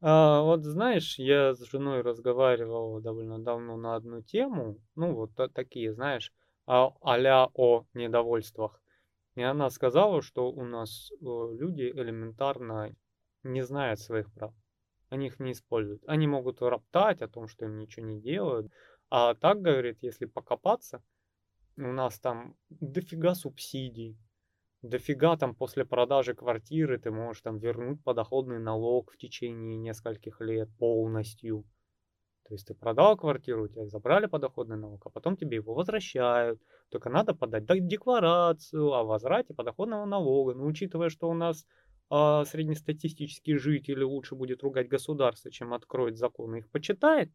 А, 0.04 0.42
вот 0.42 0.64
знаешь, 0.64 1.16
я 1.20 1.54
с 1.54 1.60
женой 1.62 2.00
разговаривал 2.00 3.00
довольно 3.00 3.38
давно 3.38 3.76
на 3.76 3.94
одну 3.94 4.20
тему, 4.20 4.78
ну 4.96 5.14
вот 5.14 5.30
такие, 5.54 5.92
знаешь, 5.92 6.32
а, 6.66 6.92
а 7.00 7.50
о 7.54 7.86
недовольствах. 7.94 8.82
И 9.36 9.42
она 9.42 9.70
сказала, 9.70 10.20
что 10.20 10.50
у 10.50 10.64
нас 10.64 11.10
э, 11.12 11.14
люди 11.20 11.82
элементарно 11.82 12.92
не 13.44 13.62
знают 13.62 14.00
своих 14.00 14.32
прав. 14.32 14.52
Они 15.08 15.28
их 15.28 15.38
не 15.38 15.52
используют. 15.52 16.02
Они 16.08 16.26
могут 16.26 16.60
роптать 16.62 17.22
о 17.22 17.28
том, 17.28 17.46
что 17.46 17.64
им 17.64 17.78
ничего 17.78 18.04
не 18.04 18.20
делают. 18.20 18.72
А 19.08 19.34
так, 19.34 19.62
говорит, 19.62 19.98
если 20.02 20.26
покопаться, 20.26 21.02
у 21.76 21.92
нас 21.92 22.18
там 22.18 22.56
дофига 22.70 23.34
субсидий, 23.34 24.18
дофига 24.82 25.36
там 25.36 25.54
после 25.54 25.84
продажи 25.84 26.34
квартиры 26.34 26.98
ты 26.98 27.10
можешь 27.10 27.42
там 27.42 27.58
вернуть 27.58 28.02
подоходный 28.02 28.58
налог 28.58 29.12
в 29.12 29.16
течение 29.16 29.76
нескольких 29.76 30.40
лет 30.40 30.68
полностью. 30.78 31.64
То 32.48 32.54
есть 32.54 32.66
ты 32.66 32.74
продал 32.74 33.16
квартиру, 33.16 33.64
у 33.64 33.68
тебя 33.68 33.86
забрали 33.86 34.26
подоходный 34.26 34.76
налог, 34.76 35.06
а 35.06 35.10
потом 35.10 35.36
тебе 35.36 35.56
его 35.56 35.74
возвращают. 35.74 36.60
Только 36.90 37.08
надо 37.08 37.34
подать 37.34 37.64
декларацию 37.86 38.92
о 38.92 39.04
возврате 39.04 39.54
подоходного 39.54 40.04
налога. 40.04 40.54
Но 40.54 40.66
учитывая, 40.66 41.08
что 41.08 41.30
у 41.30 41.34
нас 41.34 41.64
а, 42.10 42.44
среднестатистический 42.44 43.56
житель 43.56 44.02
лучше 44.02 44.34
будет 44.34 44.62
ругать 44.62 44.88
государство, 44.88 45.50
чем 45.50 45.72
откроет 45.72 46.18
закон 46.18 46.56
и 46.56 46.58
их 46.58 46.70
почитает, 46.70 47.30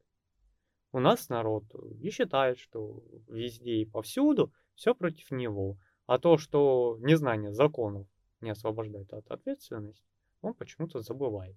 у 0.92 1.00
нас 1.00 1.30
народ 1.30 1.64
и 2.00 2.10
считает, 2.12 2.60
что 2.60 3.04
везде 3.28 3.78
и 3.78 3.86
повсюду 3.86 4.54
все 4.76 4.94
против 4.94 5.32
него. 5.32 5.78
А 6.08 6.18
то, 6.20 6.38
что 6.38 6.98
незнание 7.02 7.54
законов 7.54 8.08
не 8.42 8.50
освобождает 8.50 9.14
от 9.14 9.30
ответственности, 9.30 10.08
он 10.42 10.56
почему-то 10.56 11.02
забывает. 11.02 11.56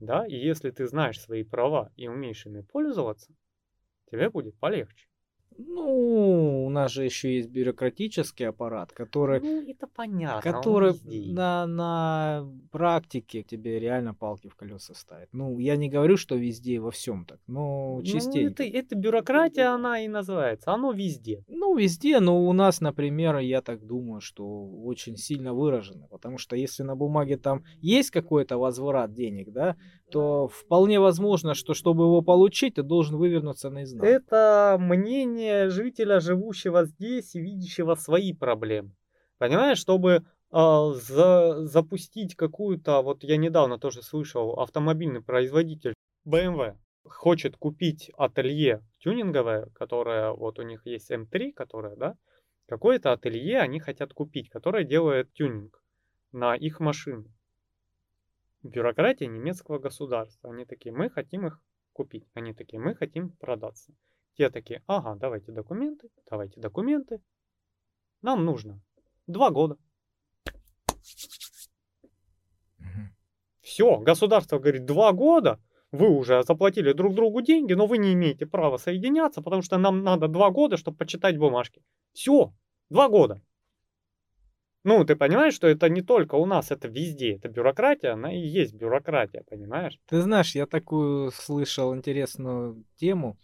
Да, 0.00 0.26
и 0.26 0.36
если 0.36 0.70
ты 0.70 0.86
знаешь 0.86 1.20
свои 1.20 1.42
права 1.44 1.92
и 1.96 2.08
умеешь 2.08 2.46
ими 2.46 2.62
пользоваться, 2.62 3.34
тебе 4.10 4.30
будет 4.30 4.58
полегче. 4.58 5.07
Ну, 5.58 6.66
у 6.66 6.70
нас 6.70 6.92
же 6.92 7.04
еще 7.04 7.34
есть 7.34 7.50
бюрократический 7.50 8.48
аппарат, 8.48 8.92
который... 8.92 9.40
Ну, 9.40 9.68
это 9.68 9.88
понятно. 9.88 10.40
Который 10.40 10.94
на, 11.32 11.66
на 11.66 12.48
практике 12.70 13.42
тебе 13.42 13.80
реально 13.80 14.14
палки 14.14 14.48
в 14.48 14.54
колеса 14.54 14.94
ставит. 14.94 15.28
Ну, 15.32 15.58
я 15.58 15.76
не 15.76 15.88
говорю, 15.88 16.16
что 16.16 16.36
везде 16.36 16.74
и 16.74 16.78
во 16.78 16.92
всем 16.92 17.24
так, 17.24 17.40
но 17.48 18.00
частенько. 18.04 18.62
Ну, 18.62 18.68
это, 18.68 18.78
это 18.78 18.94
бюрократия, 18.94 19.74
она 19.74 20.00
и 20.00 20.08
называется. 20.08 20.72
Оно 20.72 20.92
везде. 20.92 21.44
Ну, 21.48 21.76
везде, 21.76 22.20
но 22.20 22.46
у 22.46 22.52
нас, 22.52 22.80
например, 22.80 23.38
я 23.38 23.60
так 23.60 23.84
думаю, 23.84 24.20
что 24.20 24.44
очень 24.84 25.16
сильно 25.16 25.52
выражено. 25.54 26.06
Потому 26.08 26.38
что 26.38 26.54
если 26.54 26.84
на 26.84 26.94
бумаге 26.94 27.36
там 27.36 27.64
есть 27.80 28.10
какой-то 28.12 28.58
возврат 28.58 29.12
денег, 29.12 29.52
да, 29.52 29.76
то 30.10 30.48
вполне 30.48 31.00
возможно, 31.00 31.54
что 31.54 31.74
чтобы 31.74 32.04
его 32.04 32.22
получить, 32.22 32.74
ты 32.74 32.82
должен 32.82 33.16
вывернуться 33.16 33.70
наизнанку. 33.70 34.06
Это 34.06 34.76
мнение 34.78 35.68
жителя, 35.70 36.20
живущего 36.20 36.84
здесь 36.84 37.34
и 37.34 37.40
видящего 37.40 37.94
свои 37.94 38.32
проблемы. 38.32 38.92
Понимаешь, 39.38 39.78
чтобы 39.78 40.24
э, 40.52 40.92
за, 40.94 41.66
запустить 41.66 42.34
какую-то, 42.34 43.02
вот 43.02 43.24
я 43.24 43.36
недавно 43.36 43.78
тоже 43.78 44.02
слышал, 44.02 44.58
автомобильный 44.60 45.22
производитель 45.22 45.94
BMW 46.26 46.76
хочет 47.04 47.56
купить 47.56 48.10
ателье 48.16 48.82
тюнинговое, 48.98 49.66
которое, 49.74 50.32
вот 50.32 50.58
у 50.58 50.62
них 50.62 50.86
есть 50.86 51.10
М3, 51.10 51.52
которое, 51.52 51.96
да, 51.96 52.16
какое-то 52.66 53.12
ателье 53.12 53.60
они 53.60 53.80
хотят 53.80 54.12
купить, 54.12 54.48
которое 54.50 54.84
делает 54.84 55.32
тюнинг 55.32 55.82
на 56.32 56.54
их 56.54 56.80
машины. 56.80 57.32
Бюрократия 58.62 59.26
немецкого 59.26 59.78
государства. 59.78 60.50
Они 60.50 60.64
такие, 60.64 60.92
мы 60.92 61.10
хотим 61.10 61.46
их 61.46 61.60
купить. 61.92 62.26
Они 62.34 62.54
такие, 62.54 62.80
мы 62.80 62.94
хотим 62.94 63.30
продаться. 63.30 63.92
Те 64.34 64.50
такие, 64.50 64.82
ага, 64.86 65.16
давайте 65.16 65.52
документы, 65.52 66.08
давайте 66.30 66.60
документы. 66.60 67.20
Нам 68.22 68.44
нужно 68.44 68.80
два 69.26 69.50
года. 69.50 69.76
Все, 73.60 73.98
государство 73.98 74.58
говорит, 74.58 74.86
два 74.86 75.12
года, 75.12 75.60
вы 75.92 76.08
уже 76.08 76.42
заплатили 76.42 76.92
друг 76.92 77.14
другу 77.14 77.42
деньги, 77.42 77.74
но 77.74 77.86
вы 77.86 77.98
не 77.98 78.12
имеете 78.12 78.46
права 78.46 78.76
соединяться, 78.76 79.42
потому 79.42 79.62
что 79.62 79.78
нам 79.78 80.02
надо 80.02 80.26
два 80.28 80.50
года, 80.50 80.76
чтобы 80.76 80.96
почитать 80.96 81.38
бумажки. 81.38 81.82
Все, 82.12 82.52
два 82.90 83.08
года. 83.08 83.42
Ну, 84.88 85.04
ты 85.04 85.16
понимаешь, 85.16 85.52
что 85.52 85.66
это 85.66 85.90
не 85.90 86.00
только 86.00 86.36
у 86.36 86.46
нас, 86.46 86.70
это 86.70 86.88
везде. 86.88 87.34
Это 87.34 87.50
бюрократия, 87.50 88.14
она 88.14 88.34
и 88.34 88.38
есть 88.38 88.72
бюрократия, 88.72 89.42
понимаешь? 89.42 90.00
Ты 90.06 90.22
знаешь, 90.22 90.54
я 90.54 90.64
такую 90.64 91.30
слышал 91.30 91.94
интересную 91.94 92.82
тему 92.96 93.38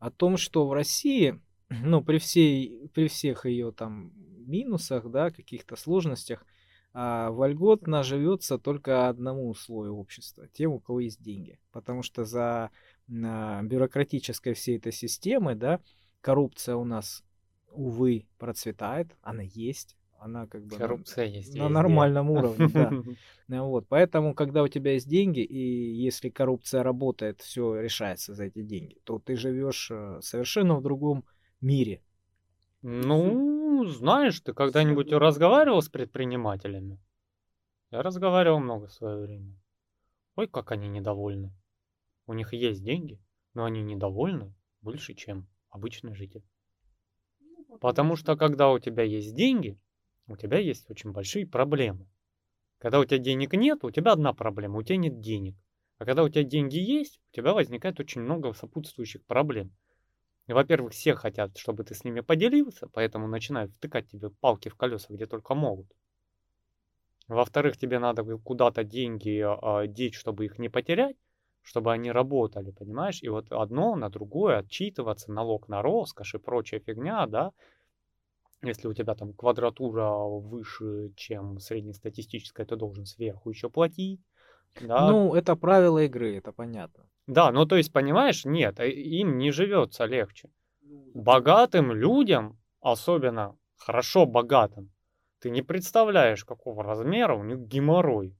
о 0.00 0.10
том, 0.10 0.36
что 0.36 0.66
в 0.66 0.72
России, 0.72 1.40
ну, 1.68 2.02
при, 2.02 2.18
всей, 2.18 2.88
при 2.94 3.06
всех 3.06 3.46
ее 3.46 3.70
там 3.70 4.10
минусах, 4.44 5.08
да, 5.08 5.30
каких-то 5.30 5.76
сложностях, 5.76 6.44
а 6.92 7.30
вольготно 7.30 8.02
живется 8.02 8.58
только 8.58 9.08
одному 9.08 9.54
слою 9.54 9.96
общества, 9.96 10.48
тем, 10.48 10.72
у 10.72 10.80
кого 10.80 10.98
есть 10.98 11.22
деньги. 11.22 11.60
Потому 11.70 12.02
что 12.02 12.24
за 12.24 12.72
бюрократической 13.06 14.52
всей 14.52 14.78
этой 14.78 14.90
системой, 14.90 15.54
да, 15.54 15.78
коррупция 16.22 16.74
у 16.74 16.84
нас, 16.84 17.22
увы, 17.70 18.26
процветает, 18.36 19.14
она 19.22 19.44
есть, 19.44 19.94
она 20.20 20.46
как 20.46 20.64
бы 20.64 20.76
Коррупция 20.76 21.26
на, 21.26 21.30
есть 21.30 21.54
на 21.54 21.62
везде. 21.62 21.68
нормальном 21.68 22.30
уровне, 22.38 22.68
да. 22.68 22.92
Ну 23.48 23.68
вот, 23.68 23.86
поэтому, 23.88 24.34
когда 24.34 24.62
у 24.62 24.68
тебя 24.68 24.92
есть 24.92 25.08
деньги, 25.08 25.40
и 25.40 25.94
если 25.94 26.28
коррупция 26.28 26.82
работает, 26.82 27.40
все 27.40 27.80
решается 27.80 28.34
за 28.34 28.44
эти 28.44 28.62
деньги, 28.62 28.98
то 29.04 29.18
ты 29.18 29.36
живешь 29.36 29.90
э, 29.90 30.18
совершенно 30.20 30.76
в 30.76 30.82
другом 30.82 31.24
мире. 31.60 32.02
Ну, 32.82 33.84
знаешь, 33.86 34.40
ты 34.40 34.52
когда-нибудь 34.52 35.12
разговаривал 35.12 35.82
с 35.82 35.88
предпринимателями? 35.88 36.98
Я 37.90 38.02
разговаривал 38.02 38.60
много 38.60 38.86
в 38.86 38.92
свое 38.92 39.18
время. 39.18 39.54
Ой, 40.36 40.46
как 40.46 40.70
они 40.72 40.88
недовольны. 40.88 41.52
У 42.26 42.34
них 42.34 42.52
есть 42.52 42.82
деньги, 42.84 43.20
но 43.54 43.64
они 43.64 43.82
недовольны 43.82 44.54
больше, 44.82 45.14
чем 45.14 45.48
обычный 45.70 46.14
житель. 46.14 46.44
Ну, 47.68 47.78
Потому 47.78 48.14
что 48.16 48.36
когда 48.36 48.70
у 48.70 48.78
тебя 48.78 49.02
есть 49.02 49.34
деньги, 49.34 49.78
у 50.28 50.36
тебя 50.36 50.58
есть 50.58 50.90
очень 50.90 51.12
большие 51.12 51.46
проблемы. 51.46 52.06
Когда 52.78 53.00
у 53.00 53.04
тебя 53.04 53.18
денег 53.18 53.54
нет, 53.54 53.82
у 53.82 53.90
тебя 53.90 54.12
одна 54.12 54.32
проблема, 54.32 54.78
у 54.78 54.82
тебя 54.82 54.98
нет 54.98 55.20
денег. 55.20 55.56
А 55.98 56.04
когда 56.04 56.22
у 56.22 56.28
тебя 56.28 56.44
деньги 56.44 56.78
есть, 56.78 57.20
у 57.32 57.34
тебя 57.34 57.54
возникает 57.54 57.98
очень 57.98 58.20
много 58.20 58.52
сопутствующих 58.52 59.24
проблем. 59.24 59.72
И, 60.46 60.52
во-первых, 60.52 60.92
все 60.92 61.14
хотят, 61.14 61.58
чтобы 61.58 61.84
ты 61.84 61.94
с 61.94 62.04
ними 62.04 62.20
поделился, 62.20 62.88
поэтому 62.88 63.26
начинают 63.26 63.72
втыкать 63.72 64.08
тебе 64.08 64.30
палки 64.30 64.68
в 64.68 64.76
колеса, 64.76 65.12
где 65.12 65.26
только 65.26 65.54
могут. 65.54 65.88
Во-вторых, 67.26 67.76
тебе 67.76 67.98
надо 67.98 68.24
куда-то 68.38 68.84
деньги 68.84 69.44
э, 69.44 69.86
деть, 69.88 70.14
чтобы 70.14 70.46
их 70.46 70.58
не 70.58 70.70
потерять, 70.70 71.16
чтобы 71.62 71.92
они 71.92 72.10
работали, 72.10 72.70
понимаешь? 72.70 73.22
И 73.22 73.28
вот 73.28 73.52
одно 73.52 73.96
на 73.96 74.08
другое 74.08 74.58
отчитываться, 74.58 75.30
налог 75.30 75.68
на 75.68 75.82
роскошь 75.82 76.34
и 76.34 76.38
прочая 76.38 76.80
фигня, 76.80 77.26
да, 77.26 77.52
если 78.62 78.88
у 78.88 78.94
тебя 78.94 79.14
там 79.14 79.32
квадратура 79.32 80.10
выше, 80.10 81.12
чем 81.16 81.58
среднестатистическая, 81.60 82.66
ты 82.66 82.76
должен 82.76 83.06
сверху 83.06 83.50
еще 83.50 83.68
платить. 83.70 84.20
Да. 84.80 85.10
Ну, 85.10 85.34
это 85.34 85.56
правило 85.56 86.04
игры, 86.04 86.36
это 86.36 86.52
понятно. 86.52 87.04
Да, 87.26 87.52
ну 87.52 87.66
то 87.66 87.76
есть, 87.76 87.92
понимаешь, 87.92 88.44
нет, 88.44 88.80
э, 88.80 88.90
им 88.90 89.38
не 89.38 89.50
живется 89.50 90.06
легче. 90.06 90.50
Богатым 91.14 91.92
людям, 91.92 92.58
особенно 92.80 93.56
хорошо 93.76 94.26
богатым, 94.26 94.90
ты 95.40 95.50
не 95.50 95.62
представляешь, 95.62 96.44
какого 96.44 96.82
размера 96.82 97.34
у 97.34 97.44
них 97.44 97.58
геморрой. 97.58 98.34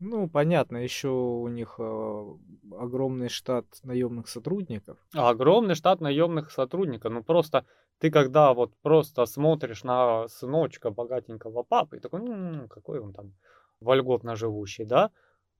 Ну, 0.00 0.28
понятно, 0.28 0.78
еще 0.78 1.08
у 1.08 1.48
них 1.48 1.76
э, 1.78 2.34
огромный 2.72 3.28
штат 3.28 3.64
наемных 3.84 4.28
сотрудников. 4.28 4.98
Огромный 5.14 5.74
штат 5.74 6.00
наемных 6.00 6.50
сотрудников. 6.50 7.12
Ну, 7.12 7.22
просто 7.22 7.64
ты 7.98 8.10
когда 8.10 8.52
вот 8.54 8.74
просто 8.82 9.26
смотришь 9.26 9.84
на 9.84 10.28
сыночка 10.28 10.90
богатенького 10.90 11.62
папы, 11.62 12.00
такой, 12.00 12.20
ну, 12.20 12.68
какой 12.68 13.00
он 13.00 13.12
там 13.12 13.34
вольготно 13.80 14.36
живущий, 14.36 14.84
да? 14.84 15.10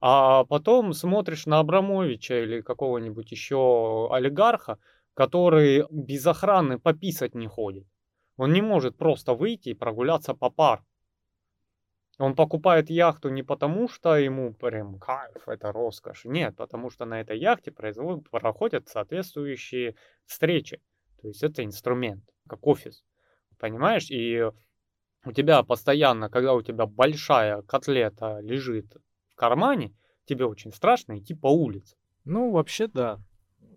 А 0.00 0.44
потом 0.44 0.92
смотришь 0.92 1.46
на 1.46 1.60
Абрамовича 1.60 2.42
или 2.42 2.60
какого-нибудь 2.60 3.30
еще 3.30 4.08
олигарха, 4.12 4.78
который 5.14 5.86
без 5.90 6.26
охраны 6.26 6.78
пописать 6.78 7.34
не 7.34 7.46
ходит. 7.46 7.86
Он 8.36 8.52
не 8.52 8.62
может 8.62 8.96
просто 8.96 9.34
выйти 9.34 9.70
и 9.70 9.74
прогуляться 9.74 10.34
по 10.34 10.50
парку. 10.50 10.86
Он 12.18 12.36
покупает 12.36 12.90
яхту 12.90 13.28
не 13.28 13.42
потому, 13.42 13.88
что 13.88 14.16
ему 14.16 14.52
прям 14.52 14.98
кайф, 14.98 15.48
это 15.48 15.72
роскошь. 15.72 16.24
Нет, 16.24 16.56
потому 16.56 16.90
что 16.90 17.06
на 17.06 17.20
этой 17.20 17.38
яхте 17.38 17.72
проходят 17.72 18.88
соответствующие 18.88 19.96
встречи. 20.26 20.80
То 21.24 21.28
есть 21.28 21.42
это 21.42 21.64
инструмент, 21.64 22.22
как 22.46 22.66
офис. 22.66 23.02
Понимаешь? 23.58 24.10
И 24.10 24.42
у 25.24 25.32
тебя 25.32 25.62
постоянно, 25.62 26.28
когда 26.28 26.52
у 26.52 26.60
тебя 26.60 26.84
большая 26.84 27.62
котлета 27.62 28.40
лежит 28.40 28.94
в 29.30 29.34
кармане, 29.34 29.94
тебе 30.26 30.44
очень 30.44 30.70
страшно 30.70 31.18
идти 31.18 31.32
по 31.32 31.46
улице. 31.46 31.96
Ну, 32.26 32.50
вообще, 32.50 32.88
да. 32.88 33.22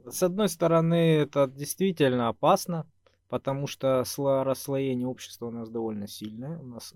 С 0.05 0.23
одной 0.23 0.49
стороны, 0.49 1.19
это 1.19 1.47
действительно 1.47 2.27
опасно, 2.27 2.85
потому 3.29 3.65
что 3.65 4.03
расслоение 4.43 5.07
общества 5.07 5.45
у 5.45 5.51
нас 5.51 5.69
довольно 5.69 6.09
сильное. 6.09 6.59
У 6.59 6.67
нас 6.67 6.93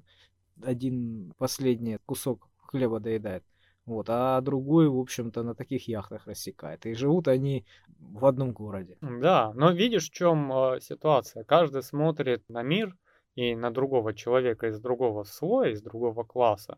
один 0.61 1.31
последний 1.37 1.97
кусок 2.05 2.49
хлеба 2.57 2.99
доедает. 2.99 3.45
Вот, 3.85 4.07
а 4.09 4.39
другой, 4.41 4.87
в 4.87 4.97
общем-то, 4.97 5.43
на 5.43 5.55
таких 5.55 5.87
яхтах 5.87 6.27
рассекает. 6.27 6.85
И 6.85 6.93
живут 6.93 7.27
они 7.27 7.65
в 7.99 8.25
одном 8.25 8.53
городе. 8.53 8.97
Да, 9.01 9.53
но 9.53 9.71
видишь, 9.71 10.09
в 10.09 10.13
чем 10.13 10.51
э, 10.51 10.79
ситуация? 10.81 11.43
Каждый 11.43 11.81
смотрит 11.81 12.47
на 12.47 12.61
мир 12.61 12.95
и 13.35 13.55
на 13.55 13.71
другого 13.71 14.13
человека 14.13 14.67
из 14.67 14.79
другого 14.79 15.23
слоя, 15.23 15.71
из 15.71 15.81
другого 15.81 16.23
класса 16.23 16.77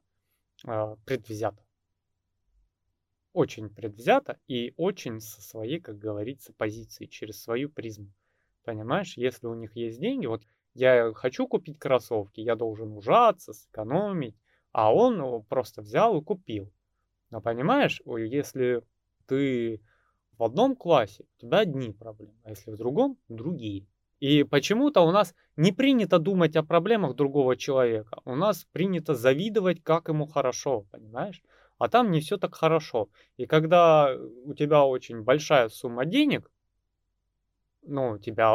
э, 0.65 0.95
предвзято. 1.05 1.61
Очень 3.33 3.69
предвзято 3.69 4.39
и 4.47 4.73
очень 4.77 5.19
со 5.19 5.41
своей, 5.41 5.79
как 5.79 5.97
говорится, 5.97 6.53
позиции, 6.53 7.05
через 7.05 7.41
свою 7.41 7.69
призму. 7.69 8.13
Понимаешь, 8.63 9.17
если 9.17 9.47
у 9.47 9.55
них 9.55 9.75
есть 9.75 9.99
деньги, 9.99 10.25
вот 10.27 10.43
я 10.73 11.11
хочу 11.13 11.47
купить 11.47 11.79
кроссовки, 11.79 12.39
я 12.39 12.55
должен 12.55 12.93
ужаться, 12.93 13.53
сэкономить, 13.53 14.37
а 14.71 14.93
он 14.93 15.17
ну, 15.17 15.43
просто 15.43 15.81
взял 15.81 16.17
и 16.19 16.23
купил. 16.23 16.71
Но 17.33 17.41
понимаешь, 17.41 17.99
если 18.05 18.83
ты 19.25 19.81
в 20.37 20.43
одном 20.43 20.75
классе, 20.75 21.25
у 21.35 21.41
тебя 21.41 21.61
одни 21.61 21.91
проблемы, 21.91 22.35
а 22.43 22.51
если 22.51 22.69
в 22.69 22.77
другом, 22.77 23.17
другие. 23.27 23.87
И 24.19 24.43
почему-то 24.43 25.01
у 25.01 25.09
нас 25.09 25.33
не 25.55 25.71
принято 25.71 26.19
думать 26.19 26.55
о 26.55 26.61
проблемах 26.61 27.15
другого 27.15 27.55
человека. 27.57 28.19
У 28.23 28.35
нас 28.35 28.67
принято 28.71 29.15
завидовать, 29.15 29.81
как 29.81 30.09
ему 30.09 30.27
хорошо, 30.27 30.85
понимаешь? 30.91 31.41
А 31.79 31.89
там 31.89 32.11
не 32.11 32.21
все 32.21 32.37
так 32.37 32.53
хорошо. 32.53 33.09
И 33.37 33.47
когда 33.47 34.15
у 34.45 34.53
тебя 34.53 34.85
очень 34.85 35.23
большая 35.23 35.69
сумма 35.69 36.05
денег, 36.05 36.51
ну, 37.81 38.19
тебя 38.19 38.51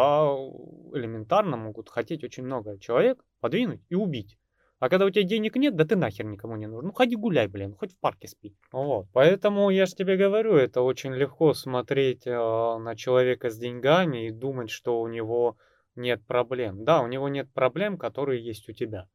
элементарно 0.95 1.57
могут 1.57 1.89
хотеть 1.89 2.23
очень 2.23 2.45
много 2.45 2.79
человек 2.79 3.25
подвинуть 3.41 3.83
и 3.89 3.97
убить. 3.97 4.39
А 4.79 4.89
когда 4.89 5.07
у 5.07 5.11
тебя 5.11 5.25
денег 5.25 5.57
нет, 5.57 5.75
да 5.75 5.85
ты 5.85 5.97
нахер 5.97 6.25
никому 6.25 6.57
не 6.57 6.67
нужен. 6.67 6.87
Ну, 6.87 6.93
ходи 6.93 7.17
гуляй, 7.17 7.49
блин, 7.49 7.75
хоть 7.75 7.93
в 7.93 7.99
парке 7.99 8.29
спи. 8.29 8.55
Вот. 8.71 9.07
Поэтому 9.13 9.71
я 9.71 9.87
же 9.87 9.95
тебе 9.97 10.17
говорю, 10.17 10.55
это 10.55 10.83
очень 10.83 11.13
легко 11.15 11.53
смотреть 11.53 12.27
э, 12.27 12.31
на 12.33 12.95
человека 12.95 13.51
с 13.51 13.59
деньгами 13.59 14.29
и 14.29 14.31
думать, 14.31 14.71
что 14.71 15.01
у 15.01 15.09
него 15.09 15.57
нет 15.97 16.25
проблем. 16.27 16.85
Да, 16.85 17.03
у 17.03 17.09
него 17.09 17.29
нет 17.29 17.53
проблем, 17.53 17.99
которые 17.99 18.45
есть 18.45 18.69
у 18.69 18.73
тебя. 18.73 19.09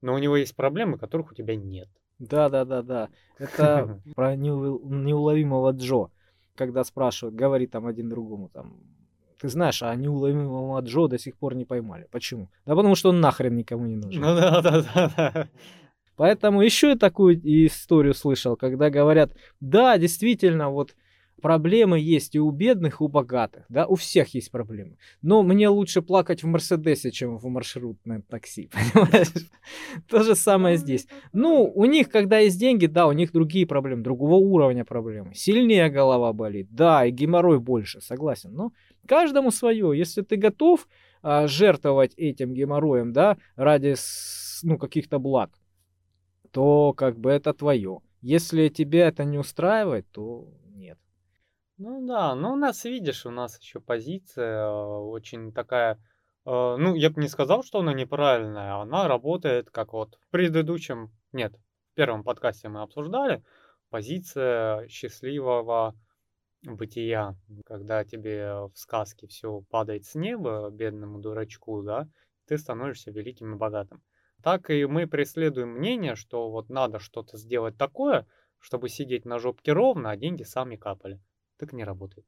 Но 0.00 0.14
у 0.14 0.18
него 0.18 0.36
есть 0.36 0.54
проблемы, 0.54 0.96
которых 0.96 1.32
у 1.32 1.34
тебя 1.34 1.56
нет. 1.56 1.88
Да, 2.20 2.48
да, 2.48 2.64
да, 2.64 2.82
да. 2.82 3.08
Это 3.38 4.00
про 4.14 4.36
неуловимого 4.36 5.72
Джо. 5.72 6.10
Когда 6.54 6.84
спрашивают, 6.84 7.34
говорит 7.34 7.72
там 7.72 7.86
один 7.86 8.08
другому, 8.08 8.48
там, 8.48 8.78
ты 9.44 9.50
знаешь, 9.50 9.82
а 9.82 9.94
неуловимого 9.94 10.80
Джо 10.80 11.06
до 11.06 11.18
сих 11.18 11.36
пор 11.36 11.54
не 11.54 11.66
поймали. 11.66 12.06
Почему? 12.10 12.48
Да 12.64 12.74
потому 12.74 12.94
что 12.94 13.10
он 13.10 13.20
нахрен 13.20 13.54
никому 13.54 13.84
не 13.84 13.96
нужен. 13.96 14.22
Ну 14.22 14.34
да, 14.34 14.62
да, 14.62 14.82
да, 14.94 15.12
да. 15.14 15.48
Поэтому 16.16 16.62
еще 16.62 16.92
и 16.92 16.98
такую 16.98 17.38
историю 17.66 18.14
слышал, 18.14 18.56
когда 18.56 18.88
говорят, 18.88 19.36
да, 19.60 19.98
действительно, 19.98 20.70
вот 20.70 20.94
проблемы 21.42 22.00
есть 22.00 22.34
и 22.34 22.40
у 22.40 22.50
бедных, 22.50 23.02
и 23.02 23.04
у 23.04 23.08
богатых, 23.08 23.66
да, 23.68 23.86
у 23.86 23.96
всех 23.96 24.34
есть 24.34 24.50
проблемы. 24.50 24.96
Но 25.20 25.42
мне 25.42 25.68
лучше 25.68 26.00
плакать 26.00 26.42
в 26.42 26.46
Мерседесе, 26.46 27.10
чем 27.10 27.36
в 27.36 27.46
маршрутном 27.48 28.22
такси, 28.22 28.70
понимаешь? 28.94 29.28
То 30.08 30.22
же 30.22 30.36
самое 30.36 30.78
здесь. 30.78 31.06
Ну, 31.34 31.70
у 31.74 31.84
них, 31.84 32.08
когда 32.08 32.38
есть 32.38 32.58
деньги, 32.58 32.86
да, 32.86 33.06
у 33.06 33.12
них 33.12 33.30
другие 33.30 33.66
проблемы, 33.66 34.02
другого 34.02 34.36
уровня 34.36 34.86
проблемы. 34.86 35.34
Сильнее 35.34 35.90
голова 35.90 36.32
болит, 36.32 36.68
да, 36.70 37.04
и 37.04 37.10
геморрой 37.10 37.60
больше, 37.60 38.00
согласен. 38.00 38.54
Но 38.54 38.72
каждому 39.06 39.50
свое. 39.50 39.96
Если 39.96 40.22
ты 40.22 40.36
готов 40.36 40.88
а, 41.22 41.46
жертвовать 41.46 42.14
этим 42.16 42.52
геморроем, 42.54 43.12
да, 43.12 43.38
ради, 43.56 43.94
ну, 44.62 44.78
каких-то 44.78 45.18
благ, 45.18 45.50
то 46.50 46.92
как 46.92 47.18
бы 47.18 47.30
это 47.30 47.52
твое. 47.54 48.00
Если 48.20 48.68
тебе 48.68 49.00
это 49.00 49.24
не 49.24 49.38
устраивает, 49.38 50.06
то 50.12 50.48
нет. 50.66 50.98
Ну 51.76 52.06
да, 52.06 52.34
ну 52.34 52.52
у 52.52 52.56
нас, 52.56 52.84
видишь, 52.84 53.26
у 53.26 53.30
нас 53.30 53.60
еще 53.60 53.80
позиция 53.80 54.66
э, 54.66 54.70
очень 54.70 55.52
такая, 55.52 55.94
э, 56.46 56.50
ну 56.78 56.94
я 56.94 57.10
бы 57.10 57.20
не 57.20 57.28
сказал, 57.28 57.64
что 57.64 57.80
она 57.80 57.92
неправильная, 57.92 58.76
она 58.76 59.08
работает 59.08 59.70
как 59.70 59.92
вот 59.92 60.14
в 60.14 60.30
предыдущем, 60.30 61.10
нет, 61.32 61.54
в 61.92 61.96
первом 61.96 62.22
подкасте 62.22 62.68
мы 62.68 62.82
обсуждали, 62.82 63.42
позиция 63.90 64.86
счастливого 64.88 65.96
бытия, 66.64 67.36
когда 67.64 68.04
тебе 68.04 68.66
в 68.66 68.72
сказке 68.74 69.26
все 69.26 69.62
падает 69.70 70.04
с 70.04 70.14
неба, 70.14 70.70
бедному 70.70 71.20
дурачку, 71.20 71.82
да, 71.82 72.08
ты 72.46 72.58
становишься 72.58 73.10
великим 73.10 73.54
и 73.54 73.58
богатым. 73.58 74.02
Так 74.42 74.70
и 74.70 74.84
мы 74.86 75.06
преследуем 75.06 75.70
мнение, 75.70 76.16
что 76.16 76.50
вот 76.50 76.68
надо 76.68 76.98
что-то 76.98 77.36
сделать 77.38 77.76
такое, 77.78 78.26
чтобы 78.58 78.88
сидеть 78.88 79.24
на 79.24 79.38
жопке 79.38 79.72
ровно, 79.72 80.10
а 80.10 80.16
деньги 80.16 80.42
сами 80.42 80.76
капали 80.76 81.20
так 81.56 81.72
не 81.72 81.84
работает. 81.84 82.26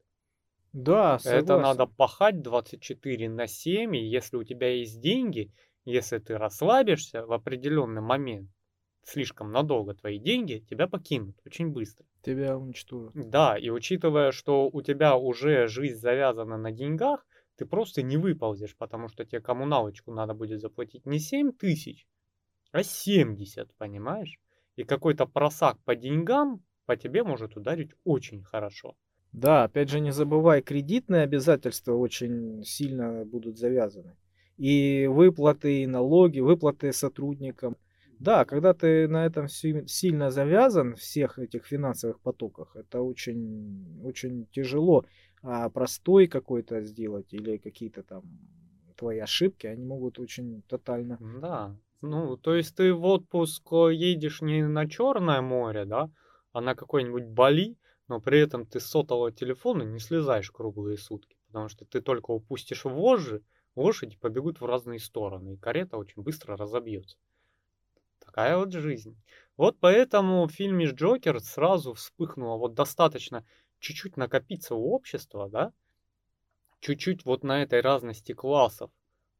Да, 0.71 1.19
согласен. 1.19 1.39
Это 1.39 1.57
надо 1.57 1.85
пахать 1.87 2.41
24 2.41 3.29
на 3.29 3.47
7, 3.47 3.95
и 3.95 4.07
если 4.07 4.37
у 4.37 4.43
тебя 4.45 4.69
есть 4.69 5.01
деньги, 5.01 5.51
если 5.83 6.19
ты 6.19 6.37
расслабишься 6.37 7.25
в 7.25 7.33
определенный 7.33 8.01
момент, 8.01 8.49
слишком 9.07 9.51
надолго 9.51 9.93
твои 9.93 10.19
деньги 10.19 10.63
тебя 10.69 10.87
покинут 10.87 11.35
очень 11.45 11.69
быстро. 11.69 12.05
Тебя 12.21 12.57
уничтожат. 12.57 13.13
Да, 13.13 13.57
и 13.57 13.69
учитывая, 13.69 14.31
что 14.31 14.69
у 14.69 14.81
тебя 14.81 15.15
уже 15.15 15.67
жизнь 15.67 15.99
завязана 15.99 16.57
на 16.57 16.71
деньгах, 16.71 17.25
ты 17.55 17.65
просто 17.65 18.01
не 18.03 18.17
выползешь, 18.17 18.75
потому 18.75 19.07
что 19.07 19.25
тебе 19.25 19.41
коммуналочку 19.41 20.11
надо 20.11 20.33
будет 20.33 20.59
заплатить 20.59 21.05
не 21.05 21.19
7 21.19 21.51
тысяч, 21.51 22.07
а 22.71 22.83
70, 22.83 23.73
понимаешь? 23.75 24.39
И 24.75 24.83
какой-то 24.83 25.25
просак 25.25 25.79
по 25.85 25.95
деньгам 25.95 26.61
по 26.85 26.95
тебе 26.95 27.23
может 27.23 27.57
ударить 27.57 27.91
очень 28.03 28.43
хорошо. 28.43 28.95
Да, 29.31 29.63
опять 29.63 29.89
же, 29.89 29.99
не 29.99 30.11
забывай, 30.11 30.61
кредитные 30.61 31.23
обязательства 31.23 31.93
очень 31.93 32.63
сильно 32.63 33.25
будут 33.25 33.57
завязаны. 33.57 34.15
И 34.57 35.07
выплаты, 35.07 35.83
и 35.83 35.87
налоги, 35.87 36.39
выплаты 36.39 36.93
сотрудникам. 36.93 37.77
Да, 38.19 38.45
когда 38.45 38.73
ты 38.73 39.07
на 39.07 39.25
этом 39.25 39.47
сильно 39.47 40.31
завязан, 40.31 40.95
всех 40.95 41.39
этих 41.39 41.65
финансовых 41.65 42.19
потоках, 42.19 42.75
это 42.75 43.01
очень, 43.01 44.01
очень 44.03 44.47
тяжело. 44.47 45.05
А 45.43 45.69
простой 45.69 46.27
какой-то 46.27 46.81
сделать 46.81 47.33
или 47.33 47.57
какие-то 47.57 48.03
там 48.03 48.23
твои 48.95 49.19
ошибки, 49.19 49.67
они 49.67 49.85
могут 49.85 50.19
очень 50.19 50.63
тотально... 50.63 51.17
Да, 51.19 51.77
ну, 52.01 52.37
то 52.37 52.53
есть 52.53 52.75
ты 52.75 52.93
в 52.93 53.03
отпуск 53.05 53.63
э, 53.71 53.93
едешь 53.93 54.41
не 54.41 54.67
на 54.67 54.87
Черное 54.87 55.41
море, 55.41 55.85
да, 55.85 56.11
а 56.51 56.61
на 56.61 56.75
какой-нибудь 56.75 57.25
Бали, 57.25 57.75
но 58.07 58.19
при 58.21 58.39
этом 58.39 58.65
ты 58.65 58.79
с 58.79 58.85
сотового 58.85 59.31
телефона 59.31 59.83
не 59.83 59.99
слезаешь 59.99 60.51
круглые 60.51 60.97
сутки, 60.97 61.37
потому 61.47 61.69
что 61.69 61.85
ты 61.85 62.01
только 62.01 62.31
упустишь 62.31 62.85
вожжи, 62.85 63.41
лошади 63.75 64.15
побегут 64.17 64.61
в 64.61 64.65
разные 64.65 64.99
стороны, 64.99 65.53
и 65.53 65.57
карета 65.57 65.97
очень 65.97 66.21
быстро 66.21 66.55
разобьется. 66.55 67.17
Такая 68.37 68.57
вот 68.57 68.71
жизнь. 68.71 69.19
Вот 69.57 69.79
поэтому 69.79 70.45
в 70.45 70.51
фильме 70.51 70.85
Джокер 70.85 71.39
сразу 71.39 71.95
вспыхнуло 71.95 72.55
вот 72.57 72.75
достаточно 72.75 73.43
чуть-чуть 73.79 74.15
накопиться 74.15 74.75
у 74.75 74.91
общества, 74.91 75.49
да, 75.49 75.73
чуть-чуть 76.79 77.25
вот 77.25 77.43
на 77.43 77.63
этой 77.63 77.81
разности 77.81 78.33
классов 78.33 78.91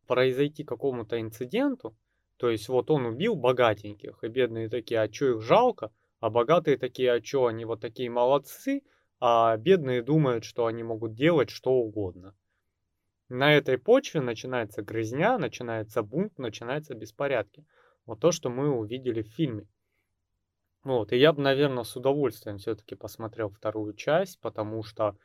произойти 0.08 0.64
какому-то 0.64 1.22
инциденту, 1.22 1.96
то 2.38 2.50
есть 2.50 2.70
вот 2.70 2.90
он 2.90 3.06
убил 3.06 3.36
богатеньких, 3.36 4.24
и 4.24 4.30
бедные 4.30 4.68
такие, 4.68 5.00
а 5.02 5.14
что 5.14 5.30
их 5.30 5.44
жалко, 5.44 5.92
а 6.20 6.32
богатые 6.32 6.80
такие, 6.80 7.14
а 7.14 7.24
что, 7.24 7.46
они 7.46 7.66
вот 7.66 7.80
такие 7.80 8.10
молодцы, 8.10 8.82
а 9.20 9.56
бедные 9.58 10.02
думают, 10.02 10.44
что 10.44 10.66
они 10.66 10.82
могут 10.82 11.14
делать 11.14 11.52
что 11.52 11.70
угодно. 11.70 12.36
На 13.30 13.54
этой 13.54 13.78
почве 13.78 14.22
начинается 14.22 14.82
грызня, 14.82 15.38
начинается 15.38 16.02
бунт, 16.02 16.40
начинаются 16.40 16.96
беспорядки. 16.96 17.64
Вот 18.08 18.22
то, 18.22 18.32
что 18.32 18.50
мы 18.50 18.70
увидели 18.70 19.22
в 19.22 19.28
фильме. 19.28 19.68
Вот, 20.84 21.12
и 21.12 21.18
я 21.18 21.34
бы, 21.34 21.42
наверное, 21.42 21.84
с 21.84 21.96
удовольствием 21.98 22.58
все-таки 22.58 22.96
посмотрел 22.96 23.50
вторую 23.50 23.94
часть, 23.94 24.40
потому 24.40 24.82
что 24.82 25.18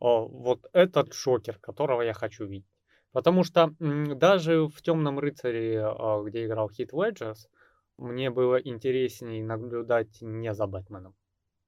о, 0.00 0.26
вот 0.26 0.66
этот 0.72 1.14
шокер, 1.14 1.58
которого 1.60 2.02
я 2.02 2.12
хочу 2.12 2.44
видеть. 2.44 2.68
Потому 3.12 3.44
что 3.44 3.72
м, 3.78 4.18
даже 4.18 4.66
в 4.66 4.82
Темном 4.82 5.20
рыцаре, 5.20 5.86
о, 5.86 6.24
где 6.24 6.44
играл 6.44 6.68
Хит 6.68 6.92
Леджерс, 6.92 7.48
мне 7.96 8.30
было 8.30 8.56
интереснее 8.56 9.44
наблюдать 9.44 10.20
не 10.20 10.52
за 10.52 10.66
Бэтменом, 10.66 11.14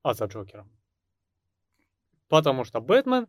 а 0.02 0.14
за 0.14 0.24
Джокером. 0.24 0.68
Потому 2.28 2.64
что 2.64 2.80
Бэтмен, 2.80 3.28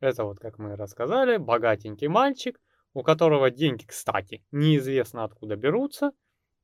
это 0.00 0.24
вот, 0.24 0.38
как 0.38 0.58
мы 0.58 0.76
рассказали, 0.76 1.38
богатенький 1.38 2.08
мальчик, 2.08 2.60
у 2.92 3.02
которого 3.02 3.50
деньги, 3.50 3.86
кстати, 3.86 4.44
неизвестно 4.50 5.24
откуда 5.24 5.56
берутся, 5.56 6.12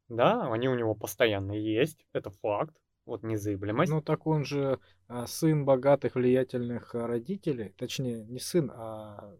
да, 0.09 0.53
они 0.53 0.69
у 0.69 0.75
него 0.75 0.95
постоянно 0.95 1.53
есть, 1.53 2.07
это 2.13 2.31
факт, 2.31 2.75
вот 3.07 3.23
незыблемость. 3.23 3.93
Ну 3.93 4.03
так 4.03 4.27
он 4.27 4.45
же 4.45 4.79
а, 5.09 5.27
сын 5.27 5.65
богатых 5.65 6.15
влиятельных 6.15 6.95
а, 6.95 7.07
родителей, 7.07 7.75
точнее 7.77 8.25
не 8.25 8.39
сын, 8.39 8.71
а 8.75 9.35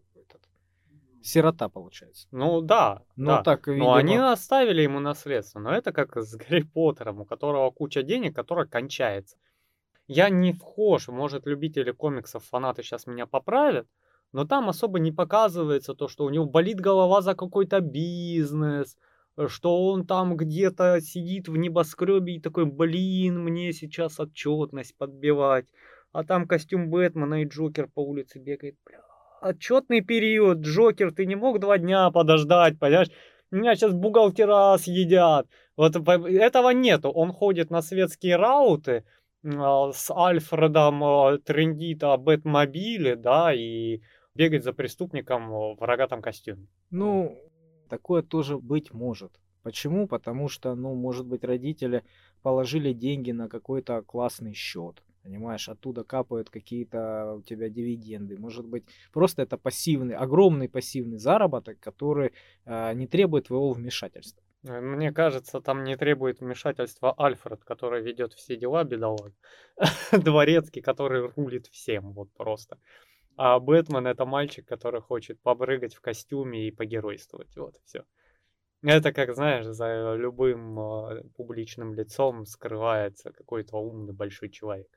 Сирота 1.25 1.69
получается. 1.69 2.27
Ну 2.29 2.61
да. 2.61 3.01
Ну 3.15 3.31
да. 3.31 3.41
так, 3.41 3.67
видимо... 3.67 3.85
Но 3.85 3.93
они 3.95 4.15
оставили 4.15 4.83
ему 4.83 4.99
наследство. 4.99 5.59
Но 5.59 5.71
это 5.71 5.91
как 5.91 6.15
с 6.15 6.35
Гарри 6.35 6.61
Поттером, 6.61 7.21
у 7.21 7.25
которого 7.25 7.71
куча 7.71 8.03
денег, 8.03 8.35
которая 8.35 8.67
кончается. 8.67 9.35
Я 10.07 10.29
не 10.29 10.53
вхож, 10.53 11.07
может, 11.07 11.47
любители 11.47 11.89
комиксов, 11.89 12.45
фанаты 12.45 12.83
сейчас 12.83 13.07
меня 13.07 13.25
поправят, 13.25 13.87
но 14.33 14.45
там 14.45 14.69
особо 14.69 14.99
не 14.99 15.11
показывается 15.11 15.95
то, 15.95 16.07
что 16.07 16.25
у 16.25 16.29
него 16.29 16.45
болит 16.45 16.79
голова 16.79 17.21
за 17.21 17.33
какой-то 17.33 17.79
бизнес, 17.79 18.95
что 19.47 19.87
он 19.87 20.05
там 20.05 20.37
где-то 20.37 21.01
сидит 21.01 21.47
в 21.47 21.57
небоскребе 21.57 22.35
и 22.35 22.41
такой, 22.41 22.65
блин, 22.65 23.43
мне 23.43 23.73
сейчас 23.73 24.19
отчетность 24.19 24.97
подбивать. 24.97 25.65
А 26.11 26.23
там 26.23 26.47
костюм 26.47 26.89
Бэтмена 26.89 27.41
и 27.41 27.45
Джокер 27.45 27.87
по 27.93 27.99
улице 27.99 28.39
бегает, 28.39 28.75
бля, 28.85 29.01
отчетный 29.41 30.01
период, 30.01 30.59
Джокер, 30.59 31.13
ты 31.13 31.25
не 31.25 31.35
мог 31.35 31.59
два 31.59 31.77
дня 31.77 32.09
подождать, 32.11 32.79
понимаешь? 32.79 33.09
Меня 33.51 33.75
сейчас 33.75 33.93
бухгалтера 33.93 34.77
съедят. 34.77 35.47
Вот 35.77 35.95
этого 35.95 36.69
нету. 36.71 37.09
Он 37.09 37.31
ходит 37.31 37.69
на 37.69 37.81
светские 37.81 38.37
рауты 38.37 39.03
а, 39.45 39.91
с 39.91 40.09
Альфредом 40.09 41.03
а, 41.03 41.37
трендит 41.37 42.03
о 42.03 42.17
Бэтмобиле, 42.17 43.15
да, 43.15 43.53
и 43.53 44.01
бегать 44.33 44.63
за 44.63 44.73
преступником 44.73 45.49
в 45.49 45.77
рогатом 45.81 46.21
костюме. 46.21 46.67
Ну, 46.89 47.37
такое 47.87 48.21
тоже 48.21 48.57
быть 48.57 48.93
может. 48.93 49.31
Почему? 49.63 50.07
Потому 50.07 50.47
что, 50.47 50.75
ну, 50.75 50.93
может 50.93 51.25
быть, 51.25 51.43
родители 51.43 52.03
положили 52.41 52.93
деньги 52.93 53.31
на 53.31 53.49
какой-то 53.49 54.01
классный 54.03 54.53
счет 54.53 55.01
Понимаешь, 55.25 55.67
оттуда 55.69 56.03
капают 56.03 56.51
какие-то 56.51 57.37
у 57.39 57.41
тебя 57.41 57.67
дивиденды. 57.67 58.37
Может 58.37 58.67
быть, 58.67 58.83
просто 59.11 59.41
это 59.41 59.57
пассивный, 59.57 60.13
огромный 60.13 60.69
пассивный 60.69 61.17
заработок, 61.17 61.79
который 61.79 62.31
э, 62.65 62.93
не 62.93 63.07
требует 63.07 63.47
твоего 63.47 63.71
вмешательства. 63.71 64.43
Э, 64.67 64.79
мне 64.81 65.11
кажется, 65.11 65.61
там 65.61 65.83
не 65.83 65.97
требует 65.97 66.41
вмешательства 66.41 67.11
Альфред, 67.17 67.63
который 67.63 68.03
ведет 68.03 68.33
все 68.33 68.55
дела, 68.55 68.83
бедолаг. 68.83 69.33
Дворецкий, 70.11 70.81
который 70.83 71.31
рулит 71.35 71.65
всем, 71.71 72.13
вот 72.13 72.31
просто. 72.33 72.77
А 73.37 73.59
Бэтмен 73.59 74.07
это 74.07 74.25
мальчик, 74.25 74.65
который 74.65 75.01
хочет 75.01 75.41
побрыгать 75.41 75.93
в 75.93 76.01
костюме 76.01 76.67
и 76.67 76.71
погеройствовать. 76.71 77.55
Вот, 77.57 77.75
все. 77.85 78.05
Это 78.81 79.11
как, 79.11 79.33
знаешь, 79.33 79.65
за 79.65 80.15
любым 80.15 80.79
э, 80.79 81.23
публичным 81.35 81.93
лицом 81.93 82.45
скрывается 82.45 83.31
какой-то 83.31 83.77
умный 83.77 84.13
большой 84.13 84.49
человек. 84.49 84.87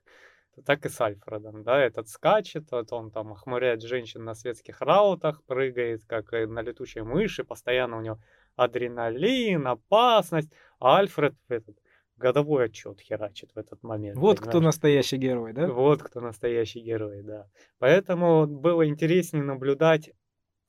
Так 0.66 0.84
и 0.86 0.88
с 0.88 1.00
Альфредом, 1.00 1.62
да, 1.62 1.80
этот 1.80 2.08
скачет, 2.08 2.70
вот 2.70 2.92
он 2.92 3.10
там 3.10 3.32
охмуряет 3.32 3.82
женщин 3.82 4.24
на 4.24 4.34
светских 4.34 4.80
раутах, 4.80 5.42
прыгает, 5.44 6.04
как 6.04 6.32
на 6.32 6.62
летучей 6.62 7.02
мыши, 7.02 7.44
постоянно 7.44 7.98
у 7.98 8.00
него 8.00 8.18
адреналин, 8.56 9.66
опасность, 9.66 10.52
а 10.80 10.98
Альфред 10.98 11.34
этот 11.48 11.76
годовой 12.18 12.66
отчет 12.66 13.00
херачит 13.00 13.50
в 13.54 13.58
этот 13.58 13.82
момент. 13.82 14.16
Вот 14.16 14.36
понимаешь? 14.36 14.50
кто 14.50 14.60
настоящий 14.60 15.16
герой, 15.16 15.52
да? 15.52 15.68
Вот 15.68 16.02
кто 16.02 16.20
настоящий 16.20 16.80
герой, 16.80 17.22
да. 17.22 17.48
Поэтому 17.78 18.46
было 18.46 18.86
интереснее 18.86 19.44
наблюдать 19.44 20.10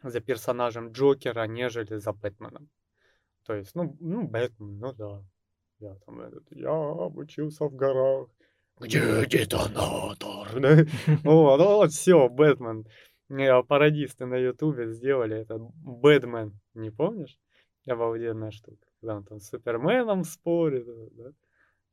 за 0.03 0.19
персонажем 0.21 0.91
Джокера, 0.91 1.45
нежели 1.47 1.97
за 1.97 2.13
Бэтменом. 2.13 2.69
То 3.45 3.55
есть, 3.55 3.75
ну, 3.75 3.97
ну 3.99 4.27
Бэтмен, 4.27 4.79
ну 4.79 4.93
да. 4.93 5.23
Я 5.79 5.95
там 6.05 6.21
этот, 6.21 6.45
я 6.51 6.71
обучился 6.71 7.65
в 7.65 7.75
горах. 7.75 8.27
Где 8.79 9.25
детонатор? 9.25 10.59
Да? 10.59 10.85
Вот, 11.23 11.59
вот, 11.59 11.91
все, 11.91 12.29
Бэтмен. 12.29 12.85
Пародисты 13.67 14.25
на 14.25 14.35
Ютубе 14.35 14.91
сделали 14.91 15.37
это. 15.37 15.57
Бэтмен, 15.57 16.59
не 16.73 16.89
помнишь? 16.91 17.37
Обалденная 17.87 18.51
штука. 18.51 18.88
Когда 19.01 19.15
он 19.15 19.23
там 19.23 19.39
с 19.39 19.49
Суперменом 19.49 20.23
спорит, 20.23 20.85
да? 21.15 21.31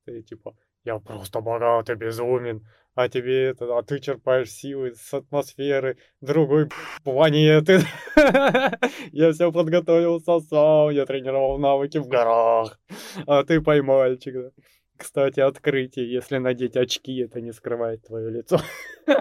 Ты 0.05 0.23
типа, 0.23 0.57
я 0.85 0.99
просто 0.99 1.41
богат 1.41 1.91
и 1.91 1.95
безумен, 1.95 2.67
а 2.95 3.09
тебе 3.09 3.45
это, 3.45 3.77
а 3.77 3.83
ты 3.83 4.01
черпаешь 4.01 4.51
силы 4.51 4.95
с 4.95 5.15
атмосферы 5.15 5.99
другой 6.21 6.69
планеты. 7.05 7.81
Я 9.13 9.33
все 9.33 9.53
подготовился 9.53 10.41
сам, 10.41 10.91
я 10.91 11.05
тренировал 11.07 11.59
навыки 11.59 11.99
в 11.99 12.09
горах, 12.09 12.79
а 13.27 13.45
ты 13.45 13.61
поймальчик. 13.61 14.35
Да? 14.35 14.51
Кстати, 14.97 15.41
открытие, 15.41 16.11
если 16.11 16.39
надеть 16.39 16.77
очки, 16.77 17.19
это 17.19 17.41
не 17.41 17.53
скрывает 17.53 18.07
твое 18.07 18.31
лицо. 18.31 18.59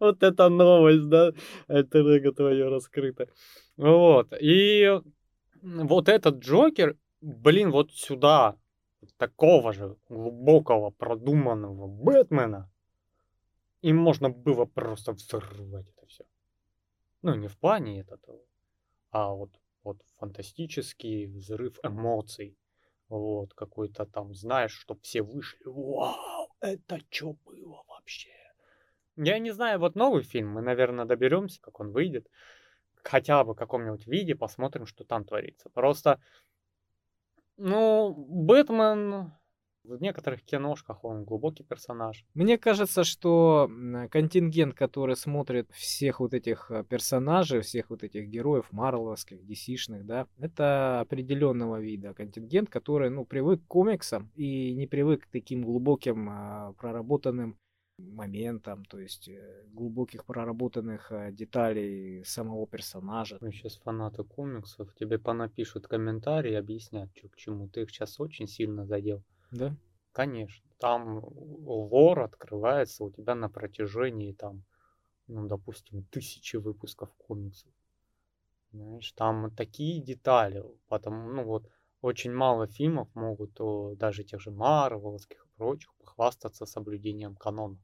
Вот 0.00 0.22
это 0.22 0.48
новость, 0.48 1.08
да? 1.08 1.30
Это 1.68 2.32
твое 2.32 2.68
раскрыто. 2.68 3.28
Вот. 3.76 4.32
И 4.40 5.00
вот 5.62 6.08
этот 6.08 6.38
Джокер, 6.38 6.98
блин, 7.20 7.70
вот 7.70 7.92
сюда, 7.92 8.56
такого 9.16 9.72
же 9.72 9.96
глубокого, 10.08 10.90
продуманного 10.90 11.86
Бэтмена, 11.86 12.70
им 13.80 13.96
можно 13.96 14.28
было 14.30 14.64
просто 14.64 15.12
взорвать 15.12 15.88
это 15.88 16.06
все. 16.06 16.24
Ну, 17.22 17.34
не 17.34 17.48
в 17.48 17.58
плане 17.58 18.00
этого, 18.00 18.40
а 19.10 19.32
вот, 19.32 19.50
вот 19.84 20.02
фантастический 20.18 21.26
взрыв 21.26 21.78
эмоций. 21.82 22.56
Вот, 23.08 23.52
какой-то 23.52 24.06
там, 24.06 24.34
знаешь, 24.34 24.72
чтоб 24.72 25.02
все 25.02 25.22
вышли. 25.22 25.62
Вау, 25.66 26.48
это 26.60 26.98
что 27.10 27.36
было 27.44 27.84
вообще? 27.86 28.30
Я 29.16 29.38
не 29.38 29.50
знаю, 29.50 29.78
вот 29.78 29.94
новый 29.94 30.22
фильм, 30.22 30.52
мы, 30.52 30.62
наверное, 30.62 31.04
доберемся, 31.04 31.60
как 31.60 31.78
он 31.80 31.92
выйдет. 31.92 32.26
Хотя 33.02 33.44
бы 33.44 33.54
каком-нибудь 33.54 34.06
виде 34.06 34.34
посмотрим, 34.34 34.86
что 34.86 35.04
там 35.04 35.24
творится. 35.24 35.68
Просто 35.70 36.20
ну, 37.56 38.14
Бэтмен 38.28 39.32
в 39.84 40.00
некоторых 40.00 40.42
киношках 40.42 41.04
он 41.04 41.24
глубокий 41.24 41.64
персонаж. 41.64 42.24
Мне 42.34 42.56
кажется, 42.56 43.02
что 43.04 43.68
контингент, 44.10 44.74
который 44.74 45.16
смотрит 45.16 45.70
всех 45.72 46.20
вот 46.20 46.34
этих 46.34 46.70
э, 46.70 46.84
персонажей, 46.84 47.60
всех 47.60 47.90
вот 47.90 48.04
этих 48.04 48.28
героев 48.28 48.66
марвеловских, 48.70 49.40
DC-шных, 49.42 50.04
да, 50.04 50.26
это 50.38 51.00
определенного 51.00 51.80
вида 51.80 52.14
контингент, 52.14 52.70
который, 52.70 53.10
ну, 53.10 53.24
привык 53.24 53.62
к 53.64 53.66
комиксам 53.66 54.30
и 54.36 54.72
не 54.74 54.86
привык 54.86 55.24
к 55.24 55.30
таким 55.30 55.62
глубоким, 55.62 56.28
а, 56.30 56.72
проработанным 56.78 57.58
моментам, 58.10 58.84
то 58.84 58.98
есть 58.98 59.28
э, 59.28 59.64
глубоких 59.72 60.24
проработанных 60.24 61.12
э, 61.12 61.32
деталей 61.32 62.24
самого 62.24 62.66
персонажа. 62.66 63.38
Ну, 63.40 63.50
сейчас 63.52 63.76
фанаты 63.76 64.24
комиксов 64.24 64.94
тебе 64.94 65.18
понапишут 65.18 65.86
комментарии, 65.86 66.54
объяснят, 66.54 67.10
что 67.16 67.28
к 67.28 67.36
чему. 67.36 67.68
Ты 67.68 67.82
их 67.82 67.90
сейчас 67.90 68.20
очень 68.20 68.46
сильно 68.46 68.86
задел. 68.86 69.22
Да? 69.50 69.76
Конечно. 70.12 70.68
Там 70.78 71.22
лор 71.24 72.20
открывается 72.20 73.04
у 73.04 73.10
тебя 73.10 73.34
на 73.34 73.48
протяжении, 73.48 74.32
там, 74.32 74.64
ну, 75.28 75.46
допустим, 75.46 76.04
тысячи 76.04 76.56
выпусков 76.56 77.14
комиксов. 77.14 77.70
Знаешь, 78.72 79.12
там 79.12 79.50
такие 79.54 80.02
детали. 80.02 80.64
Потому, 80.88 81.30
ну 81.30 81.44
вот, 81.44 81.68
очень 82.00 82.32
мало 82.32 82.66
фильмов 82.66 83.08
могут, 83.14 83.58
даже 83.98 84.24
тех 84.24 84.40
же 84.40 84.50
Марвеловских 84.50 85.46
и 85.46 85.56
прочих, 85.56 85.94
похвастаться 85.94 86.66
соблюдением 86.66 87.36
канона. 87.36 87.78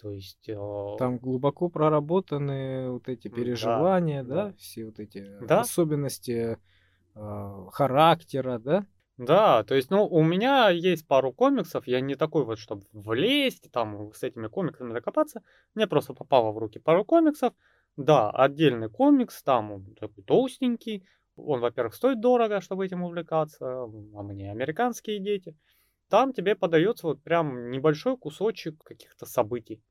То 0.00 0.12
есть... 0.12 0.48
Э... 0.48 0.96
Там 0.98 1.18
глубоко 1.18 1.68
проработаны 1.68 2.90
вот 2.90 3.08
эти 3.08 3.28
переживания, 3.28 4.22
да, 4.22 4.46
да, 4.46 4.52
все 4.58 4.86
вот 4.86 4.98
эти 4.98 5.26
да? 5.42 5.60
особенности 5.60 6.58
э, 7.14 7.66
характера, 7.72 8.58
да? 8.58 8.86
Да, 9.18 9.64
то 9.64 9.74
есть, 9.74 9.90
ну, 9.90 10.06
у 10.06 10.22
меня 10.22 10.70
есть 10.70 11.06
пару 11.06 11.30
комиксов, 11.30 11.86
я 11.86 12.00
не 12.00 12.14
такой 12.14 12.46
вот, 12.46 12.58
чтобы 12.58 12.84
влезть, 12.92 13.70
там, 13.70 14.14
с 14.14 14.22
этими 14.22 14.46
комиксами 14.46 14.92
закопаться, 14.92 15.42
мне 15.74 15.86
просто 15.86 16.14
попало 16.14 16.52
в 16.52 16.58
руки 16.58 16.78
пару 16.78 17.04
комиксов, 17.04 17.52
да, 17.98 18.30
отдельный 18.30 18.88
комикс, 18.88 19.42
там 19.42 19.72
он 19.72 19.94
такой 19.96 20.24
толстенький, 20.24 21.06
он, 21.36 21.60
во-первых, 21.60 21.94
стоит 21.94 22.20
дорого, 22.20 22.62
чтобы 22.62 22.86
этим 22.86 23.02
увлекаться, 23.02 23.82
а 23.82 24.22
мне 24.22 24.50
американские 24.50 25.18
дети, 25.18 25.54
там 26.08 26.32
тебе 26.32 26.54
подается 26.54 27.06
вот 27.06 27.22
прям 27.22 27.70
небольшой 27.70 28.16
кусочек 28.16 28.82
каких-то 28.82 29.26
событий. 29.26 29.82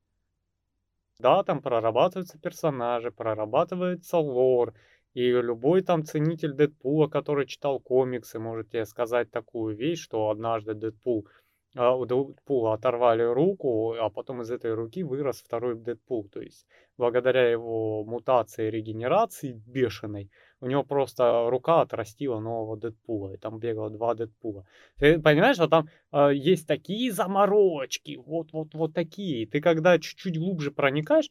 Да, 1.19 1.43
там 1.43 1.61
прорабатываются 1.61 2.39
персонажи, 2.39 3.11
прорабатывается 3.11 4.17
лор, 4.17 4.73
и 5.13 5.29
любой 5.31 5.81
там 5.81 6.05
ценитель 6.05 6.53
Дэдпула, 6.53 7.07
который 7.07 7.45
читал 7.45 7.79
комиксы, 7.81 8.39
может 8.39 8.69
тебе 8.69 8.85
сказать 8.85 9.29
такую 9.29 9.75
вещь, 9.75 10.01
что 10.01 10.29
однажды 10.29 10.75
Дэдпул 10.75 11.27
а, 11.75 11.95
у 11.95 12.05
Дэдпула 12.05 12.73
оторвали 12.73 13.23
руку, 13.23 13.93
а 13.93 14.09
потом 14.09 14.41
из 14.41 14.49
этой 14.49 14.73
руки 14.73 15.03
вырос 15.03 15.41
второй 15.41 15.75
Дэдпул. 15.75 16.29
То 16.29 16.41
есть 16.41 16.65
благодаря 16.97 17.49
его 17.49 18.03
мутации 18.05 18.69
регенерации 18.69 19.51
бешеной, 19.51 20.31
у 20.61 20.67
него 20.67 20.83
просто 20.83 21.49
рука 21.49 21.81
отрастила 21.81 22.39
нового 22.39 22.77
Дэдпула, 22.77 23.33
и 23.33 23.37
там 23.37 23.59
бегало 23.59 23.89
два 23.89 24.13
Дэдпула. 24.13 24.65
Ты 24.97 25.19
понимаешь, 25.19 25.55
что 25.55 25.67
там 25.67 25.89
э, 26.11 26.31
есть 26.33 26.67
такие 26.67 27.11
заморочки, 27.11 28.19
вот-вот-вот 28.25 28.93
такие. 28.93 29.47
Ты 29.47 29.61
когда 29.61 29.97
чуть-чуть 29.99 30.37
глубже 30.37 30.71
проникаешь, 30.71 31.29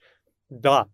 да, 0.49 0.89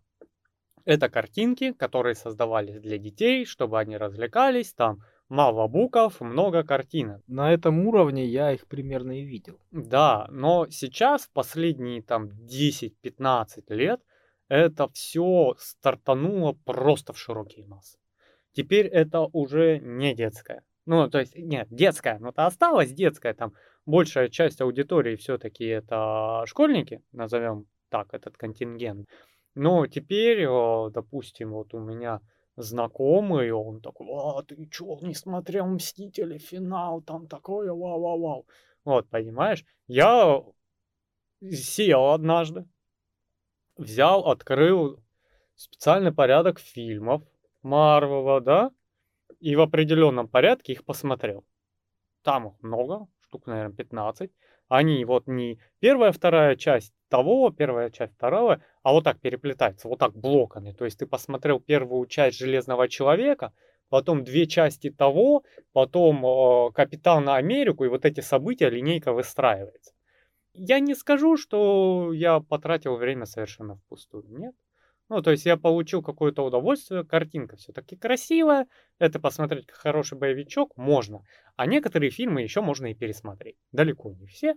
это 0.85 1.09
картинки, 1.09 1.73
которые 1.73 2.15
создавались 2.15 2.79
для 2.79 2.97
детей, 2.97 3.45
чтобы 3.45 3.79
они 3.79 3.97
развлекались, 3.97 4.73
там 4.73 4.99
мало 5.29 5.67
букв, 5.67 6.21
много 6.21 6.63
картинок. 6.63 7.21
На 7.27 7.53
этом 7.53 7.79
уровне 7.87 8.25
я 8.25 8.51
их 8.51 8.67
примерно 8.67 9.19
и 9.19 9.23
видел. 9.23 9.59
Да, 9.71 10.27
но 10.29 10.67
сейчас, 10.69 11.23
в 11.23 11.31
последние 11.31 12.01
там 12.01 12.29
10-15 12.29 13.63
лет, 13.69 14.01
это 14.47 14.87
все 14.89 15.55
стартануло 15.57 16.53
просто 16.65 17.13
в 17.13 17.17
широкие 17.17 17.65
массы. 17.65 17.97
Теперь 18.55 18.87
это 18.87 19.19
уже 19.33 19.79
не 19.79 20.15
детская. 20.15 20.63
Ну, 20.85 21.09
то 21.09 21.19
есть, 21.19 21.35
нет, 21.35 21.67
детская, 21.69 22.19
но 22.19 22.29
это 22.29 22.45
осталась 22.45 22.93
детская. 22.93 23.33
Там 23.33 23.53
большая 23.85 24.29
часть 24.29 24.61
аудитории 24.61 25.17
все-таки 25.17 25.65
это 25.65 26.43
школьники, 26.45 27.01
назовем 27.11 27.67
так 27.89 28.13
этот 28.13 28.37
контингент. 28.37 29.09
Но 29.55 29.87
теперь, 29.87 30.47
допустим, 30.91 31.51
вот 31.51 31.73
у 31.73 31.79
меня 31.79 32.21
знакомый, 32.55 33.51
он 33.51 33.81
такой, 33.81 34.07
а, 34.09 34.41
ты 34.43 34.65
чё, 34.67 34.97
не 35.01 35.13
смотрел 35.13 35.65
«Мстители. 35.65 36.37
Финал», 36.37 37.01
там 37.01 37.27
такое, 37.27 37.73
вау-вау-вау. 37.73 38.45
Вот, 38.85 39.09
понимаешь, 39.09 39.65
я 39.87 40.41
сел 41.41 42.11
однажды, 42.11 42.65
взял, 43.75 44.27
открыл 44.27 44.99
специальный 45.55 46.13
порядок 46.13 46.59
фильмов 46.59 47.23
Марвела, 47.65 48.39
да, 48.39 48.71
и 49.39 49.55
в 49.55 49.61
определенном 49.61 50.27
порядке 50.27 50.73
их 50.73 50.85
посмотрел. 50.85 51.43
Там 52.23 52.47
их 52.47 52.53
много, 52.61 53.07
штук, 53.21 53.47
наверное, 53.47 53.75
15. 53.75 54.31
Они 54.67 55.03
вот 55.05 55.27
не 55.27 55.59
первая, 55.79 56.11
вторая 56.11 56.55
часть 56.55 56.93
того, 57.09 57.49
первая 57.51 57.89
часть 57.89 58.13
второго, 58.13 58.61
а 58.83 58.91
вот 58.91 59.03
так 59.03 59.19
переплетаются, 59.19 59.87
вот 59.87 59.99
так 59.99 60.15
блоками. 60.15 60.71
То 60.71 60.85
есть 60.85 60.99
ты 60.99 61.05
посмотрел 61.05 61.59
первую 61.59 62.05
часть 62.07 62.37
Железного 62.37 62.87
Человека, 62.87 63.51
потом 63.89 64.23
две 64.23 64.47
части 64.47 64.89
того, 64.89 65.43
потом 65.73 66.25
э, 66.25 66.71
Капитана 66.73 67.35
Америку, 67.35 67.85
и 67.85 67.89
вот 67.89 68.05
эти 68.05 68.21
события 68.21 68.69
линейка 68.69 69.13
выстраивается. 69.13 69.93
Я 70.53 70.79
не 70.79 70.95
скажу, 70.95 71.37
что 71.37 72.13
я 72.13 72.39
потратил 72.39 72.95
время 72.95 73.25
совершенно 73.25 73.75
впустую, 73.75 74.25
нет. 74.29 74.55
Ну, 75.09 75.21
то 75.21 75.31
есть 75.31 75.45
я 75.45 75.55
получил 75.55 76.01
какое-то 76.01 76.43
удовольствие, 76.43 77.05
картинка 77.05 77.57
все-таки 77.57 77.95
красивая, 77.95 78.67
это 78.97 79.19
посмотреть 79.19 79.67
как 79.67 79.77
хороший 79.77 80.17
боевичок 80.17 80.75
можно, 80.77 81.23
а 81.55 81.67
некоторые 81.67 82.09
фильмы 82.09 82.41
еще 82.41 82.61
можно 82.61 82.87
и 82.87 82.95
пересмотреть. 82.95 83.57
Далеко 83.71 84.11
не 84.13 84.25
все, 84.25 84.55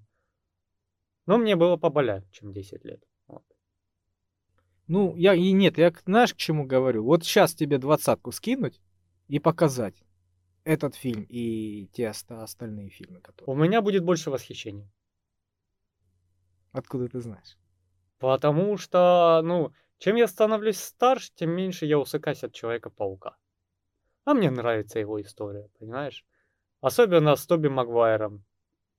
Но 1.25 1.37
мне 1.37 1.55
было 1.55 1.77
поболять, 1.77 2.29
чем 2.31 2.53
10 2.53 2.83
лет. 2.85 3.03
Вот. 3.27 3.43
Ну, 4.87 5.15
я 5.15 5.33
и 5.33 5.51
нет, 5.51 5.77
я 5.77 5.93
знаешь, 6.05 6.33
к 6.33 6.37
чему 6.37 6.65
говорю? 6.65 7.05
Вот 7.05 7.23
сейчас 7.23 7.53
тебе 7.53 7.77
двадцатку 7.77 8.31
скинуть 8.31 8.81
и 9.29 9.39
показать 9.39 10.03
этот 10.65 10.95
фильм 10.95 11.25
и 11.29 11.87
те 11.93 12.09
остальные 12.09 12.89
фильмы, 12.89 13.21
которые... 13.21 13.55
У 13.55 13.57
меня 13.57 13.81
будет 13.81 14.03
больше 14.03 14.29
восхищения. 14.29 14.91
Откуда 16.71 17.07
ты 17.07 17.21
знаешь? 17.21 17.57
Потому 18.17 18.77
что, 18.77 19.41
ну, 19.43 19.73
чем 19.99 20.15
я 20.15 20.27
становлюсь 20.27 20.79
старше, 20.79 21.31
тем 21.35 21.51
меньше 21.51 21.85
я 21.85 21.99
усыкаюсь 21.99 22.43
от 22.43 22.53
Человека-паука. 22.53 23.37
А 24.25 24.33
мне 24.33 24.49
нравится 24.49 24.99
его 24.99 25.21
история, 25.21 25.69
понимаешь? 25.79 26.25
Особенно 26.81 27.35
с 27.35 27.45
Тоби 27.45 27.67
Магуайром 27.67 28.45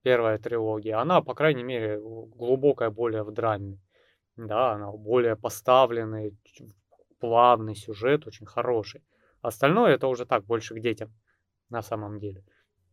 первая 0.04 0.38
трилогия, 0.38 1.00
она, 1.00 1.22
по 1.22 1.34
крайней 1.34 1.64
мере, 1.64 1.98
глубокая 1.98 2.90
более 2.90 3.24
в 3.24 3.32
драме. 3.32 3.80
Да, 4.36 4.72
она 4.72 4.92
более 4.92 5.34
поставленный, 5.34 6.36
плавный 7.18 7.74
сюжет, 7.74 8.26
очень 8.26 8.46
хороший. 8.46 9.02
Остальное 9.40 9.94
это 9.94 10.06
уже 10.06 10.26
так, 10.26 10.44
больше 10.44 10.74
к 10.74 10.80
детям 10.80 11.10
на 11.70 11.82
самом 11.82 12.18
деле. 12.18 12.44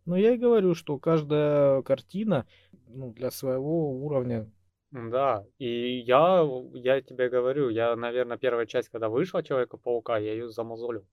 Ну, 0.06 0.16
я 0.16 0.34
и 0.34 0.38
говорю, 0.38 0.74
что 0.74 0.98
каждая 0.98 1.82
картина 1.82 2.48
ну, 2.88 3.12
для 3.14 3.30
своего 3.30 3.92
уровня. 3.92 4.50
Да, 4.92 5.46
и 5.58 6.00
я, 6.00 6.46
я 6.74 7.02
тебе 7.02 7.30
говорю, 7.30 7.70
я, 7.70 7.96
наверное, 7.96 8.38
первая 8.38 8.66
часть, 8.66 8.90
когда 8.90 9.10
вышла 9.10 9.44
Человека-паука, 9.44 10.18
я 10.18 10.32
ее 10.34 10.50
замазолил. 10.50 11.06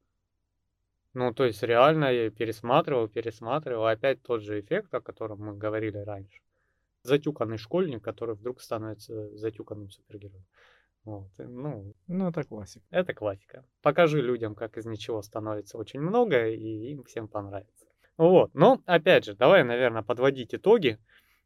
Ну, 1.14 1.32
то 1.32 1.44
есть 1.44 1.62
реально 1.62 2.12
я 2.12 2.30
пересматривал, 2.30 3.08
пересматривал. 3.08 3.86
Опять 3.86 4.22
тот 4.22 4.42
же 4.42 4.60
эффект, 4.60 4.92
о 4.94 5.00
котором 5.00 5.40
мы 5.40 5.56
говорили 5.56 5.98
раньше. 5.98 6.40
Затюканный 7.02 7.58
школьник, 7.58 8.02
который 8.02 8.34
вдруг 8.34 8.60
становится 8.60 9.34
затюканным 9.36 9.90
супергероем. 9.90 10.44
Вот. 11.04 11.30
Ну, 11.38 11.94
ну, 12.06 12.28
это 12.28 12.44
классика. 12.44 12.84
Это 12.90 13.14
классика. 13.14 13.64
Покажи 13.80 14.20
людям, 14.20 14.54
как 14.54 14.76
из 14.76 14.84
ничего 14.84 15.22
становится 15.22 15.78
очень 15.78 16.00
много, 16.00 16.48
и 16.48 16.92
им 16.92 17.04
всем 17.04 17.28
понравится. 17.28 17.86
Вот. 18.18 18.52
Но, 18.52 18.82
опять 18.84 19.24
же, 19.24 19.34
давай, 19.34 19.64
наверное, 19.64 20.02
подводить 20.02 20.54
итоги. 20.54 20.98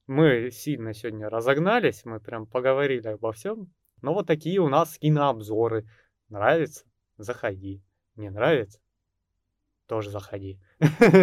Мы 0.08 0.50
сильно 0.50 0.94
сегодня 0.94 1.28
разогнались, 1.28 2.04
мы 2.04 2.18
прям 2.18 2.46
поговорили 2.46 3.06
обо 3.06 3.32
всем. 3.32 3.72
Но 4.00 4.14
вот 4.14 4.26
такие 4.26 4.58
у 4.58 4.68
нас 4.68 4.98
кинообзоры. 4.98 5.86
Нравится? 6.28 6.84
Заходи. 7.18 7.80
Не 8.16 8.30
нравится? 8.30 8.81
Тоже 9.86 10.10
заходи. 10.10 10.58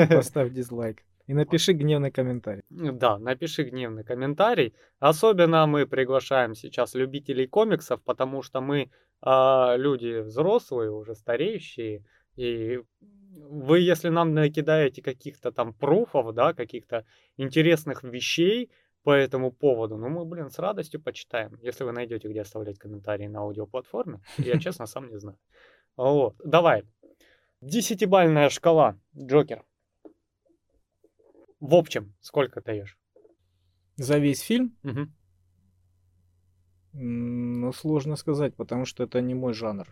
Поставь 0.10 0.52
дизлайк. 0.52 1.04
И 1.30 1.34
напиши 1.34 1.74
гневный 1.74 2.10
комментарий. 2.10 2.64
Да, 2.70 3.20
напиши 3.20 3.64
гневный 3.64 4.04
комментарий. 4.04 4.74
Особенно 4.98 5.68
мы 5.68 5.86
приглашаем 5.86 6.56
сейчас 6.56 6.96
любителей 6.96 7.46
комиксов, 7.46 8.02
потому 8.04 8.42
что 8.42 8.62
мы 8.62 8.90
э, 9.22 9.78
люди 9.78 10.22
взрослые, 10.22 10.90
уже 10.90 11.14
стареющие. 11.14 12.04
И 12.36 12.80
вы, 13.32 13.80
если 13.80 14.10
нам 14.10 14.34
накидаете 14.34 15.04
каких-то 15.04 15.52
там 15.52 15.74
пруфов, 15.74 16.34
да, 16.34 16.54
каких-то 16.54 17.06
интересных 17.38 18.04
вещей 18.04 18.72
по 19.04 19.12
этому 19.12 19.52
поводу, 19.52 19.98
ну 19.98 20.10
мы, 20.10 20.26
блин, 20.26 20.50
с 20.50 20.58
радостью 20.58 21.00
почитаем. 21.00 21.60
Если 21.62 21.84
вы 21.84 21.92
найдете, 21.92 22.28
где 22.28 22.42
оставлять 22.42 22.80
комментарии 22.80 23.28
на 23.28 23.42
аудиоплатформе, 23.42 24.20
я 24.38 24.60
честно 24.60 24.88
сам 24.88 25.10
не 25.10 25.20
знаю. 25.20 25.38
Вот, 25.96 26.36
давай, 26.44 26.84
Десятибальная 27.62 28.50
шкала, 28.50 28.98
Джокер. 29.18 29.66
В 31.60 31.76
общем, 31.76 32.16
сколько 32.22 32.62
даешь? 32.62 32.98
За 33.98 34.18
весь 34.18 34.40
фильм? 34.40 34.78
Угу. 34.84 35.08
Ну, 36.94 37.74
сложно 37.74 38.16
сказать, 38.16 38.56
потому 38.56 38.86
что 38.86 39.04
это 39.04 39.20
не 39.20 39.34
мой 39.34 39.54
жанр. 39.54 39.88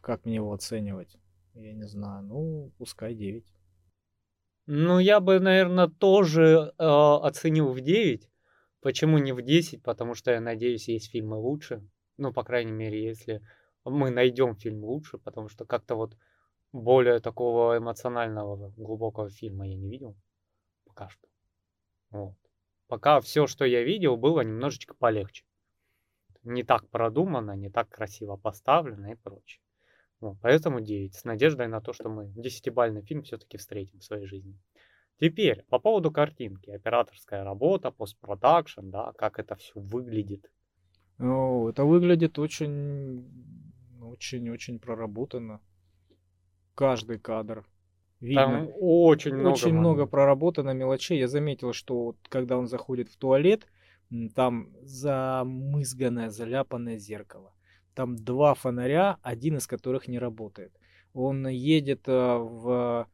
Как 0.00 0.24
мне 0.24 0.36
его 0.36 0.52
оценивать? 0.52 1.16
Я 1.54 1.72
не 1.72 1.86
знаю. 1.86 2.24
Ну, 2.24 2.72
пускай 2.76 3.14
9. 3.14 3.46
Ну, 4.66 4.98
я 4.98 5.20
бы, 5.20 5.38
наверное, 5.38 5.86
тоже 5.86 6.74
э, 6.76 6.84
оценил 6.84 7.72
в 7.72 7.80
9. 7.80 8.28
Почему 8.80 9.18
не 9.18 9.32
в 9.32 9.42
10? 9.42 9.80
Потому 9.82 10.14
что, 10.14 10.32
я 10.32 10.40
надеюсь, 10.40 10.88
есть 10.88 11.10
фильмы 11.10 11.36
лучше. 11.36 11.88
Ну, 12.16 12.32
по 12.32 12.42
крайней 12.42 12.72
мере, 12.72 13.02
если 13.02 13.42
мы 13.90 14.10
найдем 14.10 14.56
фильм 14.56 14.84
лучше, 14.84 15.18
потому 15.18 15.48
что 15.48 15.64
как-то 15.64 15.94
вот 15.94 16.16
более 16.72 17.20
такого 17.20 17.78
эмоционального, 17.78 18.70
глубокого 18.76 19.30
фильма 19.30 19.68
я 19.68 19.76
не 19.76 19.88
видел 19.88 20.16
пока 20.84 21.08
что. 21.08 21.28
Вот. 22.10 22.34
Пока 22.88 23.20
все, 23.20 23.46
что 23.46 23.64
я 23.64 23.82
видел, 23.82 24.16
было 24.16 24.40
немножечко 24.40 24.94
полегче. 24.94 25.44
Не 26.42 26.62
так 26.62 26.88
продумано, 26.88 27.52
не 27.52 27.70
так 27.70 27.88
красиво 27.88 28.36
поставлено 28.36 29.12
и 29.12 29.16
прочее. 29.16 29.60
Вот, 30.20 30.38
поэтому 30.40 30.80
9. 30.80 31.14
С 31.14 31.24
надеждой 31.24 31.68
на 31.68 31.80
то, 31.80 31.92
что 31.92 32.08
мы 32.08 32.26
десятибальный 32.28 33.02
фильм 33.02 33.22
все-таки 33.22 33.58
встретим 33.58 33.98
в 33.98 34.04
своей 34.04 34.26
жизни. 34.26 34.58
Теперь, 35.18 35.64
по 35.64 35.78
поводу 35.78 36.10
картинки. 36.10 36.70
Операторская 36.70 37.42
работа, 37.44 37.90
постпродакшн, 37.90 38.90
да, 38.90 39.12
как 39.14 39.38
это 39.38 39.56
все 39.56 39.80
выглядит. 39.80 40.50
О, 41.18 41.68
это 41.68 41.84
выглядит 41.84 42.38
очень 42.38 43.65
очень-очень 44.08 44.78
проработано. 44.78 45.60
Каждый 46.74 47.18
кадр. 47.18 47.64
Видно. 48.20 48.44
Там 48.44 48.70
очень 48.80 49.34
много. 49.34 49.54
Очень 49.54 49.74
много 49.74 50.06
проработано 50.06 50.70
мелочей. 50.70 51.18
Я 51.18 51.28
заметил, 51.28 51.72
что 51.72 52.04
вот, 52.04 52.16
когда 52.28 52.56
он 52.58 52.66
заходит 52.66 53.08
в 53.08 53.16
туалет, 53.16 53.66
там 54.34 54.70
замызганное, 54.82 56.30
заляпанное 56.30 56.98
зеркало. 56.98 57.52
Там 57.94 58.16
два 58.16 58.54
фонаря, 58.54 59.18
один 59.22 59.56
из 59.56 59.66
которых 59.66 60.08
не 60.08 60.18
работает. 60.18 60.72
Он 61.14 61.48
едет 61.48 62.08
э, 62.08 62.12
в 62.12 63.08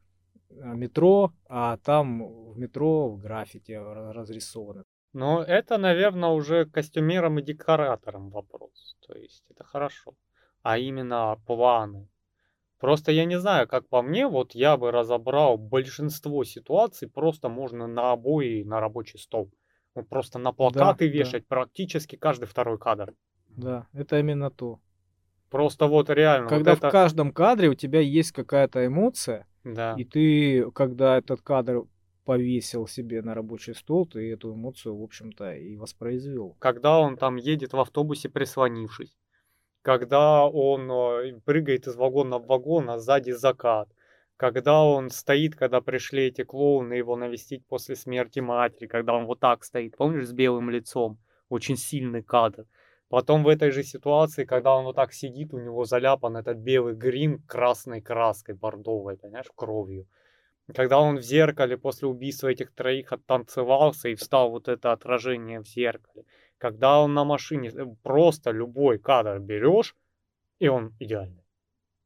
э, 0.49 0.75
метро, 0.75 1.31
а 1.47 1.77
там 1.77 2.51
в 2.51 2.57
метро 2.57 3.09
в 3.09 3.17
граффити 3.17 3.71
разрисовано. 3.71 4.83
Но 5.13 5.41
это, 5.41 5.77
наверное, 5.77 6.29
уже 6.29 6.65
костюмером 6.65 7.39
и 7.39 7.43
декоратором 7.43 8.29
вопрос. 8.29 8.97
То 9.07 9.15
есть 9.15 9.45
это 9.49 9.63
хорошо 9.63 10.15
а 10.63 10.77
именно 10.77 11.37
планы. 11.45 12.09
Просто 12.79 13.11
я 13.11 13.25
не 13.25 13.39
знаю, 13.39 13.67
как 13.67 13.87
по 13.87 14.01
мне, 14.01 14.27
вот 14.27 14.55
я 14.55 14.75
бы 14.75 14.91
разобрал 14.91 15.57
большинство 15.57 16.43
ситуаций, 16.43 17.07
просто 17.07 17.47
можно 17.47 17.87
на 17.87 18.11
обои, 18.11 18.63
на 18.63 18.79
рабочий 18.79 19.19
стол. 19.19 19.51
Ну, 19.95 20.03
просто 20.03 20.39
на 20.39 20.51
плакаты 20.51 21.07
да, 21.07 21.13
вешать 21.13 21.43
да. 21.43 21.55
практически 21.55 22.15
каждый 22.15 22.45
второй 22.45 22.79
кадр. 22.79 23.13
Да, 23.47 23.87
это 23.93 24.19
именно 24.19 24.49
то. 24.49 24.79
Просто 25.49 25.85
вот 25.85 26.09
реально. 26.09 26.49
Когда 26.49 26.71
вот 26.71 26.79
это... 26.79 26.89
в 26.89 26.91
каждом 26.91 27.31
кадре 27.31 27.69
у 27.69 27.75
тебя 27.75 27.99
есть 27.99 28.31
какая-то 28.31 28.85
эмоция, 28.85 29.47
да. 29.63 29.95
и 29.97 30.03
ты, 30.03 30.69
когда 30.71 31.17
этот 31.17 31.41
кадр 31.41 31.83
повесил 32.25 32.87
себе 32.87 33.21
на 33.21 33.33
рабочий 33.33 33.75
стол, 33.75 34.07
ты 34.07 34.31
эту 34.31 34.53
эмоцию, 34.53 34.97
в 34.97 35.03
общем-то, 35.03 35.53
и 35.55 35.75
воспроизвел. 35.75 36.55
Когда 36.59 36.99
он 36.99 37.17
там 37.17 37.35
едет 37.35 37.73
в 37.73 37.79
автобусе, 37.79 38.29
прислонившись 38.29 39.15
когда 39.83 40.47
он 40.47 40.89
э, 40.89 41.39
прыгает 41.45 41.87
из 41.87 41.95
вагона 41.95 42.39
в 42.39 42.47
вагон, 42.47 42.89
а 42.89 42.97
сзади 42.97 43.31
закат, 43.31 43.89
когда 44.37 44.83
он 44.83 45.09
стоит, 45.09 45.55
когда 45.55 45.81
пришли 45.81 46.23
эти 46.23 46.43
клоуны 46.43 46.93
его 46.93 47.15
навестить 47.17 47.67
после 47.67 47.95
смерти 47.95 48.39
матери, 48.39 48.87
когда 48.87 49.13
он 49.13 49.25
вот 49.25 49.41
так 49.41 49.63
стоит, 49.63 49.97
помнишь, 49.97 50.27
с 50.27 50.31
белым 50.31 50.69
лицом, 50.69 51.19
очень 51.49 51.77
сильный 51.77 52.23
кадр. 52.23 52.65
Потом 53.09 53.43
в 53.43 53.47
этой 53.49 53.71
же 53.71 53.83
ситуации, 53.83 54.45
когда 54.45 54.73
он 54.73 54.85
вот 54.85 54.95
так 54.95 55.13
сидит, 55.13 55.53
у 55.53 55.59
него 55.59 55.83
заляпан 55.83 56.37
этот 56.37 56.57
белый 56.57 56.95
грим 56.95 57.43
красной 57.45 58.01
краской, 58.01 58.55
бордовой, 58.55 59.17
понимаешь, 59.17 59.51
кровью. 59.53 60.07
Когда 60.73 60.99
он 60.99 61.17
в 61.17 61.21
зеркале 61.21 61.77
после 61.77 62.07
убийства 62.07 62.47
этих 62.47 62.73
троих 62.73 63.11
оттанцевался 63.11 64.07
и 64.07 64.15
встал 64.15 64.49
вот 64.49 64.69
это 64.69 64.93
отражение 64.93 65.59
в 65.59 65.67
зеркале 65.67 66.23
когда 66.63 67.01
он 67.01 67.13
на 67.13 67.25
машине, 67.25 67.69
э, 67.69 67.85
просто 68.03 68.51
любой 68.51 68.97
кадр 68.97 69.39
берешь, 69.39 69.95
И 70.59 70.69
он 70.69 70.93
идеальный. 70.99 71.43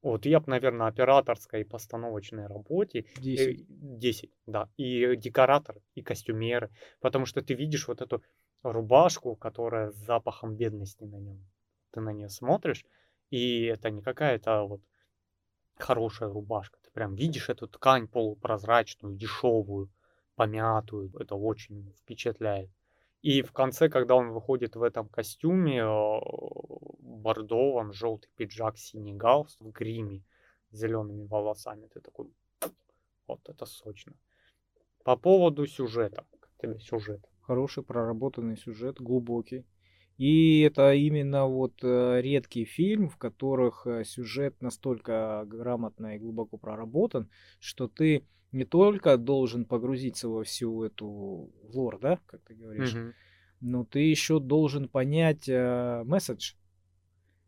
Вот 0.02 0.26
я 0.26 0.40
бы, 0.40 0.46
наверное, 0.52 0.88
операторской 0.88 1.62
и 1.62 1.66
постановочной 1.66 2.48
работе 2.48 3.06
10. 3.18 3.60
э, 3.62 3.66
10, 3.70 4.32
да, 4.48 4.70
и 4.78 5.16
декоратор, 5.18 5.76
и 5.96 6.02
костюмеры, 6.02 6.70
потому 7.02 7.26
что 7.28 7.42
ты 7.42 7.56
видишь 7.56 7.88
вот 7.88 8.02
эту 8.02 8.24
рубашку, 8.64 9.36
которая 9.36 9.92
с 9.92 9.96
запахом 9.96 10.56
бедности 10.58 11.06
на 11.06 11.20
нем. 11.20 11.40
Ты 11.92 12.02
на 12.02 12.14
нее 12.14 12.30
смотришь, 12.30 12.86
и 13.32 13.66
это 13.66 13.92
не 13.92 14.02
какая-то 14.02 14.64
вот 14.64 14.82
хорошая 15.78 16.30
рубашка. 16.30 16.80
Ты 16.84 16.92
прям 16.92 17.16
видишь 17.16 17.50
эту 17.50 17.68
ткань 17.68 18.08
полупрозрачную, 18.08 19.16
дешевую, 19.16 19.90
помятую. 20.36 21.12
Это 21.20 21.36
очень 21.36 21.94
впечатляет. 22.02 22.70
И 23.22 23.42
в 23.42 23.52
конце, 23.52 23.90
когда 23.90 24.16
он 24.16 24.32
выходит 24.32 24.76
в 24.76 24.84
этом 24.84 25.10
костюме, 25.10 25.80
э, 25.80 26.20
бордовом, 27.00 27.92
желтый 27.94 28.30
пиджак, 28.36 28.78
синий 28.78 29.14
галстук, 29.14 29.68
в 29.68 29.72
гриме, 29.72 30.24
с 30.72 30.78
зелеными 30.80 31.26
волосами, 31.26 31.88
ты 31.88 32.00
такой, 32.00 32.32
вот 33.28 33.50
это 33.50 33.66
сочно. 33.66 34.14
По 35.04 35.16
поводу 35.16 35.66
сюжета. 35.66 36.26
Сюжет? 36.80 37.22
Хороший 37.42 37.84
проработанный 37.84 38.58
сюжет, 38.58 39.00
глубокий. 39.00 39.66
И 40.18 40.62
это 40.62 40.94
именно 40.94 41.46
вот 41.46 41.84
э, 41.84 42.22
редкий 42.22 42.66
фильм, 42.66 43.08
в 43.08 43.18
которых 43.18 43.86
э, 43.86 44.04
сюжет 44.04 44.62
настолько 44.62 45.44
грамотно 45.46 46.16
и 46.16 46.20
глубоко 46.20 46.58
проработан, 46.58 47.30
что 47.60 47.88
ты 47.88 48.26
не 48.52 48.66
только 48.66 49.18
должен 49.18 49.66
погрузиться 49.66 50.30
во 50.30 50.44
всю 50.44 50.84
эту 50.84 51.52
лор, 51.74 52.00
да, 52.00 52.20
как 52.26 52.42
ты 52.44 52.56
говоришь, 52.56 52.94
Мгм. 52.94 53.14
но 53.62 53.86
ты 53.86 54.00
еще 54.00 54.40
должен 54.40 54.88
понять 54.88 55.50
э, 55.50 56.04
месседж, 56.06 56.54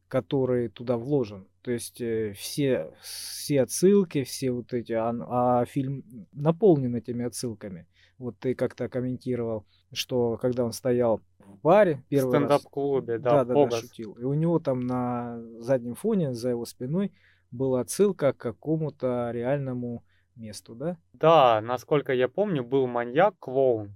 который 0.08 0.70
туда 0.70 0.98
вложен. 0.98 1.48
То 1.62 1.72
есть 1.72 2.02
э, 2.02 2.34
все, 2.34 2.92
все 3.02 3.62
отсылки, 3.62 4.24
все 4.24 4.52
вот 4.52 4.74
эти, 4.74 4.92
а, 4.94 5.14
а 5.62 5.66
фильм 5.66 6.04
наполнен 6.32 6.96
этими 6.96 7.26
отсылками. 7.26 7.88
Вот 8.18 8.38
ты 8.40 8.54
как-то 8.54 8.90
комментировал, 8.90 9.66
что 9.94 10.38
когда 10.38 10.66
он 10.66 10.74
стоял 10.74 11.22
в 11.40 11.62
баре 11.62 11.96
В 11.96 12.06
первый 12.10 12.40
раз, 12.40 12.62
стендап-клубе, 12.62 13.20
да, 13.20 13.46
да, 13.46 13.56
да, 13.56 13.66
да, 13.66 13.78
шутил. 13.78 14.14
И 14.14 14.24
у 14.24 14.34
него 14.34 14.60
там 14.60 14.82
на 14.82 15.42
заднем 15.60 15.96
фоне, 15.96 16.34
за 16.34 16.50
его 16.50 16.66
спиной, 16.66 17.14
была 17.52 17.82
отсылка 17.82 18.34
к 18.34 18.38
какому-то 18.38 19.32
реальному 19.32 20.04
месту, 20.40 20.76
да? 20.76 20.98
Да, 21.14 21.62
насколько 21.62 22.14
я 22.14 22.28
помню, 22.28 22.64
был 22.64 22.88
маньяк-клоун, 22.88 23.96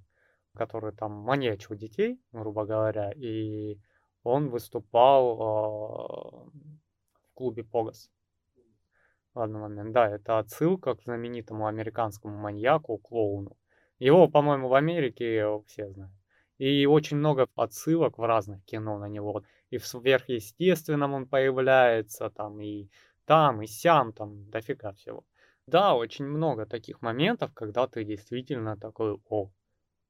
который 0.56 0.94
там 0.94 1.12
маньячил 1.12 1.76
детей, 1.76 2.20
грубо 2.32 2.66
говоря, 2.66 3.12
и 3.16 3.80
он 4.24 4.50
выступал 4.50 5.42
а, 5.42 6.50
в 7.30 7.34
клубе 7.34 7.64
Погас 7.64 8.10
в 9.34 9.40
один 9.40 9.60
момент. 9.60 9.94
Да, 9.94 10.10
это 10.10 10.40
отсылка 10.40 10.96
к 10.96 11.04
знаменитому 11.04 11.68
американскому 11.68 12.38
маньяку-клоуну. 12.38 13.58
Его, 14.00 14.28
по-моему, 14.28 14.68
в 14.68 14.74
Америке 14.74 15.46
все 15.68 15.90
знают. 15.90 16.14
И 16.60 16.86
очень 16.86 17.18
много 17.18 17.48
отсылок 17.56 18.18
в 18.18 18.24
разных 18.24 18.64
кино 18.66 18.98
на 19.00 19.10
него. 19.10 19.44
И 19.70 19.78
в 19.78 19.88
сверхъестественном 19.88 21.14
он 21.14 21.28
появляется, 21.28 22.30
там, 22.30 22.62
и 22.62 22.90
там, 23.26 23.62
и 23.62 23.68
сям, 23.68 24.14
там, 24.14 24.50
дофига 24.50 24.94
всего. 24.94 25.26
Да, 25.68 25.96
очень 25.96 26.26
много 26.26 26.66
таких 26.66 27.02
моментов, 27.02 27.54
когда 27.54 27.88
ты 27.88 28.04
действительно 28.04 28.78
такой, 28.78 29.18
о, 29.30 29.50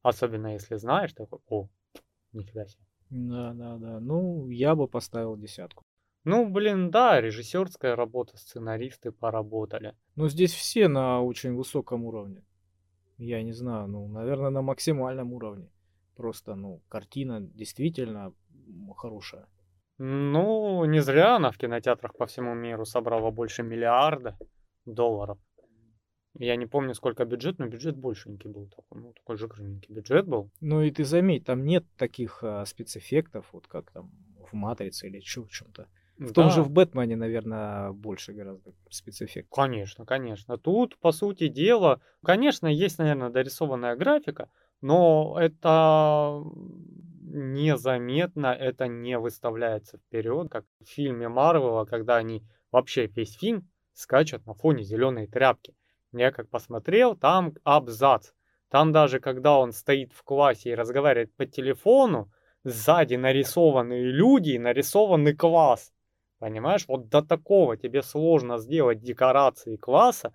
особенно 0.02 0.54
если 0.54 0.76
знаешь, 0.78 1.14
такой, 1.14 1.40
о, 1.48 1.70
нифига 2.32 2.66
себе. 2.66 2.84
Да, 3.10 3.54
да, 3.54 3.78
да. 3.78 4.00
Ну, 4.00 4.50
я 4.50 4.76
бы 4.76 4.88
поставил 4.88 5.38
десятку. 5.38 5.84
Ну, 6.26 6.50
блин, 6.50 6.90
да, 6.90 7.22
режиссерская 7.22 7.96
работа, 7.96 8.38
сценаристы 8.38 9.12
поработали. 9.12 9.96
Но 10.16 10.30
здесь 10.30 10.54
все 10.54 10.88
на 10.88 11.22
очень 11.22 11.54
высоком 11.54 12.06
уровне. 12.06 12.44
Я 13.18 13.44
не 13.44 13.54
знаю, 13.54 13.88
ну, 13.88 14.08
наверное, 14.08 14.50
на 14.50 14.62
максимальном 14.62 15.34
уровне. 15.34 15.70
Просто, 16.16 16.56
ну, 16.56 16.82
картина 16.90 17.42
действительно 17.42 18.34
хорошая. 18.96 19.48
Ну, 20.00 20.84
не 20.86 21.02
зря 21.02 21.36
она 21.36 21.52
в 21.52 21.58
кинотеатрах 21.58 22.16
по 22.18 22.26
всему 22.26 22.56
миру 22.56 22.86
собрала 22.86 23.30
больше 23.30 23.62
миллиарда 23.62 24.38
долларов. 24.86 25.38
Я 26.40 26.56
не 26.56 26.66
помню, 26.66 26.96
сколько 26.96 27.26
бюджет, 27.26 27.60
но 27.60 27.68
бюджет 27.68 27.96
большенький 27.96 28.50
был 28.50 28.68
такой, 28.68 29.02
ну, 29.02 29.14
такой 29.14 29.38
жирненький 29.38 29.94
бюджет 29.94 30.26
был. 30.28 30.50
Ну 30.62 30.82
и 30.82 30.90
ты 30.90 31.04
заметь, 31.06 31.46
там 31.46 31.64
нет 31.64 31.86
таких 31.96 32.44
а, 32.44 32.66
спецэффектов, 32.66 33.46
вот 33.54 33.68
как 33.68 33.92
там 33.92 34.10
в 34.52 34.54
Матрице 34.56 35.08
или 35.08 35.20
чё- 35.20 35.44
в 35.44 35.52
чем-то. 35.52 35.88
В 36.18 36.32
том 36.34 36.50
же 36.50 36.58
Да, 36.58 36.64
в 36.64 36.70
Бэтмене, 36.72 37.16
наверное, 37.16 37.92
больше 37.92 38.34
гораздо 38.34 38.72
спецэффектов. 38.90 39.56
Конечно, 39.56 40.06
конечно. 40.06 40.58
Тут, 40.58 40.98
по 41.00 41.12
сути 41.12 41.48
дела, 41.50 42.02
конечно, 42.24 42.68
есть, 42.68 43.00
наверное, 43.00 43.30
дорисованная 43.30 43.96
графика, 43.96 44.50
но 44.82 45.38
это 45.40 46.42
незаметно, 47.22 48.48
это 48.48 48.88
не 48.88 49.18
выставляется 49.18 49.98
вперед, 49.98 50.50
как 50.50 50.66
в 50.82 50.86
фильме 50.90 51.30
Марвела, 51.30 51.86
когда 51.86 52.18
они 52.18 52.44
вообще 52.72 53.08
весь 53.08 53.36
фильм 53.36 53.68
скачут 53.94 54.46
на 54.46 54.54
фоне 54.54 54.84
зеленой 54.84 55.28
тряпки. 55.28 55.76
Я 56.12 56.32
как 56.32 56.50
посмотрел, 56.50 57.16
там 57.16 57.54
абзац. 57.64 58.32
Там 58.70 58.92
даже 58.92 59.20
когда 59.20 59.58
он 59.58 59.72
стоит 59.72 60.14
в 60.14 60.24
классе 60.24 60.72
и 60.72 60.76
разговаривает 60.76 61.36
по 61.36 61.46
телефону, 61.46 62.32
сзади 62.64 63.16
нарисованные 63.16 64.04
люди 64.04 64.52
и 64.52 64.60
нарисованный 64.60 65.36
класс. 65.36 65.92
Понимаешь, 66.40 66.86
вот 66.88 67.10
до 67.10 67.22
такого 67.22 67.78
тебе 67.78 68.02
сложно 68.02 68.58
сделать 68.58 69.02
декорации 69.02 69.78
класса, 69.78 70.34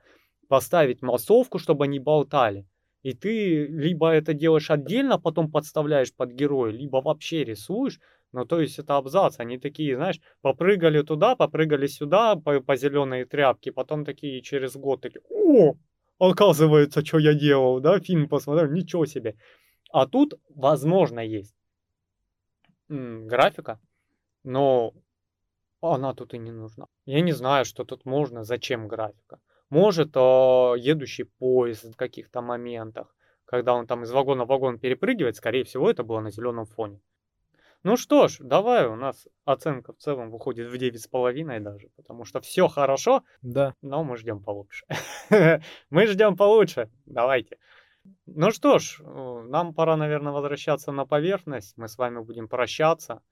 поставить 0.48 1.02
массовку, 1.02 1.58
чтобы 1.58 1.84
они 1.84 1.98
болтали. 1.98 2.66
И 3.02 3.12
ты 3.12 3.66
либо 3.66 4.10
это 4.10 4.34
делаешь 4.34 4.70
отдельно, 4.70 5.18
потом 5.18 5.50
подставляешь 5.50 6.14
под 6.14 6.32
героя, 6.32 6.72
либо 6.72 7.00
вообще 7.00 7.44
рисуешь. 7.44 8.00
Ну, 8.32 8.44
то 8.44 8.60
есть 8.60 8.78
это 8.78 8.96
абзац. 8.96 9.36
Они 9.38 9.58
такие, 9.58 9.96
знаешь, 9.96 10.20
попрыгали 10.42 11.02
туда, 11.02 11.34
попрыгали 11.34 11.86
сюда 11.86 12.36
по, 12.36 12.60
по 12.60 12.76
зеленой 12.76 13.24
тряпке, 13.24 13.72
потом 13.72 14.04
такие 14.04 14.42
через 14.42 14.76
год 14.76 15.00
такие, 15.00 15.22
о, 15.30 15.74
оказывается, 16.18 17.04
что 17.04 17.18
я 17.18 17.34
делал, 17.34 17.80
да, 17.80 17.98
фильм 18.00 18.28
посмотрел, 18.28 18.70
ничего 18.70 19.06
себе. 19.06 19.36
А 19.92 20.06
тут, 20.06 20.34
возможно, 20.50 21.20
есть 21.20 21.54
м, 22.90 23.26
графика, 23.26 23.80
но 24.44 24.92
она 25.80 26.14
тут 26.14 26.34
и 26.34 26.38
не 26.38 26.50
нужна. 26.52 26.86
Я 27.06 27.20
не 27.22 27.32
знаю, 27.32 27.64
что 27.64 27.84
тут 27.84 28.04
можно, 28.04 28.44
зачем 28.44 28.88
графика. 28.88 29.38
Может, 29.70 30.10
а, 30.16 30.74
едущий 30.76 31.24
поезд 31.24 31.84
в 31.84 31.96
каких-то 31.96 32.42
моментах, 32.42 33.14
когда 33.44 33.74
он 33.74 33.86
там 33.86 34.02
из 34.02 34.10
вагона 34.10 34.44
в 34.44 34.48
вагон 34.48 34.78
перепрыгивает, 34.78 35.36
скорее 35.36 35.64
всего, 35.64 35.90
это 35.90 36.02
было 36.04 36.20
на 36.20 36.30
зеленом 36.30 36.66
фоне. 36.66 37.00
Ну 37.84 37.96
что 37.96 38.26
ж, 38.28 38.38
давай, 38.40 38.86
у 38.86 38.96
нас 38.96 39.28
оценка 39.44 39.92
в 39.92 39.98
целом 39.98 40.30
выходит 40.30 40.68
в 40.68 40.74
9,5 40.74 41.60
даже, 41.60 41.88
потому 41.96 42.24
что 42.24 42.40
все 42.40 42.66
хорошо, 42.66 43.22
Да, 43.40 43.74
но 43.82 44.02
мы 44.02 44.16
ждем 44.16 44.42
получше. 44.42 44.84
Мы 45.90 46.06
ждем 46.06 46.36
получше, 46.36 46.90
давайте. 47.06 47.58
Ну 48.26 48.50
что 48.50 48.78
ж, 48.78 49.00
э, 49.00 49.42
нам 49.48 49.74
пора, 49.74 49.96
наверное, 49.96 50.32
возвращаться 50.32 50.92
на 50.92 51.06
поверхность. 51.06 51.76
Мы 51.76 51.88
с 51.88 51.98
вами 51.98 52.20
будем 52.20 52.48
прощаться. 52.48 53.22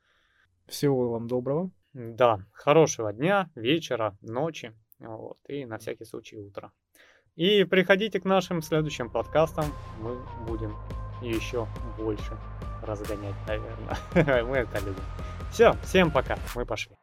всего 0.66 1.10
вам 1.10 1.28
доброго. 1.28 1.70
Да, 1.93 2.40
хорошего 2.52 3.12
дня, 3.12 3.51
вечера, 3.55 4.16
ночи. 4.20 4.74
Вот, 4.98 5.39
и 5.48 5.64
на 5.64 5.78
всякий 5.78 6.05
случай 6.05 6.39
утра. 6.39 6.73
И 7.35 7.64
приходите 7.64 8.20
к 8.20 8.24
нашим 8.24 8.62
следующим 8.62 9.10
подкастам. 9.10 9.66
Мы 10.01 10.18
будем 10.47 10.74
еще 11.23 11.66
больше 11.98 12.36
разгонять, 12.82 13.35
наверное. 13.47 14.44
Мы 14.44 14.57
это 14.59 14.78
любим. 14.81 15.03
Все, 15.51 15.74
всем 15.85 16.11
пока. 16.11 16.36
Мы 16.55 16.65
пошли. 16.66 16.97